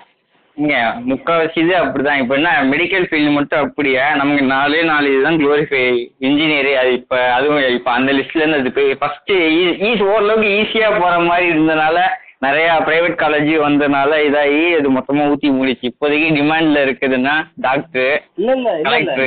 இங்க 0.58 0.76
முக்கால்வாசி 1.10 1.60
இது 1.64 1.74
அப்படிதான். 1.82 2.22
இப்போ 2.22 2.34
என்ன 2.36 2.50
மெடிக்கல் 2.72 3.06
ஃபீல்டு 3.10 3.30
மட்டும் 3.32 3.64
அப்படியா? 3.66 4.06
நமக்கு 4.16 4.44
நாலே 4.46 4.82
நாலு 4.84 5.12
இதுதான் 5.14 5.40
க்ளோரிஃபை 5.42 5.84
இன்ஜினியர் 6.20 6.70
அது 6.82 6.92
இப்போ 6.94 7.20
அதுவும் 7.38 7.62
இப்போ 7.78 7.92
அந்த 7.92 8.12
லிஸ்ட்ல 8.18 8.42
இருந்து 8.42 8.60
அது 8.62 8.74
போய் 8.78 9.00
first 9.02 9.32
easy 9.32 9.70
e, 9.78 9.92
e, 9.92 9.94
e 9.94 10.10
ஓரளவுக்கு 10.10 10.50
ஈஸியா 10.58 10.90
போற 11.00 11.14
மாதிரி 11.30 11.48
இருந்தனால 11.54 12.00
நிறைய 12.42 12.70
பிரைவேட் 12.86 13.22
காலேஜ் 13.22 13.52
வந்தனால 13.64 14.12
இதாகி 14.28 14.62
அது 14.78 14.90
மொத்தமா 14.92 15.26
ஊத்தி 15.32 15.50
மூடிச்சு. 15.52 15.86
இப்போதைக்கு 15.90 16.30
டிமாண்ட்ல 16.38 16.80
இருக்குதுன்னா 16.86 17.36
டாக்டர் 17.58 18.16
கலெக்டர் 18.86 19.22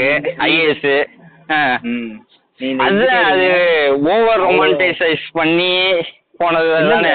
ஐஏஎஸ் 0.46 0.90
அதுதான் 2.80 3.24
அது 3.30 3.46
ஓவர் 4.10 4.42
ரொமான்டைசைஸ் 4.42 5.24
பண்ணி 5.32 5.72
போனது 6.38 6.68
தானே 6.90 7.14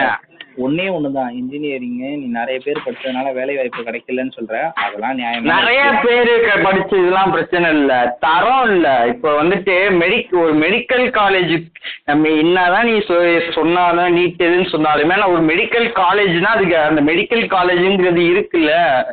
ஒன்னே 0.58 0.92
ஒண்ணுதான். 0.92 1.30
இன்ஜினியரிங் 1.30 1.98
நீ 1.98 2.16
நிறைய 2.16 2.60
பேர் 2.64 2.78
படிச்சதுனால 2.86 3.34
வேலை 3.34 3.56
வாய்ப்பு 3.56 3.82
கிடைக்கலன்னு 3.82 4.32
சொல்ற. 4.36 4.74
அதெல்லாம் 4.74 5.16
நியாயம் 5.16 5.44
நிறைய 5.44 6.00
பேரு 6.04 6.50
படிச்சு 6.64 6.98
இதெல்லாம் 6.98 7.32
பிரச்சனை 7.32 7.70
இல்ல. 7.70 8.18
தரம் 8.20 8.70
இல்ல. 8.70 9.06
இப்ப 9.08 9.44
வந்துட்டு 9.44 9.92
மெடிக் 10.00 10.32
ஒரு 10.32 10.56
மெடிக்கல் 10.56 11.12
காலேஜ் 11.12 11.66
நம்ம 12.06 12.28
என்னதான் 12.28 12.86
நீ 12.86 12.92
சொ- 12.92 13.52
சொன்னாலும் 13.52 14.18
நீட் 14.18 14.42
எதுன்னு 14.42 14.70
சொன்னாலுமே 14.72 15.28
ஒரு 15.28 15.46
மெடிக்கல் 15.46 16.00
காலேஜ்னா 16.00 16.44
அதுக்கு 16.44 16.78
அந்த 16.78 17.02
மெடிக்கல் 17.02 17.50
காலேஜுங்கிறது 17.50 18.20
இருக்குல்ல. 18.20 19.04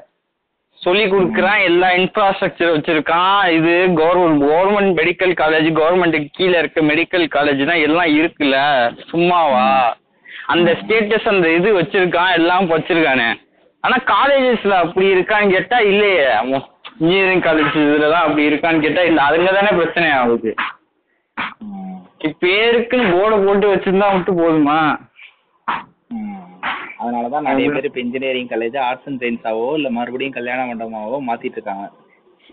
சொல்லி 0.72 1.04
கொடுக்குறான் 1.04 1.62
எல்லா 1.62 1.90
இன்ஃப்ராஸ்ட்ரக்சர் 1.90 2.78
வச்சிருக்கான். 2.78 3.50
இது 3.50 3.86
கவர்மெண்ட் 3.88 4.42
கவர்மெண்ட் 4.42 4.98
மெடிக்கல் 4.98 5.34
காலேஜ் 5.40 5.80
கவர்மெண்ட்டுக்கு 5.80 6.26
கீழே 6.32 6.58
இருக்க 6.58 6.80
மெடிக்கல் 6.80 7.26
காலேஜ்னா 7.34 7.82
எல்லாம் 7.82 8.18
இருக்குல்ல. 8.18 8.90
சும்மாவா? 9.08 9.96
அந்த 10.52 10.70
ஸ்டேட்டஸ் 10.80 11.28
அந்த 11.32 11.46
இது 11.58 11.68
வச்சிருக்கான் 11.78 12.32
எல்லாம் 12.38 12.66
வச்சிருக்கானே. 12.74 13.28
ஆனா 13.84 13.96
காலேஜஸ்ல 14.12 14.74
அப்படி 14.84 15.06
இருக்கான்னு 15.14 15.54
கேட்டா 15.56 15.78
இல்லையே. 15.90 16.26
இன்ஜினியரிங் 17.00 17.44
காலேஜ் 17.46 17.76
இதுல 17.82 18.06
தான் 18.14 18.24
அப்படி 18.26 18.48
இருக்கான்னு 18.50 18.84
கேட்டா 18.84 19.02
இல்ல 19.08 19.20
அதுங்க 19.28 19.50
தானே 19.58 19.72
பிரச்சனை 19.80 20.08
ஆகுது. 20.20 20.52
பேருக்குன்னு 22.44 23.12
போர்டை 23.14 23.36
போட்டு 23.44 23.66
வச்சிருந்தா 23.72 24.08
மட்டும் 24.14 24.40
போதுமா. 24.42 24.78
அதனாலதான் 27.00 27.46
நிறைய 27.48 27.66
பேர் 27.72 27.88
இப்ப 27.88 28.00
இன்ஜினியரிங் 28.04 28.50
காலேஜ் 28.52 28.76
ஆர்ட்ஸ் 28.86 29.08
அண்ட் 29.10 29.22
சயின்ஸாவோ 29.22 29.66
இல்ல 29.78 29.88
மறுபடியும் 29.98 30.36
கல்யாண 30.38 30.60
மண்டபமாவோ 30.68 31.18
மாத்திட்டு 31.28 31.58
இருக்காங்க. 31.58 31.86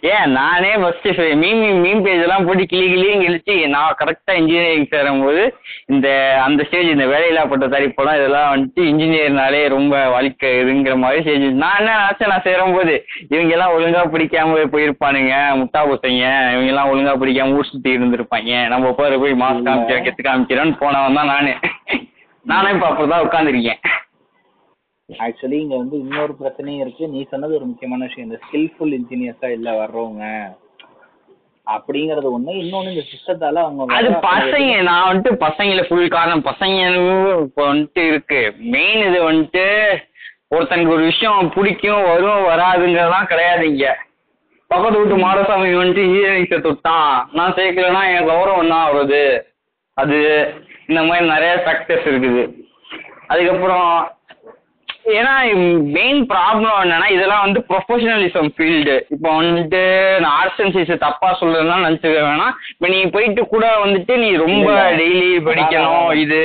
ஏன் 0.03 0.31
நானே 0.31 0.71
ஃபர்ஸ்ட் 0.79 1.05
மீம் 1.41 1.61
மீம் 1.83 2.01
பேஜ் 2.05 2.23
எல்லாம் 2.23 2.45
போட்டு 2.47 2.63
கிளி 2.71 2.85
கிளியும் 2.87 3.21
கிழிச்சு 3.23 3.55
நான் 3.73 3.97
கரெக்டாக 3.99 4.39
இன்ஜினியரிங் 4.39 4.89
சேரும்போது 4.93 5.43
இந்த 5.85 6.07
அந்த 6.45 6.63
ஸ்டேஜ் 6.67 6.89
இந்த 6.93 7.05
வேலையில்லா 7.11 7.43
பட்டதாரி 7.51 7.87
படம் 7.89 8.19
இதெல்லாம் 8.19 8.49
வந்துட்டு 8.53 8.81
இன்ஜினியர்னாலே 8.91 9.61
ரொம்ப 9.75 10.01
வாழ்க்கை 10.07 10.51
இதுங்கிற 10.61 10.95
மாதிரி 10.95 11.23
ஸ்டேஜ் 11.25 11.47
நான் 11.63 11.79
என்ன 11.79 11.95
நினைச்சேன் 11.99 12.31
நான் 12.33 12.45
சேரும்போது 12.49 12.95
இவங்க 13.29 13.55
எல்லாம் 13.57 13.75
ஒழுங்கா 13.75 14.03
பிடிக்காம 14.13 14.67
போயிருப்பானுங்க 14.75 15.33
முட்டா 15.61 15.83
பசங்க 15.91 16.21
இவங்க 16.53 16.71
எல்லாம் 16.73 16.91
ஒழுங்கா 16.93 17.15
பிடிக்காம 17.21 17.57
ஊர் 17.57 17.71
சுத்தி 17.71 17.97
இருந்திருப்பாங்க. 17.97 18.51
நம்ம 18.67 18.91
போற 18.99 19.17
போய் 19.17 19.41
மாஸ்க் 19.41 19.67
காமிக்கிறோம் 19.67 20.05
கெத்து 20.05 20.23
காமிக்கிறோன்னு 20.23 20.79
போனவன் 20.79 21.19
தான் 21.19 21.31
நானு. 21.33 21.53
நானே 22.45 22.69
இப்ப 22.75 23.05
தான் 23.07 23.25
உட்காந்துருக்கேன் 23.27 23.81
ஆக்சுவலி 25.09 25.57
இங்க 25.63 25.75
வந்து 25.77 25.95
இன்னொரு 25.99 26.33
பிரச்சனையும் 26.41 26.81
இருக்கு. 26.83 27.07
நீ 27.07 27.25
சொன்னது 27.31 27.55
ஒரு 27.55 27.65
முக்கியமான 27.65 28.05
விஷயம். 28.05 28.27
இந்த 28.29 28.39
ஸ்கில்ஃபுல் 28.45 28.93
இன்ஜினியர்ஸா 28.99 29.49
இல்ல 29.57 29.69
வர்றவங்க 29.79 30.23
அப்படிங்கறது 31.67 32.29
ஒண்ணு. 32.35 32.53
இன்னொன்னு 32.61 32.93
இந்த 32.93 33.03
சிஸ்டத்தால 33.11 33.61
அவங்க 33.65 33.97
அது 33.97 34.09
பசங்க. 34.27 34.71
நான் 34.89 35.07
வந்துட்டு 35.09 35.33
பசங்கள 35.43 35.83
ஃபுல் 35.87 36.15
காரணம். 36.15 36.45
பசங்க 36.49 36.79
இப்போ 37.43 37.63
வந்துட்டு 37.73 38.03
இருக்கு. 38.11 38.41
மெயின் 38.75 39.03
இது 39.09 39.19
வந்துட்டு 39.31 39.65
ஒருத்தனுக்கு 40.55 40.95
ஒரு 40.97 41.03
விஷயம் 41.11 41.51
பிடிக்கும் 41.53 42.09
வரும் 42.09 42.47
வராதுங்கிறதெல்லாம் 42.49 43.29
கிடையாது 43.33 43.63
இங்க. 43.73 43.85
பக்கத்து 44.71 44.99
வீட்டு 44.99 45.15
மாடசாமி 45.27 45.69
வந்துட்டு 45.79 46.03
சேர்த்து 46.49 46.69
விட்டான். 46.69 47.29
நான் 47.37 47.55
சேர்க்கலன்னா 47.59 48.03
என் 48.15 48.29
கௌரவம் 48.29 48.63
என்ன 48.65 48.75
ஆகுறது? 48.85 49.23
அது 49.93 50.17
இந்த 50.87 51.01
மாதிரி 51.03 51.25
நிறைய 51.33 51.53
ஃபேக்டர்ஸ் 51.65 52.07
இருக்குது. 52.11 52.43
அதுக்கப்புறம் 53.27 53.89
ஏன்னா 55.17 55.31
மெயின் 55.95 56.19
ப்ராப்ளம் 56.31 56.75
என்னன்னா 56.83 57.07
இதெல்லாம் 57.15 57.43
வந்து 57.45 57.59
ப்ரொஃபஷனலிசம் 57.69 58.49
ஃபீல்டு 58.55 58.95
இப்போ 59.13 59.29
வந்துட்டு 59.39 59.81
நான் 60.23 60.35
ஆர்ட்ஸ் 60.39 60.61
அண்ட் 60.63 60.75
சயின்ஸ் 60.75 61.03
தப்பா 61.03 61.29
சொல்றதுனா 61.39 61.77
நினச்சிக்க 61.85 62.19
வேணாம். 62.27 62.53
இப்போ 62.73 62.87
நீ 62.93 62.99
போயிட்டு 63.15 63.47
கூட 63.47 63.65
வந்துட்டு 63.83 64.15
நீ 64.17 64.35
ரொம்ப. 64.35 64.69
டெய்லி 65.01 65.31
படிக்கணும் 65.47 66.11
இது 66.23 66.41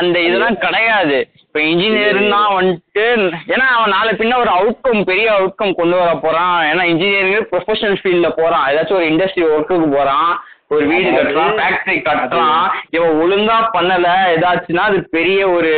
அந்த 0.00 0.16
இதெல்லாம் 0.20 0.58
கிடையாது. 0.64 1.18
இப்போ 1.44 1.60
இன்ஜினியர்னா 1.60 2.40
வந்துட்டு 2.58 3.04
ஏன்னா 3.52 3.66
அவன் 3.76 3.94
நாளை 3.96 4.12
பின்ன 4.18 4.38
ஒரு 4.42 4.50
அவுட்கம் 4.58 5.06
பெரிய 5.10 5.28
அவுட்கம் 5.36 5.78
கொண்டு 5.78 5.96
வர 5.96 6.10
போறான். 6.24 6.58
ஏன்னா 6.70 6.82
இன்ஜினியரிங் 6.92 7.48
ப்ரொஃபஷனல் 7.52 8.00
ஃபீல்டில் 8.02 8.38
போறான். 8.40 8.66
ஏதாச்சும் 8.72 8.98
ஒரு 9.00 9.08
இண்டஸ்ட்ரி 9.12 9.44
ஒர்க்குக்கு 9.52 9.88
போறான். 9.96 10.30
ஒரு 10.74 10.84
வீடு 10.90 11.08
கட்டுறான் 11.16 11.56
ஃபேக்டரி 11.58 11.96
கட்டுறான் 12.06 12.62
இவன் 12.90 13.18
ஒழுங்கா 13.22 13.58
பண்ணல 13.74 14.08
ஏதாச்சுன்னா 14.34 14.84
அது 14.90 15.00
பெரிய 15.16 15.48
ஒரு 15.48 15.72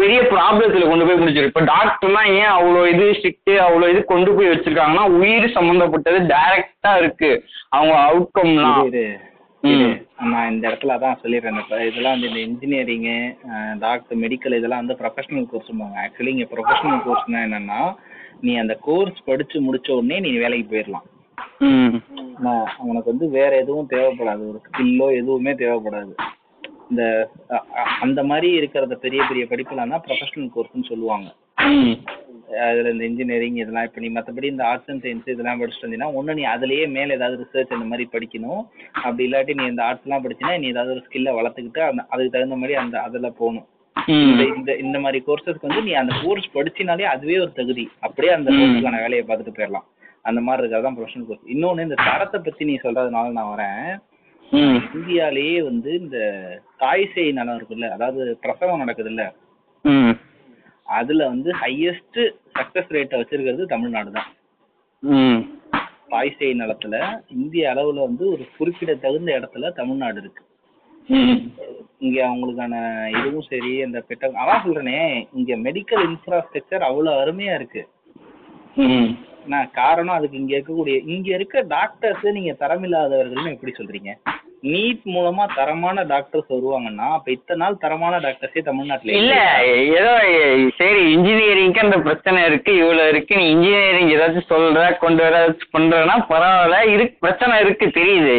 பெரிய 0.00 0.20
ப்ராப்ளத்துல 0.32 0.88
கொண்டு 0.90 1.06
போய் 1.06 1.20
முடிச்சிடும் 1.20 1.50
இப்போ 1.50 1.62
டாக்டர்லாம் 1.72 2.28
ஏன் 2.40 2.52
அவ்வளோ 2.56 2.82
இது 2.92 3.06
ஸ்ட்ரிக்ட் 3.16 3.52
அவ்வளோ 3.66 3.88
இது 3.92 4.00
கொண்டு 4.12 4.30
போய் 4.36 4.52
வச்சிருக்காங்கன்னா 4.52 5.06
உயிர் 5.18 5.54
சம்மந்தப்பட்டது 5.56 6.20
டைரக்டா 6.32 6.92
இருக்கு. 7.02 7.30
அவங்க 7.76 7.96
அவுட்கம்லாம். 8.06 8.80
நான் 10.32 10.50
இந்த 10.52 10.64
இடத்துல 10.68 10.94
அதான் 10.96 11.20
சொல்லிடுறேன் 11.22 11.60
இப்ப 11.62 11.78
இதெல்லாம் 11.88 12.14
வந்து 12.14 12.28
இந்த 12.30 12.40
இன்ஜினியரிங்கு 12.46 13.16
டாக்டர் 13.84 14.20
மெடிக்கல் 14.22 14.58
இதெல்லாம் 14.58 14.82
வந்து 14.82 14.96
ப்ரொஃபஷனல் 15.00 15.48
கோர்ஸ்பாங்க 15.50 15.98
ஆக்சுவலி 16.04 16.32
இங்க 16.34 16.46
ப்ரொஃபஷனல் 16.52 17.04
கோர்ஸ்னா 17.06 17.40
என்னன்னா 17.46 17.80
நீ 18.46 18.52
அந்த 18.56 18.74
கோர்ஸ் 18.88 19.18
படிச்சு 19.28 19.58
முடிச்ச 19.66 19.90
உடனே 19.98 20.18
நீ 20.26 20.32
வேலைக்கு 20.44 20.70
போயிடலாம் 20.72 21.06
உனக்கு 22.90 23.08
வந்து 23.12 23.26
வேற 23.38 23.50
எதுவும் 23.62 23.90
தேவைப்படாது. 23.92 24.42
ஒரு 24.50 24.58
ஸ்கில்லோ 24.66 25.06
எதுவுமே 25.20 25.52
தேவைப்படாது. 25.62 26.12
இந்த 26.90 27.02
அந்த 28.04 28.20
மாதிரி 28.30 28.48
இருக்கிறத 28.60 28.94
பெரிய 29.04 29.20
பெரிய 29.30 29.44
படிப்புலாம் 29.50 29.92
தான் 29.94 30.04
ப்ரொஃபஷனல் 30.06 30.52
கோர்ஸ்னு 30.54 30.90
சொல்லுவாங்க. 30.92 31.28
அதில் 32.68 32.90
இந்த 32.92 33.04
இன்ஜினியரிங் 33.08 33.58
இதெல்லாம் 33.62 33.86
இப்போ 33.88 34.00
நீ 34.04 34.08
மற்றபடி 34.14 34.46
இந்த 34.52 34.64
ஆர்ட்ஸ் 34.70 34.90
அண்ட் 34.92 35.04
சயின்ஸ் 35.04 35.28
இதெல்லாம் 35.34 35.60
படிச்சுட்டு 35.60 35.86
வந்தீங்கன்னா 35.86 36.14
ஒன்று 36.18 36.36
நீ 36.38 36.44
அதுலேயே 36.54 36.86
மேலே 36.96 37.16
ஏதாவது 37.18 37.36
ரிசர்ச் 37.42 37.74
அந்த 37.76 37.86
மாதிரி 37.90 38.04
படிக்கணும். 38.14 38.62
அப்படி 39.04 39.24
இல்லாட்டி 39.28 39.54
நீ 39.60 39.66
இந்த 39.72 39.82
ஆர்ட்ஸ்லாம் 39.88 40.24
படிச்சினா 40.24 40.56
நீ 40.62 40.68
ஏதாவது 40.74 40.94
ஒரு 40.96 41.04
ஸ்கில்லை 41.06 41.34
வளர்த்துக்கிட்டு 41.38 41.82
அந்த 41.90 42.02
அதுக்கு 42.12 42.34
தகுந்த 42.36 42.58
மாதிரி 42.62 42.76
அந்த 42.82 42.96
அதில் 43.08 43.36
போகணும். 43.42 43.68
இந்த 44.58 44.72
இந்த 44.84 44.98
மாதிரி 45.04 45.18
கோர்சஸ்க்கு 45.28 45.68
வந்து 45.68 45.86
நீ 45.88 45.94
அந்த 46.02 46.12
கோர்ஸ் 46.24 46.48
படிச்சினாலே 46.58 47.08
அதுவே 47.14 47.38
ஒரு 47.44 47.52
தகுதி. 47.60 47.84
அப்படியே 48.06 48.32
அந்த 48.38 48.50
கோர்ஸுக்கான 48.58 49.02
வேலையை 49.06 49.24
பார்த்துட்டு 49.28 49.56
போயிடலாம். 49.58 49.86
அந்த 50.28 50.40
மாதிரி 50.46 50.62
இருக்கிறது 50.62 50.86
தான் 50.86 50.96
ப்ரொஃபஷனல் 50.98 51.28
கோர்ஸ் 51.28 51.50
இன்னொன்று 51.54 51.86
இந்த 51.88 51.98
தரத்தை 52.08 52.38
பற்றி 52.46 52.62
நீ 52.70 52.76
சொல்கிறதுனால 52.84 53.36
நான் 53.38 53.52
வரேன். 53.54 53.90
இந்தியாலேயே 54.52 55.58
வந்து 55.62 55.90
இந்த 55.94 56.18
தாய் 56.76 57.04
சேய் 57.12 57.32
நலம் 57.32 57.56
இருக்குல்ல 57.58 57.88
அதாவது 57.88 58.22
பிரசவம் 58.42 58.82
நடக்குதுல்ல 58.82 59.24
ம். 59.84 60.14
அதுல 60.86 61.26
வந்து 61.28 61.50
ஹையஸ்ட் 61.60 62.20
சக்சஸ் 62.54 62.94
ரேட்டை 62.94 63.18
வச்சிருக்கிறது 63.18 63.64
தமிழ்நாடு 63.66 64.10
தான். 64.12 64.30
பாய்சை 66.10 66.48
நிலத்துல 66.54 66.96
இந்திய 67.34 67.64
அளவுல 67.72 68.06
வந்து 68.06 68.24
ஒரு 68.30 68.44
குறிப்பிடத்தகுந்த 68.56 69.30
இடத்துல 69.38 69.70
தமிழ்நாடு 69.72 70.18
இருக்கு. 70.20 70.42
இங்க 72.00 72.18
அவங்களுக்கான 72.26 72.74
இதுவும் 73.14 73.46
சரி 73.48 73.72
அந்த 73.82 73.98
பெட்ட 74.00 74.32
அதான் 74.42 74.64
சொல்றேனே 74.64 74.98
இங்க 75.32 75.56
மெடிக்கல் 75.64 76.04
இன்ஃப்ராஸ்ட்ரக்சர் 76.08 76.86
அவ்வளவு 76.88 77.20
அருமையா 77.22 77.54
இருக்கு. 77.54 77.82
நான் 79.52 79.70
காரணம்? 79.80 80.16
அதுக்கு 80.16 80.40
இங்க 80.40 80.52
இருக்கக்கூடிய 80.56 80.96
இங்க 81.14 81.28
இருக்க 81.36 81.62
டாக்டர்ஸ் 81.76 82.26
நீங்க 82.38 82.52
தரமில்லாதவர்கள்னு 82.62 83.54
எப்படி 83.54 83.72
சொல்றீங்க? 83.78 84.12
நீட் 84.72 85.04
மூலமா 85.14 85.44
தரமான 85.58 86.02
டாக்டர்ஸ் 86.12 86.52
வருவாங்கன்னா 86.54 87.06
அப்ப 87.16 87.30
இத்தனை 87.34 87.60
நாள் 87.62 87.80
தரமான 87.84 88.14
டாக்டர்ஸே 88.24 88.62
தமிழ்நாட்டுல 88.68 89.14
இல்ல 89.18 89.34
ஏதோ 89.98 90.14
சரி 90.80 91.02
இன்ஜினியரிங்க்கு 91.16 91.84
அந்த 91.84 91.98
பிரச்சனை 92.06 92.40
இருக்கு 92.50 92.72
இவ்வளவு 92.80 93.10
இருக்கு 93.12 93.38
நீ 93.40 93.44
இன்ஜினியரிங் 93.56 94.12
ஏதாச்சும் 94.16 94.50
சொல்ற 94.54 94.82
கொண்டு 95.04 95.22
வர 95.26 95.38
பண்றனா 95.76 96.16
பரவாயில்ல 96.32 96.80
இருக்கு 96.94 97.22
பிரச்சனை 97.26 97.60
இருக்கு 97.64 97.88
தெரியுது. 98.00 98.38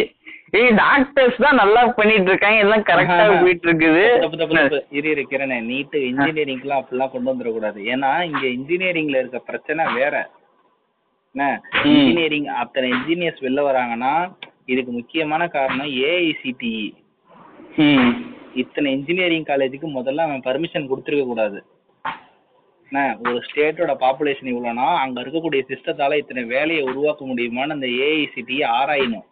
ஏய் 0.60 0.76
டாக்டர்ஸ் 0.82 1.42
தான் 1.44 1.60
நல்லா 1.62 1.82
பண்ணிட்டு 1.98 2.30
இருக்காங்க 2.32 2.64
எல்லாம் 2.64 2.86
கரெக்டா. 2.90 3.26
போயிட்டு 3.42 3.68
இருக்குது. 3.68 4.06
இரு 4.98 5.10
இரு 5.14 5.24
கிரணே 5.32 5.58
நீட் 5.70 5.98
இன்ஜினியரிங்லாம் 6.10 6.82
அப்படிலாம் 6.82 7.14
கொண்டு 7.14 7.32
வந்துடக்கூடாது. 7.32 7.80
ஏன்னா 7.94 8.10
இங்க 8.30 8.46
இன்ஜினியரிங்ல 8.58 9.22
இருக்க 9.22 9.40
பிரச்சனை 9.50 9.86
வேற. 10.00 10.16
என்ன. 11.36 11.62
இன்ஜினியரிங் 11.84 12.46
அத்தனை 12.46 12.92
இன்ஜினியர்ஸ் 12.92 13.42
வெளில 13.42 13.62
வராங்கன்னா 13.70 14.32
இதுக்கு 14.66 14.92
முக்கியமான 14.92 15.48
காரணம் 15.48 15.88
ஏஐசிடிஇ 15.88 16.94
ம். 17.76 18.12
இத்தனை 18.56 18.92
இன்ஜினியரிங் 18.92 19.44
காலேஜுக்கு 19.44 19.88
முதல்ல 19.94 20.16
அவன் 20.16 20.42
பர்மிஷன் 20.46 20.90
கொடுத்துருக்க 20.90 21.24
கூடாது. 21.24 21.64
என்ன? 22.92 23.18
ஒரு 23.24 23.42
ஸ்டேட்டோட 23.48 23.92
பாப்புலேஷன் 24.00 24.50
இவ்வளோனா 24.54 24.96
அங்க 24.96 25.22
இருக்கக்கூடிய 25.22 25.62
சிஸ்டத்தால 25.68 26.18
இத்தனை 26.18 26.44
வேலையை 26.44 26.84
உருவாக்க 26.84 27.26
முடியுமான்னு 27.26 27.70
அந்த 27.70 27.88
ஏஐசிடிஇ 27.88 28.64
ஆராயணும். 28.82 29.26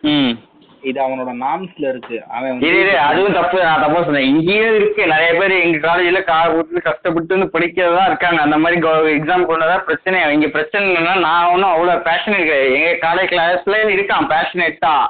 ம். 0.00 0.38
இது 0.86 0.98
அவனோட 1.04 1.30
நார்ம்ஸ்ல 1.44 1.88
இருக்கு. 1.92 2.22
அவன் 2.28 2.60
அதுவும் 3.08 3.32
தப்பு. 3.32 3.62
நான் 3.62 3.80
தப்பா 3.80 4.02
சொன்னேன். 4.02 4.28
இங்கேயும் 4.32 4.76
இருக்கு. 4.76 5.06
நிறைய 5.06 5.30
பேர் 5.40 5.54
எங்க 5.62 5.78
காலேஜ்ல 5.88 6.22
கார் 6.24 6.54
விட்டு 6.54 6.82
கஷ்டப்பட்டு 6.82 7.38
வந்து 7.38 7.58
படிக்கிறதா 7.58 8.04
இருக்காங்க. 8.06 8.40
அந்த 8.42 8.58
மாதிரி 8.58 8.80
எக்ஸாம் 9.16 9.48
கொண்டதா 9.50 9.76
பிரச்சனை. 9.78 10.32
இங்க 10.32 10.48
பிரச்சனை 10.48 10.88
இல்லைன்னா 10.88 11.14
நான் 11.18 11.52
ஒன்றும் 11.52 11.74
அவ்வளோ 11.74 11.96
பேஷனேட் 12.08 12.50
எங்க 12.78 12.90
காலேஜ் 13.06 13.32
கிளாஸ்ல 13.34 13.78
இருக்கான். 13.96 14.32
பேஷனேட் 14.34 14.84
தான். 14.86 15.06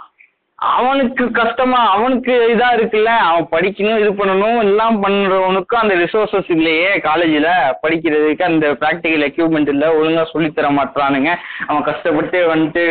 அவனுக்கு 0.59 1.25
கஷ்டமா 1.31 1.81
அவனுக்கு 1.95 2.35
இதா 2.53 2.69
இருக்குல்ல. 2.77 3.11
அவன் 3.31 3.49
படிக்கணும் 3.51 3.99
இது 4.03 4.11
பண்ணணும் 4.13 4.59
எல்லாம் 4.59 4.97
பண்றவனுக்கும் 5.03 5.83
அந்த 5.83 5.95
ரிசோர்சஸ் 5.95 6.49
இல்லையே 6.49 6.93
காலேஜ்ல 7.09 7.51
படிக்கிறதுக்கு 7.83 8.43
அந்த 8.43 8.67
ப்ராக்டிக்கல் 8.81 9.27
எக்யூப்மெண்ட் 9.29 9.69
இல்ல. 9.69 9.87
ஒழுங்கா 9.99 10.25
சொல்லித் 10.33 10.57
தர 10.57 10.69
மாட்டானுங்க 10.69 11.33
அவன் 11.67 11.83
கஷ்டப்பட்டு 11.83 12.41
வந்துட்டு 12.55 12.85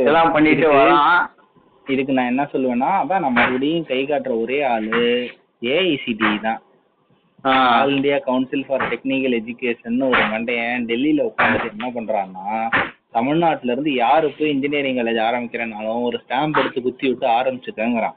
இதெல்லாம் 0.00 0.32
பண்ணிட்டு 0.32 0.66
வரான். 0.72 1.14
இதுக்கு 1.86 2.12
நான் 2.12 2.30
என்ன 2.30 2.44
சொல்லுவேன்னா 2.52 2.90
அதான் 2.98 3.24
நான் 3.24 3.38
மறுபடியும் 3.38 3.88
கை 3.88 4.00
காட்டுற 4.04 4.34
ஒரே 4.42 4.58
ஆளு 4.68 5.00
ஏஐசிடிஇ 5.72 6.36
தான் 6.40 6.60
ஆ. 7.44 7.52
All 7.76 7.92
India 7.94 8.16
council 8.24 8.66
for 8.66 8.88
technical 8.90 9.36
education 9.38 9.96
ஒரு 10.08 10.22
மண்டையன் 10.32 10.84
டெல்லியில 10.90 11.22
உட்காந்துட்டு 11.28 11.70
என்ன 11.72 11.86
பண்றான்னா 11.94 12.44
தமிழ்நாட்டுல 13.14 13.72
இருந்து 13.72 13.92
யாரு 13.96 14.26
போய் 14.34 14.52
இன்ஜினியரிங் 14.52 14.98
காலேஜ் 14.98 15.20
ஆரம்பிக்கிறேன்னாலும் 15.24 16.06
ஒரு 16.08 16.18
ஸ்டாம்ப் 16.22 16.60
எடுத்து 16.60 16.80
குத்தி 16.82 17.06
விட்டு 17.08 17.26
ஆரம்பிச்சுக்கங்கிறான். 17.32 18.16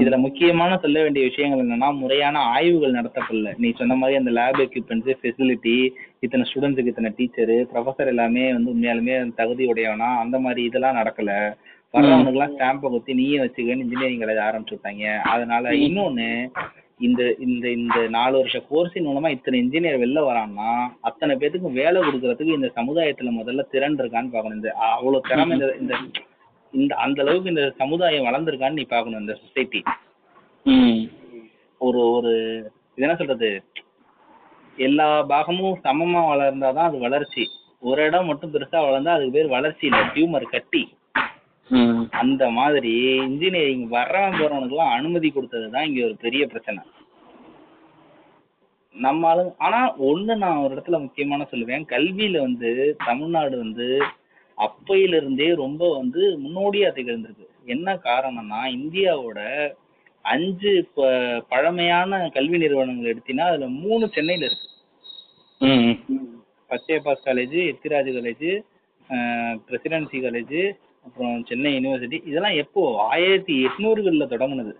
இதுல 0.00 0.16
முக்கியமான 0.20 0.76
சொல்ல 0.82 0.98
வேண்டிய 1.02 1.24
விஷயங்கள் 1.26 1.62
என்னன்னா 1.62 1.88
முறையான 1.98 2.36
ஆய்வுகள் 2.52 2.96
நடத்தப்படல 2.96 3.50
நீ 3.58 3.68
சொன்ன 3.78 3.96
மாதிரி 4.00 4.18
அந்த 4.20 4.30
லேப் 4.36 4.60
எக்யூப்மெண்ட்ஸ் 4.64 5.18
ஃபெசிலிட்டி 5.20 5.74
இத்தனை 6.24 6.44
ஸ்டூடெண்ட்ஸுக்கு 6.48 6.92
இத்தனை 6.92 7.10
டீச்சரு 7.18 7.56
ப்ரொஃபசர் 7.70 8.12
எல்லாமே 8.12 8.44
வந்து 8.52 8.72
உண்மையாலுமே 8.72 9.16
தகுதி 9.40 9.64
உடையவனா 9.72 10.08
அந்த 10.22 10.38
மாதிரி 10.40 10.62
இதெல்லாம் 10.68 10.98
நடக்கல 11.00 11.32
வர்றவனுக்குலாம் 11.94 12.52
ஸ்டாம்பை 12.54 12.88
குத்தி 12.90 13.12
நீயே 13.20 13.38
வச்சுக்கன்னு 13.42 13.84
இன்ஜினியரிங் 13.84 14.20
காலேஜ் 14.22 14.46
ஆரம்பிச்சு 14.48 14.74
விட்டாங்க. 14.76 15.04
அதனால 15.32 15.72
இன்னொன்னு 15.86 16.28
இந்த 17.06 17.22
இந்த 17.46 17.66
இந்த 17.78 17.98
நாலு 18.16 18.34
வருஷ 18.38 18.56
கோர்ஸின் 18.70 19.06
மூலமா 19.08 19.28
இத்தனை 19.34 19.56
இன்ஜினியர் 19.62 20.02
வெளில 20.02 20.20
வரான்னா 20.26 20.70
அத்தனை 21.08 21.34
பேத்துக்கும் 21.36 21.78
வேலை 21.80 21.98
கொடுக்கறதுக்கு 22.02 22.56
இந்த 22.58 22.68
சமுதாயத்துல 22.78 23.30
முதல்ல 23.38 23.62
திறன் 23.74 24.00
இருக்கான்னு 24.02 24.32
பார்க்கணும். 24.34 24.58
இந்த 24.60 24.72
அவ்வளவு 24.96 25.28
திறமை 25.28 25.54
இந்த 25.56 25.68
இந்த 25.82 25.94
இந்த 26.72 26.92
அந்த 27.04 27.18
அளவுக்கு 27.24 27.52
இந்த 27.54 27.64
சமுதாயம் 27.82 28.26
வளர்ந்துருக்கான்னு 28.28 28.80
நீ 28.80 28.84
பார்க்கணும் 28.94 29.22
இந்த 29.24 29.34
சொசைட்டி. 29.42 29.80
ஒரு 31.80 32.00
ஒரு 32.16 32.32
இது 32.94 33.04
என்ன 33.06 33.16
சொல்றது? 33.20 33.50
எல்லா 34.78 35.08
பாகமும் 35.32 35.80
சமமா 35.86 36.20
வளர்ந்தாதான் 36.32 36.88
அது 36.90 36.98
வளர்ச்சி. 37.06 37.44
ஒரு 37.88 38.00
இடம் 38.08 38.28
மட்டும் 38.30 38.52
பெருசா 38.54 38.78
வளர்ந்தா 38.86 39.14
அதுக்கு 39.16 39.36
பேர் 39.36 39.54
வளர்ச்சி 39.56 39.84
இல்லை 39.90 40.02
டியூமர் 40.14 40.52
கட்டி. 40.54 40.82
அந்த 42.20 42.44
மாதிரி 42.58 42.92
இன்ஜினியரிங் 43.26 43.84
வர்றவன் 43.96 44.38
போறவனுக்குலாம் 44.38 44.94
அனுமதி 44.96 45.28
கொடுத்தது 45.30 45.66
தான் 45.74 45.86
இங்க 45.88 46.00
ஒரு 46.08 46.16
பெரிய 46.24 46.42
பிரச்சனை. 46.52 46.80
நம்ம 48.94 49.28
ஆளு 49.30 49.42
ஆனா 49.66 49.80
ஒண்ணு 50.08 50.34
நான் 50.44 50.62
ஒரு 50.62 50.72
இடத்துல 50.74 50.98
முக்கியமான 51.04 51.46
சொல்லுவேன். 51.50 51.84
கல்வியில 51.92 52.40
வந்து 52.46 52.70
தமிழ்நாடு 53.08 53.54
வந்து 53.64 53.86
அப்பையில 54.58 55.18
இருந்தே 55.20 55.48
ரொம்ப 55.62 55.82
வந்து 55.98 56.22
முன்னோடியா 56.42 56.88
திகழ்ந்திருக்கு. 56.96 57.46
என்ன 57.74 57.94
காரணம்னா 58.08 58.60
இந்தியாவோட 58.78 59.38
அஞ்சு 60.24 60.72
பழமையான 61.52 62.18
கல்வி 62.36 62.58
நிறுவனங்கள் 62.64 63.12
எடுத்தீங்கன்னா 63.12 63.48
அதுல 63.50 63.68
மூணு 63.84 64.04
சென்னையில 64.16 64.48
இருக்கு. 64.48 64.68
Pachaiyappa's 66.70 67.26
college 67.28 67.58
Ethiraj 67.72 68.10
college 68.18 68.48
presidency 69.68 70.18
college 70.26 70.58
அப்புறம் 71.10 71.38
சென்னை 71.48 71.70
யூனிவர்சிட்டி 71.76 72.18
இதெல்லாம் 72.30 72.58
எப்போ? 72.62 72.82
ஆயிரத்தி 73.12 73.54
எட்நூறுகள்ல 73.66 74.24
தொடங்குனது. 74.32 74.72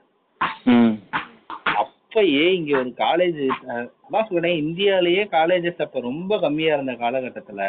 அப்பயே 1.80 2.44
இங்க 2.58 2.72
ஒரு 2.80 2.90
காலேஜ் 3.02 3.40
அதான் 3.74 4.28
சொல்றேன் 4.28 4.60
இந்தியாலயே 4.64 5.22
காலேஜஸ் 5.34 5.82
அப்ப 5.84 6.00
ரொம்ப 6.06 6.38
கம்மியா 6.44 6.74
இருந்த 6.74 6.94
காலகட்டத்துல 7.02 7.62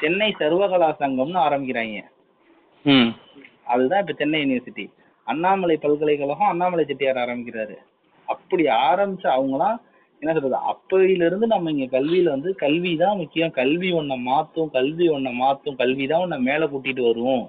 சென்னை 0.00 0.30
சர்வகலா 0.40 0.88
சங்கம்னு 1.02 1.38
ஆரம்பிக்கிறாங்க. 1.46 2.00
அதுதான் 3.72 4.02
இப்ப 4.04 4.16
சென்னை 4.20 4.40
யூனிவர்சிட்டி 4.42 4.86
அண்ணாமலை 5.26 5.76
பல்கலைக்கழகம் 5.84 6.52
அண்ணாமலை 6.52 6.84
செட்டியார் 6.84 7.24
ஆரம்பிக்கிறாரு. 7.24 7.76
அப்படி 8.28 8.64
ஆரம்பிச்ச 8.88 9.26
அவங்கலாம் 9.36 9.78
என்ன 10.22 10.32
சொல்றது? 10.34 10.58
அப்பையில 10.72 11.26
இருந்து 11.28 11.46
நம்ம 11.52 11.70
இங்க 11.74 11.86
கல்வியில 11.94 12.32
வந்து 12.34 12.50
கல்வி 12.64 12.92
தான் 13.00 13.18
முக்கியம். 13.22 13.56
கல்வி 13.60 13.88
உன்னை 14.00 14.16
மாத்தும் 14.28 14.70
கல்வி 14.76 15.06
உன்னை 15.16 15.32
மாத்தும் 15.40 15.78
கல்வி 15.80 16.04
தான் 16.12 16.24
உன்னை 16.26 16.38
மேல 16.48 16.68
கூட்டிட்டு 16.72 17.02
வரும் 17.08 17.42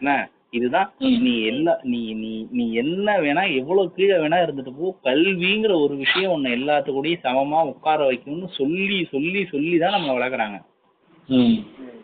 என்ன? 0.00 0.14
இதுதான். 0.56 0.88
நீ 1.24 1.32
எல்லா 1.50 1.72
நீ 1.92 2.00
நீ 2.22 2.32
நீ 2.56 2.64
என்ன 2.82 3.16
வேணா 3.24 3.42
எவ்வளவு 3.60 3.92
கீழே 3.96 4.16
வேணா 4.22 4.38
இருந்துட்டு 4.44 4.72
போ. 4.78 4.90
கல்விங்கிற 5.08 5.72
ஒரு 5.84 5.94
விஷயம் 6.04 6.34
உன்னை 6.36 6.50
எல்லாத்துக்கூடயும் 6.58 7.24
சமமா 7.26 7.60
உட்கார 7.72 8.00
வைக்கணும்னு 8.10 8.50
சொல்லி 8.60 8.98
சொல்லி 9.14 9.40
சொல்லி 9.52 9.76
தான் 9.82 9.94
நம்மளை 9.96 10.14
வளர்க்குறாங்க. 10.18 10.58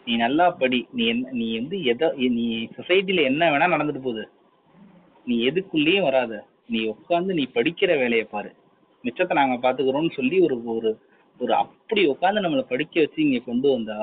நீ 0.07 0.15
நல்லா 0.25 0.47
படி. 0.63 0.81
நீ 0.99 1.05
என்ன 1.13 1.33
நீ 1.41 1.47
வந்து 1.59 1.77
எதை 1.93 2.09
நீ 2.39 2.47
சொசைட்டில 2.79 3.25
என்ன 3.31 3.51
வேணா 3.53 3.75
நடந்துட்டு 3.75 4.07
போகுது. 4.09 4.25
நீ 5.27 5.37
எதுக்குள்ளேயும் 5.51 6.09
வராத. 6.09 6.35
நீ 6.75 6.81
உட்காந்து 6.95 7.39
நீ 7.39 7.47
படிக்கிற 7.57 7.93
வேலையை 8.03 8.27
பாரு. 8.35 8.51
மிச்சத்தை 9.05 9.35
நாங்க 9.35 9.57
பாத்துக்கிறோம்னு 9.63 10.17
சொல்லி 10.19 10.39
ஒரு 10.41 10.57
ஒரு 10.75 10.91
ஒரு 11.41 11.53
அப்படி 11.55 12.03
உட்காந்து 12.07 12.45
நம்மளை 12.45 12.65
படிக்க 12.69 12.95
வச்சு 13.01 13.21
இங்க 13.23 13.39
கொண்டு 13.47 13.69
வந்தா 13.71 13.99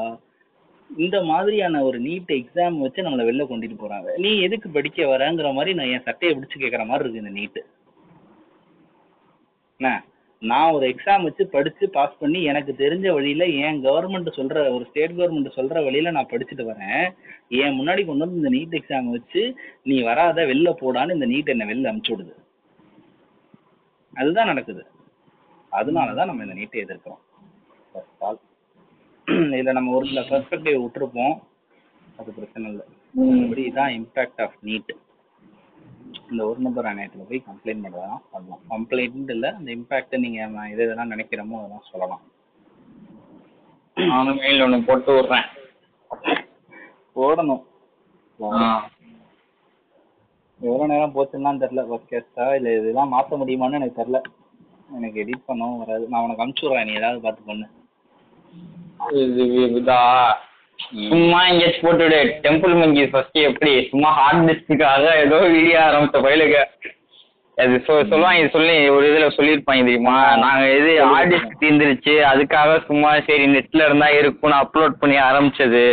இந்த 0.89 1.17
மாதிரியான 1.23 1.81
ஒரு 1.83 1.97
நீட் 2.05 2.31
எக்ஸாம் 2.37 2.77
வச்சு 2.83 3.05
நம்மளை 3.05 3.25
வெளில 3.27 3.43
கொண்டுட்டு 3.49 3.75
போறாங்க. 3.81 4.07
நீ 4.17 4.31
எதுக்கு 4.41 4.69
படிக்க 4.69 5.05
வரங்கிற 5.05 5.49
மாதிரி 5.53 5.73
நான் 5.73 5.91
என் 5.95 6.07
சட்டையை 6.07 6.31
பிடிச்சு 6.35 6.61
கேட்குற 6.61 6.85
மாதிரி 6.85 7.03
இருக்கு 7.03 7.23
இந்த 7.23 7.33
நீட்டு 7.39 7.61
நான் 10.41 10.73
ஒரு 10.75 10.85
எக்ஸாம் 10.89 11.25
வச்சு 11.27 11.43
படிச்சு 11.53 11.85
பாஸ் 11.95 12.19
பண்ணி 12.19 12.39
எனக்கு 12.51 12.71
தெரிஞ்ச 12.81 13.07
வழியில 13.15 13.45
என் 13.65 13.79
கவர்மெண்ட் 13.85 14.29
சொல்ற 14.37 14.57
ஒரு 14.75 14.83
ஸ்டேட் 14.89 15.15
கவர்மெண்ட் 15.17 15.57
சொல்ற 15.57 15.77
வழியில 15.85 16.11
நான் 16.17 16.29
படிச்சுட்டு 16.33 16.65
வரேன். 16.69 17.03
என் 17.61 17.77
முன்னாடி 17.79 18.01
கொண்டு 18.05 18.25
வந்து 18.25 18.39
இந்த 18.41 18.51
நீட் 18.55 18.77
எக்ஸாம் 18.79 19.09
வச்சு 19.15 19.41
நீ 19.89 19.97
வராத 20.01 20.45
வெளில 20.51 20.71
போடான்னு 20.81 21.15
இந்த 21.17 21.27
நீட் 21.33 21.51
என்னை 21.53 21.67
வெளில 21.71 21.91
அமுச்சு 21.91 22.13
விடுது. 22.13 22.33
அதுதான் 24.19 24.45
நடக்குது. 24.45 24.85
அதனால 25.69 26.13
தான் 26.13 26.27
நம்ம 26.27 26.43
இந்த 26.43 26.55
நீட்டை 26.55 26.81
எதிர்க்கிறோம். 26.85 27.21
All. 28.19 28.37
இதுல 29.27 29.71
நம்ம 29.71 29.95
ஒரு 29.95 30.05
சில 30.05 30.21
பெர்ஸ்பெக்டிவ் 30.21 30.81
விட்டுருப்போம். 30.83 31.35
அது 32.17 32.31
பிரச்சனை 32.31 32.69
இல்லை. 32.69 32.85
மற்றபடி 33.19 33.61
இதான் 33.61 33.93
இம்பாக்ட் 33.97 34.41
ஆஃப் 34.41 34.57
நீட் 34.63 34.95
இந்த 36.31 36.45
ஒரு 36.45 36.59
நம்பர் 36.59 36.85
ஆணையத்தில் 36.85 37.27
போய் 37.29 37.43
கம்ப்ளைண்ட் 37.47 37.83
பண்ணுறதா 37.85 38.17
பண்ணலாம். 38.31 38.61
கம்ப்ளைண்ட் 38.69 39.29
இல்லை 39.29 39.49
அந்த 39.49 39.71
இம்பாக்ட்டை 39.71 40.19
நீங்கள் 40.19 40.69
எது 40.71 40.85
எதெல்லாம் 40.85 41.11
நினைக்கிறோமோ 41.13 41.57
அதெல்லாம் 41.59 41.83
சொல்லலாம். 41.91 42.21
நானும் 43.95 44.37
மெயில் 44.37 44.61
ஒன்று 44.61 44.83
போட்டு 44.83 45.11
விட்றேன். 45.11 45.47
போடணும். 47.15 47.63
ஆ. 48.41 48.89
எவ்வளோ 50.61 50.85
நேரம் 50.91 51.15
போச்சுன்னு 51.15 51.61
தெரில 51.63 51.81
ஒர்க்கேஸ்டா 51.95 52.45
இல்லை 52.57 52.71
இதெல்லாம் 52.79 53.13
மாற்ற 53.15 53.37
முடியுமான்னு 53.41 53.79
எனக்கு 53.79 53.99
தெரில 54.01 54.19
எனக்கு 54.97 55.21
எடிட் 55.23 55.47
பண்ணவும் 55.49 55.81
வராது. 55.81 56.03
நான் 56.11 56.23
உனக்கு 56.25 56.43
அனுப்பிச்சு 56.43 56.67
விட்றேன். 56.67 56.87
நீ 56.89 56.93
ஏதாவது 56.99 57.19
பார்த்து 57.25 57.49
பண்ணு. 57.49 57.65
இது 59.23 59.43
சும்மா 61.09 61.39
எங்கேயாச்சும் 61.49 61.85
போட்டுவிடு 61.85 62.19
டெம்பிள் 62.45 62.73
மங்கி 62.81 63.03
ஃபர்ஸ்ட் 63.11 63.39
எப்படி? 63.49 63.73
சும்மா 63.91 64.09
ஹார்ட் 64.19 64.45
டிஸ்க்குக்காக 64.49 65.03
ஏதோ 65.23 65.39
வீடியோ 65.55 65.79
ஆரம்பிச்ச 65.87 66.21
பயிலுக்கு 66.25 66.61
அது 67.57 67.77
சொல்லுவாங்க 67.87 68.39
இது 68.41 68.49
சொல்லி 68.55 68.75
ஒரு 68.95 69.05
இதுல 69.09 69.25
சொல்லியிருப்பாங்க 69.37 69.83
தெரியுமா? 69.87 70.17
நாங்க 70.43 70.65
இது 70.79 70.91
ஹார்ட் 71.11 71.31
டிஸ்க் 71.33 71.61
தீர்ந்துருச்சு. 71.63 72.13
அதுக்காக 72.31 72.77
சும்மா 72.89 73.11
சரி 73.27 73.45
நெட்ல 73.55 73.87
இருந்தா 73.87 74.07
இருக்கும்னு 74.19 74.61
அப்லோட் 74.63 74.99
பண்ணி 75.01 75.17
ஆரம்பிச்சது. 75.29 75.85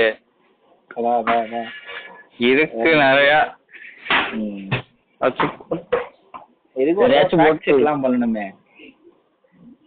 இருக்கு 2.50 2.90
நிறைய. 3.04 3.32
பண்ணணுமே? 8.02 8.54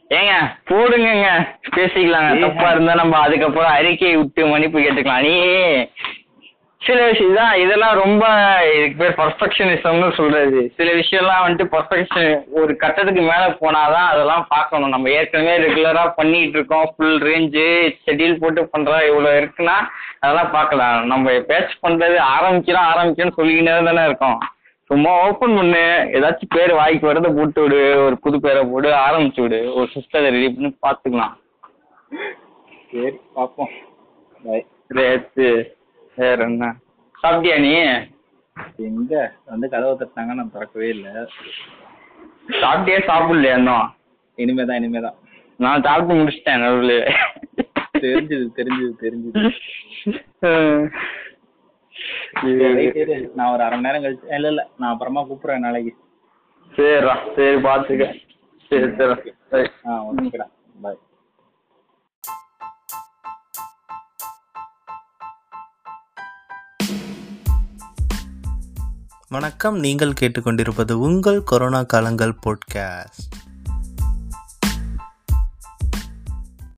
ஏங்க 0.09 0.33
போடுங்கங்க. 0.65 1.47
பேசிக்கலாங்க. 1.75 2.33
ஏங்க. 2.33 2.39
தப்பா 2.39 2.71
இருந்தா 2.71 2.93
நம்ம 2.93 3.17
அதுக்கப்புறம் 3.17 3.71
அறிக்கை 3.71 4.15
விட்டு 4.15 4.45
மன்னிப்பு 4.45 4.79
கேட்டுக்கலாம். 4.79 5.21
நீ 5.21 5.85
சில 6.77 7.05
விஷயம் 7.09 7.33
தான் 7.33 7.59
இதெல்லாம் 7.59 7.95
ரொம்ப 7.95 8.25
இதுக்கு 8.75 8.97
பேர் 8.97 9.27
பர்ஃபெக்ஷனிசம்னு 9.27 10.13
சொல்றது. 10.13 10.73
சில 10.77 10.91
விஷயம்லாம் 10.91 11.45
வந்துட்டு 11.47 11.71
பர்ஃபெக்ஷன் 11.71 12.43
ஒரு 12.49 12.75
கட்டத்துக்கு 12.75 13.21
மேல 13.21 13.57
போனாதான் 13.61 14.07
அதெல்லாம் 14.07 14.45
பார்க்கணும். 14.49 14.89
நம்ம 14.89 15.09
ஏற்கனவே 15.09 15.57
ரெகுலரா 15.57 16.11
பண்ணிட்டு 16.15 16.49
இருக்கோம். 16.49 16.93
ஃபுல் 16.97 17.21
ரேஞ்சு 17.21 17.95
ஷெட்யூல் 18.05 18.39
போட்டு 18.39 18.69
பண்றோம் 18.77 19.07
இவ்வளவு 19.07 19.39
இருக்குன்னா 19.39 19.85
அதெல்லாம் 20.19 20.51
பார்க்கலாம் 20.51 21.05
நம்ம 21.05 21.31
பேட்ச் 21.39 21.77
பண்றது 21.83 22.17
ஆரம்பிக்கிறோம் 22.35 22.87
ஆரம்பிக்கிறோம்னு 22.91 23.37
சொல்லிக்கிட்டே 23.37 23.83
தானே 23.83 24.05
இருக்கோம். 24.05 24.37
சும்மா 24.83 25.27
ஓப்பன் 25.27 25.55
பண்ணு. 25.55 26.09
ஏதாச்சும் 26.11 26.53
பேர் 26.55 26.73
வாய்க்கு 26.73 27.13
வரதை 27.13 27.35
போட்டு 27.35 27.61
விடு. 27.61 28.03
ஒரு 28.05 28.19
புது 28.19 28.39
பேரை 28.39 28.63
போடு 28.63 28.89
ஆரம்பிச்சு 28.91 29.41
விடு. 29.41 29.73
ஒரு 29.73 29.89
சிஸ்டத்தை 29.93 30.29
ரெடி 30.29 30.49
பண்ணி 30.49 30.77
பார்த்துக்கலாம். 30.87 31.35
சரி 32.91 33.19
பார்ப்போம். 33.33 33.69
ரேத்து 34.93 35.65
வேற 36.15 36.43
என்ன? 36.43 36.75
சாப்பிட்டியா 37.23 37.59
நீ? 37.59 37.73
எங்க? 38.77 39.31
வந்து 39.45 39.69
கதவை 39.69 39.95
தட்டினாங்க 39.99 40.33
நான் 40.33 40.51
திறக்கவே 40.51 40.87
இல்லை. 40.89 41.11
சாப்பிட்டியா 42.61 42.99
சாப்பிடலையா 43.07 43.57
இன்னும்? 43.57 43.95
இனிமேதான் 44.37 44.79
இனிமேதான். 44.81 45.17
நான் 45.55 45.83
சாப்பிட்டு 45.83 46.13
முடிச்சிட்டேன் 46.13 46.59
நடுவில் 46.59 47.13
தெரிஞ்சது 48.05 48.47
தெரிஞ்சது 48.59 48.93
தெரிஞ்சது. 49.03 49.41
நான் 53.35 53.53
ஒரு 53.53 53.63
அரை 53.63 53.79
மணி 53.79 53.81
நேரம் 53.81 54.03
கழிச்சு 54.03 54.33
இல்ல 54.33 54.47
இல்ல. 54.47 54.63
நான் 54.77 54.91
அப்புறமா 54.91 55.21
கூப்பிடுறேன் 55.23 55.65
நாளைக்கு. 55.65 55.93
சரிடா. 56.75 57.15
சரி 57.35 57.55
பார்த்துக்க 57.67 58.05
சரி 58.69 58.87
சரி. 58.97 59.33
சரி 59.49 59.67
ஆ 59.85 60.05
ஓகேடா. 60.05 60.47
பாய் 60.81 60.97
வணக்கம். 69.29 69.77
நீங்கள் 69.79 70.13
கேட்டுக்கொண்டிருப்பது 70.21 70.93
உங்கள் 71.07 71.41
கொரோனா 71.43 71.81
காலங்கள் 71.93 72.33
பாட்காஸ்ட் 72.45 73.35